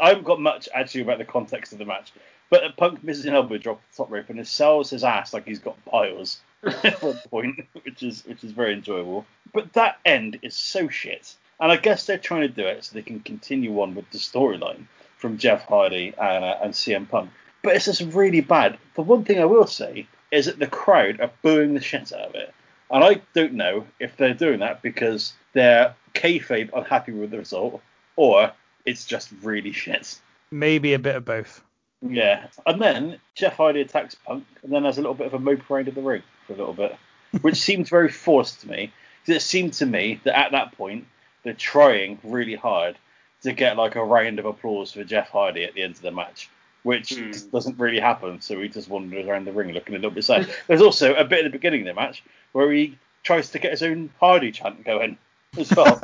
I 0.00 0.08
haven't 0.08 0.24
got 0.24 0.40
much 0.40 0.68
actually 0.74 1.02
about 1.02 1.18
the 1.18 1.24
context 1.24 1.72
of 1.72 1.78
the 1.78 1.84
match, 1.84 2.12
but 2.50 2.76
Punk 2.76 3.02
misses 3.02 3.24
an 3.26 3.34
elbow 3.34 3.58
drop 3.58 3.80
the 3.90 3.96
top 3.96 4.10
rope 4.10 4.28
and 4.28 4.38
it 4.38 4.46
sells 4.46 4.90
his 4.90 5.04
ass 5.04 5.32
like 5.32 5.46
he's 5.46 5.58
got 5.58 5.82
piles 5.84 6.40
at 6.62 7.02
one 7.02 7.18
point, 7.30 7.66
which 7.82 8.02
is 8.02 8.24
which 8.26 8.44
is 8.44 8.52
very 8.52 8.72
enjoyable. 8.72 9.26
But 9.52 9.72
that 9.74 9.98
end 10.04 10.38
is 10.42 10.54
so 10.54 10.88
shit, 10.88 11.34
and 11.60 11.72
I 11.72 11.76
guess 11.76 12.06
they're 12.06 12.18
trying 12.18 12.42
to 12.42 12.48
do 12.48 12.66
it 12.66 12.84
so 12.84 12.94
they 12.94 13.02
can 13.02 13.20
continue 13.20 13.80
on 13.80 13.94
with 13.94 14.10
the 14.10 14.18
storyline 14.18 14.86
from 15.16 15.38
Jeff 15.38 15.64
Hardy 15.64 16.12
and, 16.20 16.44
uh, 16.44 16.58
and 16.62 16.72
CM 16.72 17.08
Punk. 17.08 17.30
But 17.62 17.76
it's 17.76 17.86
just 17.86 18.02
really 18.02 18.42
bad. 18.42 18.78
The 18.94 19.02
one 19.02 19.24
thing 19.24 19.40
I 19.40 19.46
will 19.46 19.66
say 19.66 20.06
is 20.30 20.46
that 20.46 20.58
the 20.58 20.66
crowd 20.66 21.20
are 21.20 21.30
booing 21.42 21.74
the 21.74 21.80
shit 21.80 22.12
out 22.12 22.28
of 22.28 22.34
it. 22.34 22.52
And 22.90 23.02
I 23.02 23.20
don't 23.34 23.54
know 23.54 23.86
if 23.98 24.16
they're 24.16 24.34
doing 24.34 24.60
that 24.60 24.82
because 24.82 25.34
they're 25.52 25.94
kayfabe 26.14 26.70
unhappy 26.74 27.12
with 27.12 27.30
the 27.30 27.38
result, 27.38 27.82
or 28.16 28.52
it's 28.84 29.04
just 29.04 29.30
really 29.42 29.72
shit. 29.84 30.18
Maybe 30.50 30.94
a 30.94 30.98
bit 30.98 31.16
of 31.16 31.24
both. 31.24 31.62
Yeah. 32.02 32.46
And 32.66 32.80
then 32.80 33.18
Jeff 33.34 33.54
Hardy 33.54 33.80
attacks 33.80 34.14
Punk, 34.14 34.44
and 34.62 34.72
then 34.72 34.84
has 34.84 34.98
a 34.98 35.00
little 35.00 35.14
bit 35.14 35.26
of 35.26 35.34
a 35.34 35.38
mope 35.38 35.68
around 35.70 35.88
of 35.88 35.94
the 35.94 36.02
ring 36.02 36.22
for 36.46 36.52
a 36.52 36.56
little 36.56 36.74
bit, 36.74 36.96
which 37.40 37.56
seems 37.56 37.88
very 37.88 38.10
forced 38.10 38.60
to 38.60 38.68
me. 38.68 38.92
It 39.26 39.40
seemed 39.40 39.72
to 39.74 39.86
me 39.86 40.20
that 40.24 40.38
at 40.38 40.52
that 40.52 40.72
point 40.72 41.06
they're 41.42 41.52
trying 41.52 42.18
really 42.22 42.54
hard 42.54 42.96
to 43.42 43.52
get 43.52 43.76
like 43.76 43.96
a 43.96 44.04
round 44.04 44.38
of 44.38 44.44
applause 44.44 44.92
for 44.92 45.04
Jeff 45.04 45.30
Hardy 45.30 45.64
at 45.64 45.74
the 45.74 45.82
end 45.82 45.94
of 45.94 46.02
the 46.02 46.10
match, 46.10 46.48
which 46.86 47.14
Hmm. 47.14 47.32
doesn't 47.52 47.78
really 47.78 47.98
happen. 47.98 48.40
So 48.40 48.60
he 48.60 48.68
just 48.68 48.88
wanders 48.88 49.26
around 49.26 49.44
the 49.46 49.52
ring 49.52 49.72
looking 49.72 49.94
a 49.96 49.98
little 49.98 50.12
bit 50.12 50.24
sad. 50.24 50.48
There's 50.68 50.80
also 50.80 51.14
a 51.14 51.24
bit 51.24 51.40
at 51.40 51.44
the 51.44 51.58
beginning 51.58 51.80
of 51.80 51.86
the 51.88 51.94
match 52.00 52.22
where 52.52 52.70
he 52.72 52.96
tries 53.24 53.50
to 53.50 53.58
get 53.58 53.72
his 53.72 53.82
own 53.82 54.08
Hardy 54.20 54.52
chant 54.52 54.84
going 54.84 55.18
as 55.58 55.74
well. 55.74 56.00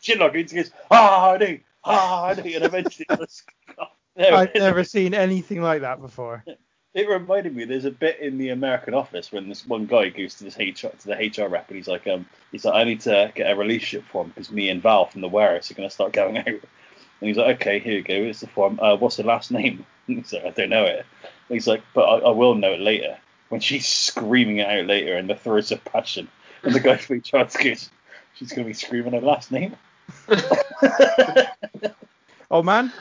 Chin 0.00 0.18
lock, 0.18 0.34
he 0.34 0.42
goes 0.42 0.72
Hardy, 0.90 1.62
Hardy, 1.82 2.54
and 2.56 2.64
eventually 2.64 3.06
was. 3.10 3.42
There 4.16 4.34
I've 4.34 4.54
never 4.56 4.82
seen 4.82 5.14
anything 5.14 5.62
like 5.62 5.82
that 5.82 6.00
before. 6.00 6.44
It 6.94 7.08
reminded 7.08 7.54
me. 7.54 7.64
There's 7.64 7.84
a 7.84 7.90
bit 7.92 8.18
in 8.18 8.36
the 8.36 8.48
American 8.48 8.94
Office 8.94 9.30
when 9.30 9.48
this 9.48 9.64
one 9.64 9.86
guy 9.86 10.08
goes 10.08 10.34
to 10.36 10.44
this 10.44 10.58
HR 10.58 10.88
to 10.88 11.06
the 11.06 11.14
HR 11.14 11.48
rep 11.48 11.68
and 11.68 11.76
he's 11.76 11.86
like, 11.86 12.08
um, 12.08 12.26
he's 12.50 12.64
like, 12.64 12.74
I 12.74 12.82
need 12.82 13.00
to 13.02 13.30
get 13.36 13.48
a 13.48 13.54
relationship 13.54 14.08
form 14.08 14.28
because 14.30 14.50
me 14.50 14.70
and 14.70 14.82
Val 14.82 15.06
from 15.06 15.20
the 15.20 15.28
warehouse 15.28 15.70
are 15.70 15.74
going 15.74 15.88
to 15.88 15.94
start 15.94 16.12
going 16.12 16.38
out. 16.38 16.60
And 17.20 17.28
he's 17.28 17.36
like, 17.36 17.60
okay, 17.60 17.78
here 17.78 17.94
you 17.94 18.02
go. 18.02 18.14
It's 18.14 18.40
the 18.40 18.46
form. 18.46 18.78
Uh, 18.80 18.96
what's 18.96 19.16
her 19.16 19.24
last 19.24 19.50
name? 19.50 19.84
And 20.08 20.16
he's 20.16 20.32
like, 20.32 20.46
I 20.46 20.50
don't 20.50 20.70
know 20.70 20.84
it. 20.84 21.04
And 21.22 21.26
he's 21.50 21.66
like, 21.66 21.82
but 21.92 22.00
I, 22.00 22.18
I 22.20 22.30
will 22.30 22.54
know 22.54 22.72
it 22.72 22.80
later. 22.80 23.18
When 23.50 23.60
she's 23.60 23.86
screaming 23.86 24.56
it 24.56 24.66
out 24.66 24.86
later 24.86 25.18
in 25.18 25.26
the 25.26 25.34
throes 25.34 25.70
of 25.70 25.84
passion, 25.84 26.28
and 26.62 26.74
the 26.74 26.80
guy 26.80 26.96
from 26.96 27.18
HR 27.18 27.44
goes, 27.44 27.90
she's 28.34 28.48
going 28.52 28.64
to 28.64 28.64
be 28.64 28.72
screaming 28.72 29.12
her 29.12 29.20
last 29.20 29.52
name. 29.52 29.76
Oh 32.50 32.62
man, 32.62 32.92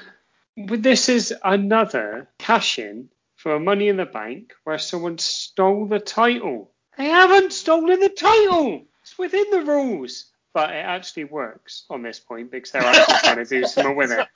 But 0.57 0.84
this 0.84 1.07
is 1.07 1.34
another 1.41 2.27
cash 2.38 2.80
in 2.80 3.10
for 3.35 3.56
a 3.56 3.60
Money 3.60 3.88
in 3.88 3.95
the 3.95 4.06
Bank 4.06 4.53
where 4.65 4.77
someone 4.77 5.18
stole 5.19 5.85
the 5.85 5.99
title. 5.99 6.72
They 6.98 7.06
haven't 7.06 7.53
stolen 7.53 8.02
the 8.02 8.10
title. 8.10 8.85
It's 9.03 9.18
within 9.18 9.45
the 9.52 9.61
rules. 9.61 10.26
But 10.53 10.72
it 10.72 10.86
actually 10.86 11.26
works 11.26 11.86
on 11.90 12.02
this 12.02 12.19
point 12.19 12.52
because 12.52 12.72
they're 12.72 12.82
actually 12.82 13.15
trying 13.24 13.38
to 13.38 13.45
do 13.45 13.65
something 13.65 13.95
with 13.95 14.11
it. 14.11 14.28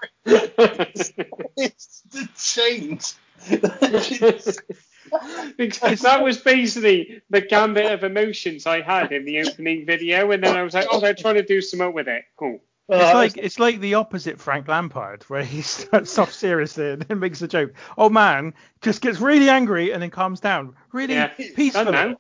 it's 1.58 2.02
the 2.12 2.30
change. 2.38 3.14
because 5.58 6.02
that 6.02 6.24
was 6.24 6.38
basically 6.38 7.22
the 7.30 7.42
gambit 7.42 7.92
of 7.92 8.04
emotions 8.04 8.66
I 8.66 8.82
had 8.82 9.12
in 9.12 9.26
the 9.26 9.42
opening 9.42 9.86
video, 9.86 10.32
and 10.32 10.44
then 10.44 10.56
I 10.56 10.64
was 10.64 10.74
like, 10.74 10.88
oh, 10.92 11.00
they're 11.00 11.14
trying 11.16 11.36
to 11.36 11.44
do 11.44 11.62
something 11.62 11.94
with 11.94 12.08
it. 12.08 12.24
Cool. 12.38 12.60
it's 12.90 13.14
uh, 13.14 13.16
like 13.16 13.38
it's 13.38 13.60
like 13.60 13.80
the 13.80 13.96
opposite 13.96 14.40
Frank 14.40 14.68
Lampard, 14.68 15.24
where 15.24 15.44
he 15.44 15.62
starts 15.64 16.18
off 16.20 16.32
seriously 16.32 16.92
and 16.92 17.02
then 17.04 17.20
makes 17.20 17.42
a 17.42 17.48
joke. 17.48 17.74
Oh 17.98 18.10
man, 18.10 18.54
just 18.82 19.02
gets 19.02 19.20
really 19.20 19.50
angry 19.50 19.92
and 19.92 20.02
then 20.02 20.12
calms 20.12 20.40
down, 20.40 20.76
really 20.92 21.16
Yeah. 21.16 21.28
peaceful. 21.56 22.16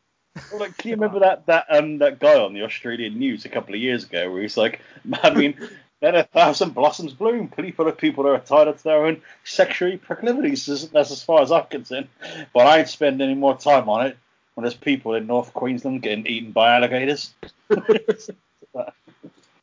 Well, 0.51 0.61
like, 0.61 0.77
can 0.77 0.89
you 0.89 0.95
remember 0.99 1.19
that 1.19 1.45
that 1.47 1.65
um 1.69 1.99
that 1.99 2.19
guy 2.19 2.39
on 2.39 2.53
the 2.53 2.63
Australian 2.63 3.19
news 3.19 3.45
a 3.45 3.49
couple 3.49 3.73
of 3.73 3.81
years 3.81 4.03
ago 4.03 4.31
where 4.31 4.41
he's 4.41 4.57
like, 4.57 4.81
I 5.23 5.33
mean, 5.33 5.55
let 6.01 6.15
a 6.15 6.23
thousand 6.23 6.73
blossoms 6.73 7.13
bloom. 7.13 7.49
People 7.49 7.87
are 7.87 7.93
people 7.93 8.27
are 8.27 8.35
entitled 8.35 8.77
to 8.77 8.83
their 8.83 9.05
own 9.05 9.21
sexual 9.43 9.97
proclivities. 9.97 10.65
That's 10.89 11.11
as 11.11 11.23
far 11.23 11.41
as 11.41 11.51
I'm 11.51 11.65
concerned. 11.65 12.07
But 12.53 12.67
I 12.67 12.79
ain't 12.79 12.89
spend 12.89 13.21
any 13.21 13.35
more 13.35 13.57
time 13.57 13.89
on 13.89 14.07
it 14.07 14.17
when 14.55 14.63
there's 14.63 14.73
people 14.73 15.15
in 15.15 15.27
North 15.27 15.53
Queensland 15.53 16.01
getting 16.01 16.27
eaten 16.27 16.51
by 16.51 16.75
alligators. 16.75 17.33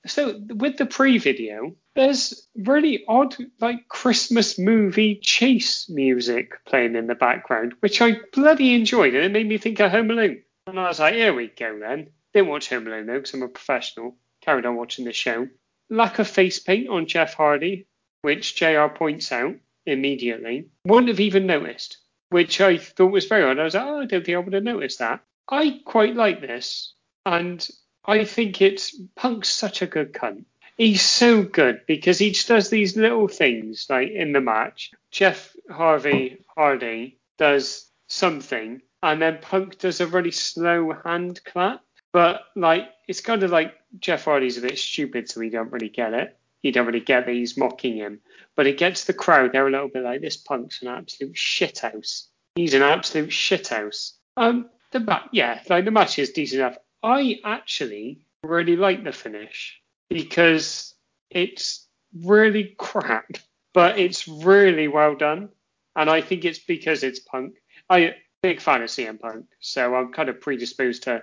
So 0.07 0.41
with 0.49 0.79
the 0.79 0.87
pre-video, 0.87 1.75
there's 1.95 2.47
really 2.57 3.05
odd 3.07 3.37
like 3.61 3.89
Christmas 3.89 4.59
movie 4.59 5.17
chase 5.17 5.89
music 5.89 6.65
playing 6.65 6.97
in 6.97 7.09
the 7.09 7.15
background, 7.15 7.75
which 7.81 8.01
I 8.01 8.17
bloody 8.33 8.75
enjoyed, 8.75 9.15
and 9.15 9.25
it 9.25 9.33
made 9.33 9.49
me 9.49 9.59
think 9.59 9.81
of 9.81 9.91
Home 9.91 10.11
Alone. 10.11 10.43
And 10.69 10.79
I 10.79 10.89
was 10.89 11.01
like, 11.01 11.15
here 11.15 11.33
we 11.33 11.49
go 11.49 11.79
then. 11.79 12.11
Didn't 12.35 12.51
watch 12.51 12.69
Home 12.69 12.87
Alone 12.87 13.07
though, 13.07 13.15
because 13.15 13.33
I'm 13.33 13.43
a 13.43 13.49
professional. 13.49 14.17
Carried 14.43 14.67
on 14.67 14.77
watching 14.77 15.07
the 15.07 15.13
show. 15.13 15.49
Lack 15.89 16.19
of 16.19 16.29
face 16.29 16.59
paint 16.59 16.89
on 16.89 17.07
Jeff 17.07 17.35
Hardy, 17.35 17.87
which 18.23 18.55
JR 18.55 18.87
points 18.89 19.33
out 19.33 19.55
immediately. 19.87 20.69
Wouldn't 20.85 21.09
have 21.09 21.21
even 21.21 21.47
noticed, 21.47 21.99
which 22.29 22.61
I 22.61 22.77
thought 22.77 23.13
was 23.13 23.25
very 23.25 23.45
odd. 23.45 23.59
I 23.59 23.65
was 23.65 23.75
like, 23.75 23.87
oh, 23.87 24.01
I 24.01 24.05
don't 24.05 24.25
think 24.25 24.37
I 24.37 24.39
would 24.39 24.53
have 24.53 24.63
noticed 24.63 24.99
that. 24.99 25.21
I 25.49 25.81
quite 25.87 26.15
like 26.15 26.43
this, 26.43 26.93
and 27.25 27.67
I 28.05 28.25
think 28.25 28.61
it's 28.61 28.95
Punk's 29.17 29.49
such 29.49 29.81
a 29.81 29.87
good 29.87 30.13
cunt. 30.13 30.45
He's 30.77 31.03
so 31.03 31.43
good 31.43 31.81
because 31.87 32.19
he 32.19 32.31
just 32.31 32.49
does 32.49 32.69
these 32.69 32.97
little 32.97 33.27
things 33.27 33.87
like 33.89 34.11
in 34.11 34.33
the 34.33 34.41
match. 34.43 34.91
Jeff 35.11 35.57
Harvey 35.71 36.45
Hardy 36.55 37.19
does 37.39 37.91
something, 38.09 38.83
and 39.03 39.23
then 39.23 39.39
Punk 39.41 39.79
does 39.79 40.01
a 40.01 40.07
really 40.07 40.31
slow 40.31 40.93
hand 41.05 41.41
clap. 41.45 41.83
But 42.13 42.43
like 42.57 42.89
it's 43.07 43.21
kind 43.21 43.43
of 43.43 43.51
like 43.51 43.75
Jeff 43.99 44.25
Hardy's 44.25 44.59
a 44.59 44.63
bit 44.63 44.79
stupid, 44.79 45.29
so 45.29 45.41
he 45.41 45.51
don't 45.51 45.73
really 45.73 45.89
get 45.89 46.15
it. 46.15 46.37
He 46.63 46.71
don't 46.71 46.87
really 46.87 47.01
get 47.01 47.27
that 47.27 47.35
he's 47.35 47.57
mocking 47.57 47.97
him. 47.97 48.21
But 48.57 48.67
it 48.67 48.79
gets 48.79 49.05
the 49.05 49.13
crowd. 49.13 49.53
They're 49.53 49.69
a 49.69 49.71
little 49.71 49.89
bit 49.89 50.03
like 50.03 50.21
this. 50.21 50.37
Punk's 50.37 50.83
an 50.83 50.89
absolute 50.89 51.35
shithouse. 51.35 52.27
He's 52.57 52.75
an 52.75 52.83
absolute 52.83 53.31
shithouse. 53.31 54.13
Um, 54.37 54.69
the 54.91 55.01
ma- 55.01 55.29
yeah, 55.33 55.61
like 55.69 55.85
the 55.85 55.91
match 55.91 56.19
is 56.19 56.31
decent 56.31 56.61
enough. 56.61 56.79
I 57.03 57.41
actually 57.45 58.27
really 58.43 58.77
like 58.77 59.05
the 59.05 59.13
finish 59.13 59.81
because 60.09 60.95
it's 61.31 61.87
really 62.23 62.75
crap, 62.79 63.37
but 63.75 63.99
it's 63.99 64.27
really 64.27 64.89
well 64.89 65.15
done, 65.15 65.51
and 65.95 66.11
I 66.11 66.21
think 66.21 66.45
it's 66.45 66.59
because 66.59 67.03
it's 67.03 67.21
Punk. 67.21 67.55
I 67.89 68.15
big 68.43 68.61
fan 68.61 68.83
of 68.83 68.89
CM 68.89 69.21
Punk, 69.21 69.47
so 69.61 69.95
I'm 69.95 70.13
kind 70.13 70.29
of 70.29 70.41
predisposed 70.41 71.05
to 71.05 71.23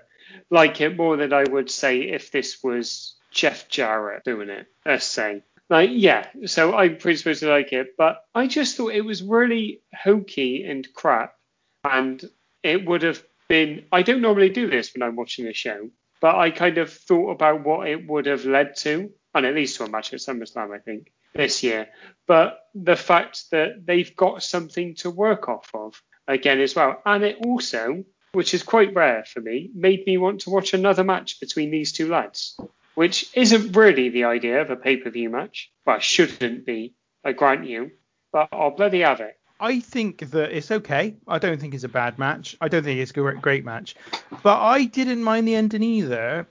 like 0.49 0.81
it 0.81 0.97
more 0.97 1.17
than 1.17 1.33
I 1.33 1.43
would 1.43 1.69
say 1.69 2.01
if 2.01 2.31
this 2.31 2.63
was 2.63 3.15
Jeff 3.31 3.69
Jarrett 3.69 4.23
doing 4.23 4.49
it. 4.49 4.67
Uh, 4.85 4.91
Let's 4.91 5.05
say. 5.05 5.43
Like 5.69 5.89
yeah, 5.93 6.27
so 6.45 6.75
I'm 6.75 6.97
predisposed 6.97 7.39
to 7.39 7.49
like 7.49 7.73
it, 7.73 7.95
but 7.97 8.23
I 8.35 8.47
just 8.47 8.77
thought 8.77 8.93
it 8.93 9.01
was 9.01 9.23
really 9.23 9.81
hokey 9.93 10.63
and 10.63 10.87
crap, 10.93 11.33
and 11.83 12.23
it 12.61 12.85
would 12.85 13.01
have 13.01 13.23
been. 13.47 13.85
I 13.91 14.03
don't 14.03 14.21
normally 14.21 14.49
do 14.49 14.69
this 14.69 14.93
when 14.93 15.01
I'm 15.01 15.15
watching 15.15 15.47
a 15.47 15.53
show, 15.53 15.89
but 16.21 16.35
I 16.35 16.51
kind 16.51 16.77
of 16.77 16.93
thought 16.93 17.31
about 17.31 17.63
what 17.63 17.87
it 17.87 18.07
would 18.07 18.27
have 18.27 18.45
led 18.45 18.75
to, 18.77 19.11
and 19.33 19.45
at 19.45 19.55
least 19.55 19.77
to 19.77 19.85
a 19.85 19.89
match 19.89 20.13
at 20.13 20.19
SummerSlam, 20.19 20.71
I 20.71 20.77
think, 20.77 21.11
this 21.33 21.63
year. 21.63 21.87
But 22.27 22.59
the 22.75 22.95
fact 22.95 23.49
that 23.49 23.87
they've 23.87 24.15
got 24.15 24.43
something 24.43 24.93
to 24.97 25.09
work 25.09 25.49
off 25.49 25.71
of 25.73 25.99
again 26.27 26.59
as 26.59 26.75
well, 26.75 27.01
and 27.05 27.23
it 27.23 27.37
also, 27.45 28.03
which 28.33 28.53
is 28.53 28.63
quite 28.63 28.93
rare 28.93 29.23
for 29.25 29.41
me, 29.41 29.69
made 29.73 30.05
me 30.05 30.17
want 30.17 30.41
to 30.41 30.49
watch 30.49 30.73
another 30.73 31.03
match 31.03 31.39
between 31.39 31.71
these 31.71 31.91
two 31.91 32.09
lads, 32.09 32.57
which 32.95 33.29
isn't 33.35 33.75
really 33.75 34.09
the 34.09 34.25
idea 34.25 34.61
of 34.61 34.69
a 34.69 34.75
pay 34.75 34.97
per 34.97 35.09
view 35.09 35.29
match. 35.29 35.71
Well, 35.85 35.99
shouldn't 35.99 36.65
be, 36.65 36.95
I 37.23 37.33
grant 37.33 37.65
you, 37.65 37.91
but 38.31 38.49
I'll 38.51 38.71
bloody 38.71 39.01
have 39.01 39.21
it. 39.21 39.39
I 39.59 39.79
think 39.79 40.31
that 40.31 40.51
it's 40.51 40.69
okay. 40.69 41.15
I 41.27 41.39
don't 41.39 41.61
think 41.61 41.73
it's 41.73 41.85
a 41.85 41.89
bad 41.89 42.19
match. 42.19 42.57
I 42.59 42.67
don't 42.67 42.83
think 42.83 42.99
it's 42.99 43.11
a 43.11 43.13
great, 43.13 43.41
great 43.41 43.63
match. 43.63 43.95
But 44.43 44.59
I 44.59 44.83
didn't 44.83 45.23
mind 45.23 45.47
the 45.47 45.55
ending 45.55 45.81
either. 45.81 46.47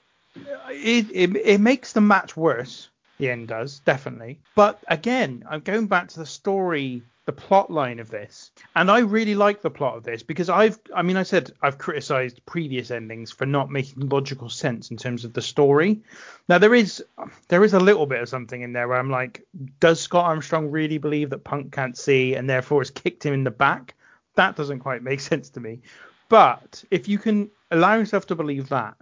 It, 0.71 1.07
it, 1.13 1.37
it 1.37 1.61
makes 1.61 1.93
the 1.93 2.01
match 2.01 2.35
worse 2.37 2.89
The 3.19 3.31
end 3.31 3.49
does 3.49 3.81
definitely. 3.81 4.41
But 4.55 4.83
again, 4.89 5.45
I'm 5.49 5.61
going 5.61 5.87
back 5.87 6.09
to 6.09 6.19
the 6.19 6.27
story, 6.27 7.03
the 7.27 7.33
plot 7.33 7.71
line 7.71 8.01
of 8.01 8.11
this, 8.11 8.51
and 8.75 8.91
I 8.91 9.01
really 9.01 9.35
like 9.35 9.63
the 9.63 9.71
plot 9.71 9.97
of 9.97 10.03
this 10.03 10.23
because 10.23 10.51
I've, 10.51 10.79
I 10.95 11.03
mean, 11.03 11.17
I 11.17 11.23
said 11.23 11.53
I've 11.63 11.79
criticized 11.79 12.45
previous 12.45 12.91
endings 12.91 13.31
for 13.31 13.47
not 13.47 13.71
making 13.71 14.09
logical 14.09 14.51
sense 14.51 14.91
in 14.91 14.97
terms 14.97 15.25
of 15.25 15.33
the 15.33 15.43
story. 15.43 16.03
Now 16.49 16.59
there 16.59 16.75
is, 16.75 17.05
there 17.49 17.65
is 17.65 17.73
a 17.73 17.81
little 17.81 18.07
bit 18.07 18.21
of 18.21 18.29
something 18.29 18.63
in 18.63 18.73
there 18.73 18.89
where 18.89 18.99
I'm 18.99 19.11
like, 19.11 19.47
does 19.79 20.01
Scott 20.01 20.25
Armstrong 20.25 20.71
really 20.71 20.99
believe 20.99 21.31
that 21.31 21.45
Punk 21.45 21.73
can't 21.73 21.97
see 21.97 22.35
and 22.35 22.51
therefore 22.51 22.81
has 22.81 22.91
kicked 22.91 23.25
him 23.25 23.35
in 23.35 23.45
the 23.45 23.51
back? 23.51 23.95
That 24.35 24.57
doesn't 24.57 24.81
quite 24.81 25.03
make 25.03 25.21
sense 25.31 25.51
to 25.51 25.61
me. 25.61 25.81
But 26.29 26.83
if 26.91 27.07
you 27.07 27.19
can 27.19 27.51
allow 27.71 27.95
yourself 27.95 28.27
to 28.27 28.35
believe 28.35 28.69
that, 28.71 28.97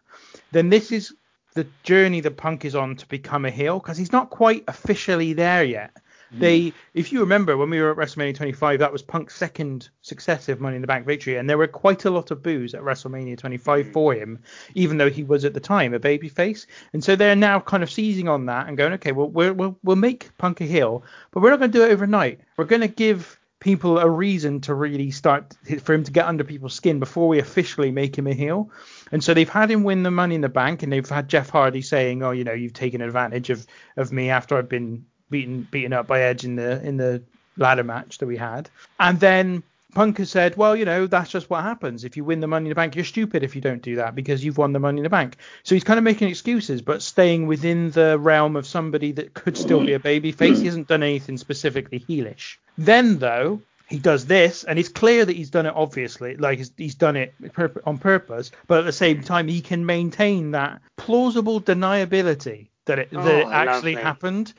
then 0.50 0.68
this 0.68 0.92
is 0.92 1.14
the 1.54 1.66
journey 1.82 2.20
that 2.20 2.36
Punk 2.36 2.64
is 2.64 2.74
on 2.74 2.96
to 2.96 3.06
become 3.06 3.44
a 3.44 3.50
heel 3.50 3.78
because 3.78 3.98
he's 3.98 4.12
not 4.12 4.30
quite 4.30 4.64
officially 4.68 5.32
there 5.32 5.64
yet. 5.64 5.96
They, 6.34 6.60
mm. 6.60 6.74
if 6.94 7.12
you 7.12 7.20
remember 7.20 7.56
when 7.56 7.68
we 7.68 7.80
were 7.80 7.90
at 7.90 7.96
WrestleMania 7.96 8.34
25, 8.34 8.78
that 8.78 8.92
was 8.92 9.02
Punk's 9.02 9.36
second 9.36 9.90
successive 10.00 10.60
Money 10.60 10.76
in 10.76 10.80
the 10.80 10.88
Bank 10.88 11.06
victory, 11.06 11.36
and 11.36 11.48
there 11.48 11.58
were 11.58 11.66
quite 11.66 12.06
a 12.06 12.10
lot 12.10 12.30
of 12.30 12.42
boos 12.42 12.74
at 12.74 12.80
WrestleMania 12.80 13.36
25 13.36 13.86
mm. 13.86 13.92
for 13.92 14.14
him, 14.14 14.38
even 14.74 14.96
though 14.96 15.10
he 15.10 15.24
was 15.24 15.44
at 15.44 15.52
the 15.52 15.60
time 15.60 15.92
a 15.92 16.00
babyface. 16.00 16.66
And 16.94 17.04
so 17.04 17.16
they're 17.16 17.36
now 17.36 17.60
kind 17.60 17.82
of 17.82 17.90
seizing 17.90 18.28
on 18.28 18.46
that 18.46 18.66
and 18.66 18.78
going, 18.78 18.94
okay, 18.94 19.12
well 19.12 19.28
we're, 19.28 19.52
we'll 19.52 19.78
we'll 19.82 19.96
make 19.96 20.30
Punk 20.38 20.62
a 20.62 20.64
heel, 20.64 21.04
but 21.32 21.42
we're 21.42 21.50
not 21.50 21.58
going 21.58 21.70
to 21.70 21.78
do 21.78 21.84
it 21.84 21.92
overnight. 21.92 22.40
We're 22.56 22.64
going 22.64 22.80
to 22.80 22.88
give 22.88 23.38
people 23.62 23.98
a 23.98 24.10
reason 24.10 24.60
to 24.60 24.74
really 24.74 25.12
start 25.12 25.54
for 25.82 25.94
him 25.94 26.02
to 26.02 26.10
get 26.10 26.26
under 26.26 26.42
people's 26.42 26.74
skin 26.74 26.98
before 26.98 27.28
we 27.28 27.38
officially 27.38 27.92
make 27.92 28.18
him 28.18 28.26
a 28.26 28.34
heel. 28.34 28.70
And 29.12 29.22
so 29.22 29.34
they've 29.34 29.48
had 29.48 29.70
him 29.70 29.84
win 29.84 30.02
the 30.02 30.10
money 30.10 30.34
in 30.34 30.40
the 30.40 30.48
bank 30.48 30.82
and 30.82 30.92
they've 30.92 31.08
had 31.08 31.28
Jeff 31.28 31.48
Hardy 31.48 31.80
saying, 31.80 32.24
"Oh, 32.24 32.32
you 32.32 32.42
know, 32.42 32.52
you've 32.52 32.72
taken 32.72 33.00
advantage 33.00 33.50
of 33.50 33.64
of 33.96 34.10
me 34.12 34.30
after 34.30 34.58
I've 34.58 34.68
been 34.68 35.06
beaten 35.30 35.68
beaten 35.70 35.92
up 35.92 36.08
by 36.08 36.22
Edge 36.22 36.44
in 36.44 36.56
the 36.56 36.84
in 36.84 36.96
the 36.96 37.22
ladder 37.56 37.84
match 37.84 38.18
that 38.18 38.26
we 38.26 38.36
had." 38.36 38.68
And 38.98 39.20
then 39.20 39.62
Punk 39.94 40.18
has 40.18 40.30
said, 40.30 40.56
"Well, 40.56 40.74
you 40.74 40.84
know, 40.84 41.06
that's 41.06 41.30
just 41.30 41.48
what 41.48 41.62
happens. 41.62 42.02
If 42.02 42.16
you 42.16 42.24
win 42.24 42.40
the 42.40 42.48
money 42.48 42.64
in 42.64 42.70
the 42.70 42.74
bank, 42.74 42.96
you're 42.96 43.04
stupid 43.04 43.44
if 43.44 43.54
you 43.54 43.60
don't 43.60 43.82
do 43.82 43.94
that 43.96 44.16
because 44.16 44.44
you've 44.44 44.58
won 44.58 44.72
the 44.72 44.80
money 44.80 44.98
in 44.98 45.04
the 45.04 45.10
bank." 45.10 45.36
So 45.62 45.76
he's 45.76 45.84
kind 45.84 45.98
of 45.98 46.04
making 46.04 46.28
excuses 46.28 46.82
but 46.82 47.00
staying 47.00 47.46
within 47.46 47.92
the 47.92 48.18
realm 48.18 48.56
of 48.56 48.66
somebody 48.66 49.12
that 49.12 49.34
could 49.34 49.56
still 49.56 49.86
be 49.86 49.92
a 49.92 50.00
babyface. 50.00 50.58
He 50.58 50.64
hasn't 50.64 50.88
done 50.88 51.04
anything 51.04 51.36
specifically 51.36 52.00
heelish. 52.00 52.56
Then 52.78 53.18
though, 53.18 53.60
he 53.88 53.98
does 53.98 54.24
this, 54.26 54.64
and 54.64 54.78
it's 54.78 54.88
clear 54.88 55.24
that 55.24 55.36
he's 55.36 55.50
done 55.50 55.66
it 55.66 55.74
obviously, 55.76 56.36
like 56.36 56.58
he's, 56.58 56.72
he's 56.76 56.94
done 56.94 57.16
it 57.16 57.34
on 57.84 57.98
purpose, 57.98 58.50
but 58.66 58.78
at 58.78 58.84
the 58.86 58.92
same 58.92 59.22
time 59.22 59.48
he 59.48 59.60
can 59.60 59.84
maintain 59.84 60.52
that 60.52 60.80
plausible 60.96 61.60
deniability 61.60 62.68
that 62.86 62.98
it, 62.98 63.10
that 63.10 63.38
it 63.40 63.46
Oh, 63.46 63.50
actually 63.50 63.92
lovely. 63.92 64.02
happened. 64.02 64.54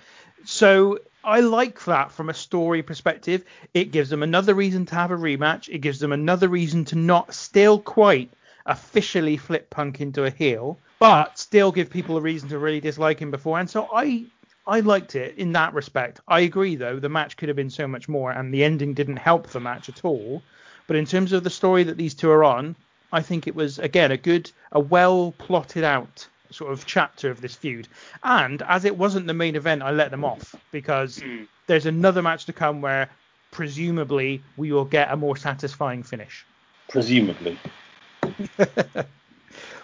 So 0.45 0.99
I 1.23 1.39
like 1.39 1.83
that 1.85 2.11
from 2.11 2.29
a 2.29 2.33
story 2.33 2.83
perspective. 2.83 3.43
It 3.73 3.91
gives 3.91 4.09
them 4.09 4.23
another 4.23 4.53
reason 4.53 4.85
to 4.87 4.95
have 4.95 5.11
a 5.11 5.17
rematch. 5.17 5.67
It 5.69 5.79
gives 5.79 5.99
them 5.99 6.11
another 6.11 6.47
reason 6.47 6.85
to 6.85 6.95
not 6.95 7.33
still 7.33 7.79
quite 7.79 8.29
officially 8.65 9.37
flip 9.37 9.69
Punk 9.69 9.99
into 9.99 10.25
a 10.25 10.29
heel, 10.29 10.77
but 10.99 11.37
still 11.39 11.71
give 11.71 11.89
people 11.89 12.17
a 12.17 12.21
reason 12.21 12.49
to 12.49 12.59
really 12.59 12.79
dislike 12.81 13.19
him 13.19 13.31
beforehand. 13.31 13.69
So 13.69 13.89
I 13.93 14.25
I 14.65 14.79
liked 14.79 15.15
it 15.15 15.37
in 15.37 15.51
that 15.53 15.73
respect. 15.73 16.21
I 16.27 16.41
agree 16.41 16.75
though, 16.75 16.99
the 16.99 17.09
match 17.09 17.37
could 17.37 17.49
have 17.49 17.55
been 17.55 17.69
so 17.69 17.87
much 17.87 18.07
more 18.07 18.31
and 18.31 18.53
the 18.53 18.63
ending 18.63 18.93
didn't 18.93 19.17
help 19.17 19.47
the 19.47 19.59
match 19.59 19.89
at 19.89 20.05
all. 20.05 20.41
But 20.87 20.95
in 20.95 21.05
terms 21.05 21.33
of 21.33 21.43
the 21.43 21.49
story 21.49 21.83
that 21.83 21.97
these 21.97 22.13
two 22.13 22.29
are 22.29 22.43
on, 22.43 22.75
I 23.11 23.21
think 23.21 23.47
it 23.47 23.55
was 23.55 23.79
again 23.79 24.11
a 24.11 24.17
good 24.17 24.51
a 24.71 24.79
well 24.79 25.33
plotted 25.37 25.83
out 25.83 26.27
sort 26.49 26.71
of 26.71 26.85
chapter 26.85 27.29
of 27.29 27.41
this 27.41 27.55
feud. 27.55 27.87
And 28.23 28.61
as 28.63 28.85
it 28.85 28.97
wasn't 28.97 29.27
the 29.27 29.33
main 29.33 29.55
event, 29.55 29.81
I 29.81 29.91
let 29.91 30.11
them 30.11 30.23
off 30.23 30.55
because 30.71 31.19
hmm. 31.19 31.43
there's 31.67 31.85
another 31.85 32.21
match 32.21 32.45
to 32.45 32.53
come 32.53 32.81
where 32.81 33.09
presumably 33.51 34.41
we 34.57 34.71
will 34.71 34.85
get 34.85 35.11
a 35.11 35.17
more 35.17 35.37
satisfying 35.37 36.03
finish. 36.03 36.45
Presumably. 36.89 37.59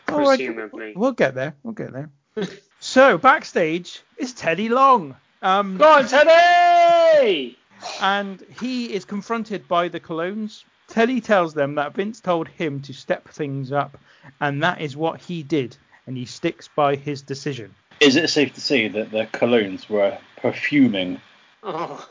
Oh, 0.07 0.13
all 0.15 0.21
right, 0.21 0.39
Presumably. 0.39 0.93
We'll 0.95 1.11
get 1.11 1.35
there. 1.35 1.55
We'll 1.61 1.75
get 1.75 1.93
there. 1.93 2.09
so 2.89 3.19
backstage 3.19 4.01
is 4.17 4.33
Teddy 4.33 4.67
Long. 4.67 5.15
Um, 5.43 5.77
Go 5.77 5.87
on, 5.87 6.07
Teddy! 6.07 7.55
and 8.01 8.43
he 8.59 8.91
is 8.91 9.05
confronted 9.05 9.67
by 9.67 9.89
the 9.89 9.99
Colóns. 9.99 10.63
Teddy 10.87 11.21
tells 11.21 11.53
them 11.53 11.75
that 11.75 11.93
Vince 11.93 12.19
told 12.19 12.47
him 12.47 12.81
to 12.81 12.93
step 12.93 13.29
things 13.29 13.71
up, 13.71 13.95
and 14.41 14.63
that 14.63 14.81
is 14.81 14.97
what 14.97 15.21
he 15.21 15.43
did, 15.43 15.77
and 16.07 16.17
he 16.17 16.25
sticks 16.25 16.67
by 16.67 16.95
his 16.95 17.21
decision. 17.21 17.75
Is 17.99 18.15
it 18.15 18.27
safe 18.27 18.53
to 18.55 18.61
say 18.61 18.87
that 18.87 19.11
the 19.11 19.27
colognes 19.33 19.87
were 19.87 20.17
perfuming? 20.37 21.21
Oh. 21.61 22.07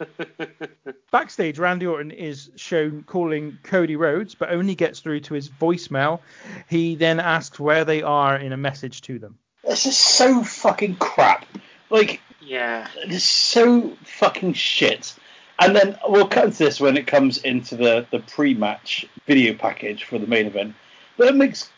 Backstage, 1.10 1.58
Randy 1.58 1.86
Orton 1.86 2.10
is 2.10 2.50
shown 2.56 3.04
calling 3.04 3.56
Cody 3.62 3.96
Rhodes, 3.96 4.34
but 4.34 4.50
only 4.50 4.74
gets 4.74 5.00
through 5.00 5.20
to 5.20 5.34
his 5.34 5.48
voicemail. 5.48 6.20
He 6.68 6.94
then 6.94 7.20
asks 7.20 7.58
where 7.58 7.86
they 7.86 8.02
are 8.02 8.36
in 8.36 8.52
a 8.52 8.58
message 8.58 9.00
to 9.02 9.18
them. 9.18 9.38
This 9.70 9.86
is 9.86 9.96
so 9.96 10.42
fucking 10.42 10.96
crap. 10.96 11.46
Like, 11.90 12.20
yeah. 12.40 12.88
it's 13.04 13.22
so 13.22 13.96
fucking 14.02 14.54
shit. 14.54 15.14
And 15.60 15.76
then 15.76 15.96
we'll 16.08 16.26
cut 16.26 16.46
into 16.46 16.64
this 16.64 16.80
when 16.80 16.96
it 16.96 17.06
comes 17.06 17.38
into 17.38 17.76
the, 17.76 18.04
the 18.10 18.18
pre-match 18.18 19.06
video 19.28 19.54
package 19.54 20.02
for 20.02 20.18
the 20.18 20.26
main 20.26 20.46
event. 20.46 20.74
But 21.16 21.28
it 21.28 21.36
makes 21.36 21.70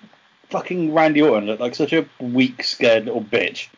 fucking 0.48 0.94
Randy 0.94 1.20
Orton 1.20 1.46
look 1.46 1.60
like 1.60 1.74
such 1.74 1.92
a 1.92 2.08
weak, 2.18 2.64
scared 2.64 3.04
little 3.04 3.22
bitch. 3.22 3.68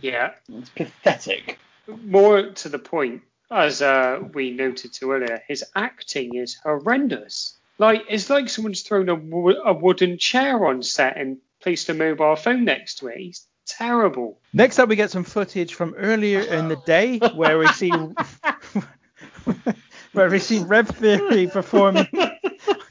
Yeah. 0.00 0.32
It's 0.48 0.70
pathetic. 0.70 1.60
More 1.86 2.50
to 2.50 2.68
the 2.68 2.78
point, 2.80 3.22
as 3.52 3.82
uh, 3.82 4.18
we 4.34 4.50
noted 4.50 4.94
to 4.94 5.12
earlier, 5.12 5.42
his 5.46 5.64
acting 5.76 6.34
is 6.34 6.56
horrendous. 6.64 7.56
Like 7.78 8.02
it's 8.08 8.28
like 8.28 8.48
someone's 8.48 8.82
thrown 8.82 9.08
a, 9.08 9.14
wo- 9.14 9.62
a 9.64 9.72
wooden 9.72 10.18
chair 10.18 10.66
on 10.66 10.82
set 10.82 11.16
and 11.16 11.38
placed 11.62 11.88
a 11.88 11.94
mobile 11.94 12.34
phone 12.34 12.64
next 12.64 12.96
to 12.96 13.06
it. 13.08 13.18
He's 13.18 13.46
terrible. 13.78 14.40
Next 14.52 14.78
up, 14.78 14.88
we 14.88 14.96
get 14.96 15.10
some 15.10 15.24
footage 15.24 15.74
from 15.74 15.94
earlier 15.96 16.40
in 16.40 16.68
the 16.68 16.76
day 16.86 17.18
where 17.34 17.58
we 17.58 17.66
see 17.68 17.90
where 20.12 20.30
we 20.30 20.38
see 20.38 20.58
Rev 20.60 20.88
Theory 20.88 21.46
performing. 21.46 22.06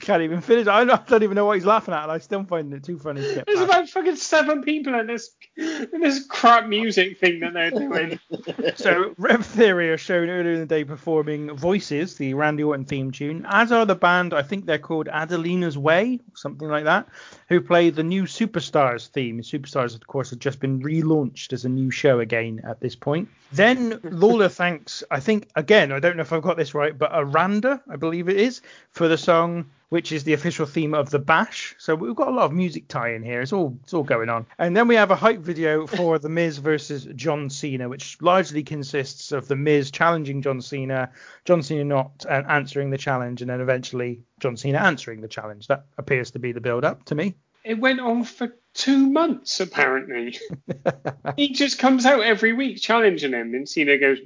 I 0.09 0.13
can't 0.13 0.23
even 0.23 0.41
finish. 0.41 0.65
I 0.65 0.83
don't, 0.83 0.89
I 0.89 1.03
don't 1.07 1.21
even 1.21 1.35
know 1.35 1.45
what 1.45 1.57
he's 1.57 1.67
laughing 1.67 1.93
at, 1.93 2.01
and 2.01 2.11
I 2.11 2.17
still 2.17 2.43
find 2.43 2.73
it 2.73 2.83
too 2.83 2.97
funny 2.97 3.21
to 3.21 3.43
There's 3.45 3.59
past. 3.59 3.69
about 3.69 3.89
fucking 3.89 4.15
seven 4.15 4.63
people 4.63 4.99
in 4.99 5.05
this 5.05 5.35
in 5.55 6.01
this 6.01 6.25
crap 6.25 6.65
music 6.65 7.19
thing 7.19 7.41
that 7.41 7.53
they're 7.53 7.69
doing. 7.69 8.19
So 8.75 9.13
Rev 9.17 9.45
Theory 9.45 9.91
are 9.91 9.97
shown 9.97 10.29
earlier 10.29 10.53
in 10.53 10.59
the 10.61 10.65
day 10.65 10.83
performing 10.83 11.55
Voices, 11.55 12.15
the 12.15 12.33
Randy 12.33 12.63
Orton 12.63 12.85
theme 12.85 13.11
tune, 13.11 13.45
as 13.47 13.71
are 13.71 13.85
the 13.85 13.95
band, 13.95 14.33
I 14.33 14.41
think 14.41 14.65
they're 14.65 14.79
called 14.79 15.07
Adelitas 15.07 15.77
Way, 15.77 16.19
something 16.33 16.67
like 16.67 16.85
that, 16.85 17.07
who 17.47 17.61
play 17.61 17.89
the 17.89 18.03
new 18.03 18.23
Superstars 18.23 19.07
theme. 19.09 19.41
Superstars, 19.41 19.93
of 19.95 20.07
course, 20.07 20.31
have 20.31 20.39
just 20.39 20.59
been 20.59 20.81
relaunched 20.81 21.53
as 21.53 21.65
a 21.65 21.69
new 21.69 21.91
show 21.91 22.19
again 22.19 22.61
at 22.67 22.79
this 22.79 22.95
point. 22.95 23.29
Then 23.51 23.99
Lawler 24.03 24.49
thanks, 24.49 25.03
I 25.11 25.19
think, 25.19 25.49
again, 25.55 25.91
I 25.91 25.99
don't 25.99 26.15
know 26.15 26.21
if 26.21 26.33
I've 26.33 26.41
got 26.41 26.57
this 26.57 26.73
right, 26.73 26.97
but 26.97 27.11
Aranda, 27.13 27.81
I 27.89 27.95
believe 27.95 28.29
it 28.29 28.37
is, 28.37 28.61
for 28.91 29.07
the 29.07 29.17
song 29.17 29.65
which 29.89 30.11
is 30.11 30.23
the 30.23 30.33
official 30.33 30.65
theme 30.65 30.93
of 30.93 31.09
the 31.09 31.19
Bash. 31.19 31.75
So 31.77 31.95
we've 31.95 32.15
got 32.15 32.27
a 32.29 32.31
lot 32.31 32.45
of 32.45 32.53
music 32.53 32.87
tie 32.87 33.13
in 33.13 33.23
here. 33.23 33.41
It's 33.41 33.53
all 33.53 33.77
it's 33.83 33.93
all 33.93 34.03
going 34.03 34.29
on. 34.29 34.45
And 34.57 34.77
then 34.77 34.87
we 34.87 34.95
have 34.95 35.11
a 35.11 35.15
hype 35.15 35.39
video 35.39 35.87
for 35.87 36.19
The 36.19 36.29
Miz 36.29 36.59
versus 36.59 37.07
John 37.15 37.49
Cena, 37.49 37.89
which 37.89 38.21
largely 38.21 38.63
consists 38.63 39.31
of 39.31 39.47
The 39.47 39.55
Miz 39.55 39.91
challenging 39.91 40.41
John 40.41 40.61
Cena, 40.61 41.11
John 41.45 41.61
Cena 41.61 41.83
not 41.83 42.25
uh, 42.27 42.43
answering 42.47 42.91
the 42.91 42.97
challenge, 42.97 43.41
and 43.41 43.49
then 43.49 43.61
eventually 43.61 44.21
John 44.39 44.55
Cena 44.55 44.77
answering 44.77 45.21
the 45.21 45.27
challenge. 45.27 45.67
That 45.67 45.85
appears 45.97 46.31
to 46.31 46.39
be 46.39 46.51
the 46.51 46.61
build 46.61 46.85
up 46.85 47.05
to 47.05 47.15
me. 47.15 47.35
It 47.65 47.79
went 47.79 47.99
on 47.99 48.23
for 48.23 48.55
two 48.73 49.09
months 49.09 49.59
apparently. 49.59 50.37
he 51.35 51.53
just 51.53 51.79
comes 51.79 52.05
out 52.05 52.21
every 52.21 52.53
week 52.53 52.79
challenging 52.79 53.33
him, 53.33 53.53
and 53.53 53.67
Cena 53.67 53.97
goes. 53.97 54.19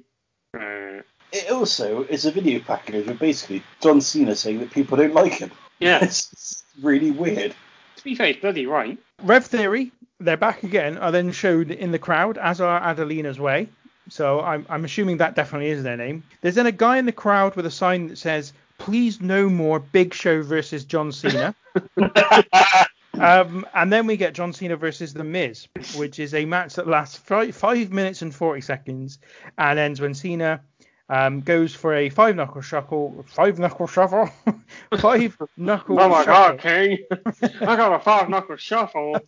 "Uh, 0.56 1.02
It 1.34 1.50
also 1.50 2.04
is 2.04 2.26
a 2.26 2.32
video 2.32 2.60
package 2.60 3.08
of 3.08 3.18
basically 3.18 3.64
John 3.82 4.02
Cena 4.02 4.36
saying 4.36 4.60
that 4.60 4.70
people 4.70 4.98
don't 4.98 5.16
like 5.16 5.34
him. 5.34 5.52
Yeah. 5.80 6.00
It's 6.04 6.64
really 6.82 7.12
weird. 7.12 7.56
To 7.98 8.04
be 8.04 8.16
fair, 8.16 8.28
he's 8.28 8.38
bloody 8.38 8.68
right. 8.68 8.98
Rev 9.24 9.46
Theory, 9.46 9.92
they're 10.20 10.38
back 10.38 10.64
again, 10.64 10.98
are 11.00 11.12
then 11.12 11.32
showed 11.32 11.72
in 11.72 11.92
the 11.92 12.00
crowd, 12.00 12.38
as 12.38 12.62
are 12.62 12.80
Adelitas 12.80 13.40
Way. 13.40 13.68
So 14.10 14.42
I'm, 14.42 14.66
I'm 14.70 14.86
assuming 14.86 15.18
that 15.18 15.36
definitely 15.36 15.70
is 15.70 15.82
their 15.82 15.98
name. 15.98 16.24
There's 16.42 16.56
then 16.56 16.68
a 16.68 16.72
guy 16.72 16.98
in 16.98 17.06
the 17.06 17.12
crowd 17.12 17.56
with 17.56 17.66
a 17.66 17.72
sign 17.72 18.08
that 18.08 18.18
says, 18.18 18.54
Please 18.78 19.22
no 19.22 19.50
more 19.50 19.80
Big 19.80 20.14
Show 20.14 20.44
versus 20.44 20.84
John 20.84 21.12
Cena. 21.12 21.56
um, 23.20 23.66
and 23.74 23.94
then 23.94 24.06
we 24.06 24.18
get 24.18 24.34
John 24.34 24.52
Cena 24.52 24.76
versus 24.76 25.14
The 25.14 25.24
Miz, 25.24 25.68
which 25.96 26.20
is 26.20 26.34
a 26.34 26.46
match 26.46 26.76
that 26.76 26.88
lasts 26.88 27.18
five, 27.18 27.56
five 27.56 27.92
minutes 27.92 28.22
and 28.22 28.36
40 28.36 28.62
seconds 28.62 29.20
and 29.58 29.80
ends 29.80 30.02
when 30.02 30.14
Cena 30.14 30.62
um, 31.10 31.42
goes 31.42 31.74
for 31.76 31.94
a 31.94 32.10
five 32.10 32.36
knuckle 32.36 32.62
shuffle. 32.62 33.26
Five 33.28 33.60
knuckle 33.60 33.88
shuffle? 33.88 34.30
five 35.00 35.38
knuckle 35.58 36.00
Oh 36.00 36.10
my 36.10 36.24
shuffle. 36.24 36.58
god, 36.58 36.60
King! 36.60 36.98
I 37.62 37.76
got 37.76 37.94
a 37.94 38.00
five 38.00 38.30
knuckle 38.30 38.58
shuffle. 38.58 39.20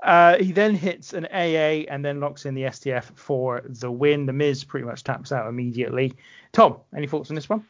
Uh, 0.00 0.38
he 0.38 0.52
then 0.52 0.76
hits 0.76 1.12
an 1.12 1.26
AA 1.26 1.84
and 1.92 2.04
then 2.04 2.20
locks 2.20 2.46
in 2.46 2.54
the 2.54 2.62
STF 2.62 3.04
for 3.16 3.62
the 3.66 3.90
win. 3.90 4.26
The 4.26 4.32
Miz 4.32 4.62
pretty 4.62 4.86
much 4.86 5.02
taps 5.02 5.32
out 5.32 5.48
immediately. 5.48 6.14
Tom, 6.52 6.76
any 6.96 7.08
thoughts 7.08 7.30
on 7.30 7.34
this 7.34 7.48
one? 7.48 7.64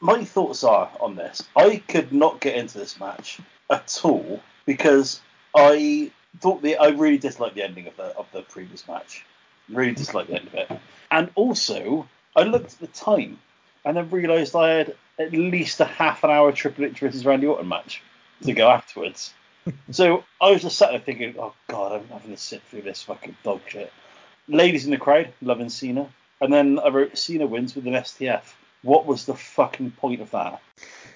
My 0.00 0.24
thoughts 0.24 0.64
are 0.64 0.90
on 0.98 1.14
this. 1.14 1.44
I 1.54 1.76
could 1.86 2.12
not 2.12 2.40
get 2.40 2.56
into 2.56 2.78
this 2.78 2.98
match 2.98 3.38
at 3.70 4.00
all 4.02 4.40
because 4.66 5.20
I 5.54 6.10
thought 6.40 6.62
the 6.62 6.76
I 6.78 6.88
really 6.88 7.16
disliked 7.18 7.54
the 7.54 7.62
ending 7.62 7.86
of 7.86 7.96
the 7.96 8.06
of 8.16 8.26
the 8.32 8.42
previous 8.42 8.86
match. 8.88 9.24
Really 9.68 9.92
disliked 9.94 10.30
the 10.30 10.40
end 10.40 10.48
of 10.48 10.54
it. 10.54 10.72
And 11.10 11.30
also, 11.34 12.08
I 12.36 12.42
looked 12.42 12.74
at 12.74 12.80
the 12.80 12.86
time 12.88 13.38
and 13.84 13.96
then 13.96 14.10
realised 14.10 14.54
I 14.54 14.70
had 14.70 14.96
at 15.18 15.32
least 15.32 15.80
a 15.80 15.84
half 15.84 16.24
an 16.24 16.30
hour 16.30 16.52
Triple 16.52 16.84
H 16.84 17.00
versus 17.00 17.24
Randy 17.24 17.46
Orton 17.46 17.68
match 17.68 18.02
to 18.44 18.52
go 18.52 18.68
afterwards. 18.68 19.32
so 19.90 20.24
I 20.40 20.50
was 20.50 20.62
just 20.62 20.78
sat 20.78 20.90
there 20.90 21.00
thinking, 21.00 21.34
oh 21.38 21.54
god, 21.68 21.92
I'm 21.92 22.08
having 22.08 22.30
to 22.30 22.36
sit 22.36 22.62
through 22.64 22.82
this 22.82 23.02
fucking 23.02 23.36
dog 23.42 23.60
shit. 23.66 23.92
Ladies 24.46 24.84
in 24.84 24.90
the 24.90 24.98
crowd 24.98 25.32
loving 25.42 25.68
Cena, 25.68 26.08
and 26.40 26.52
then 26.52 26.78
I 26.78 26.88
wrote 26.88 27.18
Cena 27.18 27.46
wins 27.46 27.74
with 27.74 27.86
an 27.86 27.94
STF. 27.94 28.42
What 28.82 29.06
was 29.06 29.26
the 29.26 29.34
fucking 29.34 29.92
point 29.92 30.20
of 30.20 30.30
that? 30.30 30.62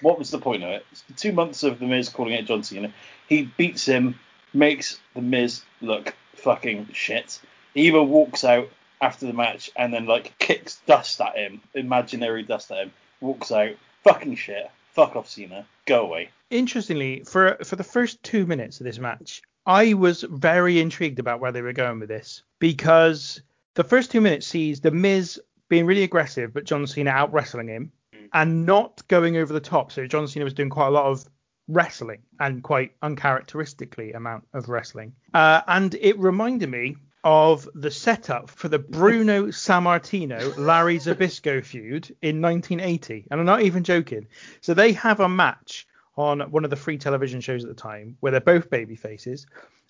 What 0.01 0.19
was 0.19 0.31
the 0.31 0.39
point 0.39 0.63
of 0.63 0.69
it? 0.69 0.85
Two 1.15 1.31
months 1.31 1.63
of 1.63 1.79
the 1.79 1.85
Miz 1.85 2.09
calling 2.09 2.33
it 2.33 2.45
John 2.45 2.63
Cena. 2.63 2.93
He 3.29 3.43
beats 3.43 3.85
him, 3.85 4.19
makes 4.53 4.99
the 5.15 5.21
Miz 5.21 5.63
look 5.81 6.13
fucking 6.35 6.89
shit. 6.91 7.39
He 7.73 7.83
even 7.83 8.09
walks 8.09 8.43
out 8.43 8.69
after 9.03 9.27
the 9.27 9.33
match 9.33 9.69
and 9.75 9.93
then 9.93 10.05
like 10.05 10.37
kicks 10.39 10.79
dust 10.85 11.19
at 11.19 11.35
him, 11.35 11.61
imaginary 11.73 12.41
dust 12.43 12.71
at 12.71 12.77
him, 12.77 12.91
walks 13.19 13.51
out, 13.51 13.75
fucking 14.03 14.35
shit, 14.35 14.71
fuck 14.93 15.15
off 15.15 15.29
Cena, 15.29 15.65
go 15.85 16.05
away. 16.05 16.29
Interestingly, 16.49 17.23
for 17.25 17.57
for 17.63 17.75
the 17.75 17.83
first 17.83 18.23
two 18.23 18.45
minutes 18.45 18.79
of 18.79 18.85
this 18.85 18.99
match, 18.99 19.41
I 19.65 19.93
was 19.93 20.23
very 20.23 20.79
intrigued 20.79 21.19
about 21.19 21.41
where 21.41 21.51
they 21.51 21.61
were 21.61 21.73
going 21.73 21.99
with 21.99 22.09
this 22.09 22.43
because 22.59 23.41
the 23.75 23.83
first 23.83 24.09
two 24.09 24.21
minutes 24.21 24.47
sees 24.47 24.79
the 24.79 24.91
Miz 24.91 25.39
being 25.67 25.85
really 25.85 26.03
aggressive, 26.03 26.53
but 26.53 26.65
John 26.65 26.87
Cena 26.87 27.09
out 27.09 27.33
wrestling 27.33 27.67
him 27.67 27.91
and 28.33 28.65
not 28.65 29.05
going 29.07 29.35
over 29.35 29.51
the 29.51 29.59
top. 29.59 29.91
So 29.91 30.07
John 30.07 30.27
Cena 30.27 30.45
was 30.45 30.53
doing 30.53 30.69
quite 30.69 30.87
a 30.87 30.91
lot 30.91 31.05
of 31.05 31.25
wrestling 31.67 32.21
and 32.39 32.63
quite 32.63 32.91
uncharacteristically 33.01 34.13
amount 34.13 34.45
of 34.53 34.69
wrestling. 34.69 35.13
Uh, 35.33 35.61
and 35.67 35.95
it 35.95 36.17
reminded 36.19 36.69
me 36.69 36.97
of 37.23 37.69
the 37.73 37.91
setup 37.91 38.49
for 38.49 38.67
the 38.67 38.79
Bruno 38.79 39.47
Sammartino 39.47 40.57
Larry 40.57 40.97
Zbyszko 40.97 41.63
feud 41.63 42.15
in 42.21 42.41
1980, 42.41 43.27
and 43.31 43.39
I'm 43.39 43.45
not 43.45 43.61
even 43.61 43.83
joking. 43.83 44.27
So 44.61 44.73
they 44.73 44.91
have 44.93 45.19
a 45.19 45.29
match 45.29 45.87
on 46.17 46.41
one 46.51 46.63
of 46.63 46.69
the 46.69 46.75
free 46.75 46.97
television 46.97 47.41
shows 47.41 47.63
at 47.63 47.69
the 47.69 47.81
time 47.81 48.17
where 48.19 48.31
they're 48.31 48.41
both 48.41 48.69
baby 48.69 48.95
faces. 48.95 49.47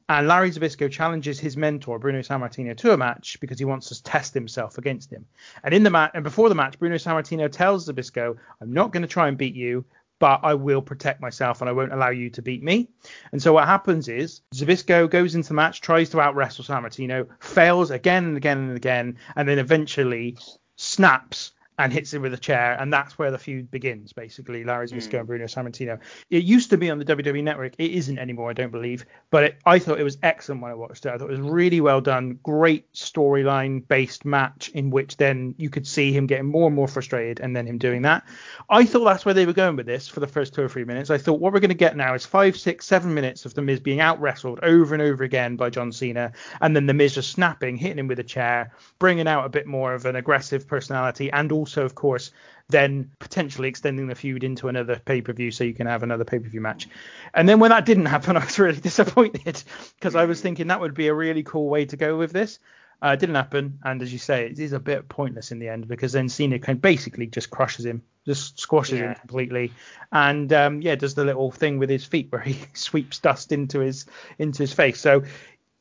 And 0.09 0.27
Larry 0.27 0.51
Zbyszko 0.51 0.91
challenges 0.91 1.39
his 1.39 1.55
mentor 1.55 1.97
Bruno 1.97 2.19
Sammartino 2.19 2.75
to 2.77 2.93
a 2.93 2.97
match 2.97 3.39
because 3.39 3.57
he 3.57 3.65
wants 3.65 3.87
to 3.87 4.03
test 4.03 4.33
himself 4.33 4.77
against 4.77 5.11
him. 5.11 5.25
And 5.63 5.73
in 5.73 5.83
the 5.83 5.89
match, 5.89 6.11
and 6.13 6.23
before 6.23 6.49
the 6.49 6.55
match, 6.55 6.77
Bruno 6.77 6.95
Sammartino 6.95 7.49
tells 7.49 7.87
Zbyszko, 7.87 8.37
"I'm 8.61 8.73
not 8.73 8.91
going 8.91 9.01
to 9.03 9.07
try 9.07 9.27
and 9.27 9.37
beat 9.37 9.55
you, 9.55 9.85
but 10.19 10.39
I 10.43 10.53
will 10.53 10.81
protect 10.81 11.21
myself 11.21 11.61
and 11.61 11.69
I 11.69 11.73
won't 11.73 11.93
allow 11.93 12.09
you 12.09 12.29
to 12.31 12.41
beat 12.41 12.63
me." 12.63 12.89
And 13.31 13.41
so 13.41 13.53
what 13.53 13.67
happens 13.67 14.07
is 14.07 14.41
Zbyszko 14.53 15.09
goes 15.09 15.35
into 15.35 15.49
the 15.49 15.53
match, 15.55 15.81
tries 15.81 16.09
to 16.11 16.21
out 16.21 16.35
wrestle 16.35 16.63
Sammartino, 16.63 17.27
fails 17.39 17.91
again 17.91 18.25
and 18.25 18.37
again 18.37 18.57
and 18.59 18.77
again, 18.77 19.17
and 19.35 19.47
then 19.47 19.59
eventually 19.59 20.37
snaps 20.75 21.51
and 21.79 21.91
hits 21.91 22.13
him 22.13 22.21
with 22.21 22.33
a 22.33 22.37
chair, 22.37 22.77
and 22.79 22.93
that's 22.93 23.17
where 23.17 23.31
the 23.31 23.37
feud 23.37 23.71
begins, 23.71 24.13
basically. 24.13 24.63
Larry 24.63 24.87
Zbyszko 24.87 25.11
hmm. 25.11 25.15
and 25.17 25.27
Bruno 25.27 25.45
Sammartino. 25.45 25.99
It 26.29 26.43
used 26.43 26.69
to 26.69 26.77
be 26.77 26.89
on 26.89 26.99
the 26.99 27.05
WWE 27.05 27.43
Network. 27.43 27.73
It 27.77 27.91
isn't 27.91 28.19
anymore, 28.19 28.49
I 28.49 28.53
don't 28.53 28.71
believe. 28.71 29.05
But 29.31 29.43
it, 29.43 29.59
I 29.65 29.79
thought 29.79 29.99
it 29.99 30.03
was 30.03 30.17
excellent 30.21 30.61
when 30.61 30.71
I 30.71 30.75
watched 30.75 31.05
it. 31.05 31.09
I 31.09 31.17
thought 31.17 31.31
it 31.31 31.39
was 31.39 31.51
really 31.51 31.81
well 31.81 32.01
done. 32.01 32.39
Great 32.43 32.91
storyline 32.93 33.87
based 33.87 34.23
match 34.23 34.69
in 34.69 34.91
which 34.91 35.17
then 35.17 35.55
you 35.57 35.69
could 35.69 35.87
see 35.87 36.11
him 36.11 36.27
getting 36.27 36.45
more 36.45 36.67
and 36.67 36.75
more 36.75 36.87
frustrated, 36.87 37.39
and 37.39 37.55
then 37.55 37.65
him 37.65 37.79
doing 37.79 38.03
that. 38.03 38.23
I 38.69 38.85
thought 38.85 39.05
that's 39.05 39.25
where 39.25 39.33
they 39.33 39.45
were 39.45 39.53
going 39.53 39.75
with 39.75 39.85
this 39.85 40.07
for 40.07 40.19
the 40.19 40.27
first 40.27 40.53
two 40.53 40.61
or 40.61 40.69
three 40.69 40.85
minutes. 40.85 41.09
I 41.09 41.17
thought 41.17 41.39
what 41.39 41.53
we're 41.53 41.59
going 41.59 41.69
to 41.69 41.75
get 41.75 41.97
now 41.97 42.13
is 42.13 42.25
five, 42.25 42.55
six, 42.55 42.85
seven 42.85 43.13
minutes 43.13 43.45
of 43.45 43.53
the 43.53 43.61
Miz 43.61 43.79
being 43.79 43.99
out 43.99 44.21
wrestled 44.21 44.59
over 44.61 44.93
and 44.93 45.01
over 45.01 45.23
again 45.23 45.55
by 45.55 45.69
John 45.69 45.91
Cena, 45.91 46.33
and 46.61 46.75
then 46.75 46.85
the 46.85 46.93
Miz 46.93 47.15
just 47.15 47.31
snapping, 47.31 47.77
hitting 47.77 47.99
him 47.99 48.07
with 48.07 48.19
a 48.19 48.23
chair, 48.23 48.73
bringing 48.99 49.27
out 49.27 49.45
a 49.45 49.49
bit 49.49 49.65
more 49.65 49.93
of 49.93 50.05
an 50.05 50.15
aggressive 50.15 50.67
personality, 50.67 51.31
and 51.31 51.51
also, 51.63 51.85
of 51.85 51.95
course, 51.95 52.31
then 52.67 53.09
potentially 53.19 53.69
extending 53.69 54.07
the 54.07 54.15
feud 54.15 54.43
into 54.43 54.67
another 54.67 54.99
pay 55.05 55.21
per 55.21 55.31
view 55.31 55.49
so 55.49 55.63
you 55.63 55.73
can 55.73 55.87
have 55.87 56.03
another 56.03 56.25
pay 56.25 56.39
per 56.39 56.49
view 56.49 56.59
match. 56.59 56.89
And 57.33 57.47
then 57.47 57.59
when 57.59 57.69
that 57.69 57.85
didn't 57.85 58.07
happen, 58.07 58.35
I 58.41 58.43
was 58.43 58.59
really 58.59 58.81
disappointed 58.81 59.63
because 59.95 60.13
I 60.13 60.25
was 60.25 60.41
thinking 60.41 60.67
that 60.67 60.81
would 60.81 60.93
be 60.93 61.07
a 61.07 61.13
really 61.13 61.43
cool 61.43 61.69
way 61.69 61.85
to 61.85 61.95
go 61.95 62.17
with 62.17 62.33
this. 62.33 62.59
Uh, 63.01 63.13
it 63.13 63.19
didn't 63.19 63.35
happen, 63.35 63.79
and 63.83 64.01
as 64.01 64.11
you 64.11 64.19
say, 64.19 64.45
it 64.45 64.59
is 64.59 64.73
a 64.73 64.79
bit 64.79 65.09
pointless 65.09 65.51
in 65.51 65.59
the 65.59 65.69
end 65.69 65.87
because 65.87 66.11
then 66.11 66.29
Cena 66.29 66.59
can 66.59 66.77
basically 66.77 67.27
just 67.27 67.49
crushes 67.49 67.85
him, 67.85 68.01
just 68.25 68.59
squashes 68.59 68.99
him 68.99 69.15
completely, 69.15 69.73
and 70.11 70.51
um, 70.53 70.81
yeah, 70.81 70.95
does 70.95 71.13
the 71.13 71.25
little 71.25 71.51
thing 71.51 71.79
with 71.79 71.89
his 71.89 72.05
feet 72.05 72.31
where 72.31 72.41
he 72.49 72.57
sweeps 72.73 73.19
dust 73.19 73.51
into 73.51 73.79
his 73.79 74.05
into 74.37 74.63
his 74.63 74.73
face. 74.73 74.99
So 75.01 75.23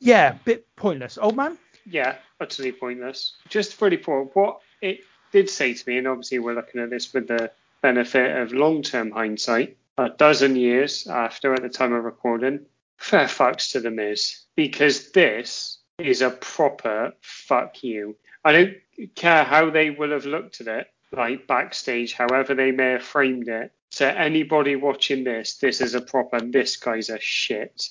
yeah, 0.00 0.36
bit 0.44 0.66
pointless. 0.74 1.16
Old 1.16 1.36
man. 1.36 1.58
yeah, 1.86 2.16
utterly 2.40 2.72
pointless. 2.72 3.34
Just 3.48 3.80
really 3.80 3.98
poor. 3.98 4.24
What 4.34 4.60
it 4.80 5.04
did 5.32 5.50
say 5.50 5.74
to 5.74 5.88
me, 5.88 5.98
and 5.98 6.06
obviously 6.06 6.38
we're 6.38 6.54
looking 6.54 6.80
at 6.80 6.90
this 6.90 7.12
with 7.12 7.28
the 7.28 7.50
benefit 7.80 8.36
of 8.36 8.52
long-term 8.52 9.10
hindsight, 9.10 9.76
a 9.98 10.10
dozen 10.10 10.56
years 10.56 11.06
after 11.06 11.54
at 11.54 11.62
the 11.62 11.68
time 11.68 11.92
of 11.92 12.04
recording, 12.04 12.60
fair 12.96 13.26
fucks 13.26 13.72
to 13.72 13.80
the 13.80 13.90
Miz 13.90 14.44
because 14.54 15.10
this 15.10 15.78
is 15.98 16.22
a 16.22 16.30
proper 16.30 17.12
fuck 17.20 17.82
you. 17.82 18.16
I 18.44 18.52
don't 18.52 18.76
care 19.14 19.44
how 19.44 19.70
they 19.70 19.90
will 19.90 20.10
have 20.10 20.26
looked 20.26 20.60
at 20.60 20.68
it, 20.68 20.90
like 21.12 21.46
backstage, 21.46 22.14
however 22.14 22.54
they 22.54 22.70
may 22.70 22.92
have 22.92 23.02
framed 23.02 23.48
it. 23.48 23.72
To 23.96 24.18
anybody 24.18 24.76
watching 24.76 25.24
this, 25.24 25.56
this 25.56 25.82
is 25.82 25.94
a 25.94 26.00
proper. 26.00 26.40
This 26.40 26.76
guy's 26.76 27.10
a 27.10 27.20
shit 27.20 27.90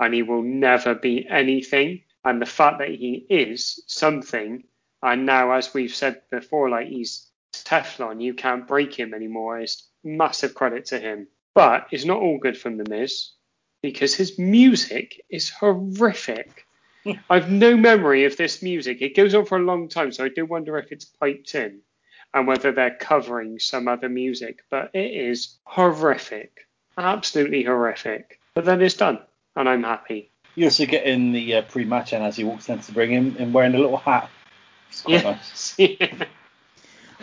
and 0.00 0.14
he 0.14 0.22
will 0.22 0.42
never 0.42 0.94
be 0.94 1.26
anything. 1.28 2.02
And 2.24 2.40
the 2.40 2.46
fact 2.46 2.78
that 2.78 2.88
he 2.88 3.26
is 3.28 3.82
something, 3.86 4.64
and 5.02 5.26
now, 5.26 5.52
as 5.52 5.74
we've 5.74 5.94
said 5.94 6.22
before, 6.30 6.70
like 6.70 6.88
he's 6.88 7.26
Teflon, 7.52 8.22
you 8.22 8.34
can't 8.34 8.66
break 8.66 8.94
him 8.94 9.14
anymore, 9.14 9.60
is 9.60 9.88
massive 10.04 10.54
credit 10.54 10.86
to 10.86 10.98
him. 10.98 11.28
But 11.54 11.88
it's 11.90 12.04
not 12.04 12.22
all 12.22 12.38
good 12.38 12.56
from 12.56 12.76
The 12.78 12.88
Miz 12.88 13.30
because 13.82 14.14
his 14.14 14.38
music 14.38 15.20
is 15.28 15.50
horrific. 15.50 16.66
I've 17.28 17.50
no 17.50 17.76
memory 17.76 18.24
of 18.24 18.36
this 18.36 18.62
music. 18.62 19.02
It 19.02 19.16
goes 19.16 19.34
on 19.34 19.44
for 19.44 19.58
a 19.58 19.62
long 19.62 19.88
time, 19.88 20.12
so 20.12 20.24
I 20.24 20.28
do 20.28 20.46
wonder 20.46 20.78
if 20.78 20.92
it's 20.92 21.04
piped 21.04 21.54
in 21.54 21.80
and 22.32 22.46
whether 22.46 22.72
they're 22.72 22.96
covering 22.98 23.58
some 23.58 23.88
other 23.88 24.08
music. 24.08 24.60
But 24.70 24.90
it 24.94 25.10
is 25.10 25.58
horrific, 25.64 26.68
absolutely 26.96 27.64
horrific. 27.64 28.38
But 28.54 28.64
then 28.64 28.80
it's 28.80 28.94
done, 28.94 29.18
and 29.56 29.68
I'm 29.68 29.82
happy. 29.82 30.30
You 30.54 30.66
also 30.66 30.86
get 30.86 31.04
in 31.04 31.32
the 31.32 31.56
uh, 31.56 31.62
pre-match 31.62 32.12
and 32.12 32.22
as 32.22 32.36
he 32.36 32.44
walks 32.44 32.68
in 32.68 32.78
to 32.78 32.92
bring 32.92 33.10
him 33.10 33.36
and 33.38 33.52
wearing 33.52 33.74
a 33.74 33.78
little 33.78 33.96
hat. 33.96 34.30
It's 34.92 35.02
quite 35.02 35.24
nice. 35.24 35.74
Yes. 35.78 35.98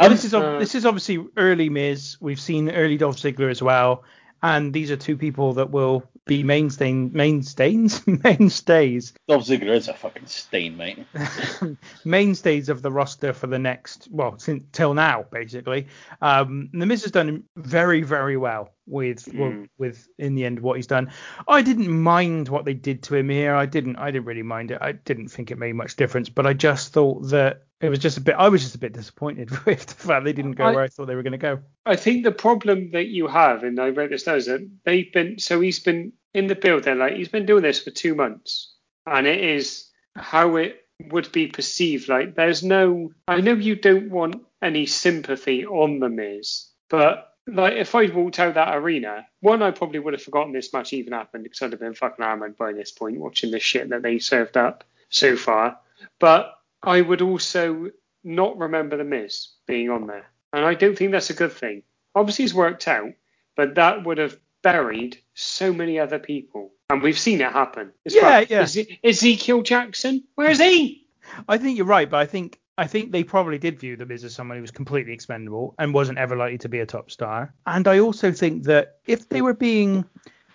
This 0.10 0.26
is 0.26 0.34
Uh, 0.34 0.60
this 0.60 0.76
is 0.76 0.86
obviously 0.86 1.24
early 1.38 1.70
Miz. 1.70 2.18
We've 2.20 2.40
seen 2.40 2.72
early 2.72 2.98
Dolph 2.98 3.18
Ziggler 3.18 3.52
as 3.52 3.62
well, 3.62 4.04
and 4.44 4.74
these 4.74 4.92
are 4.92 4.98
two 4.98 5.18
people 5.18 5.54
that 5.54 5.72
will 5.72 6.04
be 6.26 6.44
mainstay 6.44 6.94
mainstays 6.94 8.06
mainstays 8.24 9.14
Dolph 9.28 9.46
Ziggler 9.46 9.76
is 9.76 9.88
a 9.88 9.94
fucking 9.94 10.28
stain, 10.28 10.78
mate. 10.78 11.00
mainstays 12.06 12.70
of 12.70 12.82
the 12.82 12.92
roster 12.92 13.34
for 13.34 13.48
the 13.48 13.58
next 13.60 14.08
well 14.12 14.38
since 14.38 14.64
till 14.72 14.94
now 14.94 15.26
basically. 15.32 15.88
Um, 16.22 16.70
the 16.74 16.86
Miz 16.86 17.02
has 17.04 17.12
done 17.12 17.44
very 17.56 18.02
very 18.04 18.38
well 18.38 18.74
with 18.86 19.26
Mm. 19.26 19.68
with 19.78 20.08
in 20.18 20.36
the 20.36 20.46
end 20.46 20.60
what 20.60 20.78
he's 20.78 20.88
done. 20.88 21.12
I 21.48 21.62
didn't 21.62 21.90
mind 21.90 22.50
what 22.50 22.66
they 22.66 22.74
did 22.74 23.04
to 23.04 23.16
him 23.16 23.30
here. 23.30 23.56
I 23.56 23.66
didn't 23.66 23.98
I 23.98 24.12
didn't 24.12 24.26
really 24.26 24.44
mind 24.44 24.72
it. 24.72 24.80
I 24.82 24.94
didn't 24.94 25.30
think 25.30 25.52
it 25.52 25.58
made 25.58 25.74
much 25.74 25.96
difference, 25.96 26.30
but 26.30 26.46
I 26.46 26.54
just 26.54 26.94
thought 26.94 27.30
that 27.30 27.64
it 27.82 27.90
was 27.90 28.00
just 28.00 28.18
a 28.18 28.22
bit. 28.22 28.36
I 28.38 28.50
was 28.50 28.62
just 28.62 28.76
a 28.76 28.80
bit 28.80 28.94
disappointed 28.94 29.50
with 29.66 29.86
the 29.86 29.94
fact 29.94 30.26
they 30.26 30.34
didn't 30.34 30.54
go 30.54 30.66
I- 30.66 30.74
where 30.74 30.84
I 30.84 30.88
thought 30.88 31.08
they 31.08 31.16
were 31.16 31.24
going 31.24 31.32
to 31.32 31.38
go. 31.38 31.60
I 31.86 31.96
think 31.96 32.24
the 32.24 32.32
problem 32.32 32.92
that 32.92 33.08
you 33.08 33.28
have, 33.28 33.64
and 33.64 33.80
I 33.80 33.90
wrote 33.90 34.10
this 34.10 34.24
down, 34.24 34.38
is 34.38 34.46
that 34.48 34.70
they've 34.84 35.12
been 35.12 35.40
so 35.40 35.60
he's 35.62 35.80
been 35.80 36.14
in 36.34 36.48
the 36.48 36.56
build. 36.56 36.84
They're 36.84 36.96
like 36.96 37.16
he's 37.16 37.30
been 37.30 37.46
doing 37.46 37.64
this 37.64 37.82
for 37.82 37.92
two 37.92 38.16
months, 38.16 38.74
and 39.06 39.26
it 39.26 39.44
is 39.44 39.90
how 40.16 40.58
it 40.58 40.86
would 41.10 41.32
be 41.32 41.48
perceived. 41.48 42.10
Like 42.10 42.36
there's 42.36 42.64
no. 42.64 43.12
I 43.28 43.42
know 43.42 43.54
you 43.54 43.76
don't 43.76 44.10
want 44.10 44.44
any 44.62 44.86
sympathy 44.86 45.66
on 45.66 46.00
the 46.00 46.10
Miz, 46.10 46.66
but 46.90 47.34
like 47.48 47.74
if 47.74 47.96
I'd 47.96 48.14
walked 48.14 48.40
out 48.40 48.56
that 48.56 48.76
arena, 48.76 49.26
one 49.40 49.62
I 49.64 49.72
probably 49.72 50.00
would 50.00 50.14
have 50.14 50.22
forgotten 50.22 50.54
this 50.54 50.74
match 50.74 50.94
even 50.94 51.14
happened 51.14 51.44
because 51.44 51.62
I'd 51.62 51.72
have 51.72 51.80
been 51.80 51.94
fucking 51.94 52.24
hammered 52.24 52.58
by 52.58 52.74
this 52.74 52.92
point 52.92 53.20
watching 53.20 53.52
the 53.52 53.60
shit 53.60 53.90
that 53.90 54.02
they 54.02 54.20
served 54.20 54.58
up 54.58 54.84
so 55.10 55.36
far. 55.36 55.80
But 56.20 56.59
I 56.84 57.02
would 57.02 57.22
also 57.22 57.92
not 58.24 58.58
remember 58.58 58.98
the 58.98 59.04
Miz 59.04 59.50
being 59.68 59.90
on 59.90 60.08
there. 60.08 60.30
And 60.54 60.66
I 60.66 60.74
don't 60.74 60.98
think 60.98 61.12
that's 61.12 61.30
a 61.30 61.36
good 61.36 61.52
thing. 61.52 61.84
Obviously, 62.16 62.46
it's 62.46 62.54
worked 62.54 62.88
out, 62.88 63.12
but 63.56 63.76
that 63.76 64.06
would 64.06 64.18
have 64.18 64.38
buried 64.62 65.18
so 65.36 65.72
many 65.72 66.00
other 66.00 66.20
people, 66.20 66.72
and 66.90 67.02
we've 67.02 67.20
seen 67.20 67.40
it 67.42 67.52
happen. 67.52 67.92
Yeah, 68.06 68.40
yeah. 68.50 68.62
Eze- 68.62 68.88
Ezekiel 69.04 69.62
Jackson, 69.62 70.24
where's 70.36 70.60
he? 70.60 71.08
I 71.48 71.58
think 71.58 71.78
you're 71.78 71.86
right, 71.86 72.10
but 72.10 72.18
I 72.18 72.26
think 72.26 72.60
I 72.78 72.88
think 72.88 73.12
they 73.12 73.24
probably 73.24 73.58
did 73.58 73.80
view 73.80 73.96
the 73.96 74.06
Miz 74.06 74.24
as 74.24 74.34
someone 74.34 74.58
who 74.58 74.62
was 74.62 74.72
completely 74.72 75.14
expendable 75.14 75.76
and 75.78 75.94
wasn't 75.94 76.18
ever 76.18 76.36
likely 76.36 76.58
to 76.60 76.70
be 76.70 76.80
a 76.80 76.86
top 76.86 77.12
star. 77.12 77.54
And 77.68 77.88
I 77.88 78.00
also 78.00 78.32
think 78.32 78.64
that 78.64 79.00
if 79.06 79.30
they 79.30 79.42
were 79.42 79.54
being, 79.54 80.06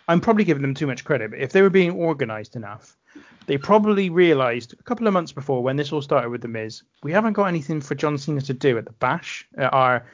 I'm 0.08 0.20
probably 0.20 0.44
giving 0.44 0.62
them 0.62 0.74
too 0.74 0.86
much 0.86 1.04
credit, 1.04 1.30
but 1.30 1.40
if 1.40 1.52
they 1.52 1.62
were 1.62 1.70
being 1.70 1.92
organised 1.92 2.56
enough, 2.56 2.96
they 3.46 3.58
probably 3.58 4.10
realised 4.10 4.74
a 4.78 4.82
couple 4.82 5.06
of 5.06 5.12
months 5.12 5.32
before 5.32 5.62
when 5.62 5.76
this 5.76 5.92
all 5.92 6.02
started 6.02 6.30
with 6.30 6.42
the 6.42 6.48
Miz, 6.48 6.82
we 7.02 7.12
haven't 7.12 7.34
got 7.34 7.46
anything 7.46 7.80
for 7.80 7.94
John 7.94 8.18
Cena 8.18 8.40
to 8.42 8.54
do 8.54 8.78
at 8.78 8.84
the 8.84 8.92
Bash, 8.92 9.46
at 9.56 9.72
our 9.72 10.06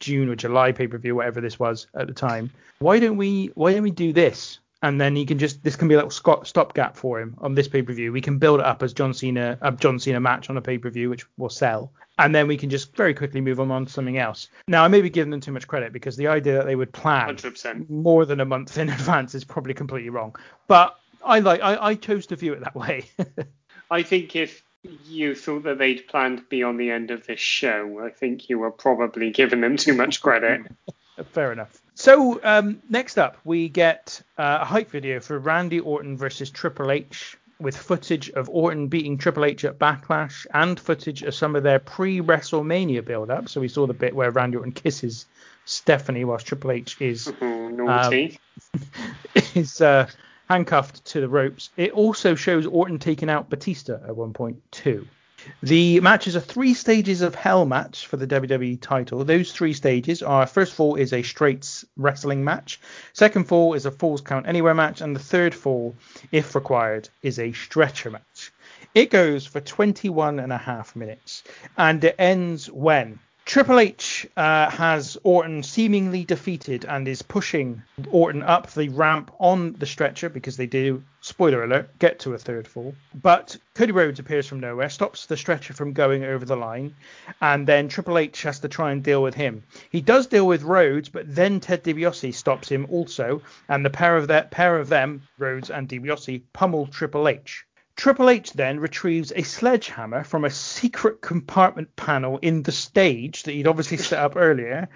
June 0.00 0.28
or 0.28 0.36
July 0.36 0.72
pay 0.72 0.86
per 0.86 0.98
view, 0.98 1.16
whatever 1.16 1.40
this 1.40 1.58
was 1.58 1.86
at 1.94 2.06
the 2.06 2.14
time. 2.14 2.50
Why 2.78 2.98
don't 2.98 3.16
we 3.16 3.50
Why 3.54 3.72
don't 3.72 3.82
we 3.82 3.90
do 3.90 4.12
this? 4.12 4.60
And 4.80 5.00
then 5.00 5.16
he 5.16 5.26
can 5.26 5.38
just 5.38 5.64
this 5.64 5.74
can 5.74 5.88
be 5.88 5.94
a 5.94 5.96
little 5.96 6.10
stop 6.10 6.46
stopgap 6.46 6.96
for 6.96 7.20
him 7.20 7.36
on 7.38 7.54
this 7.54 7.66
pay 7.66 7.82
per 7.82 7.92
view. 7.92 8.12
We 8.12 8.20
can 8.20 8.38
build 8.38 8.60
it 8.60 8.66
up 8.66 8.82
as 8.82 8.92
John 8.92 9.12
Cena 9.12 9.58
a 9.60 9.72
John 9.72 9.98
Cena 9.98 10.20
match 10.20 10.50
on 10.50 10.56
a 10.56 10.62
pay 10.62 10.78
per 10.78 10.88
view, 10.88 11.10
which 11.10 11.26
will 11.36 11.48
sell, 11.48 11.92
and 12.18 12.32
then 12.32 12.46
we 12.46 12.56
can 12.56 12.70
just 12.70 12.94
very 12.96 13.12
quickly 13.12 13.40
move 13.40 13.58
on, 13.58 13.72
on 13.72 13.86
to 13.86 13.92
something 13.92 14.18
else. 14.18 14.48
Now 14.68 14.84
I 14.84 14.88
may 14.88 15.00
be 15.00 15.10
giving 15.10 15.32
them 15.32 15.40
too 15.40 15.50
much 15.50 15.66
credit 15.66 15.92
because 15.92 16.16
the 16.16 16.28
idea 16.28 16.54
that 16.54 16.66
they 16.66 16.76
would 16.76 16.92
plan 16.92 17.34
100%. 17.36 17.90
more 17.90 18.24
than 18.24 18.40
a 18.40 18.44
month 18.44 18.78
in 18.78 18.88
advance 18.98 19.34
is 19.34 19.44
probably 19.44 19.74
completely 19.74 20.10
wrong. 20.10 20.36
But 20.68 20.96
I 21.24 21.40
like 21.40 21.60
I, 21.60 21.76
I 21.88 21.94
chose 21.94 22.26
to 22.28 22.36
view 22.36 22.52
it 22.54 22.60
that 22.60 22.74
way. 22.74 23.04
I 23.90 24.02
think 24.02 24.36
if 24.36 24.62
you 25.06 25.34
thought 25.34 25.64
that 25.64 25.78
they'd 25.78 26.06
planned 26.08 26.48
beyond 26.48 26.78
the 26.78 26.90
end 26.90 27.10
of 27.10 27.26
this 27.26 27.40
show, 27.40 28.00
I 28.04 28.10
think 28.10 28.48
you 28.48 28.58
were 28.58 28.70
probably 28.70 29.30
giving 29.30 29.60
them 29.60 29.76
too 29.76 29.94
much 29.94 30.20
credit. 30.22 30.62
Fair 31.32 31.52
enough. 31.52 31.80
So 31.94 32.40
um, 32.44 32.80
next 32.88 33.18
up, 33.18 33.38
we 33.44 33.68
get 33.68 34.22
uh, 34.38 34.58
a 34.60 34.64
hype 34.64 34.90
video 34.90 35.18
for 35.18 35.38
Randy 35.38 35.80
Orton 35.80 36.16
versus 36.16 36.48
Triple 36.48 36.92
H 36.92 37.36
with 37.58 37.76
footage 37.76 38.30
of 38.30 38.48
Orton 38.50 38.86
beating 38.86 39.18
Triple 39.18 39.44
H 39.44 39.64
at 39.64 39.80
Backlash 39.80 40.46
and 40.54 40.78
footage 40.78 41.24
of 41.24 41.34
some 41.34 41.56
of 41.56 41.64
their 41.64 41.80
pre-WrestleMania 41.80 43.04
build-up. 43.04 43.48
So 43.48 43.60
we 43.60 43.66
saw 43.66 43.84
the 43.88 43.94
bit 43.94 44.14
where 44.14 44.30
Randy 44.30 44.58
Orton 44.58 44.70
kisses 44.70 45.26
Stephanie 45.64 46.24
whilst 46.24 46.46
Triple 46.46 46.70
H 46.70 46.96
is 47.00 47.32
Oh, 47.40 47.68
naughty. 47.68 48.38
is 49.56 49.80
uh, 49.80 50.08
handcuffed 50.48 51.04
to 51.06 51.20
the 51.20 51.28
ropes. 51.28 51.70
It 51.76 51.92
also 51.92 52.34
shows 52.34 52.66
Orton 52.66 52.98
taking 52.98 53.30
out 53.30 53.50
Batista 53.50 53.94
at 54.06 54.16
one 54.16 54.32
point 54.32 54.60
too. 54.70 55.06
The 55.62 56.00
match 56.00 56.26
is 56.26 56.34
a 56.34 56.40
three 56.40 56.74
stages 56.74 57.22
of 57.22 57.34
hell 57.34 57.64
match 57.64 58.06
for 58.08 58.16
the 58.16 58.26
WWE 58.26 58.80
title. 58.80 59.24
Those 59.24 59.52
three 59.52 59.72
stages 59.72 60.20
are 60.20 60.46
first 60.46 60.74
fall 60.74 60.96
is 60.96 61.12
a 61.12 61.22
straight 61.22 61.84
wrestling 61.96 62.42
match, 62.42 62.80
second 63.12 63.44
fall 63.44 63.74
is 63.74 63.86
a 63.86 63.92
falls 63.92 64.20
count 64.20 64.48
anywhere 64.48 64.74
match, 64.74 65.00
and 65.00 65.14
the 65.14 65.20
third 65.20 65.54
fall, 65.54 65.94
if 66.32 66.56
required, 66.56 67.08
is 67.22 67.38
a 67.38 67.52
stretcher 67.52 68.10
match. 68.10 68.52
It 68.94 69.10
goes 69.10 69.46
for 69.46 69.60
21 69.60 70.40
and 70.40 70.52
a 70.52 70.58
half 70.58 70.96
minutes, 70.96 71.44
and 71.76 72.02
it 72.02 72.16
ends 72.18 72.68
when 72.68 73.20
Triple 73.48 73.80
H 73.80 74.26
uh, 74.36 74.68
has 74.68 75.16
Orton 75.22 75.62
seemingly 75.62 76.22
defeated 76.22 76.84
and 76.84 77.08
is 77.08 77.22
pushing 77.22 77.82
Orton 78.10 78.42
up 78.42 78.70
the 78.72 78.90
ramp 78.90 79.30
on 79.40 79.72
the 79.72 79.86
stretcher 79.86 80.28
because 80.28 80.58
they 80.58 80.66
do, 80.66 81.02
spoiler 81.22 81.64
alert, 81.64 81.98
get 81.98 82.18
to 82.18 82.34
a 82.34 82.38
third 82.38 82.68
fall. 82.68 82.94
But 83.14 83.56
Cody 83.72 83.92
Rhodes 83.92 84.18
appears 84.18 84.46
from 84.46 84.60
nowhere, 84.60 84.90
stops 84.90 85.24
the 85.24 85.38
stretcher 85.38 85.72
from 85.72 85.94
going 85.94 86.24
over 86.24 86.44
the 86.44 86.56
line, 86.56 86.94
and 87.40 87.66
then 87.66 87.88
Triple 87.88 88.18
H 88.18 88.42
has 88.42 88.60
to 88.60 88.68
try 88.68 88.92
and 88.92 89.02
deal 89.02 89.22
with 89.22 89.34
him. 89.34 89.62
He 89.88 90.02
does 90.02 90.26
deal 90.26 90.46
with 90.46 90.62
Rhodes, 90.62 91.08
but 91.08 91.34
then 91.34 91.58
Ted 91.58 91.82
DiBiase 91.82 92.34
stops 92.34 92.68
him 92.68 92.86
also, 92.90 93.40
and 93.66 93.82
the 93.82 93.88
pair 93.88 94.18
of 94.18 94.28
that 94.28 94.50
pair 94.50 94.76
of 94.76 94.90
them, 94.90 95.22
Rhodes 95.38 95.70
and 95.70 95.88
DiBiase, 95.88 96.42
pummel 96.52 96.86
Triple 96.88 97.26
H. 97.26 97.64
Triple 97.98 98.30
H 98.30 98.52
then 98.52 98.78
retrieves 98.78 99.32
a 99.34 99.42
sledgehammer 99.42 100.22
from 100.22 100.44
a 100.44 100.50
secret 100.50 101.20
compartment 101.20 101.96
panel 101.96 102.38
in 102.42 102.62
the 102.62 102.70
stage 102.70 103.42
that 103.42 103.50
he'd 103.50 103.66
obviously 103.66 103.96
set 103.96 104.20
up 104.20 104.36
earlier 104.36 104.88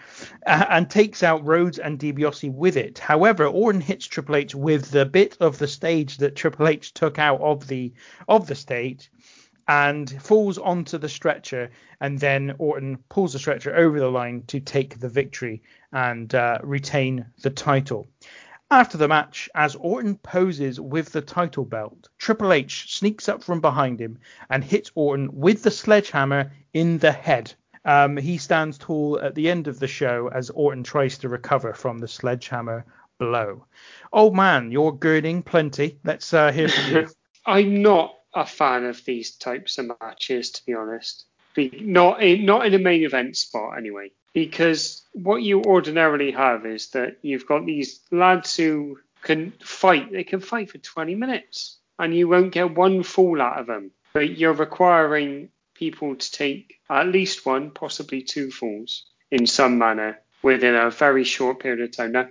uh, 0.47 0.66
and 0.70 0.89
takes 0.89 1.24
out 1.24 1.45
Rhodes 1.45 1.81
and 1.81 1.99
DiBiase 1.99 2.55
with 2.55 2.77
it. 2.77 3.01
However, 3.01 3.45
Orton 3.45 3.81
hits 3.81 4.07
Triple 4.07 4.37
H 4.37 4.55
with 4.55 4.93
the 4.93 5.05
bit 5.05 5.37
of 5.41 5.59
the 5.59 5.66
stage 5.66 6.19
that 6.19 6.37
Triple 6.37 6.69
H 6.69 6.95
took 6.95 7.19
out 7.19 7.41
of 7.41 7.66
the 7.66 7.93
of 8.29 8.47
the 8.47 8.55
stage 8.55 9.11
and 9.66 10.09
falls 10.23 10.57
onto 10.59 10.97
the 10.97 11.09
stretcher 11.09 11.70
and 12.01 12.20
then 12.20 12.55
Orton 12.59 12.99
pulls 13.09 13.33
the 13.33 13.41
stretcher 13.41 13.74
over 13.74 13.99
the 13.99 14.12
line 14.12 14.45
to 14.47 14.61
take 14.61 15.01
the 15.01 15.09
victory 15.09 15.61
and 15.93 16.33
uh, 16.37 16.61
retain 16.62 17.27
the 17.43 17.51
title. 17.51 18.07
After 18.73 18.97
the 18.97 19.07
match, 19.07 19.51
as 19.55 19.77
Orton 19.77 20.16
poses 20.16 20.81
with 20.81 21.12
the 21.12 21.20
title 21.20 21.66
belt, 21.66 22.09
Triple 22.16 22.55
H 22.55 22.97
sneaks 22.97 23.28
up 23.28 23.44
from 23.44 23.61
behind 23.61 24.01
him 24.01 24.19
and 24.49 24.65
hits 24.65 24.90
Orton 24.94 25.28
with 25.31 25.62
the 25.62 25.70
sledgehammer 25.70 26.51
in 26.73 26.97
the 26.97 27.12
head. 27.12 27.53
Um, 27.85 28.16
he 28.16 28.39
stands 28.39 28.78
tall 28.78 29.20
at 29.20 29.35
the 29.35 29.51
end 29.51 29.69
of 29.69 29.78
the 29.78 29.86
show 29.86 30.31
as 30.32 30.49
Orton 30.49 30.85
tries 30.85 31.19
to 31.19 31.28
recover 31.28 31.74
from 31.74 31.99
the 31.99 32.09
sledgehammer 32.09 32.86
blow. 33.19 33.66
Old 34.11 34.35
man, 34.35 34.73
you're 34.73 34.93
girding 34.93 35.43
plenty. 35.43 35.99
Let's 36.03 36.32
uh, 36.32 36.51
hear 36.51 36.70
from 36.70 36.97
you. 36.97 37.09
I'm 37.44 37.82
not 37.82 38.15
a 38.32 38.47
fan 38.47 38.86
of 38.86 39.05
these 39.05 39.36
types 39.36 39.77
of 39.77 39.90
matches, 40.01 40.51
to 40.53 40.65
be 40.65 40.73
honest. 40.73 41.27
Not 41.57 42.23
in, 42.23 42.45
not 42.45 42.66
in 42.66 42.74
a 42.74 42.79
main 42.79 43.05
event 43.05 43.37
spot, 43.37 43.77
anyway. 43.77 44.11
Because 44.33 45.03
what 45.12 45.43
you 45.43 45.62
ordinarily 45.62 46.31
have 46.33 46.65
is 46.65 46.89
that 46.91 47.19
you've 47.23 47.47
got 47.47 47.66
these 47.66 48.01
lads 48.11 48.57
who 48.57 48.99
can 49.23 49.53
fight. 49.62 50.11
They 50.11 50.24
can 50.24 50.41
fight 50.41 50.70
for 50.70 50.79
20 50.79 51.15
minutes, 51.15 51.79
and 51.99 52.15
you 52.15 52.29
won't 52.29 52.53
get 52.53 52.74
one 52.74 53.03
fall 53.03 53.41
out 53.41 53.59
of 53.59 53.66
them. 53.66 53.91
But 54.12 54.37
you're 54.39 54.53
requiring 54.53 55.51
people 55.74 56.16
to 56.16 56.33
take 56.33 56.81
at 56.89 57.09
least 57.09 57.45
one, 57.45 57.70
possibly 57.70 58.23
two 58.23 58.51
falls 58.51 59.05
in 59.31 59.47
some 59.47 59.79
manner 59.79 60.19
within 60.43 60.74
a 60.74 60.91
very 60.91 61.24
short 61.24 61.61
period 61.61 61.81
of 61.81 61.97
time. 61.97 62.12
Now, 62.12 62.29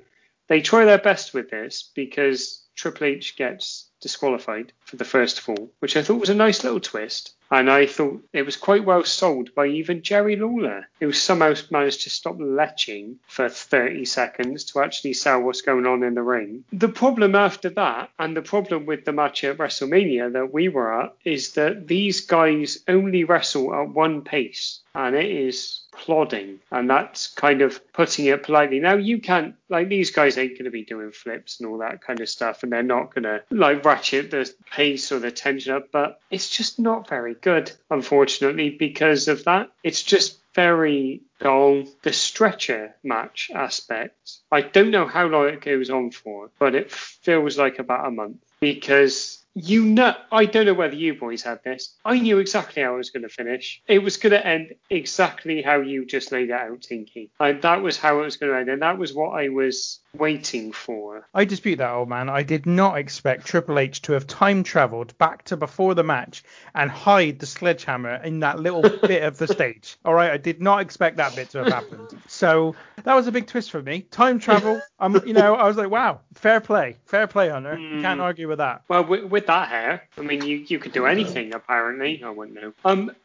they 0.47 0.61
try 0.61 0.85
their 0.85 0.97
best 0.97 1.33
with 1.33 1.49
this 1.49 1.89
because 1.95 2.63
Triple 2.75 3.07
H 3.07 3.35
gets 3.37 3.87
disqualified 4.01 4.73
for 4.81 4.97
the 4.97 5.05
first 5.05 5.41
fall, 5.41 5.71
which 5.79 5.95
I 5.95 6.01
thought 6.01 6.19
was 6.19 6.29
a 6.29 6.35
nice 6.35 6.63
little 6.63 6.79
twist. 6.79 7.33
And 7.51 7.69
I 7.69 7.85
thought 7.85 8.23
it 8.31 8.43
was 8.43 8.55
quite 8.55 8.85
well 8.85 9.03
sold 9.03 9.53
by 9.53 9.67
even 9.67 10.01
Jerry 10.01 10.37
Lawler, 10.37 10.87
who 11.01 11.11
somehow 11.11 11.53
managed 11.69 12.03
to 12.03 12.09
stop 12.09 12.37
leching 12.37 13.15
for 13.27 13.49
30 13.49 14.05
seconds 14.05 14.63
to 14.65 14.79
actually 14.79 15.13
sell 15.13 15.41
what's 15.41 15.61
going 15.61 15.85
on 15.85 16.03
in 16.03 16.15
the 16.15 16.23
ring. 16.23 16.63
The 16.71 16.87
problem 16.87 17.35
after 17.35 17.69
that, 17.71 18.09
and 18.17 18.37
the 18.37 18.41
problem 18.41 18.85
with 18.85 19.03
the 19.03 19.11
match 19.11 19.43
at 19.43 19.57
WrestleMania 19.57 20.31
that 20.31 20.53
we 20.53 20.69
were 20.69 21.01
at, 21.01 21.13
is 21.25 21.51
that 21.53 21.87
these 21.87 22.21
guys 22.21 22.79
only 22.87 23.25
wrestle 23.25 23.73
at 23.75 23.89
one 23.89 24.21
pace, 24.21 24.79
and 24.95 25.15
it 25.15 25.29
is 25.29 25.81
plodding, 25.91 26.59
and 26.71 26.89
that's 26.89 27.27
kind 27.27 27.61
of 27.61 27.81
putting 27.93 28.25
it 28.25 28.43
politely. 28.43 28.79
Now 28.79 28.95
you 28.95 29.19
can't 29.19 29.55
like 29.69 29.89
these 29.89 30.11
guys 30.11 30.37
ain't 30.37 30.53
going 30.53 30.65
to 30.65 30.71
be 30.71 30.83
doing 30.83 31.11
flips 31.11 31.59
and 31.59 31.69
all 31.69 31.77
that 31.79 32.01
kind 32.01 32.19
of 32.21 32.29
stuff, 32.29 32.63
and 32.63 32.71
they're 32.71 32.83
not 32.83 33.13
going 33.13 33.23
to 33.23 33.43
like 33.51 33.85
ratchet 33.85 34.31
the 34.31 34.51
pace 34.71 35.11
or 35.11 35.19
the 35.19 35.31
tension 35.31 35.73
up, 35.73 35.91
but 35.91 36.19
it's 36.29 36.49
just 36.49 36.79
not 36.79 37.07
very 37.09 37.35
good, 37.41 37.71
unfortunately, 37.89 38.69
because 38.69 39.27
of 39.27 39.43
that. 39.45 39.71
It's 39.83 40.03
just 40.03 40.39
very 40.53 41.21
dull. 41.39 41.85
The 42.03 42.13
stretcher 42.13 42.95
match 43.03 43.49
aspect, 43.53 44.37
I 44.51 44.61
don't 44.61 44.91
know 44.91 45.07
how 45.07 45.27
long 45.27 45.47
it 45.47 45.61
goes 45.61 45.89
on 45.89 46.11
for, 46.11 46.51
but 46.59 46.75
it 46.75 46.91
feels 46.91 47.57
like 47.57 47.79
about 47.79 48.07
a 48.07 48.11
month 48.11 48.37
because 48.59 49.40
you 49.53 49.85
know, 49.85 50.15
I 50.31 50.45
don't 50.45 50.65
know 50.65 50.73
whether 50.73 50.95
you 50.95 51.13
boys 51.13 51.41
had 51.41 51.63
this. 51.63 51.95
I 52.05 52.19
knew 52.19 52.39
exactly 52.39 52.83
how 52.83 52.93
it 52.93 52.97
was 52.97 53.09
going 53.09 53.23
to 53.23 53.29
finish. 53.29 53.81
It 53.87 53.99
was 53.99 54.17
going 54.17 54.31
to 54.31 54.45
end 54.45 54.75
exactly 54.89 55.61
how 55.61 55.81
you 55.81 56.05
just 56.05 56.31
laid 56.31 56.49
it 56.49 56.53
out, 56.53 56.81
Tinky. 56.81 57.31
And 57.39 57.61
that 57.61 57.81
was 57.81 57.97
how 57.97 58.19
it 58.19 58.23
was 58.23 58.37
going 58.37 58.51
to 58.51 58.59
end, 58.59 58.69
and 58.69 58.81
that 58.81 58.97
was 58.97 59.13
what 59.13 59.31
I 59.31 59.49
was 59.49 59.99
waiting 60.17 60.71
for. 60.71 61.27
I 61.33 61.45
dispute 61.45 61.77
that, 61.77 61.91
old 61.91 62.09
man. 62.09 62.29
I 62.29 62.43
did 62.43 62.65
not 62.65 62.97
expect 62.97 63.45
Triple 63.45 63.79
H 63.79 64.01
to 64.03 64.13
have 64.13 64.27
time 64.27 64.63
travelled 64.63 65.17
back 65.17 65.43
to 65.45 65.57
before 65.57 65.95
the 65.95 66.03
match 66.03 66.43
and 66.75 66.89
hide 66.89 67.39
the 67.39 67.45
sledgehammer 67.45 68.15
in 68.23 68.39
that 68.39 68.59
little 68.59 68.81
bit 69.07 69.23
of 69.23 69.37
the 69.37 69.47
stage. 69.47 69.97
All 70.05 70.13
right, 70.13 70.31
I 70.31 70.37
did 70.37 70.61
not 70.61 70.81
expect 70.81 71.17
that 71.17 71.35
bit 71.35 71.49
to 71.51 71.59
have 71.59 71.73
happened. 71.73 72.09
So 72.27 72.75
that 73.03 73.15
was 73.15 73.27
a 73.27 73.31
big 73.31 73.47
twist 73.47 73.71
for 73.71 73.81
me. 73.81 74.01
Time 74.11 74.39
travel. 74.39 74.81
I'm, 74.99 75.15
you 75.25 75.33
know, 75.33 75.55
I 75.55 75.67
was 75.67 75.77
like, 75.77 75.89
wow, 75.89 76.21
fair 76.35 76.61
play, 76.61 76.97
fair 77.05 77.27
play, 77.27 77.49
Hunter. 77.49 77.77
You 77.77 78.01
can't 78.01 78.19
hmm. 78.19 78.23
argue 78.23 78.47
with 78.47 78.59
that. 78.59 78.83
Well, 78.87 79.05
with, 79.05 79.40
with 79.41 79.47
that 79.47 79.69
hair, 79.69 80.07
I 80.17 80.21
mean, 80.21 80.45
you, 80.45 80.57
you 80.67 80.77
could 80.77 80.91
do 80.91 81.07
anything, 81.07 81.55
apparently. 81.55 82.21
I 82.23 82.29
wouldn't 82.29 82.61
know. 82.61 82.73
Um, 82.85 83.15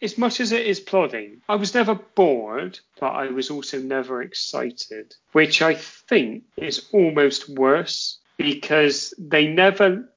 as 0.00 0.16
much 0.16 0.38
as 0.38 0.52
it 0.52 0.64
is 0.64 0.78
plodding, 0.78 1.42
I 1.48 1.56
was 1.56 1.74
never 1.74 1.96
bored, 1.96 2.78
but 3.00 3.08
I 3.08 3.26
was 3.26 3.50
also 3.50 3.80
never 3.80 4.22
excited, 4.22 5.16
which 5.32 5.62
I 5.62 5.74
think 5.74 6.44
is 6.56 6.86
almost 6.92 7.48
worse 7.48 8.18
because 8.36 9.14
they 9.18 9.46
never. 9.46 10.08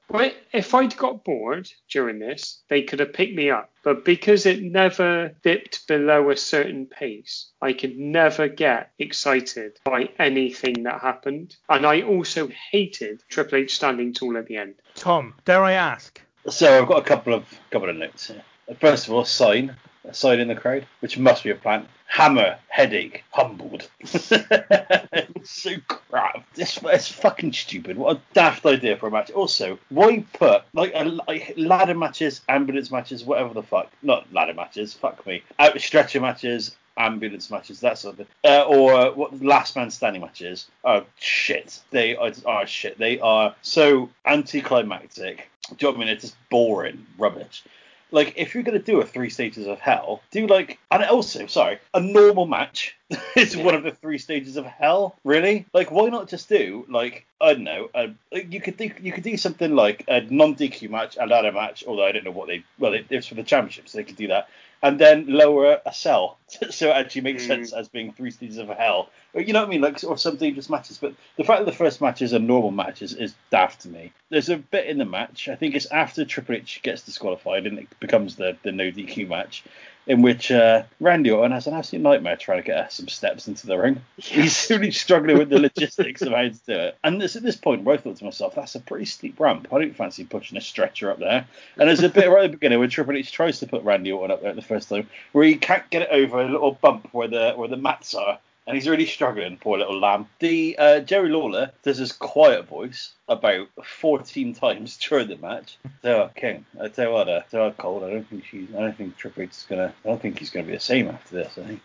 If 0.52 0.74
I'd 0.74 0.98
got 0.98 1.24
bored 1.24 1.70
during 1.88 2.18
this, 2.18 2.62
they 2.68 2.82
could 2.82 3.00
have 3.00 3.14
picked 3.14 3.36
me 3.36 3.52
up. 3.52 3.70
But 3.84 4.04
because 4.04 4.48
it 4.48 4.64
never 4.64 5.36
dipped 5.44 5.88
below 5.88 6.32
a 6.32 6.38
certain 6.38 6.88
pace, 6.88 7.52
I 7.62 7.74
could 7.74 7.96
never 7.98 8.48
get 8.48 8.91
excited 8.98 9.80
by 9.84 10.10
anything 10.18 10.82
that 10.84 11.02
happened. 11.02 11.56
And 11.70 11.86
I 11.86 12.02
also 12.02 12.50
hated 12.72 13.22
Triple 13.30 13.60
H 13.60 13.76
standing 13.76 14.14
tall 14.14 14.36
at 14.38 14.48
the 14.48 14.58
end. 14.58 14.76
Tom, 14.96 15.36
dare 15.46 15.64
I 15.64 15.74
ask? 15.74 16.20
So 16.50 16.82
I've 16.82 16.88
got 16.88 17.00
a 17.00 17.06
couple 17.06 17.36
of 17.36 17.46
couple 17.70 17.90
of 17.90 17.96
notes 17.96 18.28
here. 18.28 18.41
First 18.80 19.08
of 19.08 19.14
all, 19.14 19.26
sign. 19.26 19.76
A 20.06 20.14
sign 20.14 20.40
in 20.40 20.48
the 20.48 20.56
crowd, 20.56 20.86
which 21.02 21.18
must 21.18 21.44
be 21.44 21.50
a 21.50 21.56
plant. 21.56 21.88
Hammer, 22.08 22.58
headache, 22.70 23.24
humbled. 23.32 23.90
so 24.06 25.72
crap. 25.88 26.46
This 26.56 26.80
is 26.82 27.08
fucking 27.10 27.54
stupid. 27.54 27.98
What 27.98 28.18
a 28.18 28.22
daft 28.34 28.66
idea 28.66 28.98
for 28.98 29.08
a 29.08 29.12
match. 29.12 29.30
Also, 29.32 29.78
why 29.90 30.26
put 30.34 30.64
like, 30.74 30.92
a, 30.96 31.04
like 31.04 31.54
ladder 31.58 31.94
matches, 31.94 32.42
ambulance 32.50 32.92
matches, 32.92 33.24
whatever 33.24 33.54
the 33.54 33.62
fuck? 33.62 33.92
Not 34.02 34.32
ladder 34.34 34.54
matches. 34.54 34.94
Fuck 34.94 35.26
me. 35.28 35.44
Out 35.60 35.80
stretcher 35.80 36.22
matches, 36.22 36.76
ambulance 37.00 37.50
matches, 37.50 37.80
that 37.80 37.98
sort 37.98 38.20
of 38.20 38.28
thing, 38.28 38.36
uh, 38.44 38.64
or 38.64 39.12
what 39.14 39.42
last 39.42 39.76
man 39.76 39.90
standing 39.90 40.22
matches. 40.22 40.68
Oh 40.84 41.06
shit, 41.20 41.80
they 41.90 42.16
are 42.16 42.32
oh, 42.46 42.66
shit. 42.66 42.98
They 43.00 43.20
are 43.20 43.56
so 43.62 44.10
anticlimactic. 44.26 45.50
Do 45.70 45.76
you 45.80 45.92
know 45.92 45.98
what 45.98 46.04
I 46.04 46.06
mean? 46.06 46.14
It's 46.16 46.24
just 46.24 46.50
boring 46.50 47.06
rubbish. 47.18 47.64
Like 48.11 48.34
if 48.38 48.53
you're 48.53 48.64
gonna 48.64 48.80
do 48.80 49.02
a 49.02 49.06
three 49.06 49.30
stages 49.30 49.68
of 49.68 49.80
hell, 49.80 50.22
do 50.31 50.48
like 50.48 50.80
and 50.91 51.03
also 51.03 51.48
sorry, 51.48 51.80
a 51.94 51.99
normal 51.99 52.45
match 52.45 52.95
is 53.36 53.57
one 53.57 53.76
of 53.76 53.84
the 53.84 53.91
three 53.91 54.18
stages 54.18 54.57
of 54.57 54.65
hell. 54.65 55.15
Really? 55.23 55.65
Like 55.73 55.91
why 55.91 56.10
not 56.10 56.30
just 56.30 56.49
do 56.49 56.86
like 56.90 57.26
I 57.41 57.53
don't 57.53 57.64
know, 57.64 57.90
uh, 57.95 58.07
you 58.31 58.61
could 58.61 58.77
do 58.77 58.91
you 59.02 59.11
could 59.11 59.23
do 59.23 59.38
something 59.38 59.76
like 59.76 60.03
a 60.07 60.22
non 60.22 60.56
DQ 60.56 60.90
match, 60.90 61.18
a 61.19 61.26
ladder 61.26 61.52
match. 61.52 61.84
Although 61.88 62.06
I 62.06 62.11
don't 62.11 62.26
know 62.26 62.31
what 62.31 62.48
they 62.48 62.64
well 62.77 62.94
it, 62.94 63.07
it's 63.10 63.27
for 63.27 63.36
the 63.36 63.44
championship, 63.44 63.90
so 63.90 63.98
they 63.98 64.03
could 64.03 64.15
do 64.15 64.27
that 64.27 64.48
and 64.81 64.99
then 64.99 65.26
lower 65.27 65.81
a 65.86 65.94
cell 65.94 66.38
so 66.69 66.90
it 66.90 66.95
actually 66.95 67.22
makes 67.22 67.44
Mm. 67.44 67.48
sense 67.48 67.73
as 67.73 67.88
being 67.90 68.14
three 68.14 68.31
stages 68.31 68.57
of 68.57 68.69
hell. 68.69 69.10
Or, 69.34 69.41
You 69.41 69.53
know 69.53 69.60
what 69.60 69.68
I 69.68 69.72
mean? 69.72 69.81
Like 69.81 70.03
or 70.03 70.18
some 70.18 70.38
dangerous 70.38 70.69
matches. 70.69 70.98
But 70.98 71.14
the 71.38 71.44
fact 71.44 71.60
that 71.60 71.65
the 71.72 71.77
first 71.77 72.02
match 72.02 72.22
is 72.22 72.34
a 72.34 72.40
normal 72.40 72.72
match 72.72 73.02
is, 73.02 73.14
is 73.14 73.36
daft 73.52 73.81
to 73.81 73.90
me. 73.90 74.11
There's 74.30 74.49
a 74.49 74.57
bit 74.57 74.88
in 74.88 74.98
the 74.98 75.06
match. 75.06 75.48
I 75.48 75.56
think 75.56 75.76
it's 75.76 75.86
after 75.88 76.26
Triple 76.26 76.56
H 76.56 76.80
gets 76.81 77.03
disqualified 77.03 77.68
and 77.68 77.77
it 77.80 77.99
becomes 77.99 78.36
the 78.36 78.57
the 78.64 78.72
no 78.72 78.86
DQ 78.91 79.27
match. 79.27 79.64
In 80.08 80.24
which 80.24 80.52
uh, 80.52 80.84
Randy 81.00 81.30
Orton 81.30 81.52
has 81.52 81.68
an 81.68 81.76
absolute 81.76 82.02
nightmare 82.02 82.36
trying 82.36 82.64
to 82.64 82.66
get 82.66 82.92
some 82.92 83.08
steps 83.08 83.48
into 83.48 83.68
the 83.68 83.78
ring. 83.78 84.02
He's 84.18 84.68
really 84.70 84.90
struggling 84.90 85.38
with 85.38 85.50
the 85.50 85.60
logistics 85.60 86.24
of 86.24 86.32
how 86.32 86.42
to 86.42 86.50
do 86.50 86.74
it. 86.74 86.98
And 87.04 87.22
it's 87.22 87.36
at 87.36 87.44
this 87.44 87.56
point 87.56 87.84
where 87.84 87.96
I 87.96 88.00
thought 88.00 88.18
to 88.18 88.26
myself, 88.26 88.56
that's 88.56 88.74
a 88.74 88.80
pretty 88.80 89.06
steep 89.06 89.40
ramp. 89.40 89.68
I 89.72 89.78
don't 89.78 89.96
fancy 89.96 90.24
pushing 90.24 90.58
a 90.58 90.62
stretcher 90.62 91.12
up 91.12 91.20
there. 91.20 91.46
And 91.78 91.88
there's 91.88 92.02
a 92.02 92.10
bit 92.10 92.30
right 92.30 92.46
at 92.46 92.52
the 92.52 92.58
beginning 92.58 92.80
where 92.80 92.88
Triple 92.88 93.18
H 93.18 93.32
tries 93.32 93.60
to 93.60 93.68
put 93.68 93.84
Randy 93.84 94.12
Orton 94.12 94.32
up 94.32 94.42
there 94.42 94.54
the 94.54 94.64
first 94.64 94.90
time, 94.90 95.08
where 95.32 95.46
he 95.46 95.56
can't 95.56 95.88
get 95.92 96.02
it 96.02 96.10
over 96.12 96.42
a 96.42 96.50
little 96.50 96.72
bump 96.72 97.10
where 97.12 97.28
the 97.28 97.54
where 97.56 97.68
the 97.68 97.78
mats 97.78 98.16
are. 98.16 98.40
And 98.70 98.76
he's 98.76 98.88
really 98.88 99.08
struggling, 99.08 99.58
poor 99.58 99.80
little 99.80 100.00
lamb. 100.00 100.28
The 100.38 100.76
uh, 100.78 101.00
Jerry 101.00 101.30
Lawler 101.30 101.72
does 101.82 101.98
his 101.98 102.12
quiet 102.12 102.68
voice 102.68 103.14
about 103.28 103.68
14 103.84 104.54
times 104.54 104.96
during 105.10 105.28
the 105.28 105.38
match. 105.38 105.80
So 106.04 106.30
King, 106.36 106.68
I 106.80 106.88
tell 106.88 107.08
you 107.08 107.12
what, 107.12 107.28
uh, 107.28 107.41
you 107.52 107.60
what, 107.60 108.04
I 108.04 108.12
don't 108.12 108.30
think 108.30 108.46
she's, 108.46 108.70
I 108.70 108.82
don't 108.82 108.96
think 108.96 109.18
Triple 109.18 109.41
H 109.41 109.50
is 109.50 109.66
gonna, 109.68 109.91
I 110.06 110.08
don't 110.08 110.22
think 110.22 110.38
he's 110.38 110.52
gonna 110.52 110.68
be 110.68 110.74
the 110.74 110.80
same 110.80 111.08
after 111.08 111.34
this. 111.34 111.58
I 111.58 111.64
think. 111.66 111.82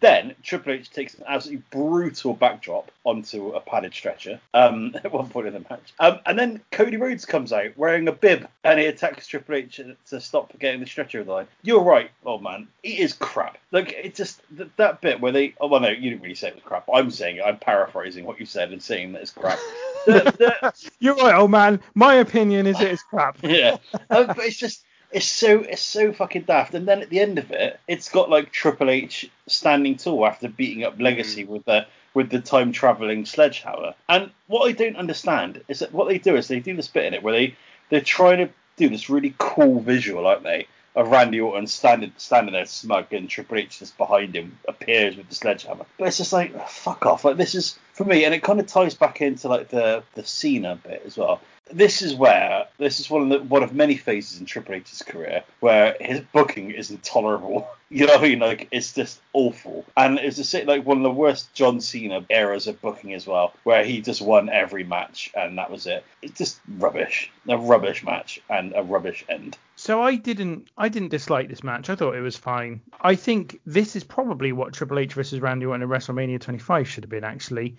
Then 0.00 0.34
Triple 0.42 0.72
H 0.72 0.90
takes 0.90 1.14
an 1.14 1.24
absolutely 1.26 1.64
brutal 1.70 2.34
backdrop 2.34 2.90
onto 3.04 3.48
a 3.50 3.60
padded 3.60 3.92
stretcher 3.92 4.40
um, 4.54 4.94
at 5.04 5.12
one 5.12 5.28
point 5.28 5.48
in 5.48 5.54
the 5.54 5.64
match. 5.68 5.92
Um, 5.98 6.18
and 6.26 6.38
then 6.38 6.60
Cody 6.70 6.96
Rhodes 6.96 7.24
comes 7.24 7.52
out 7.52 7.76
wearing 7.76 8.06
a 8.08 8.12
bib 8.12 8.46
and 8.62 8.78
he 8.78 8.86
attacks 8.86 9.26
Triple 9.26 9.56
H 9.56 9.80
to 10.10 10.20
stop 10.20 10.56
getting 10.58 10.80
the 10.80 10.86
stretcher 10.86 11.24
line. 11.24 11.46
You're 11.62 11.82
right, 11.82 12.10
old 12.24 12.42
man. 12.42 12.68
It 12.82 12.98
is 13.00 13.12
crap. 13.14 13.58
Like, 13.72 13.92
it's 13.92 14.16
just 14.18 14.40
th- 14.56 14.70
that 14.76 15.00
bit 15.00 15.20
where 15.20 15.32
they. 15.32 15.54
Oh, 15.60 15.66
well, 15.68 15.80
no, 15.80 15.88
you 15.88 16.10
didn't 16.10 16.22
really 16.22 16.34
say 16.34 16.48
it 16.48 16.54
was 16.54 16.64
crap. 16.64 16.88
I'm 16.92 17.10
saying 17.10 17.36
it. 17.38 17.42
I'm 17.44 17.58
paraphrasing 17.58 18.24
what 18.24 18.38
you 18.38 18.46
said 18.46 18.72
and 18.72 18.82
saying 18.82 19.12
that 19.12 19.22
it's 19.22 19.30
crap. 19.32 19.58
The- 20.06 20.12
the- 20.38 20.90
You're 20.98 21.14
right, 21.16 21.34
old 21.34 21.50
man. 21.50 21.78
My 21.94 22.14
opinion 22.14 22.66
is 22.66 22.80
it 22.80 22.90
is 22.90 23.02
crap. 23.02 23.36
yeah. 23.42 23.76
Um, 24.08 24.28
but 24.28 24.38
it's 24.38 24.56
just 24.56 24.82
it's 25.12 25.26
so 25.26 25.60
it's 25.60 25.82
so 25.82 26.12
fucking 26.12 26.42
daft. 26.42 26.74
And 26.74 26.86
then 26.86 27.02
at 27.02 27.10
the 27.10 27.20
end 27.20 27.38
of 27.38 27.50
it, 27.50 27.80
it's 27.88 28.08
got 28.08 28.30
like 28.30 28.52
Triple 28.52 28.90
H 28.90 29.30
standing 29.46 29.96
tall 29.96 30.26
after 30.26 30.48
beating 30.48 30.84
up 30.84 31.00
Legacy 31.00 31.44
mm. 31.44 31.48
with 31.48 31.64
the 31.64 31.86
with 32.14 32.30
the 32.30 32.40
time 32.40 32.72
traveling 32.72 33.24
sledgehammer. 33.24 33.94
And 34.08 34.30
what 34.46 34.68
I 34.68 34.72
don't 34.72 34.96
understand 34.96 35.62
is 35.68 35.80
that 35.80 35.92
what 35.92 36.08
they 36.08 36.18
do 36.18 36.36
is 36.36 36.48
they 36.48 36.60
do 36.60 36.74
this 36.74 36.88
bit 36.88 37.04
in 37.04 37.14
it 37.14 37.22
where 37.22 37.34
they 37.34 37.56
they're 37.88 38.00
trying 38.00 38.38
to 38.38 38.52
do 38.76 38.88
this 38.88 39.10
really 39.10 39.34
cool 39.38 39.80
visual, 39.80 40.26
aren't 40.26 40.44
they? 40.44 40.66
Of 40.96 41.08
Randy 41.08 41.40
Orton 41.40 41.68
standing 41.68 42.12
standing 42.16 42.52
there 42.52 42.66
smug 42.66 43.12
and 43.12 43.28
Triple 43.28 43.58
H 43.58 43.78
just 43.78 43.96
behind 43.96 44.34
him 44.34 44.58
appears 44.66 45.16
with 45.16 45.28
the 45.28 45.34
sledgehammer. 45.34 45.86
But 45.98 46.08
it's 46.08 46.18
just 46.18 46.32
like 46.32 46.68
fuck 46.68 47.06
off. 47.06 47.24
Like 47.24 47.36
this 47.36 47.54
is 47.54 47.78
for 47.92 48.04
me, 48.04 48.24
and 48.24 48.34
it 48.34 48.42
kind 48.42 48.58
of 48.58 48.66
ties 48.66 48.94
back 48.94 49.20
into 49.20 49.48
like 49.48 49.68
the 49.68 50.02
the 50.14 50.24
Cena 50.24 50.80
bit 50.82 51.02
as 51.06 51.16
well. 51.16 51.40
This 51.72 52.02
is 52.02 52.16
where 52.16 52.66
this 52.78 52.98
is 52.98 53.08
one 53.08 53.22
of 53.22 53.28
the 53.28 53.38
one 53.44 53.62
of 53.62 53.72
many 53.72 53.96
phases 53.96 54.40
in 54.40 54.46
Triple 54.46 54.74
H's 54.74 55.02
career 55.02 55.44
where 55.60 55.96
his 56.00 56.20
booking 56.32 56.70
is 56.70 56.90
intolerable. 56.90 57.68
You 57.92 58.06
know 58.06 58.12
what 58.12 58.24
I 58.24 58.28
mean? 58.28 58.38
Like 58.38 58.68
it's 58.70 58.92
just 58.92 59.20
awful, 59.32 59.84
and 59.96 60.20
it's 60.20 60.36
just 60.36 60.54
like 60.54 60.86
one 60.86 60.98
of 60.98 61.02
the 61.02 61.10
worst 61.10 61.52
John 61.54 61.80
Cena 61.80 62.24
eras 62.30 62.68
of 62.68 62.80
booking 62.80 63.14
as 63.14 63.26
well, 63.26 63.52
where 63.64 63.84
he 63.84 64.00
just 64.00 64.22
won 64.22 64.48
every 64.48 64.84
match 64.84 65.32
and 65.36 65.58
that 65.58 65.72
was 65.72 65.88
it. 65.88 66.04
It's 66.22 66.38
just 66.38 66.60
rubbish, 66.78 67.32
a 67.48 67.58
rubbish 67.58 68.04
match 68.04 68.40
and 68.48 68.74
a 68.76 68.84
rubbish 68.84 69.24
end. 69.28 69.58
So 69.80 70.02
I 70.02 70.16
didn't 70.16 70.68
I 70.76 70.90
didn't 70.90 71.08
dislike 71.08 71.48
this 71.48 71.64
match. 71.64 71.88
I 71.88 71.94
thought 71.94 72.14
it 72.14 72.20
was 72.20 72.36
fine. 72.36 72.82
I 73.00 73.14
think 73.14 73.60
this 73.64 73.96
is 73.96 74.04
probably 74.04 74.52
what 74.52 74.74
Triple 74.74 74.98
H 74.98 75.14
versus 75.14 75.40
Randy 75.40 75.64
Orton 75.64 75.82
at 75.82 75.88
WrestleMania 75.88 76.38
25 76.38 76.86
should 76.86 77.04
have 77.04 77.10
been 77.10 77.24
actually, 77.24 77.76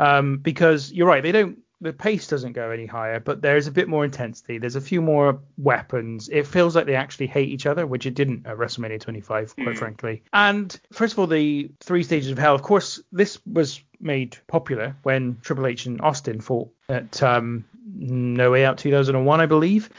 um, 0.00 0.38
because 0.38 0.92
you're 0.92 1.06
right. 1.06 1.22
They 1.22 1.30
don't 1.30 1.60
the 1.80 1.92
pace 1.92 2.26
doesn't 2.26 2.54
go 2.54 2.70
any 2.70 2.86
higher, 2.86 3.20
but 3.20 3.40
there's 3.40 3.68
a 3.68 3.70
bit 3.70 3.88
more 3.88 4.04
intensity. 4.04 4.58
There's 4.58 4.74
a 4.74 4.80
few 4.80 5.00
more 5.00 5.38
weapons. 5.56 6.28
It 6.28 6.46
feels 6.46 6.74
like 6.74 6.86
they 6.86 6.96
actually 6.96 7.28
hate 7.28 7.50
each 7.50 7.66
other, 7.66 7.86
which 7.86 8.06
it 8.06 8.14
didn't 8.14 8.46
at 8.46 8.56
WrestleMania 8.56 9.00
25, 9.00 9.54
quite 9.54 9.78
frankly. 9.78 10.22
And 10.32 10.76
first 10.92 11.12
of 11.12 11.20
all, 11.20 11.26
the 11.28 11.70
three 11.80 12.02
stages 12.02 12.32
of 12.32 12.38
hell. 12.38 12.54
Of 12.54 12.62
course, 12.62 13.00
this 13.12 13.38
was 13.46 13.80
made 14.00 14.36
popular 14.46 14.96
when 15.02 15.38
Triple 15.42 15.66
H 15.66 15.86
and 15.86 16.00
Austin 16.00 16.40
fought 16.40 16.70
at 16.88 17.22
um, 17.22 17.64
No 17.94 18.50
Way 18.50 18.64
Out 18.64 18.78
2001, 18.78 19.40
I 19.40 19.46
believe. 19.46 19.90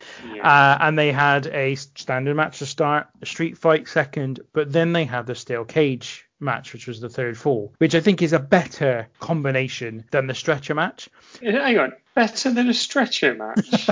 Uh, 0.42 0.78
and 0.80 0.98
they 0.98 1.12
had 1.12 1.48
a 1.48 1.76
standard 1.76 2.36
match 2.36 2.60
to 2.60 2.66
start, 2.66 3.08
a 3.22 3.26
street 3.26 3.58
fight 3.58 3.88
second, 3.88 4.40
but 4.54 4.72
then 4.72 4.94
they 4.94 5.06
had 5.06 5.26
the 5.26 5.36
steel 5.36 5.66
cage 5.66 6.26
match, 6.40 6.74
which 6.74 6.88
was 6.88 7.00
the 7.00 7.10
third 7.10 7.38
fall, 7.38 7.74
which 7.78 7.96
I 7.96 8.00
think 8.00 8.22
is 8.22 8.34
a 8.34 8.40
better 8.40 9.08
combination 9.20 10.06
than 10.12 10.28
the 10.28 10.34
stretcher 10.34 10.76
match. 10.76 11.10
Hang 11.42 11.78
on, 11.78 11.94
better 12.14 12.52
than 12.52 12.70
a 12.70 12.74
stretcher 12.74 13.36
match. 13.36 13.90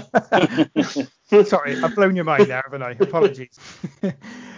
Sorry, 1.48 1.82
I've 1.82 1.96
blown 1.96 2.16
your 2.16 2.26
mind 2.26 2.46
there, 2.46 2.62
haven't 2.64 2.84
I? 2.84 2.92
Apologies. 3.00 3.58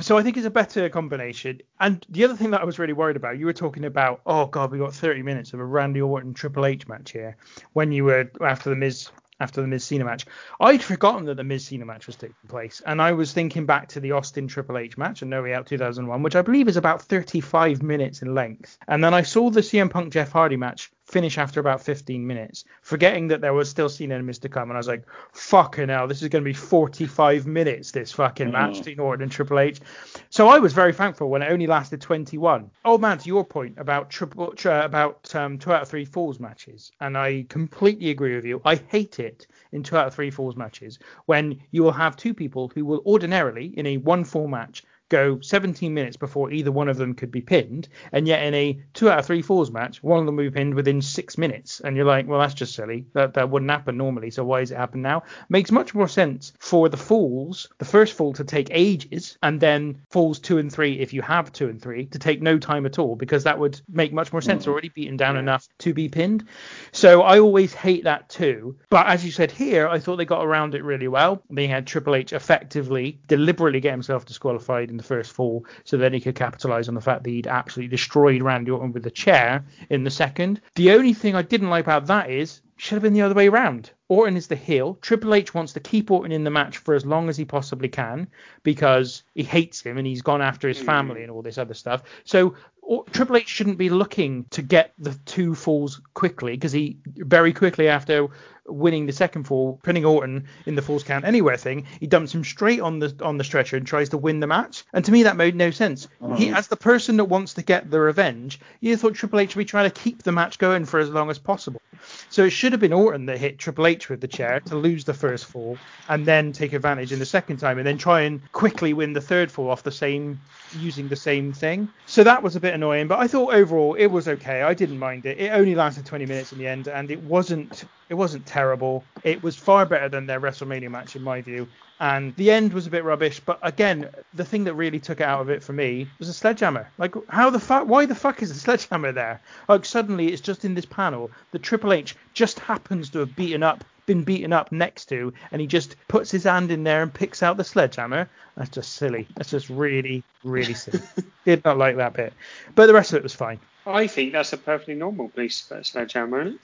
so 0.00 0.18
I 0.18 0.22
think 0.22 0.36
it's 0.36 0.46
a 0.46 0.50
better 0.50 0.88
combination. 0.88 1.60
And 1.80 2.04
the 2.08 2.24
other 2.24 2.36
thing 2.36 2.50
that 2.50 2.60
I 2.60 2.64
was 2.64 2.78
really 2.78 2.92
worried 2.92 3.16
about, 3.16 3.38
you 3.38 3.46
were 3.46 3.52
talking 3.52 3.84
about, 3.84 4.20
oh 4.26 4.46
god, 4.46 4.70
we 4.70 4.78
got 4.78 4.94
30 4.94 5.22
minutes 5.22 5.52
of 5.52 5.60
a 5.60 5.64
Randy 5.64 6.00
Orton 6.00 6.34
Triple 6.34 6.66
H 6.66 6.86
match 6.88 7.12
here. 7.12 7.36
When 7.72 7.92
you 7.92 8.04
were 8.04 8.30
after 8.40 8.70
the 8.70 8.76
Miz 8.76 9.10
after 9.40 9.60
the 9.60 9.68
Miz 9.68 9.84
Cena 9.84 10.04
match, 10.04 10.26
I'd 10.60 10.82
forgotten 10.82 11.26
that 11.26 11.36
the 11.36 11.44
Miz 11.44 11.66
Cena 11.66 11.84
match 11.84 12.06
was 12.08 12.16
taking 12.16 12.34
place, 12.48 12.82
and 12.84 13.00
I 13.00 13.12
was 13.12 13.32
thinking 13.32 13.66
back 13.66 13.88
to 13.90 14.00
the 14.00 14.12
Austin 14.12 14.48
Triple 14.48 14.78
H 14.78 14.98
match 14.98 15.22
and 15.22 15.30
No 15.30 15.42
Way 15.42 15.54
Out 15.54 15.66
2001, 15.66 16.22
which 16.22 16.34
I 16.34 16.42
believe 16.42 16.66
is 16.66 16.76
about 16.76 17.02
35 17.02 17.82
minutes 17.82 18.22
in 18.22 18.34
length. 18.34 18.78
And 18.88 19.02
then 19.02 19.14
I 19.14 19.22
saw 19.22 19.50
the 19.50 19.60
CM 19.60 19.90
Punk 19.90 20.12
Jeff 20.12 20.32
Hardy 20.32 20.56
match 20.56 20.90
finish 21.08 21.38
after 21.38 21.58
about 21.58 21.80
15 21.80 22.26
minutes, 22.26 22.64
forgetting 22.82 23.28
that 23.28 23.40
there 23.40 23.54
was 23.54 23.70
still 23.70 23.88
Cena 23.88 24.16
and 24.16 24.26
Miz 24.26 24.38
to 24.40 24.48
come, 24.48 24.68
and 24.68 24.76
I 24.76 24.78
was 24.78 24.88
like, 24.88 25.04
fucking 25.32 25.88
hell, 25.88 26.06
this 26.06 26.22
is 26.22 26.28
going 26.28 26.44
to 26.44 26.48
be 26.48 26.52
45 26.52 27.46
minutes, 27.46 27.92
this 27.92 28.12
fucking 28.12 28.50
match 28.50 28.78
between 28.78 29.00
Orton 29.00 29.22
and 29.22 29.32
Triple 29.32 29.58
H. 29.58 29.80
So 30.28 30.48
I 30.48 30.58
was 30.58 30.74
very 30.74 30.92
thankful 30.92 31.30
when 31.30 31.40
it 31.40 31.50
only 31.50 31.66
lasted 31.66 32.02
21. 32.02 32.70
Oh 32.84 32.98
man, 32.98 33.16
to 33.18 33.26
your 33.26 33.44
point 33.44 33.78
about 33.78 34.10
triple 34.10 34.52
uh, 34.64 34.82
about 34.84 35.34
um, 35.34 35.58
two 35.58 35.72
out 35.72 35.82
of 35.82 35.88
three 35.88 36.04
falls 36.04 36.38
matches, 36.38 36.92
and 37.00 37.16
I 37.16 37.46
completely 37.48 38.10
agree 38.10 38.34
with 38.34 38.44
you. 38.44 38.60
I 38.64 38.74
hate 38.76 39.18
it 39.18 39.46
in 39.72 39.82
two 39.82 39.96
out 39.96 40.08
of 40.08 40.14
three 40.14 40.30
falls 40.30 40.56
matches 40.56 40.98
when 41.24 41.58
you 41.70 41.82
will 41.82 41.92
have 41.92 42.16
two 42.16 42.34
people 42.34 42.70
who 42.74 42.84
will 42.84 43.02
ordinarily 43.06 43.72
in 43.78 43.86
a 43.86 43.96
one 43.96 44.24
fall 44.24 44.46
match 44.46 44.84
go 45.08 45.40
17 45.40 45.92
minutes 45.92 46.16
before 46.16 46.50
either 46.52 46.72
one 46.72 46.88
of 46.88 46.96
them 46.96 47.14
could 47.14 47.30
be 47.30 47.40
pinned, 47.40 47.88
and 48.12 48.26
yet 48.26 48.42
in 48.42 48.54
a 48.54 48.80
two 48.94 49.10
out 49.10 49.18
of 49.18 49.26
three 49.26 49.42
falls 49.42 49.70
match, 49.70 50.02
one 50.02 50.20
of 50.20 50.26
them 50.26 50.36
will 50.36 50.44
be 50.44 50.50
pinned 50.50 50.74
within 50.74 51.00
six 51.02 51.38
minutes, 51.38 51.80
and 51.80 51.96
you're 51.96 52.04
like, 52.04 52.26
well, 52.26 52.40
that's 52.40 52.54
just 52.54 52.74
silly. 52.74 53.06
That 53.14 53.34
that 53.34 53.50
wouldn't 53.50 53.70
happen 53.70 53.96
normally. 53.96 54.30
So 54.30 54.44
why 54.44 54.60
is 54.60 54.70
it 54.70 54.76
happen 54.76 55.02
now? 55.02 55.22
Makes 55.48 55.72
much 55.72 55.94
more 55.94 56.08
sense 56.08 56.52
for 56.58 56.88
the 56.88 56.96
falls, 56.96 57.68
the 57.78 57.84
first 57.84 58.14
fall 58.14 58.32
to 58.34 58.44
take 58.44 58.68
ages, 58.70 59.38
and 59.42 59.60
then 59.60 60.02
falls 60.10 60.38
two 60.38 60.58
and 60.58 60.72
three, 60.72 60.98
if 60.98 61.12
you 61.12 61.22
have 61.22 61.52
two 61.52 61.68
and 61.68 61.80
three, 61.80 62.06
to 62.06 62.18
take 62.18 62.42
no 62.42 62.58
time 62.58 62.86
at 62.86 62.98
all, 62.98 63.16
because 63.16 63.44
that 63.44 63.58
would 63.58 63.80
make 63.88 64.12
much 64.12 64.32
more 64.32 64.42
sense. 64.42 64.64
Mm. 64.64 64.68
Already 64.68 64.88
beaten 64.90 65.16
down 65.16 65.36
enough 65.36 65.68
to 65.78 65.94
be 65.94 66.08
pinned. 66.08 66.44
So 66.92 67.22
I 67.22 67.38
always 67.38 67.72
hate 67.72 68.04
that 68.04 68.28
too. 68.28 68.76
But 68.90 69.06
as 69.06 69.24
you 69.24 69.30
said 69.30 69.50
here, 69.50 69.88
I 69.88 69.98
thought 69.98 70.16
they 70.16 70.24
got 70.24 70.44
around 70.44 70.74
it 70.74 70.84
really 70.84 71.08
well. 71.08 71.42
They 71.50 71.66
had 71.66 71.86
Triple 71.86 72.14
H 72.14 72.32
effectively, 72.32 73.20
deliberately 73.26 73.80
get 73.80 73.92
himself 73.92 74.26
disqualified 74.26 74.90
in 74.90 74.97
the 74.98 75.02
first 75.02 75.32
fall, 75.32 75.64
so 75.84 75.96
then 75.96 76.12
he 76.12 76.20
could 76.20 76.34
capitalize 76.34 76.88
on 76.88 76.94
the 76.94 77.00
fact 77.00 77.24
that 77.24 77.30
he'd 77.30 77.46
absolutely 77.46 77.88
destroyed 77.88 78.42
Randy 78.42 78.70
Orton 78.70 78.92
with 78.92 79.04
the 79.04 79.10
chair 79.10 79.64
in 79.88 80.04
the 80.04 80.10
second. 80.10 80.60
The 80.74 80.90
only 80.92 81.14
thing 81.14 81.34
I 81.34 81.42
didn't 81.42 81.70
like 81.70 81.84
about 81.84 82.06
that 82.06 82.30
is 82.30 82.60
should 82.76 82.94
have 82.94 83.02
been 83.02 83.12
the 83.12 83.22
other 83.22 83.34
way 83.34 83.48
around. 83.48 83.90
Orton 84.08 84.36
is 84.36 84.46
the 84.46 84.56
heel. 84.56 84.96
Triple 85.02 85.34
H 85.34 85.52
wants 85.52 85.72
to 85.72 85.80
keep 85.80 86.10
Orton 86.10 86.32
in 86.32 86.44
the 86.44 86.50
match 86.50 86.78
for 86.78 86.94
as 86.94 87.04
long 87.04 87.28
as 87.28 87.36
he 87.36 87.44
possibly 87.44 87.88
can 87.88 88.28
because 88.62 89.24
he 89.34 89.42
hates 89.42 89.80
him 89.80 89.98
and 89.98 90.06
he's 90.06 90.22
gone 90.22 90.40
after 90.40 90.68
his 90.68 90.78
hmm. 90.78 90.86
family 90.86 91.22
and 91.22 91.30
all 91.30 91.42
this 91.42 91.58
other 91.58 91.74
stuff. 91.74 92.02
So 92.24 92.54
or, 92.88 93.04
Triple 93.04 93.36
H 93.36 93.48
shouldn't 93.48 93.76
be 93.76 93.90
looking 93.90 94.46
to 94.50 94.62
get 94.62 94.94
the 94.98 95.14
two 95.26 95.54
falls 95.54 96.00
quickly 96.14 96.52
because 96.52 96.72
he 96.72 96.96
very 97.04 97.52
quickly 97.52 97.86
after 97.86 98.28
winning 98.64 99.04
the 99.04 99.12
second 99.12 99.44
fall, 99.44 99.78
pinning 99.82 100.06
Orton 100.06 100.46
in 100.64 100.74
the 100.74 100.80
falls 100.80 101.04
count 101.04 101.26
anywhere 101.26 101.58
thing, 101.58 101.86
he 102.00 102.06
dumps 102.06 102.34
him 102.34 102.44
straight 102.44 102.80
on 102.80 102.98
the 102.98 103.14
on 103.22 103.36
the 103.36 103.44
stretcher 103.44 103.76
and 103.76 103.86
tries 103.86 104.08
to 104.08 104.18
win 104.18 104.40
the 104.40 104.46
match. 104.46 104.84
And 104.94 105.04
to 105.04 105.12
me, 105.12 105.24
that 105.24 105.36
made 105.36 105.54
no 105.54 105.70
sense. 105.70 106.08
He, 106.36 106.48
uh-huh. 106.48 106.58
as 106.58 106.68
the 106.68 106.76
person 106.76 107.18
that 107.18 107.24
wants 107.24 107.54
to 107.54 107.62
get 107.62 107.90
the 107.90 108.00
revenge, 108.00 108.58
you 108.80 108.96
thought 108.96 109.14
Triple 109.14 109.40
H 109.40 109.54
would 109.54 109.60
be 109.60 109.66
trying 109.66 109.90
to 109.90 110.00
keep 110.02 110.22
the 110.22 110.32
match 110.32 110.58
going 110.58 110.86
for 110.86 110.98
as 110.98 111.10
long 111.10 111.28
as 111.28 111.38
possible. 111.38 111.82
So 112.30 112.44
it 112.44 112.50
should 112.50 112.72
have 112.72 112.80
been 112.80 112.92
Orton 112.92 113.26
that 113.26 113.38
hit 113.38 113.58
Triple 113.58 113.86
H 113.86 114.08
with 114.08 114.20
the 114.20 114.28
chair 114.28 114.60
to 114.60 114.76
lose 114.76 115.04
the 115.04 115.14
first 115.14 115.46
fall, 115.46 115.78
and 116.08 116.26
then 116.26 116.52
take 116.52 116.72
advantage 116.72 117.12
in 117.12 117.18
the 117.18 117.26
second 117.26 117.58
time, 117.58 117.78
and 117.78 117.86
then 117.86 117.98
try 117.98 118.22
and 118.22 118.40
quickly 118.52 118.92
win 118.92 119.12
the 119.12 119.20
third 119.20 119.50
fall 119.50 119.70
off 119.70 119.82
the 119.82 119.92
same 119.92 120.40
using 120.78 121.08
the 121.08 121.16
same 121.16 121.52
thing. 121.52 121.88
So 122.06 122.24
that 122.24 122.42
was 122.42 122.56
a 122.56 122.60
bit 122.60 122.74
annoying, 122.74 123.08
but 123.08 123.18
I 123.18 123.26
thought 123.26 123.54
overall 123.54 123.94
it 123.94 124.06
was 124.06 124.28
okay. 124.28 124.62
I 124.62 124.74
didn't 124.74 124.98
mind 124.98 125.26
it. 125.26 125.38
It 125.38 125.50
only 125.50 125.74
lasted 125.74 126.06
20 126.06 126.26
minutes 126.26 126.52
in 126.52 126.58
the 126.58 126.66
end, 126.66 126.88
and 126.88 127.10
it 127.10 127.22
wasn't 127.22 127.84
it 128.08 128.14
wasn't 128.14 128.46
terrible. 128.46 129.04
It 129.24 129.42
was 129.42 129.56
far 129.56 129.86
better 129.86 130.08
than 130.08 130.26
their 130.26 130.40
WrestleMania 130.40 130.90
match 130.90 131.16
in 131.16 131.22
my 131.22 131.42
view. 131.42 131.68
And 132.00 132.34
the 132.36 132.52
end 132.52 132.72
was 132.72 132.86
a 132.86 132.90
bit 132.90 133.02
rubbish, 133.02 133.40
but 133.40 133.58
again, 133.62 134.08
the 134.32 134.44
thing 134.44 134.64
that 134.64 134.74
really 134.74 135.00
took 135.00 135.20
it 135.20 135.24
out 135.24 135.40
of 135.40 135.50
it 135.50 135.64
for 135.64 135.72
me 135.72 136.08
was 136.20 136.28
a 136.28 136.32
sledgehammer. 136.32 136.88
Like, 136.96 137.14
how 137.28 137.50
the 137.50 137.58
fuck? 137.58 137.88
Why 137.88 138.06
the 138.06 138.14
fuck 138.14 138.40
is 138.40 138.52
a 138.52 138.54
sledgehammer 138.66 139.10
there? 139.10 139.40
Like, 139.68 139.84
suddenly 139.84 140.28
it's 140.32 140.40
just 140.40 140.64
in 140.64 140.74
this 140.74 140.86
panel 140.86 141.30
The 141.50 141.58
Triple 141.58 141.92
H 141.92 142.14
just 142.34 142.60
happens 142.60 143.10
to 143.10 143.18
have 143.18 143.34
beaten 143.34 143.64
up, 143.64 143.84
been 144.06 144.22
beaten 144.22 144.52
up 144.52 144.70
next 144.70 145.06
to, 145.06 145.32
and 145.50 145.60
he 145.60 145.66
just 145.66 145.96
puts 146.06 146.30
his 146.30 146.44
hand 146.44 146.70
in 146.70 146.84
there 146.84 147.02
and 147.02 147.12
picks 147.12 147.42
out 147.42 147.56
the 147.56 147.64
sledgehammer. 147.64 148.30
That's 148.56 148.70
just 148.70 148.92
silly. 148.92 149.26
That's 149.34 149.50
just 149.50 149.68
really, 149.68 150.22
really 150.44 150.74
silly. 150.74 151.02
Did 151.44 151.64
not 151.64 151.78
like 151.78 151.96
that 151.96 152.14
bit, 152.14 152.32
but 152.76 152.86
the 152.86 152.94
rest 152.94 153.12
of 153.12 153.16
it 153.16 153.24
was 153.24 153.34
fine. 153.34 153.58
I 153.88 154.06
think 154.06 154.32
that's 154.32 154.52
a 154.52 154.58
perfectly 154.58 154.94
normal 154.94 155.28
police 155.30 155.70
sledgehammer. 155.82 156.42
Isn't? 156.42 156.60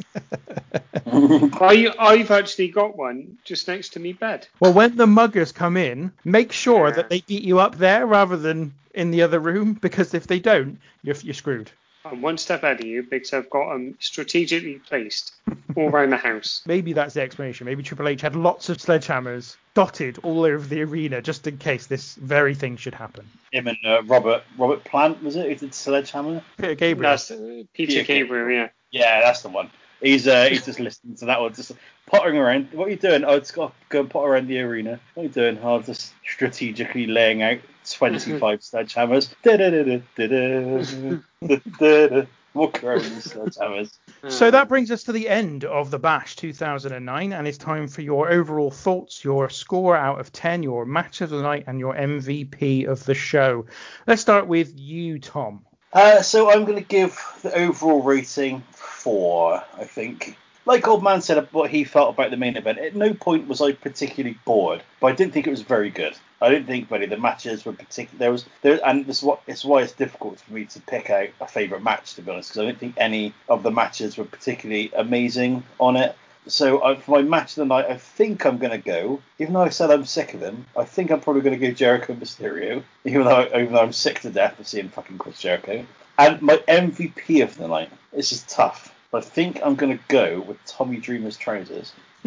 I, 1.61 1.95
I've 1.99 2.31
actually 2.31 2.69
got 2.69 2.97
one 2.97 3.39
just 3.45 3.67
next 3.67 3.95
to 3.95 4.01
me 4.01 4.13
bed. 4.13 4.47
Well, 4.61 4.73
when 4.73 4.97
the 4.97 5.07
muggers 5.07 5.53
come 5.53 5.77
in, 5.77 6.13
make 6.25 6.53
sure 6.53 6.93
that 6.93 7.09
they 7.09 7.23
beat 7.23 7.43
you 7.43 7.59
up 7.61 7.77
there 7.77 8.07
rather 8.07 8.37
than 8.37 8.75
in 8.95 9.11
the 9.11 9.23
other 9.23 9.41
room, 9.41 9.75
because 9.75 10.15
if 10.15 10.27
they 10.27 10.39
don't, 10.39 10.79
you're, 11.03 11.17
you're 11.17 11.35
screwed. 11.35 11.71
I'm 12.05 12.21
one 12.21 12.37
step 12.37 12.63
ahead 12.63 12.81
of 12.81 12.87
you 12.87 13.03
because 13.03 13.33
I've 13.33 13.49
got 13.49 13.73
them 13.73 13.97
strategically 13.99 14.75
placed 14.75 15.35
all 15.77 15.89
around 15.89 16.11
the 16.11 16.17
house. 16.17 16.63
Maybe 16.67 16.93
that's 16.93 17.15
the 17.15 17.23
explanation. 17.23 17.65
Maybe 17.65 17.83
Triple 17.83 18.09
H 18.09 18.21
had 18.21 18.37
lots 18.37 18.69
of 18.69 18.77
sledgehammers 18.77 19.57
dotted 19.75 20.19
all 20.23 20.45
over 20.45 20.67
the 20.67 20.83
arena 20.83 21.23
just 21.23 21.47
in 21.47 21.59
case 21.59 21.87
this 21.87 22.15
very 22.17 22.55
thing 22.55 22.77
should 22.77 22.95
happen. 22.95 23.27
Him 23.53 23.69
and 23.69 23.79
uh, 23.85 24.03
Robert 24.05 24.45
Robert 24.59 24.85
Plant 24.85 25.23
was 25.23 25.37
it? 25.37 25.49
Who 25.49 25.55
did 25.55 25.75
Sledgehammer? 25.75 26.43
Peter 26.59 26.75
Gabriel. 26.75 27.11
That's 27.11 27.31
uh, 27.31 27.37
Peter 27.73 27.93
Peter 27.93 28.05
Gabriel, 28.05 28.51
yeah. 28.51 28.69
Yeah, 28.91 29.21
that's 29.21 29.43
the 29.43 29.49
one. 29.49 29.71
He's 30.05 30.29
uh, 30.29 30.49
he's 30.51 30.67
just 30.67 30.81
listening 30.81 31.17
to 31.17 31.25
that 31.25 31.41
one, 31.41 31.55
just 31.55 31.73
pottering 32.05 32.37
around. 32.37 32.69
What 32.73 32.89
are 32.89 32.91
you 32.91 32.97
doing? 32.97 33.25
Oh, 33.25 33.37
it's 33.37 33.51
got 33.51 33.69
to 33.69 33.75
go 33.89 34.01
and 34.01 34.11
potter 34.11 34.33
around 34.33 34.49
the 34.49 34.61
arena. 34.61 35.01
What 35.15 35.23
are 35.23 35.27
you 35.27 35.33
doing? 35.33 35.59
Oh, 35.63 35.77
I'm 35.77 35.85
just 35.85 36.13
strategically 36.23 37.07
laying 37.07 37.43
out 37.43 37.61
25 37.89 38.61
sledgehammers. 38.61 39.35
Walk 42.53 42.85
around 42.85 43.01
these 43.01 43.29
sledgehammers. 43.29 43.97
So 44.29 44.51
that 44.51 44.69
brings 44.69 44.91
us 44.91 45.05
to 45.05 45.13
the 45.13 45.27
end 45.27 45.65
of 45.65 45.91
the 45.91 45.99
Bash 45.99 46.37
2009, 46.37 47.33
and 47.33 47.49
it's 47.49 47.59
time 47.59 47.89
for 47.89 48.03
your 48.03 48.31
overall 48.31 48.71
thoughts, 48.71 49.25
your 49.25 49.49
score 49.49 49.97
out 49.97 50.21
of 50.21 50.33
10, 50.33 50.63
your 50.63 50.85
match 50.85 51.23
of 51.23 51.31
the 51.31 51.43
night, 51.43 51.65
and 51.67 51.81
your 51.81 51.95
MVP 51.95 52.87
of 52.87 53.05
the 53.07 53.15
show. 53.15 53.65
Let's 54.07 54.23
start 54.23 54.47
with 54.47 54.79
you, 54.79 55.19
Tom. 55.19 55.65
Uh, 55.95 56.23
so 56.23 56.51
I'm 56.51 56.65
going 56.65 56.79
to 56.79 56.85
give 56.85 57.17
the 57.43 57.57
overall 57.57 58.03
rating 58.03 58.65
four, 58.73 59.63
I 59.79 59.85
think. 59.85 60.37
Like 60.67 60.89
Old 60.89 61.05
Man 61.05 61.21
said 61.21 61.47
what 61.53 61.71
he 61.71 61.85
felt 61.85 62.15
about 62.15 62.33
the 62.33 62.37
main 62.37 62.57
event, 62.57 62.79
at 62.79 62.97
no 62.97 63.15
point 63.15 63.47
was 63.47 63.61
I 63.61 63.73
particularly 63.73 64.37
bored, 64.45 64.83
but 64.99 65.09
I 65.09 65.13
didn't 65.13 65.33
think 65.33 65.47
it 65.47 65.51
was 65.51 65.63
very 65.63 65.91
good. 65.91 66.17
I 66.41 66.49
didn't 66.49 66.67
think 66.67 66.91
any 66.91 67.05
of 67.05 67.11
the 67.11 67.19
matches 67.19 67.65
were 67.65 67.75
particular. 67.75 68.19
There 68.19 68.33
was 68.33 68.47
there, 68.63 68.81
and 68.85 69.07
this 69.07 69.19
is 69.19 69.23
what 69.23 69.43
it's 69.47 69.65
why 69.65 69.83
it's 69.83 69.93
difficult 69.93 70.41
for 70.41 70.53
me 70.53 70.65
to 70.65 70.81
pick 70.81 71.11
out 71.11 71.29
a 71.41 71.47
favourite 71.47 71.85
match 71.85 72.15
to 72.15 72.23
be 72.23 72.33
honest, 72.33 72.51
because 72.51 72.63
I 72.63 72.65
don't 72.67 72.79
think 72.79 72.95
any 72.97 73.35
of 73.49 73.63
the 73.63 73.71
matches 73.71 74.17
were 74.17 74.25
particularly 74.25 74.91
amazing 74.97 75.63
on 75.79 75.97
it. 75.97 76.17
So 76.47 76.79
uh, 76.81 76.99
for 77.01 77.13
my 77.13 77.23
match 77.23 77.53
of 77.53 77.57
the 77.57 77.65
night, 77.65 77.87
I 77.89 77.97
think 77.97 78.45
I'm 78.45 78.59
going 78.59 78.73
to 78.73 78.79
go. 78.79 79.23
Even 79.39 79.55
though 79.55 79.63
I 79.63 79.71
said 79.71 79.91
I'm 79.91 80.05
sick 80.05 80.35
of 80.35 80.41
them, 80.41 80.67
I 80.77 80.85
think 80.85 81.11
I'm 81.11 81.21
probably 81.21 81.43
going 81.43 81.59
to 81.59 81.67
go 81.67 81.73
Jericho 81.73 82.15
Mysterio. 82.15 82.83
Even 83.05 83.25
though 83.25 83.47
even 83.47 83.73
though 83.73 83.81
I'm 83.81 83.93
sick 83.93 84.21
to 84.21 84.31
death 84.31 84.59
of 84.61 84.67
seeing 84.67 84.89
fucking 84.89 85.19
Chris 85.19 85.41
Jericho. 85.41 85.85
And 86.19 86.43
my 86.43 86.57
MVP 86.69 87.43
of 87.43 87.57
the 87.57 87.67
night. 87.69 87.91
This 88.13 88.31
is 88.33 88.43
tough. 88.43 88.95
I 89.13 89.21
think 89.21 89.61
I'm 89.65 89.75
going 89.77 89.97
to 89.97 90.05
go 90.09 90.41
with 90.41 90.63
Tommy 90.65 90.97
Dreamer's 90.99 91.37
trousers. 91.37 91.93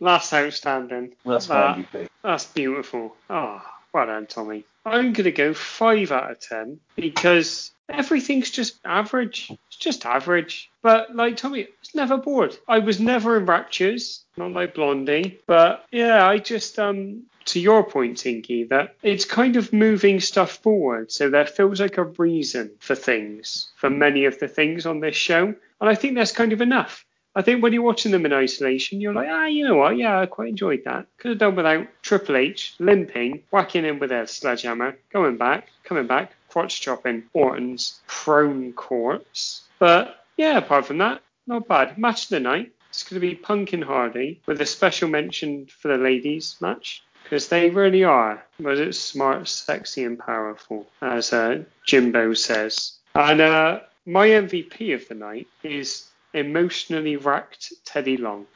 That's 0.00 0.32
outstanding. 0.32 1.14
That's 1.24 1.48
my 1.48 1.54
That- 1.54 1.92
MVP. 1.92 2.08
That's 2.22 2.46
beautiful. 2.46 3.14
Oh, 3.30 3.62
well 3.92 4.06
done, 4.06 4.26
Tommy. 4.26 4.64
I'm 4.84 5.12
going 5.12 5.24
to 5.24 5.32
go 5.32 5.54
5 5.54 6.12
out 6.12 6.30
of 6.30 6.40
10 6.40 6.78
because 6.96 7.72
everything's 7.88 8.50
just 8.50 8.78
average. 8.84 9.50
It's 9.68 9.76
just 9.76 10.06
average. 10.06 10.70
But 10.82 11.14
like 11.14 11.36
Tommy, 11.36 11.64
I 11.64 11.68
was 11.80 11.94
never 11.94 12.16
bored. 12.16 12.56
I 12.68 12.78
was 12.78 13.00
never 13.00 13.36
in 13.36 13.46
raptures, 13.46 14.24
not 14.36 14.52
like 14.52 14.74
Blondie. 14.74 15.40
But 15.46 15.84
yeah, 15.90 16.26
I 16.26 16.38
just, 16.38 16.78
um, 16.78 17.22
to 17.46 17.60
your 17.60 17.84
point, 17.84 18.18
Tinky, 18.18 18.64
that 18.64 18.96
it's 19.02 19.24
kind 19.24 19.56
of 19.56 19.72
moving 19.72 20.20
stuff 20.20 20.52
forward. 20.58 21.12
So 21.12 21.30
there 21.30 21.46
feels 21.46 21.80
like 21.80 21.98
a 21.98 22.04
reason 22.04 22.72
for 22.80 22.94
things, 22.94 23.70
for 23.76 23.90
many 23.90 24.24
of 24.24 24.38
the 24.38 24.48
things 24.48 24.86
on 24.86 25.00
this 25.00 25.16
show. 25.16 25.54
And 25.80 25.90
I 25.90 25.94
think 25.94 26.14
that's 26.14 26.32
kind 26.32 26.52
of 26.52 26.60
enough. 26.60 27.04
I 27.36 27.42
think 27.42 27.62
when 27.62 27.74
you're 27.74 27.82
watching 27.82 28.12
them 28.12 28.24
in 28.24 28.32
isolation, 28.32 28.98
you're 28.98 29.12
like, 29.12 29.28
ah, 29.30 29.44
you 29.44 29.68
know 29.68 29.76
what? 29.76 29.98
Yeah, 29.98 30.18
I 30.18 30.24
quite 30.24 30.48
enjoyed 30.48 30.84
that. 30.86 31.06
Could 31.18 31.32
have 31.32 31.38
done 31.38 31.54
without 31.54 31.86
Triple 32.00 32.36
H 32.38 32.74
limping, 32.78 33.42
whacking 33.50 33.84
in 33.84 33.98
with 33.98 34.10
a 34.10 34.26
sledgehammer, 34.26 34.96
going 35.12 35.36
back, 35.36 35.68
coming 35.84 36.06
back, 36.06 36.32
crotch 36.56 36.80
chopping 36.80 37.22
Orton's 37.34 38.00
prone 38.06 38.72
corpse. 38.72 39.64
But 39.78 40.24
yeah, 40.38 40.56
apart 40.56 40.86
from 40.86 40.96
that, 40.98 41.20
not 41.46 41.68
bad. 41.68 41.98
Match 41.98 42.24
of 42.24 42.28
the 42.30 42.40
night. 42.40 42.72
It's 42.88 43.02
going 43.02 43.20
to 43.20 43.28
be 43.28 43.34
Punk 43.34 43.74
and 43.74 43.84
Hardy 43.84 44.40
with 44.46 44.62
a 44.62 44.64
special 44.64 45.10
mention 45.10 45.66
for 45.66 45.88
the 45.88 45.98
ladies 45.98 46.56
match 46.62 47.02
because 47.22 47.48
they 47.48 47.68
really 47.68 48.04
are. 48.04 48.42
Was 48.58 48.80
it 48.80 48.94
smart, 48.94 49.48
sexy, 49.48 50.04
and 50.04 50.18
powerful, 50.18 50.86
as 51.02 51.30
uh, 51.34 51.62
Jimbo 51.84 52.32
says. 52.32 52.92
And 53.14 53.42
uh, 53.42 53.80
my 54.06 54.26
MVP 54.26 54.94
of 54.94 55.06
the 55.08 55.14
night 55.14 55.48
is 55.62 56.08
emotionally 56.32 57.16
racked 57.16 57.74
Teddy 57.84 58.16
Long. 58.16 58.46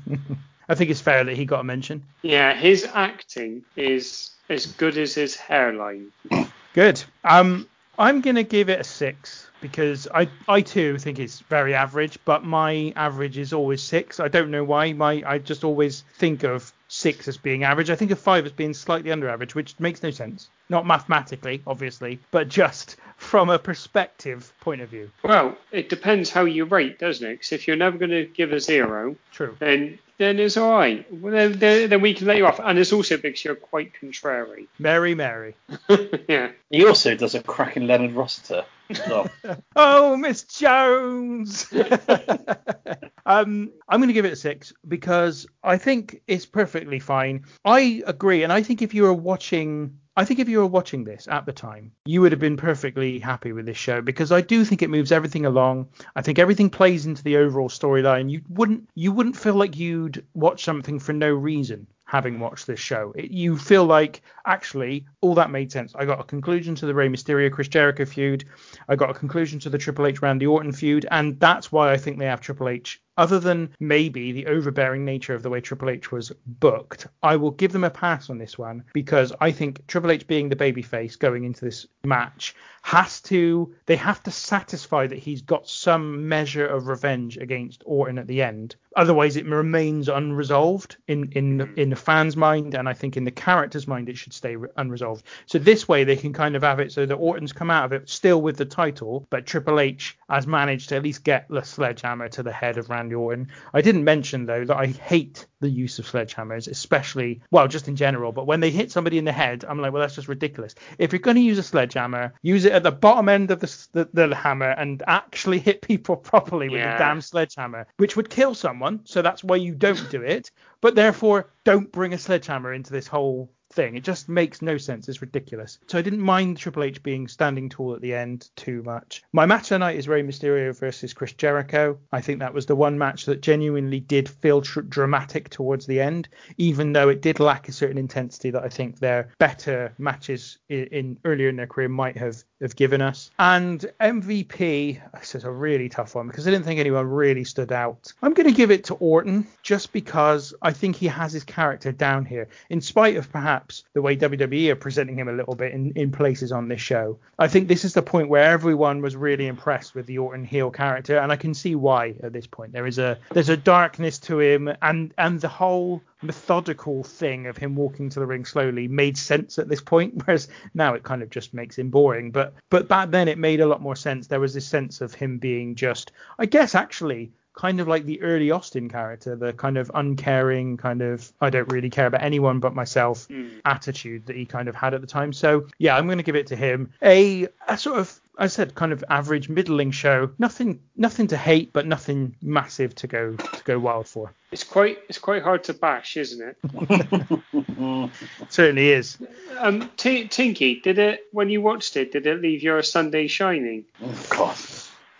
I 0.68 0.74
think 0.74 0.90
it's 0.90 1.00
fair 1.00 1.22
that 1.22 1.36
he 1.36 1.44
got 1.44 1.60
a 1.60 1.64
mention. 1.64 2.02
Yeah, 2.22 2.54
his 2.54 2.88
acting 2.92 3.62
is 3.76 4.32
as 4.48 4.66
good 4.66 4.98
as 4.98 5.14
his 5.14 5.36
hairline. 5.36 6.10
Good. 6.76 7.02
Um, 7.24 7.66
I'm 7.98 8.20
gonna 8.20 8.42
give 8.42 8.68
it 8.68 8.78
a 8.78 8.84
six 8.84 9.48
because 9.62 10.06
I 10.14 10.28
I 10.46 10.60
too 10.60 10.98
think 10.98 11.18
it's 11.18 11.40
very 11.40 11.74
average, 11.74 12.18
but 12.26 12.44
my 12.44 12.92
average 12.94 13.38
is 13.38 13.54
always 13.54 13.82
six. 13.82 14.20
I 14.20 14.28
don't 14.28 14.50
know 14.50 14.62
why. 14.62 14.92
My 14.92 15.22
I 15.26 15.38
just 15.38 15.64
always 15.64 16.04
think 16.16 16.44
of 16.44 16.70
six 16.88 17.28
as 17.28 17.38
being 17.38 17.64
average. 17.64 17.88
I 17.88 17.96
think 17.96 18.10
of 18.10 18.18
five 18.18 18.44
as 18.44 18.52
being 18.52 18.74
slightly 18.74 19.10
under 19.10 19.26
average, 19.30 19.54
which 19.54 19.74
makes 19.80 20.02
no 20.02 20.10
sense. 20.10 20.50
Not 20.68 20.86
mathematically, 20.86 21.62
obviously, 21.66 22.20
but 22.30 22.50
just 22.50 22.96
from 23.16 23.48
a 23.48 23.58
perspective 23.58 24.52
point 24.60 24.82
of 24.82 24.90
view. 24.90 25.10
Well, 25.22 25.56
it 25.72 25.88
depends 25.88 26.28
how 26.28 26.44
you 26.44 26.66
rate, 26.66 26.98
doesn't 26.98 27.26
it? 27.26 27.36
Because 27.36 27.52
if 27.52 27.66
you're 27.66 27.76
never 27.76 27.96
going 27.96 28.10
to 28.10 28.26
give 28.26 28.52
a 28.52 28.60
zero, 28.60 29.16
True. 29.32 29.56
then 29.60 29.98
then 30.18 30.38
it's 30.38 30.56
all 30.56 30.72
right. 30.72 31.06
Then, 31.10 31.58
then, 31.58 31.90
then 31.90 32.00
we 32.00 32.14
can 32.14 32.26
let 32.26 32.36
you 32.36 32.46
off. 32.46 32.60
And 32.62 32.78
it's 32.78 32.92
also 32.92 33.16
because 33.16 33.44
you're 33.44 33.54
quite 33.54 33.92
contrary. 33.98 34.68
Mary, 34.78 35.14
Mary. 35.14 35.54
yeah. 36.28 36.50
He 36.70 36.86
also 36.86 37.14
does 37.14 37.34
a 37.34 37.42
cracking 37.42 37.86
Leonard 37.86 38.14
Rossiter. 38.14 38.64
as. 38.88 39.28
Oh, 39.76 40.16
Miss 40.16 40.44
Jones. 40.44 41.72
um, 43.26 43.70
I'm 43.88 44.00
going 44.00 44.08
to 44.08 44.14
give 44.14 44.24
it 44.24 44.32
a 44.32 44.36
six 44.36 44.72
because 44.86 45.46
I 45.62 45.76
think 45.76 46.22
it's 46.26 46.46
perfectly 46.46 46.98
fine. 46.98 47.44
I 47.64 48.02
agree, 48.06 48.42
and 48.42 48.52
I 48.52 48.62
think 48.62 48.82
if 48.82 48.94
you 48.94 49.02
were 49.02 49.12
watching. 49.12 49.98
I 50.18 50.24
think 50.24 50.40
if 50.40 50.48
you 50.48 50.60
were 50.60 50.66
watching 50.66 51.04
this 51.04 51.28
at 51.28 51.44
the 51.44 51.52
time, 51.52 51.92
you 52.06 52.22
would 52.22 52.32
have 52.32 52.40
been 52.40 52.56
perfectly 52.56 53.18
happy 53.18 53.52
with 53.52 53.66
this 53.66 53.76
show 53.76 54.00
because 54.00 54.32
I 54.32 54.40
do 54.40 54.64
think 54.64 54.80
it 54.80 54.88
moves 54.88 55.12
everything 55.12 55.44
along. 55.44 55.88
I 56.14 56.22
think 56.22 56.38
everything 56.38 56.70
plays 56.70 57.04
into 57.04 57.22
the 57.22 57.36
overall 57.36 57.68
storyline. 57.68 58.30
You 58.30 58.40
wouldn't 58.48 58.88
you 58.94 59.12
wouldn't 59.12 59.36
feel 59.36 59.54
like 59.54 59.76
you'd 59.76 60.24
watch 60.32 60.64
something 60.64 60.98
for 60.98 61.12
no 61.12 61.30
reason 61.30 61.86
having 62.06 62.40
watched 62.40 62.66
this 62.66 62.80
show. 62.80 63.12
It, 63.14 63.30
you 63.30 63.58
feel 63.58 63.84
like 63.84 64.22
actually 64.46 65.06
all 65.20 65.34
that 65.34 65.50
made 65.50 65.70
sense. 65.70 65.92
I 65.94 66.06
got 66.06 66.20
a 66.20 66.24
conclusion 66.24 66.74
to 66.76 66.86
the 66.86 66.94
Rey 66.94 67.08
Mysterio 67.08 67.52
Chris 67.52 67.68
Jericho 67.68 68.06
feud. 68.06 68.44
I 68.88 68.96
got 68.96 69.10
a 69.10 69.14
conclusion 69.14 69.58
to 69.60 69.70
the 69.70 69.78
Triple 69.78 70.06
H 70.06 70.22
Randy 70.22 70.46
Orton 70.46 70.72
feud, 70.72 71.06
and 71.10 71.38
that's 71.38 71.70
why 71.70 71.92
I 71.92 71.98
think 71.98 72.18
they 72.18 72.26
have 72.26 72.40
Triple 72.40 72.68
H. 72.68 73.02
Other 73.18 73.40
than 73.40 73.70
maybe 73.80 74.32
the 74.32 74.46
overbearing 74.46 75.04
nature 75.04 75.34
of 75.34 75.42
the 75.42 75.50
way 75.50 75.60
Triple 75.60 75.90
H 75.90 76.12
was 76.12 76.32
booked, 76.46 77.06
I 77.22 77.36
will 77.36 77.50
give 77.50 77.72
them 77.72 77.84
a 77.84 77.90
pass 77.90 78.28
on 78.28 78.38
this 78.38 78.58
one 78.58 78.84
because 78.92 79.32
I 79.40 79.52
think 79.52 79.86
Triple 79.86 80.10
H 80.10 80.26
being 80.26 80.48
the 80.48 80.56
babyface 80.56 81.18
going 81.18 81.44
into 81.44 81.64
this 81.64 81.86
match 82.04 82.54
has 82.82 83.20
to 83.20 83.74
they 83.86 83.96
have 83.96 84.22
to 84.22 84.30
satisfy 84.30 85.08
that 85.08 85.18
he's 85.18 85.42
got 85.42 85.68
some 85.68 86.28
measure 86.28 86.66
of 86.66 86.86
revenge 86.86 87.36
against 87.36 87.82
Orton 87.84 88.18
at 88.18 88.28
the 88.28 88.42
end. 88.42 88.76
Otherwise, 88.94 89.36
it 89.36 89.44
remains 89.46 90.08
unresolved 90.08 90.96
in 91.08 91.30
in 91.32 91.58
mm-hmm. 91.58 91.80
in 91.80 91.90
the 91.90 91.96
fans' 91.96 92.36
mind, 92.36 92.74
and 92.74 92.88
I 92.88 92.92
think 92.92 93.16
in 93.16 93.24
the 93.24 93.30
character's 93.30 93.88
mind, 93.88 94.08
it 94.08 94.16
should 94.16 94.32
stay 94.32 94.56
unresolved. 94.76 95.26
So 95.46 95.58
this 95.58 95.88
way, 95.88 96.04
they 96.04 96.16
can 96.16 96.32
kind 96.32 96.54
of 96.54 96.62
have 96.62 96.80
it 96.80 96.92
so 96.92 97.06
that 97.06 97.14
Orton's 97.14 97.52
come 97.52 97.70
out 97.70 97.86
of 97.86 97.92
it 97.92 98.08
still 98.08 98.40
with 98.40 98.56
the 98.56 98.64
title, 98.64 99.26
but 99.30 99.46
Triple 99.46 99.80
H 99.80 100.16
has 100.30 100.46
managed 100.46 100.90
to 100.90 100.96
at 100.96 101.02
least 101.02 101.24
get 101.24 101.48
the 101.48 101.62
sledgehammer 101.62 102.28
to 102.28 102.42
the 102.42 102.52
head 102.52 102.78
of 102.78 102.88
Randy 102.88 103.05
Orton. 103.14 103.48
I 103.72 103.80
didn't 103.80 104.04
mention 104.04 104.46
though 104.46 104.64
that 104.64 104.76
I 104.76 104.86
hate 104.86 105.46
the 105.60 105.68
use 105.70 105.98
of 105.98 106.06
sledgehammers, 106.06 106.68
especially 106.68 107.40
well, 107.50 107.66
just 107.68 107.88
in 107.88 107.96
general. 107.96 108.32
But 108.32 108.46
when 108.46 108.60
they 108.60 108.70
hit 108.70 108.90
somebody 108.92 109.18
in 109.18 109.24
the 109.24 109.32
head, 109.32 109.64
I'm 109.66 109.80
like, 109.80 109.92
well, 109.92 110.00
that's 110.02 110.14
just 110.14 110.28
ridiculous. 110.28 110.74
If 110.98 111.12
you're 111.12 111.20
going 111.20 111.36
to 111.36 111.42
use 111.42 111.58
a 111.58 111.62
sledgehammer, 111.62 112.34
use 112.42 112.64
it 112.64 112.72
at 112.72 112.82
the 112.82 112.92
bottom 112.92 113.28
end 113.28 113.50
of 113.50 113.60
the 113.60 113.86
the, 113.92 114.28
the 114.28 114.34
hammer 114.34 114.70
and 114.70 115.02
actually 115.06 115.58
hit 115.58 115.80
people 115.82 116.16
properly 116.30 116.68
with 116.68 116.80
Yeah. 116.80 116.98
damn 116.98 117.20
sledgehammer, 117.20 117.86
which 117.96 118.16
would 118.16 118.30
kill 118.30 118.54
someone. 118.54 119.00
So 119.04 119.22
that's 119.22 119.42
why 119.44 119.56
you 119.56 119.74
don't 119.74 120.10
do 120.10 120.22
it. 120.22 120.50
But 120.80 120.94
therefore, 120.94 121.50
don't 121.64 121.90
bring 121.90 122.12
a 122.12 122.18
sledgehammer 122.18 122.72
into 122.72 122.92
this 122.92 123.06
whole 123.06 123.50
thing. 123.70 123.96
It 123.96 124.04
just 124.04 124.28
makes 124.28 124.62
no 124.62 124.78
sense. 124.78 125.08
It's 125.08 125.20
ridiculous. 125.20 125.78
So 125.86 125.98
I 125.98 126.02
didn't 126.02 126.20
mind 126.20 126.56
Triple 126.56 126.84
H 126.84 127.02
being 127.02 127.28
standing 127.28 127.68
tall 127.68 127.94
at 127.94 128.00
the 128.00 128.14
end 128.14 128.48
too 128.56 128.82
much. 128.82 129.22
My 129.32 129.46
match 129.46 129.68
tonight 129.68 129.96
is 129.96 130.08
Rey 130.08 130.22
Mysterio 130.22 130.76
versus 130.76 131.12
Chris 131.12 131.32
Jericho. 131.32 131.98
I 132.12 132.20
think 132.20 132.40
that 132.40 132.54
was 132.54 132.66
the 132.66 132.76
one 132.76 132.98
match 132.98 133.26
that 133.26 133.42
genuinely 133.42 134.00
did 134.00 134.28
feel 134.28 134.62
tr- 134.62 134.80
dramatic 134.80 135.50
towards 135.50 135.86
the 135.86 136.00
end, 136.00 136.28
even 136.56 136.92
though 136.92 137.08
it 137.08 137.22
did 137.22 137.40
lack 137.40 137.68
a 137.68 137.72
certain 137.72 137.98
intensity 137.98 138.50
that 138.50 138.62
I 138.62 138.68
think 138.68 138.98
their 138.98 139.30
better 139.38 139.92
matches 139.98 140.58
in, 140.68 140.84
in 140.86 141.18
earlier 141.24 141.48
in 141.48 141.56
their 141.56 141.66
career 141.66 141.88
might 141.88 142.16
have 142.16 142.42
have 142.60 142.76
given 142.76 143.02
us. 143.02 143.30
And 143.38 143.84
MVP, 144.00 145.00
this 145.18 145.34
is 145.34 145.44
a 145.44 145.50
really 145.50 145.88
tough 145.88 146.14
one 146.14 146.26
because 146.26 146.46
I 146.46 146.50
didn't 146.50 146.64
think 146.64 146.80
anyone 146.80 147.06
really 147.06 147.44
stood 147.44 147.72
out. 147.72 148.12
I'm 148.22 148.34
going 148.34 148.48
to 148.48 148.54
give 148.54 148.70
it 148.70 148.84
to 148.84 148.94
Orton 148.94 149.46
just 149.62 149.92
because 149.92 150.54
I 150.62 150.72
think 150.72 150.96
he 150.96 151.06
has 151.06 151.32
his 151.32 151.44
character 151.44 151.92
down 151.92 152.24
here, 152.24 152.48
in 152.70 152.80
spite 152.80 153.16
of 153.16 153.30
perhaps 153.30 153.84
the 153.92 154.02
way 154.02 154.16
WWE 154.16 154.70
are 154.70 154.76
presenting 154.76 155.18
him 155.18 155.28
a 155.28 155.32
little 155.32 155.54
bit 155.54 155.72
in, 155.72 155.92
in 155.92 156.10
places 156.10 156.52
on 156.52 156.68
this 156.68 156.80
show. 156.80 157.18
I 157.38 157.48
think 157.48 157.68
this 157.68 157.84
is 157.84 157.94
the 157.94 158.02
point 158.02 158.28
where 158.28 158.50
everyone 158.50 159.02
was 159.02 159.16
really 159.16 159.46
impressed 159.46 159.94
with 159.94 160.06
the 160.06 160.18
Orton 160.18 160.44
heel 160.44 160.70
character, 160.70 161.18
and 161.18 161.30
I 161.30 161.36
can 161.36 161.54
see 161.54 161.74
why 161.74 162.14
at 162.22 162.32
this 162.32 162.46
point. 162.46 162.72
There 162.72 162.86
is 162.86 162.98
a 162.98 163.18
there's 163.30 163.48
a 163.48 163.56
darkness 163.56 164.18
to 164.20 164.40
him, 164.40 164.70
and 164.82 165.12
and 165.18 165.40
the 165.40 165.48
whole 165.48 166.02
methodical 166.26 167.02
thing 167.02 167.46
of 167.46 167.56
him 167.56 167.74
walking 167.74 168.08
to 168.10 168.20
the 168.20 168.26
ring 168.26 168.44
slowly 168.44 168.88
made 168.88 169.16
sense 169.16 169.58
at 169.58 169.68
this 169.68 169.80
point 169.80 170.14
whereas 170.24 170.48
now 170.74 170.94
it 170.94 171.02
kind 171.02 171.22
of 171.22 171.30
just 171.30 171.54
makes 171.54 171.78
him 171.78 171.90
boring. 171.90 172.30
But 172.30 172.54
but 172.70 172.88
back 172.88 173.10
then 173.10 173.28
it 173.28 173.38
made 173.38 173.60
a 173.60 173.66
lot 173.66 173.80
more 173.80 173.96
sense. 173.96 174.26
There 174.26 174.40
was 174.40 174.54
this 174.54 174.66
sense 174.66 175.00
of 175.00 175.14
him 175.14 175.38
being 175.38 175.74
just 175.74 176.12
i 176.38 176.46
guess 176.46 176.74
actually 176.74 177.32
kind 177.54 177.80
of 177.80 177.88
like 177.88 178.04
the 178.04 178.20
early 178.20 178.50
austin 178.50 178.88
character 178.88 179.34
the 179.34 179.52
kind 179.54 179.78
of 179.78 179.90
uncaring 179.94 180.76
kind 180.76 181.00
of 181.00 181.32
i 181.40 181.48
don't 181.48 181.72
really 181.72 181.88
care 181.88 182.06
about 182.06 182.22
anyone 182.22 182.60
but 182.60 182.74
myself 182.74 183.26
hmm. 183.26 183.48
attitude 183.64 184.26
that 184.26 184.36
he 184.36 184.44
kind 184.44 184.68
of 184.68 184.74
had 184.74 184.92
at 184.92 185.00
the 185.00 185.06
time. 185.06 185.32
So 185.32 185.66
yeah 185.78 185.96
i'm 185.96 186.06
going 186.06 186.18
to 186.18 186.24
give 186.24 186.36
it 186.36 186.48
to 186.48 186.56
him. 186.56 186.92
A, 187.02 187.48
a 187.68 187.78
sort 187.78 187.98
of 187.98 188.20
I 188.38 188.48
said 188.48 188.74
kind 188.74 188.92
of 188.92 189.02
average 189.08 189.48
middling 189.48 189.90
show. 189.90 190.30
Nothing 190.38 190.80
nothing 190.96 191.26
to 191.28 191.36
hate, 191.36 191.72
but 191.72 191.86
nothing 191.86 192.36
massive 192.42 192.94
to 192.96 193.06
go 193.06 193.34
to 193.34 193.64
go 193.64 193.78
wild 193.78 194.06
for. 194.06 194.32
It's 194.52 194.64
quite 194.64 194.98
it's 195.08 195.18
quite 195.18 195.42
hard 195.42 195.64
to 195.64 195.74
bash, 195.74 196.16
isn't 196.16 196.56
it? 196.62 198.10
Certainly 198.50 198.90
is. 198.90 199.18
Um, 199.58 199.90
T- 199.96 200.28
Tinky, 200.28 200.80
did 200.80 200.98
it 200.98 201.26
when 201.32 201.48
you 201.48 201.62
watched 201.62 201.96
it? 201.96 202.12
Did 202.12 202.26
it 202.26 202.42
leave 202.42 202.62
your 202.62 202.82
Sunday 202.82 203.26
shining? 203.26 203.84
Oh, 204.02 204.26
God. 204.28 204.56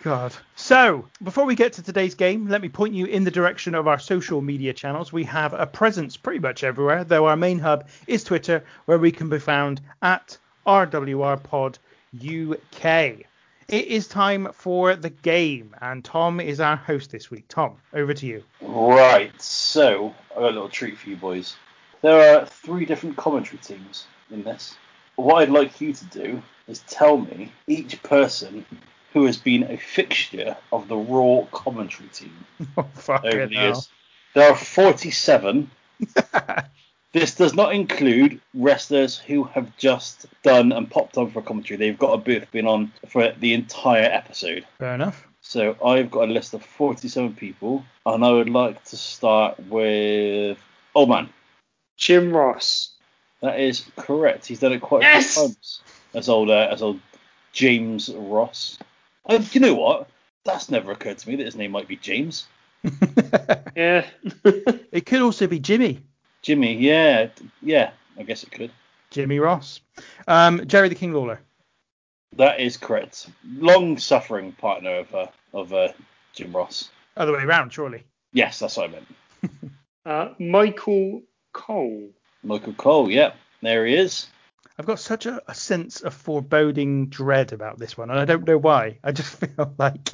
God. 0.03 0.33
So, 0.55 1.05
before 1.23 1.45
we 1.45 1.55
get 1.55 1.73
to 1.73 1.83
today's 1.83 2.13
game, 2.13 2.47
let 2.47 2.61
me 2.61 2.69
point 2.69 2.93
you 2.93 3.07
in 3.07 3.23
the 3.23 3.31
direction 3.31 3.73
of 3.73 3.87
our 3.87 3.99
social 3.99 4.41
media 4.41 4.73
channels. 4.73 5.11
We 5.11 5.23
have 5.25 5.53
a 5.53 5.65
presence 5.65 6.15
pretty 6.15 6.39
much 6.39 6.63
everywhere, 6.63 7.03
though 7.03 7.25
our 7.25 7.35
main 7.35 7.59
hub 7.59 7.87
is 8.05 8.23
Twitter, 8.23 8.63
where 8.85 8.99
we 8.99 9.11
can 9.11 9.27
be 9.27 9.39
found 9.39 9.81
at 10.03 10.37
RWRPod 10.67 11.77
UK. 12.21 13.25
It 13.67 13.85
is 13.87 14.07
time 14.07 14.49
for 14.53 14.95
the 14.95 15.09
game, 15.09 15.75
and 15.81 16.03
Tom 16.03 16.39
is 16.39 16.59
our 16.61 16.77
host 16.77 17.11
this 17.11 17.29
week. 17.29 17.45
Tom, 17.49 17.75
over 17.93 18.13
to 18.13 18.25
you. 18.25 18.43
Right, 18.61 19.39
so 19.41 20.13
I've 20.31 20.37
got 20.37 20.43
a 20.43 20.53
little 20.53 20.69
treat 20.69 20.97
for 20.97 21.09
you 21.09 21.17
boys. 21.17 21.55
There 22.01 22.37
are 22.39 22.45
three 22.45 22.85
different 22.85 23.17
commentary 23.17 23.57
teams 23.57 24.05
in 24.31 24.43
this. 24.43 24.75
What 25.17 25.41
I'd 25.41 25.49
like 25.49 25.81
you 25.81 25.93
to 25.93 26.05
do 26.05 26.41
is 26.67 26.79
tell 26.87 27.17
me 27.17 27.51
each 27.67 28.01
person 28.03 28.65
who 29.13 29.25
has 29.25 29.37
been 29.37 29.63
a 29.63 29.77
fixture 29.77 30.55
of 30.71 30.87
the 30.87 30.95
Raw 30.95 31.45
commentary 31.51 32.09
team 32.09 32.45
Oh, 32.77 32.87
fuck 32.93 33.25
over 33.25 33.47
the 33.47 33.53
now. 33.53 33.65
years. 33.65 33.89
There 34.33 34.49
are 34.49 34.55
47. 34.55 35.71
this 37.13 37.35
does 37.35 37.53
not 37.53 37.73
include 37.73 38.41
wrestlers 38.53 39.17
who 39.17 39.43
have 39.45 39.75
just 39.77 40.25
done 40.43 40.71
and 40.71 40.89
popped 40.89 41.17
on 41.17 41.31
for 41.31 41.39
a 41.39 41.43
commentary. 41.43 41.77
They've 41.77 41.97
got 41.97 42.13
a 42.13 42.17
booth 42.17 42.49
been 42.51 42.67
on 42.67 42.91
for 43.09 43.31
the 43.39 43.53
entire 43.53 44.03
episode. 44.03 44.65
Fair 44.79 44.95
enough. 44.95 45.25
So 45.41 45.77
I've 45.83 46.11
got 46.11 46.27
a 46.29 46.31
list 46.31 46.53
of 46.53 46.63
47 46.63 47.35
people, 47.35 47.85
and 48.05 48.23
I 48.25 48.31
would 48.31 48.49
like 48.49 48.83
to 48.85 48.97
start 48.97 49.57
with 49.67 50.57
Old 50.93 51.09
Man. 51.09 51.29
Jim 51.95 52.35
Ross. 52.35 52.91
That 53.41 53.59
is 53.59 53.85
correct. 53.95 54.45
He's 54.45 54.59
done 54.59 54.73
it 54.73 54.81
quite 54.81 55.03
Yes! 55.03 55.37
a 55.37 55.39
few 55.39 55.47
times. 55.49 55.81
As 56.13 56.27
old, 56.29 56.49
uh, 56.49 56.67
as 56.71 56.81
old 56.81 56.99
James 57.53 58.09
Ross. 58.13 58.77
Uh, 59.25 59.39
you 59.51 59.61
know 59.61 59.75
what? 59.75 60.09
That's 60.43 60.69
never 60.69 60.91
occurred 60.91 61.17
to 61.19 61.29
me 61.29 61.35
that 61.37 61.45
his 61.45 61.55
name 61.55 61.71
might 61.71 61.87
be 61.87 61.95
James. 61.95 62.47
Yeah. 63.75 64.05
It 64.91 65.05
could 65.05 65.21
also 65.21 65.45
be 65.47 65.59
Jimmy. 65.59 66.01
Jimmy, 66.47 66.75
yeah, 66.75 67.27
yeah. 67.61 67.91
I 68.17 68.23
guess 68.23 68.43
it 68.43 68.51
could. 68.51 68.71
Jimmy 69.09 69.37
Ross. 69.37 69.81
Um, 70.29 70.65
Jerry 70.65 70.87
the 70.87 70.95
King 70.95 71.11
Lawler. 71.11 71.41
That 72.37 72.61
is 72.61 72.77
correct. 72.77 73.27
Long-suffering 73.43 74.53
partner 74.53 74.99
of 74.99 75.13
uh, 75.13 75.27
of 75.53 75.73
uh, 75.73 75.89
Jim 76.31 76.55
Ross. 76.55 76.89
Other 77.17 77.33
way 77.33 77.43
around, 77.43 77.73
surely. 77.73 78.05
Yes, 78.31 78.59
that's 78.59 78.77
what 78.77 78.89
I 78.89 78.93
meant. 78.93 79.07
uh, 80.05 80.29
Michael 80.39 81.23
Cole. 81.51 82.11
Michael 82.43 82.73
Cole. 82.75 83.11
Yeah, 83.11 83.33
there 83.61 83.85
he 83.85 83.97
is. 83.97 84.27
I've 84.79 84.85
got 84.85 84.99
such 84.99 85.25
a, 85.25 85.41
a 85.49 85.53
sense 85.53 85.99
of 85.99 86.13
foreboding 86.13 87.07
dread 87.07 87.51
about 87.51 87.77
this 87.77 87.97
one, 87.97 88.09
and 88.09 88.17
I 88.17 88.23
don't 88.23 88.47
know 88.47 88.57
why. 88.57 88.99
I 89.03 89.11
just 89.11 89.35
feel 89.41 89.75
like 89.77 90.13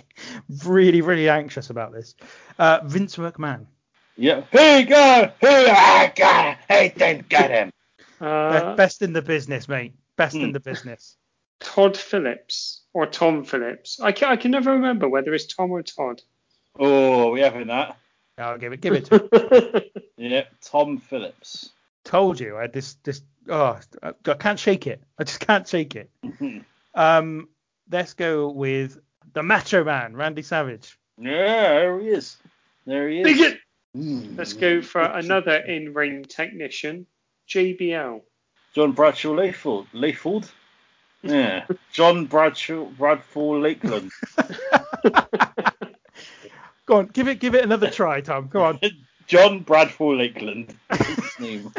really, 0.66 1.02
really 1.02 1.30
anxious 1.30 1.70
about 1.70 1.94
this. 1.94 2.16
Uh, 2.58 2.80
Vince 2.84 3.18
McMahon. 3.18 3.68
Yeah. 4.16 4.44
Hey, 4.52 4.84
God! 4.84 5.34
Hey, 5.40 5.70
I 5.70 6.12
got 6.16 6.46
him! 6.46 6.56
Hey, 6.68 6.94
then 6.96 7.26
get 7.28 7.50
him! 7.52 7.72
Uh, 8.22 8.76
Best 8.76 9.02
in 9.02 9.14
the 9.14 9.22
business, 9.22 9.68
mate. 9.68 9.94
Best 10.18 10.36
in 10.36 10.48
Hmm. 10.48 10.52
the 10.52 10.60
business. 10.60 11.18
Todd 11.60 11.98
Phillips 11.98 12.82
or 12.94 13.06
Tom 13.08 13.44
Phillips. 13.44 14.00
I 14.00 14.12
can, 14.12 14.30
I 14.30 14.36
can 14.36 14.52
never 14.52 14.74
remember 14.74 15.08
whether 15.10 15.34
it's 15.34 15.46
Tom 15.48 15.72
or 15.72 15.82
Todd. 15.82 16.22
Oh, 16.78 17.32
we 17.32 17.42
having 17.42 17.68
that? 17.68 17.98
I'll 18.38 18.58
give 18.58 18.74
it, 18.74 18.82
give 18.82 18.94
it 18.94 19.06
to 19.06 19.16
him. 19.74 19.82
Yeah, 20.18 20.44
Tom 20.62 21.00
Phillips. 21.00 21.72
Told 22.06 22.40
you, 22.40 22.58
I 22.58 22.62
had 22.62 22.74
this, 22.74 22.96
this. 23.04 23.22
Oh, 23.50 23.80
I 24.02 24.14
I 24.26 24.34
can't 24.36 24.60
shake 24.60 24.88
it. 24.88 25.02
I 25.20 25.24
just 25.24 25.40
can't 25.40 25.68
shake 25.68 25.96
it. 25.96 26.10
Um, 26.96 27.50
let's 27.92 28.14
go 28.14 28.50
with 28.50 29.00
the 29.34 29.44
Macho 29.44 29.84
Man, 29.84 30.16
Randy 30.16 30.42
Savage. 30.44 30.98
Yeah, 31.18 31.32
there 31.32 32.00
he 32.00 32.08
is. 32.10 32.38
There 32.86 33.10
he 33.10 33.22
is. 33.22 33.38
Dig 33.38 33.58
it! 33.94 34.38
Let's 34.38 34.54
go 34.54 34.82
for 34.82 35.02
another 35.02 35.56
in-ring 35.58 36.24
technician, 36.26 37.06
JBL. 37.50 38.22
John 38.74 38.92
Bradshaw 38.94 39.34
Layfield. 39.34 39.88
Layfield? 39.94 40.50
Yeah. 41.22 41.66
John 41.92 42.26
Bradshaw 42.26 42.86
Bradford 42.86 43.62
Lakeland. 43.62 44.12
Go 46.86 46.98
on, 46.98 47.08
give 47.08 47.30
it 47.30 47.40
give 47.40 47.56
it 47.56 47.64
another 47.64 47.90
try, 47.90 48.20
Tom. 48.20 48.50
Go 48.50 48.62
on. 48.64 48.80
John 49.28 49.60
Bradford 49.62 50.18
Lakeland. 50.18 50.76
Name. 51.40 51.72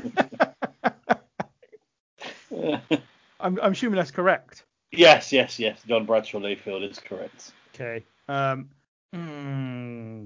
I'm, 3.38 3.60
I'm 3.60 3.72
assuming 3.72 3.96
that's 3.96 4.10
correct. 4.10 4.64
yes, 4.92 5.30
yes, 5.30 5.58
yes. 5.58 5.78
John 5.86 6.06
Bradshaw 6.06 6.38
Layfield 6.38 6.88
is 6.88 6.98
correct. 6.98 7.52
Okay. 7.74 8.02
Um. 8.28 8.70
hmm, 9.12 10.24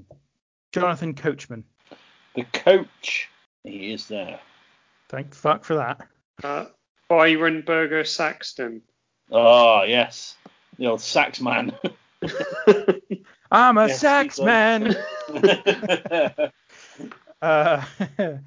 Jonathan 0.73 1.15
Coachman. 1.15 1.65
The 2.39 2.45
coach, 2.53 3.29
he 3.65 3.93
is 3.93 4.07
there. 4.07 4.39
Thank 5.09 5.35
fuck 5.35 5.65
for 5.65 5.75
that. 5.75 6.07
Uh, 6.45 6.67
Byron 7.09 7.63
Burger 7.63 8.05
Saxton. 8.05 8.81
Ah, 9.33 9.83
yes. 9.83 10.37
The 10.79 10.87
old 10.87 11.01
sax 11.01 11.41
man. 11.41 11.77
I'm 13.51 13.77
a 13.77 13.89
Yes, 13.89 13.99
sax 14.01 14.39
man. 14.39 14.97
Uh, 17.43 17.85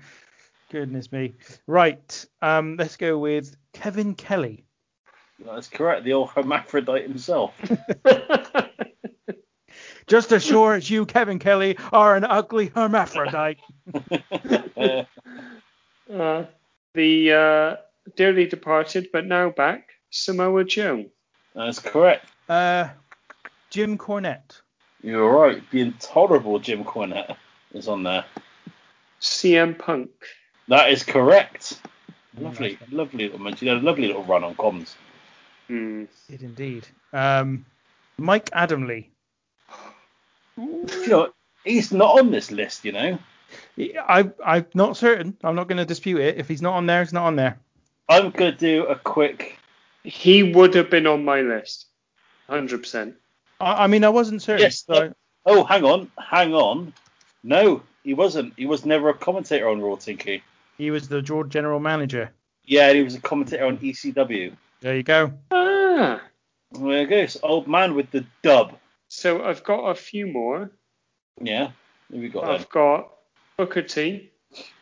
goodness 0.69 1.11
me. 1.11 1.33
Right. 1.67 2.25
Um. 2.41 2.75
Let's 2.77 2.97
go 2.97 3.17
with 3.17 3.55
Kevin 3.71 4.15
Kelly. 4.15 4.65
That's 5.45 5.69
correct. 5.69 6.03
The 6.03 6.11
old 6.11 6.29
hermaphrodite 6.31 7.03
himself. 7.03 7.53
Just 10.07 10.31
as 10.31 10.43
sure 10.43 10.73
as 10.73 10.89
you, 10.89 11.05
Kevin 11.05 11.39
Kelly, 11.39 11.77
are 11.91 12.15
an 12.15 12.23
ugly 12.23 12.67
hermaphrodite. 12.67 13.59
Uh, 16.11 16.45
the 16.93 17.31
uh, 17.31 17.75
dearly 18.15 18.45
departed 18.45 19.07
but 19.13 19.25
now 19.25 19.49
back, 19.49 19.89
Samoa 20.09 20.65
Joe. 20.65 21.05
That's 21.55 21.79
correct. 21.79 22.25
Uh, 22.49 22.89
Jim 23.69 23.97
Cornette. 23.97 24.61
You're 25.01 25.31
right. 25.31 25.61
The 25.71 25.81
intolerable 25.81 26.59
Jim 26.59 26.83
Cornette 26.83 27.35
is 27.73 27.87
on 27.87 28.03
there. 28.03 28.25
CM 29.21 29.77
Punk. 29.77 30.09
That 30.67 30.91
is 30.91 31.03
correct. 31.03 31.79
Lovely, 32.37 32.77
lovely 32.91 33.25
little 33.25 33.39
mention. 33.39 33.67
You 33.67 33.73
had 33.73 33.83
a 33.83 33.85
lovely 33.85 34.07
little 34.07 34.23
run 34.23 34.43
on 34.43 34.55
comms. 34.55 34.95
Hmm. 35.67 36.05
Did 36.29 36.43
indeed. 36.43 36.87
Um, 37.13 37.65
Mike 38.17 38.49
Adamle. 38.51 39.05
You 40.61 41.07
know, 41.07 41.33
he's 41.65 41.91
not 41.91 42.19
on 42.19 42.31
this 42.31 42.51
list, 42.51 42.85
you 42.85 42.91
know. 42.91 43.17
I, 43.79 44.29
I'm 44.45 44.65
not 44.73 44.95
certain. 44.97 45.35
I'm 45.43 45.55
not 45.55 45.67
going 45.67 45.77
to 45.77 45.85
dispute 45.85 46.19
it. 46.21 46.37
If 46.37 46.47
he's 46.47 46.61
not 46.61 46.73
on 46.75 46.85
there, 46.85 47.03
he's 47.03 47.13
not 47.13 47.25
on 47.25 47.35
there. 47.35 47.59
I'm 48.09 48.29
going 48.31 48.51
to 48.51 48.57
do 48.57 48.85
a 48.85 48.95
quick. 48.95 49.57
He 50.03 50.43
would 50.53 50.73
have 50.75 50.89
been 50.89 51.07
on 51.07 51.23
my 51.25 51.41
list. 51.41 51.87
100%. 52.49 53.13
I, 53.59 53.83
I 53.83 53.87
mean, 53.87 54.03
I 54.03 54.09
wasn't 54.09 54.41
certain. 54.41 54.61
Yes. 54.63 54.83
so- 54.85 55.13
Oh, 55.45 55.63
hang 55.63 55.83
on, 55.83 56.11
hang 56.19 56.53
on. 56.53 56.93
No, 57.43 57.81
he 58.03 58.13
wasn't. 58.13 58.53
He 58.57 58.67
was 58.67 58.85
never 58.85 59.09
a 59.09 59.13
commentator 59.15 59.67
on 59.69 59.81
Raw, 59.81 59.95
Tinky. 59.95 60.43
he 60.77 60.91
was 60.91 61.07
the 61.07 61.19
George 61.19 61.49
general 61.49 61.79
manager. 61.79 62.29
Yeah, 62.63 62.93
he 62.93 63.01
was 63.01 63.15
a 63.15 63.21
commentator 63.21 63.65
on 63.65 63.79
ECW. 63.79 64.55
There 64.81 64.95
you 64.95 65.01
go. 65.01 65.33
Ah. 65.49 66.21
There 66.73 67.01
you 67.01 67.07
go. 67.07 67.25
So 67.25 67.39
old 67.41 67.67
man 67.67 67.95
with 67.95 68.11
the 68.11 68.23
dub. 68.43 68.77
So 69.13 69.43
I've 69.43 69.61
got 69.65 69.89
a 69.89 69.95
few 69.95 70.25
more. 70.25 70.71
Yeah. 71.41 71.71
Who 72.09 72.19
we 72.21 72.29
got? 72.29 72.45
I've 72.45 72.69
got 72.69 73.11
Booker 73.57 73.81
T, 73.81 74.31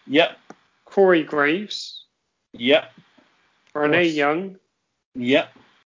Yep. 0.05 0.37
Corey 0.85 1.23
Graves, 1.23 2.05
Yep. 2.53 2.91
Renee. 3.73 4.05
Young, 4.09 4.59
Yep. 5.15 5.49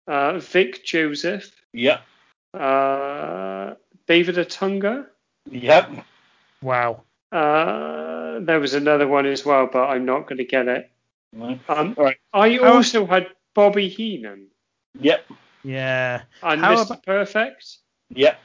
uh, 0.08 0.38
Vic 0.38 0.86
Joseph, 0.86 1.60
Yep. 1.74 2.02
uh, 2.54 3.74
David 4.08 4.36
Otunga. 4.36 5.08
Yep. 5.50 5.90
Wow. 6.62 7.02
Uh, 7.32 8.42
there 8.42 8.60
was 8.60 8.76
another 8.76 9.08
one 9.08 9.26
as 9.26 9.44
well, 9.44 9.66
but 9.74 9.90
I'm 9.90 10.06
not 10.06 10.28
going 10.28 10.38
to 10.38 10.46
get 10.46 10.68
it. 10.68 10.92
No. 11.34 11.60
Um, 11.68 11.96
All 11.98 12.04
right. 12.06 12.18
I 12.32 12.58
How- 12.58 12.74
also 12.76 13.08
had 13.08 13.28
Bobby 13.56 13.90
Heenan 13.90 14.50
Yep. 15.00 15.26
Yeah. 15.64 16.22
and 16.44 16.62
How 16.62 16.76
Mr. 16.76 16.86
about- 16.92 17.04
Perfect. 17.06 17.78
Yep. 18.10 18.40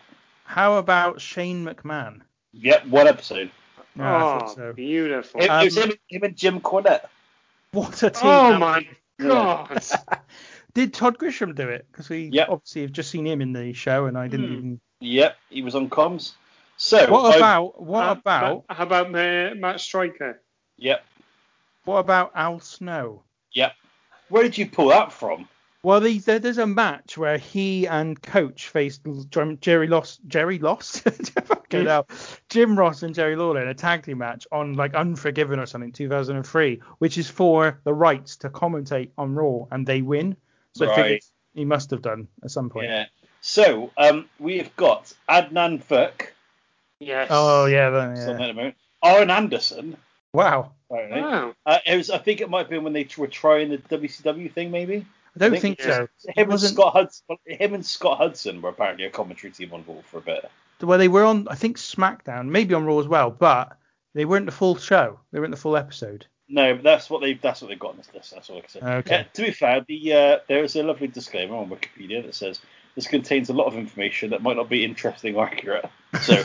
How 0.45 0.79
about 0.79 1.21
Shane 1.21 1.65
McMahon? 1.65 2.21
Yep. 2.53 2.87
One 2.87 3.07
episode. 3.09 3.51
Yeah, 3.97 4.13
I 4.13 4.17
oh, 4.17 4.39
thought 4.41 4.55
so. 4.57 4.73
beautiful. 4.73 5.41
It, 5.41 5.45
it 5.51 5.65
was 5.65 5.79
Um, 5.79 5.91
him, 5.91 5.97
him 6.09 6.23
and 6.25 6.37
Jim 6.37 6.61
Cornette. 6.61 7.07
What 7.73 8.03
a 8.03 8.11
team. 8.11 8.23
oh 8.25 8.51
that 8.53 8.59
my 8.59 8.87
god. 9.21 9.85
Did 10.75 10.93
Todd 10.93 11.19
Grisham 11.19 11.55
do 11.55 11.69
it? 11.69 11.87
Because 11.91 12.09
we 12.09 12.31
Yep. 12.33 12.49
obviously 12.51 12.83
have 12.83 12.93
just 12.93 13.11
seen 13.11 13.27
him 13.27 13.41
in 13.41 13.53
the 13.53 13.73
show, 13.73 14.07
and 14.07 14.19
I 14.19 14.27
didn't 14.29 14.47
Hmm. 14.49 14.53
even. 14.55 14.81
Yep. 15.01 15.37
He 15.51 15.63
was 15.63 15.75
on 15.75 15.89
comms. 15.89 16.33
So. 16.77 17.09
What 17.11 17.35
I- 17.35 17.37
about 17.37 17.81
what 17.81 18.09
Uh, 18.09 18.13
about 18.13 18.65
How 18.69 18.83
about 18.85 19.11
Ma- 19.13 19.55
Matt 19.55 19.81
Striker? 19.81 20.41
Yep. 20.79 21.05
what 21.85 21.99
about 21.99 22.33
Al 22.35 22.59
Snow? 22.61 23.23
Yep. 23.53 23.73
Where 24.29 24.43
did 24.43 24.59
you 24.59 24.67
pull 24.69 24.89
that 24.89 25.13
from? 25.13 25.49
Well, 25.85 26.01
the, 26.01 26.19
there, 26.19 26.39
there's 26.39 26.57
a 26.57 26.67
match 26.67 27.19
where 27.19 27.37
he 27.37 27.87
and 27.87 28.21
Coach 28.21 28.69
faced 28.69 29.03
Jerry 29.61 29.87
Lost, 29.87 30.21
Jerry 30.27 30.59
Lost, 30.59 31.01
Fucking 31.01 31.85
hell. 31.85 32.09
Jim 32.49 32.79
Ross 32.79 33.03
and 33.03 33.15
Jerry 33.15 33.37
Lawler 33.37 33.61
in 33.61 33.69
a 33.69 33.75
tag 33.75 34.03
team 34.03 34.19
match 34.19 34.47
on 34.51 34.75
like 34.75 34.95
Unforgiven 34.95 35.59
or 35.61 35.67
something, 35.67 35.93
2003, 35.93 36.81
which 36.99 37.19
is 37.19 37.29
for 37.29 37.81
the 37.85 37.93
rights 37.93 38.37
to 38.39 38.49
commentate 38.49 39.11
on 39.19 39.35
Raw, 39.35 39.67
and 39.71 39.87
they 39.87 40.01
win. 40.01 40.37
So 40.75 40.87
I 40.91 40.97
figured 40.97 41.11
Right. 41.13 41.25
he 41.55 41.65
must 41.67 41.91
have 41.91 42.01
done 42.01 42.29
at 42.43 42.51
some 42.51 42.71
point. 42.71 42.87
Yeah. 42.87 43.05
So 43.43 43.91
um, 43.99 44.25
we 44.39 44.57
have 44.57 44.75
got 44.77 45.13
Adnan 45.29 45.85
Virk. 45.85 46.29
Yes. 46.99 47.29
Oh 47.31 47.67
yeah, 47.67 47.91
then, 47.91 48.17
So 48.17 48.33
yeah. 48.39 48.47
in 48.47 48.59
a. 48.59 48.75
Arn 49.03 49.31
Anderson. 49.31 49.99
Wow. 50.33 50.73
Apparently. 50.91 51.21
Wow. 51.21 51.55
Uh, 51.67 51.79
it 51.85 51.97
was. 51.97 52.09
I 52.09 52.17
think 52.17 52.41
it 52.41 52.49
might 52.49 52.61
have 52.61 52.71
been 52.71 52.85
when 52.85 52.95
they 52.95 53.07
were 53.19 53.27
trying 53.27 53.69
the 53.69 53.77
WCW 53.77 54.51
thing, 54.51 54.71
maybe. 54.71 55.05
I 55.37 55.39
don't 55.41 55.55
I 55.55 55.59
think 55.59 55.81
think, 55.81 55.93
so. 55.93 56.09
Him 56.37 56.51
and 56.51 56.61
Scott 56.61 56.93
Hudson. 56.93 57.37
Him 57.47 57.75
and 57.75 57.85
Scott 57.85 58.19
Hudson 58.19 58.63
were 58.63 58.71
apparently 58.71 59.05
a 59.05 59.11
commentary 59.11 59.53
team 59.53 59.73
on 59.73 59.85
Raw 59.87 60.01
for 60.03 60.19
a 60.19 60.23
bit. 60.23 60.51
Well, 60.81 60.99
they 60.99 61.09
were 61.09 61.25
on, 61.25 61.49
I 61.49 61.55
think 61.55 61.79
SmackDown, 61.79 62.49
maybe 62.49 62.75
on 62.75 62.85
Raw 62.85 62.99
as 62.99 63.09
well, 63.09 63.31
but 63.31 63.77
they 64.15 64.25
weren't 64.25 64.47
the 64.47 64.53
full 64.53 64.77
show. 64.77 65.19
They 65.33 65.41
weren't 65.41 65.51
the 65.51 65.57
full 65.57 65.77
episode. 65.77 66.27
No, 66.49 66.75
but 66.75 66.85
that's 66.85 67.09
what 67.09 67.23
they 67.23 67.35
that's 67.35 67.63
what 67.63 67.69
they've 67.69 67.79
got 67.79 67.93
on 67.93 67.97
this 67.97 68.11
list. 68.15 68.33
That's 68.33 68.51
all 68.51 68.59
I 68.59 68.61
can 68.61 68.69
say. 68.69 68.81
Okay. 68.81 69.17
Uh, 69.21 69.25
to 69.33 69.43
be 69.43 69.51
fair, 69.51 69.85
the 69.89 70.13
uh, 70.13 70.39
there 70.47 70.63
is 70.63 70.77
a 70.77 70.83
lovely 70.83 71.07
disclaimer 71.09 71.57
on 71.57 71.71
Wikipedia 71.71 72.23
that 72.25 72.35
says 72.35 72.61
this 72.95 73.07
contains 73.07 73.49
a 73.49 73.55
lot 73.55 73.67
of 73.67 73.77
information 73.77 74.31
that 74.31 74.43
might 74.43 74.57
not 74.57 74.69
be 74.69 74.85
interesting 74.85 75.35
or 75.37 75.47
accurate. 75.47 75.87
So, 76.21 76.35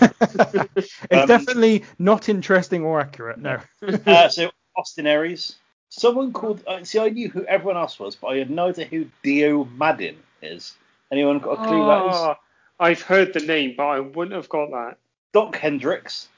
It's 0.75 0.95
Um, 1.11 1.27
definitely 1.27 1.83
not 1.99 2.29
interesting 2.29 2.83
or 2.83 3.01
accurate. 3.01 3.39
No. 3.39 3.59
uh, 4.05 4.29
so 4.29 4.49
Austin 4.75 5.05
Aries, 5.05 5.57
someone 5.89 6.31
called. 6.33 6.63
Uh, 6.65 6.83
see, 6.83 6.99
I 6.99 7.09
knew 7.09 7.29
who 7.29 7.43
everyone 7.45 7.77
else 7.77 7.99
was, 7.99 8.15
but 8.15 8.27
I 8.27 8.37
had 8.37 8.49
no 8.49 8.69
idea 8.69 8.85
who 8.85 9.05
Dio 9.23 9.65
Maddin 9.65 10.17
is. 10.41 10.75
Anyone 11.11 11.39
got 11.39 11.53
a 11.53 11.67
clue 11.67 11.81
who 11.81 11.85
that 11.87 12.09
is? 12.09 12.15
Oh, 12.15 12.35
I've 12.79 13.01
heard 13.01 13.33
the 13.33 13.41
name, 13.41 13.73
but 13.75 13.87
I 13.87 13.99
wouldn't 13.99 14.35
have 14.35 14.49
got 14.49 14.69
that. 14.71 14.97
Dok 15.33 15.55
Hendrix. 15.55 16.29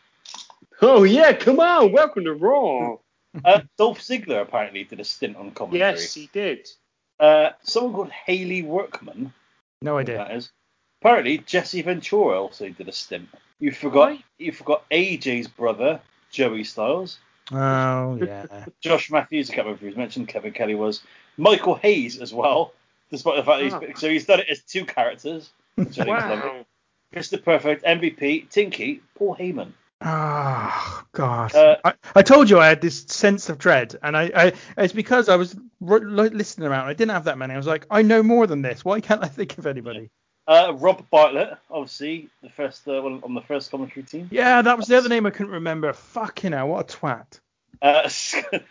Oh 0.81 1.03
yeah, 1.03 1.33
come 1.33 1.59
on, 1.59 1.91
welcome 1.91 2.23
to 2.25 2.33
Raw. 2.33 2.97
Uh, 3.45 3.61
Dolph 3.77 4.01
Ziggler 4.01 4.41
apparently 4.41 4.83
did 4.83 4.99
a 4.99 5.05
stint 5.05 5.37
on 5.37 5.51
commentary. 5.51 5.79
yes, 5.79 6.13
he 6.13 6.29
did. 6.33 6.67
Uh, 7.17 7.51
someone 7.63 7.93
called 7.93 8.11
Haley 8.11 8.61
Workman. 8.61 9.31
No 9.81 9.93
who 9.93 9.99
idea. 9.99 10.17
That 10.17 10.35
is. 10.35 10.51
Apparently, 10.99 11.37
Jesse 11.37 11.81
Ventura 11.81 12.41
also 12.41 12.67
did 12.67 12.89
a 12.89 12.91
stint. 12.91 13.29
You 13.59 13.71
forgot. 13.71 14.09
Right. 14.09 14.23
You 14.37 14.51
forgot 14.51 14.83
AJ's 14.89 15.47
brother, 15.47 16.01
Joey 16.29 16.65
Styles. 16.65 17.19
Oh, 17.51 18.17
yeah. 18.21 18.65
Josh 18.81 19.11
Matthews, 19.11 19.49
I 19.49 19.53
can't 19.55 19.65
remember 19.65 19.75
if 19.77 19.81
he 19.81 19.87
was 19.87 19.97
mentioned. 19.97 20.27
Kevin 20.27 20.53
Kelly 20.53 20.75
was. 20.75 21.01
Michael 21.37 21.75
Hayes 21.75 22.19
as 22.19 22.33
well, 22.33 22.73
despite 23.09 23.37
the 23.37 23.43
fact 23.43 23.61
that 23.69 23.73
Oh. 23.83 23.87
he's 23.87 23.99
so 23.99 24.09
he's 24.09 24.25
done 24.25 24.39
it 24.41 24.47
as 24.49 24.61
two 24.61 24.85
characters. 24.85 25.49
Which 25.75 25.97
I 25.99 26.03
think 26.05 26.17
is 26.17 26.23
lovely. 26.23 26.49
Wow. 26.49 26.65
Mr. 27.15 27.43
Perfect, 27.43 27.83
MVP, 27.83 28.49
Tinky, 28.49 29.01
Paul 29.15 29.35
Heyman. 29.35 29.71
Oh, 30.03 31.03
God. 31.11 31.53
Uh, 31.53 31.77
I, 31.85 31.93
I 32.15 32.21
told 32.21 32.49
you 32.49 32.59
I 32.59 32.67
had 32.67 32.81
this 32.81 33.03
sense 33.07 33.49
of 33.49 33.57
dread, 33.57 33.95
and 34.01 34.15
I, 34.17 34.31
I 34.35 34.53
it's 34.77 34.93
because 34.93 35.29
I 35.29 35.35
was 35.35 35.55
r- 35.87 35.99
listening 35.99 36.67
around. 36.69 36.87
I 36.87 36.93
didn't 36.93 37.11
have 37.11 37.25
that 37.25 37.37
many. 37.37 37.53
I 37.53 37.57
was 37.57 37.67
like, 37.67 37.85
I 37.91 38.01
know 38.01 38.23
more 38.23 38.47
than 38.47 38.61
this. 38.61 38.83
Why 38.83 38.99
can't 39.01 39.23
I 39.23 39.27
think 39.27 39.57
of 39.57 39.67
anybody? 39.67 40.09
Uh, 40.51 40.73
Rob 40.73 41.09
Bartlett, 41.09 41.57
obviously 41.69 42.27
the 42.43 42.49
first 42.49 42.85
uh, 42.85 43.01
one 43.01 43.21
on 43.23 43.33
the 43.33 43.41
first 43.41 43.71
commentary 43.71 44.03
team. 44.03 44.27
Yeah, 44.31 44.61
that 44.61 44.77
was 44.77 44.87
the 44.87 44.97
other 44.97 45.07
name 45.07 45.25
I 45.25 45.29
couldn't 45.29 45.53
remember. 45.53 45.93
Fucking 45.93 46.51
hell, 46.51 46.67
what 46.67 46.93
a 46.93 46.97
twat. 46.97 47.39
Uh, 47.81 48.09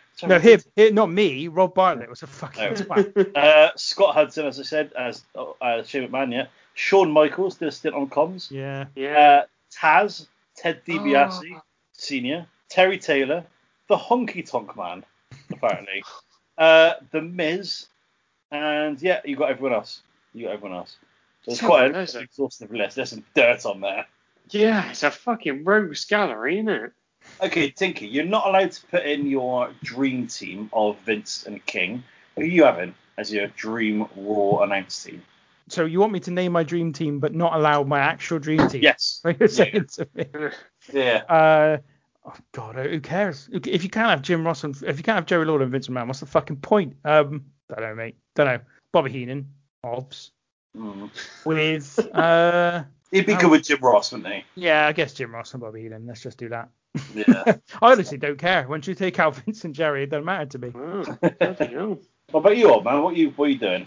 No, 0.28 0.38
him, 0.38 0.60
him 0.76 0.94
not 0.94 1.10
me. 1.10 1.48
Rob 1.48 1.74
Bartlett 1.74 2.10
was 2.10 2.22
a 2.22 2.26
fucking 2.26 2.62
No. 2.62 2.70
twat. 2.72 3.34
Uh, 3.34 3.70
Scott 3.76 4.14
Hudson, 4.14 4.44
as 4.44 4.60
I 4.60 4.62
said, 4.64 4.92
as 4.92 5.22
uh, 5.34 5.82
Shane 5.82 6.06
McMahon, 6.08 6.32
yeah. 6.32 6.46
Shawn 6.74 7.10
Michaels 7.10 7.56
did 7.56 7.68
a 7.68 7.72
stint 7.72 7.94
on 7.94 8.10
comms. 8.10 8.50
Yeah. 8.50 8.84
Yeah. 8.94 9.18
Uh, 9.18 9.46
Taz, 9.72 10.26
Ted 10.56 10.84
DiBiase, 10.84 11.60
Senior, 11.92 12.46
Terry 12.68 12.98
Taylor, 12.98 13.42
the 13.88 13.96
Honky 13.96 14.46
Tonk 14.48 14.76
Man, 14.76 15.02
apparently, 15.50 16.04
uh, 16.58 16.94
the 17.10 17.22
Miz, 17.22 17.86
and 18.50 19.00
yeah, 19.00 19.20
you 19.24 19.36
got 19.36 19.48
everyone 19.48 19.72
else. 19.72 20.02
You 20.34 20.44
got 20.46 20.52
everyone 20.52 20.76
else. 20.76 20.96
So 21.42 21.52
it's 21.52 21.60
quite 21.60 21.86
an 21.86 21.92
pleasant. 21.92 22.24
exhaustive 22.24 22.70
list. 22.70 22.96
There's 22.96 23.10
some 23.10 23.24
dirt 23.34 23.64
on 23.66 23.80
there. 23.80 24.06
Yeah, 24.50 24.90
it's 24.90 25.02
a 25.02 25.10
fucking 25.10 25.64
rogues 25.64 26.04
gallery, 26.04 26.58
isn't 26.58 26.68
it? 26.68 26.92
Okay, 27.42 27.70
Tinky, 27.70 28.06
you're 28.06 28.24
not 28.24 28.46
allowed 28.46 28.72
to 28.72 28.86
put 28.86 29.04
in 29.04 29.26
your 29.26 29.70
dream 29.82 30.26
team 30.26 30.70
of 30.72 30.98
Vince 31.00 31.44
and 31.46 31.64
King. 31.66 32.02
Who 32.36 32.42
are 32.42 32.46
you 32.46 32.64
having 32.64 32.94
as 33.18 33.32
your 33.32 33.46
dream 33.48 34.06
Raw 34.16 34.60
announce 34.62 35.04
team? 35.04 35.22
So 35.68 35.84
you 35.84 36.00
want 36.00 36.12
me 36.12 36.20
to 36.20 36.30
name 36.30 36.52
my 36.52 36.64
dream 36.64 36.92
team, 36.92 37.20
but 37.20 37.34
not 37.34 37.54
allow 37.54 37.84
my 37.84 38.00
actual 38.00 38.38
dream 38.38 38.66
team? 38.68 38.82
Yes. 38.82 39.20
What 39.24 39.38
you're 39.38 39.48
saying 39.48 39.86
to 39.94 40.08
me? 40.14 40.26
Yeah. 40.92 41.22
Uh, 41.28 41.78
oh 42.26 42.34
God, 42.52 42.74
who 42.76 43.00
cares? 43.00 43.48
If 43.52 43.84
you 43.84 43.90
can't 43.90 44.10
have 44.10 44.22
Jim 44.22 44.44
Ross 44.44 44.64
and 44.64 44.74
if 44.82 44.96
you 44.96 45.04
can't 45.04 45.16
have 45.16 45.26
Jerry 45.26 45.44
Lawler 45.44 45.62
and 45.62 45.72
Vince 45.72 45.88
McMahon, 45.88 46.06
what's 46.06 46.20
the 46.20 46.26
fucking 46.26 46.56
point? 46.56 46.96
Um, 47.04 47.44
don't 47.68 47.80
know, 47.80 47.94
mate. 47.94 48.16
Don't 48.34 48.46
know. 48.46 48.60
Bobby 48.92 49.12
Heenan, 49.12 49.48
Hobbs, 49.84 50.32
Mm. 50.76 51.10
with 51.44 51.98
uh, 52.14 52.84
He'd 53.10 53.26
be 53.26 53.34
Oh. 53.34 53.38
good 53.38 53.50
with 53.50 53.64
Jim 53.64 53.78
Ross, 53.80 54.12
wouldn't 54.12 54.32
he? 54.32 54.44
yeah, 54.54 54.86
I 54.86 54.92
guess 54.92 55.14
Jim 55.14 55.34
Ross 55.34 55.52
and 55.52 55.60
Bobby 55.60 55.82
Heenan. 55.82 56.06
Let's 56.06 56.22
just 56.22 56.38
do 56.38 56.48
that. 56.50 56.68
Yeah. 57.14 57.42
I 57.82 57.92
honestly 57.92 58.18
don't 58.18 58.38
care. 58.38 58.66
Once 58.68 58.86
you 58.86 58.94
take 58.94 59.18
out 59.18 59.34
Vince 59.44 59.64
and 59.64 59.74
Jerry, 59.74 60.04
it 60.04 60.10
doesn't 60.10 60.24
matter 60.24 60.46
to 60.46 60.58
me. 60.58 60.72
Oh, 60.74 61.02
bloody 61.40 61.66
hell. 61.74 61.98
what 62.30 62.40
about 62.40 62.56
you, 62.56 62.68
old 62.70 62.84
man? 62.84 63.02
What 63.02 63.16
you 63.16 63.30
what 63.30 63.46
are 63.46 63.48
you 63.48 63.58
doing? 63.58 63.86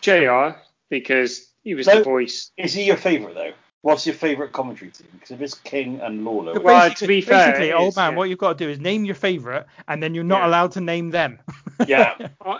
JR, 0.00 0.56
because 0.90 1.52
he 1.64 1.74
was 1.74 1.86
No. 1.86 1.98
the 1.98 2.04
voice. 2.04 2.50
Is 2.56 2.72
he 2.74 2.84
your 2.84 2.96
favourite 2.96 3.34
though? 3.34 3.52
What's 3.82 4.04
your 4.06 4.14
favourite 4.14 4.52
commentary 4.52 4.90
team? 4.90 5.06
Because 5.12 5.30
if 5.30 5.40
it's 5.40 5.54
King 5.54 6.00
and 6.00 6.24
Lawler, 6.24 6.60
Well, 6.60 6.90
to 6.92 7.06
be 7.06 7.20
fair, 7.20 7.46
basically, 7.52 7.70
it 7.70 7.74
old 7.74 7.88
is, 7.90 7.96
man, 7.96 8.12
yeah. 8.12 8.18
what 8.18 8.28
you've 8.28 8.38
got 8.38 8.58
to 8.58 8.64
do 8.64 8.68
is 8.70 8.80
name 8.80 9.04
your 9.04 9.14
favourite, 9.14 9.66
and 9.86 10.02
then 10.02 10.14
you're 10.14 10.24
not 10.24 10.40
Yeah. 10.40 10.46
allowed 10.48 10.72
to 10.72 10.80
name 10.80 11.10
them. 11.10 11.38
yeah. 11.86 12.14
I, 12.44 12.58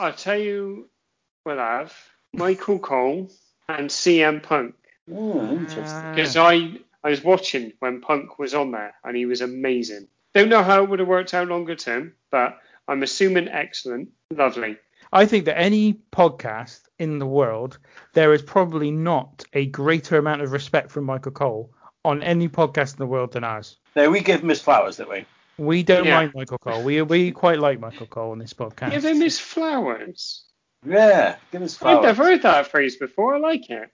I'll 0.00 0.12
tell 0.12 0.38
you 0.38 0.90
what 1.44 1.58
I 1.58 1.78
have 1.80 1.94
Michael 2.32 2.78
Cole 2.78 3.30
and 3.68 3.88
CM 3.88 4.42
Punk. 4.42 4.74
Oh, 5.12 5.40
interesting. 5.50 6.10
Because 6.14 6.36
I, 6.36 6.72
I 7.04 7.10
was 7.10 7.22
watching 7.24 7.72
when 7.80 8.00
Punk 8.00 8.38
was 8.38 8.54
on 8.54 8.70
there 8.72 8.94
and 9.04 9.16
he 9.16 9.26
was 9.26 9.40
amazing. 9.40 10.08
Don't 10.34 10.48
know 10.48 10.62
how 10.62 10.82
it 10.82 10.90
would 10.90 10.98
have 10.98 11.08
worked 11.08 11.34
out 11.34 11.48
longer 11.48 11.74
term, 11.74 12.12
but 12.30 12.58
I'm 12.86 13.02
assuming 13.02 13.48
excellent. 13.48 14.10
Lovely. 14.30 14.76
I 15.12 15.24
think 15.24 15.46
that 15.46 15.58
any 15.58 15.94
podcast 16.12 16.82
in 16.98 17.18
the 17.18 17.26
world, 17.26 17.78
there 18.12 18.34
is 18.34 18.42
probably 18.42 18.90
not 18.90 19.44
a 19.54 19.66
greater 19.66 20.18
amount 20.18 20.42
of 20.42 20.52
respect 20.52 20.90
from 20.90 21.04
Michael 21.04 21.32
Cole 21.32 21.72
on 22.04 22.22
any 22.22 22.48
podcast 22.48 22.92
in 22.92 22.98
the 22.98 23.06
world 23.06 23.32
than 23.32 23.42
ours. 23.42 23.78
No, 23.96 24.10
we 24.10 24.20
give 24.20 24.42
him 24.42 24.50
his 24.50 24.60
flowers, 24.60 24.98
don't 24.98 25.08
we? 25.08 25.24
We 25.56 25.82
don't 25.82 26.04
Yeah. 26.04 26.14
mind 26.16 26.32
Michael 26.34 26.58
Cole. 26.58 26.82
We 26.84 27.00
we 27.02 27.32
quite 27.32 27.58
like 27.58 27.80
Michael 27.80 28.06
Cole 28.06 28.30
on 28.32 28.38
this 28.38 28.52
podcast. 28.52 28.90
Give 28.90 29.04
him 29.04 29.20
his 29.20 29.40
flowers. 29.40 30.44
Yeah, 30.86 31.36
give 31.50 31.62
his 31.62 31.80
I've 31.82 32.02
never 32.02 32.24
heard 32.24 32.42
that 32.42 32.68
phrase 32.68 32.96
before. 32.96 33.34
I 33.34 33.38
like 33.38 33.68
it. 33.70 33.90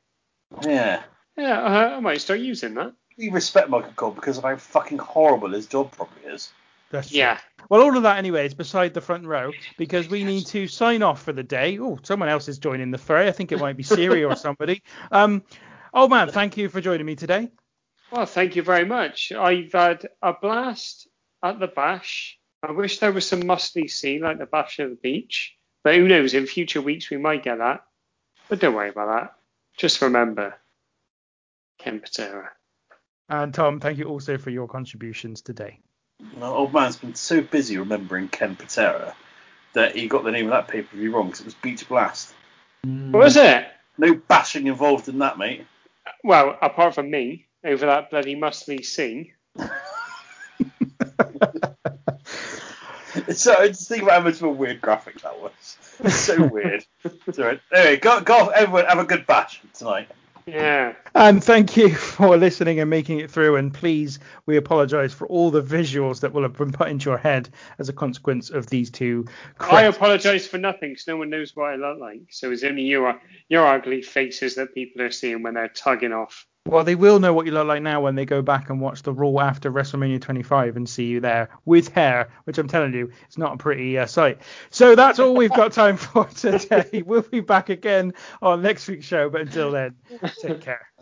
Yeah. 0.62 1.02
Yeah, 1.36 1.61
I, 1.61 1.97
I 1.97 2.01
might 2.01 2.20
start 2.20 2.40
using 2.40 2.74
that. 2.74 2.93
We 3.19 3.31
respect 3.31 3.69
Michael 3.69 3.93
Cole 3.97 4.11
because 4.11 4.39
of 4.39 4.44
how 4.44 4.56
fucking 4.56 4.98
horrible 4.98 5.52
his 5.52 5.66
job 5.66 5.93
probably 5.93 6.32
is. 6.32 6.52
That's 6.90 7.09
true. 7.09 7.19
Yeah. 7.19 7.39
Well, 7.70 7.82
all 7.82 7.97
of 7.97 8.02
that 8.02 8.19
anyway 8.19 8.47
is 8.47 8.55
beside 8.55 8.94
the 8.94 9.01
front 9.01 9.27
row 9.27 9.52
because 9.78 10.09
we 10.09 10.23
need 10.23 10.47
to 10.47 10.69
sign 10.69 11.02
off 11.02 11.23
for 11.23 11.32
the 11.32 11.43
day. 11.43 11.78
Oh, 11.78 11.98
someone 12.02 12.28
else 12.28 12.48
is 12.48 12.59
joining 12.59 12.90
the 12.90 12.98
fray. 12.98 13.27
I 13.27 13.32
think 13.32 13.51
it 13.51 13.59
might 13.59 13.77
be 13.77 13.82
Siri 13.82 14.23
or 14.23 14.36
somebody. 14.36 14.82
Um, 15.11 15.43
oh 15.93 16.06
man, 16.09 16.31
thank 16.31 16.56
you 16.56 16.69
for 16.69 16.81
joining 16.81 17.06
me 17.06 17.16
today. 17.16 17.51
Well, 18.12 18.27
thank 18.27 18.55
you 18.55 18.62
very 18.62 18.85
much. 18.85 19.32
I've 19.32 19.73
had 19.73 20.06
a 20.23 20.35
blast 20.35 21.09
at 21.43 21.59
the 21.59 21.66
bash. 21.66 22.39
I 22.62 22.70
wish 22.70 22.98
there 22.98 23.12
was 23.12 23.27
some 23.27 23.47
musty 23.47 23.89
sea 23.89 24.20
like 24.20 24.39
the 24.39 24.47
bash 24.47 24.78
of 24.78 24.90
the 24.90 24.97
beach. 24.97 25.56
But 25.85 25.97
who 25.97 26.09
knows, 26.09 26.35
in 26.35 26.47
future 26.47 26.81
weeks 26.81 27.11
we 27.11 27.19
might 27.19 27.44
get 27.44 27.59
that. 27.59 27.85
But 28.48 28.59
don't 28.59 28.74
worry 28.74 28.89
about 28.89 29.15
that. 29.15 29.35
Just 29.77 30.02
remember, 30.02 30.55
Ken 31.78 32.01
Patera. 32.01 32.51
And 33.28 33.55
Tom, 33.55 33.81
thank 33.81 33.98
you 33.98 34.06
also 34.06 34.39
for 34.39 34.51
your 34.51 34.66
contributions 34.66 35.43
today. 35.43 35.78
No, 36.39 36.55
old 36.55 36.73
man's 36.73 36.97
been 36.97 37.15
so 37.15 37.43
busy 37.43 37.78
remembering 37.78 38.28
Ken 38.28 38.56
Patera 38.56 39.15
that 39.74 39.94
he 39.94 40.09
got 40.09 40.24
the 40.24 40.31
name 40.31 40.47
of 40.47 40.52
that 40.52 40.69
pay 40.69 40.82
per 40.82 40.97
view 40.97 41.15
wrong 41.15 41.27
because 41.27 41.40
it 41.40 41.47
was 41.47 41.55
Beach 41.55 41.86
Blast. 41.89 42.32
What 42.82 43.24
was 43.24 43.36
it? 43.36 43.66
No 43.98 44.15
bashing 44.15 44.66
involved 44.66 45.09
in 45.09 45.19
that, 45.19 45.39
mate. 45.39 45.66
Well, 46.23 46.59
apart 46.61 46.94
from 46.94 47.11
me, 47.11 47.47
over 47.65 47.86
that 47.86 48.11
bloody 48.11 48.35
musty 48.35 48.82
sea. 48.82 49.32
It's 53.26 53.40
so 53.42 53.66
just 53.66 53.88
think 53.88 54.02
about 54.02 54.22
how 54.22 54.28
much 54.28 54.36
of 54.36 54.42
a 54.42 54.51
weird 54.51 54.80
graphic 54.80 55.20
that 55.22 55.40
was. 55.40 55.76
It's 56.01 56.14
so 56.14 56.46
weird. 56.46 56.84
It's. 57.05 57.38
Anyway, 57.38 57.96
go, 57.96 58.20
go, 58.20 58.48
everyone, 58.48 58.86
have 58.86 58.98
a 58.98 59.05
good 59.05 59.26
bash 59.26 59.60
tonight. 59.74 60.09
Yeah. 60.46 60.94
And 61.14 61.42
thank 61.42 61.76
you 61.76 61.94
for 61.94 62.36
listening 62.36 62.80
and 62.80 62.90
making 62.90 63.20
it 63.20 63.30
through. 63.30 63.56
And 63.56 63.72
please, 63.72 64.18
we 64.46 64.56
apologise 64.56 65.12
for 65.12 65.26
all 65.28 65.51
the 65.51 65.62
visuals 65.62 66.20
that 66.20 66.32
will 66.32 66.42
have 66.42 66.56
been 66.56 66.72
put 66.72 66.88
into 66.88 67.10
your 67.10 67.18
head 67.18 67.48
as 67.78 67.88
a 67.88 67.92
consequence 67.92 68.51
of 68.51 68.66
these 68.66 68.90
two. 68.90 69.26
I 69.59 69.84
apologise 69.84 70.46
for 70.46 70.59
nothing 70.59 70.90
because 70.90 71.06
no 71.06 71.16
one 71.16 71.30
knows 71.30 71.56
what 71.56 71.70
I 71.70 71.76
look 71.76 71.98
like. 71.98 72.22
So 72.30 72.51
it's 72.51 72.64
only 72.64 72.82
your 72.82 73.20
your 73.48 73.66
ugly 73.66 74.02
faces 74.02 74.56
that 74.56 74.74
people 74.74 75.02
are 75.02 75.10
seeing 75.10 75.42
when 75.42 75.55
they're 75.55 75.68
tugging 75.68 76.12
off. 76.12 76.46
Well, 76.66 76.82
they 76.82 76.94
will 76.94 77.20
know 77.20 77.34
what 77.34 77.44
you 77.44 77.52
look 77.52 77.66
like 77.66 77.82
now 77.82 78.00
when 78.00 78.14
they 78.14 78.24
go 78.24 78.40
back 78.40 78.70
and 78.70 78.80
watch 78.80 79.02
the 79.02 79.12
Raw 79.12 79.38
after 79.38 79.70
WrestleMania 79.70 80.18
25 80.18 80.76
and 80.76 80.88
see 80.88 81.04
you 81.04 81.20
there 81.20 81.50
with 81.66 81.88
hair, 81.88 82.28
which 82.44 82.56
I'm 82.56 82.68
telling 82.68 82.94
you, 82.94 83.10
it's 83.26 83.36
not 83.36 83.54
a 83.54 83.56
pretty 83.58 83.98
uh, 83.98 84.06
sight. 84.06 84.40
So 84.70 84.94
that's 84.94 85.18
all 85.18 85.34
we've 85.34 85.52
got 85.52 85.72
time 85.72 85.98
for 85.98 86.24
today. 86.34 87.02
we'll 87.04 87.20
be 87.20 87.40
back 87.40 87.68
again 87.68 88.14
on 88.40 88.62
next 88.62 88.88
week's 88.88 89.04
show, 89.04 89.28
but 89.28 89.42
until 89.42 89.72
then, 89.72 89.96
take 90.40 90.62
care. 90.62 90.93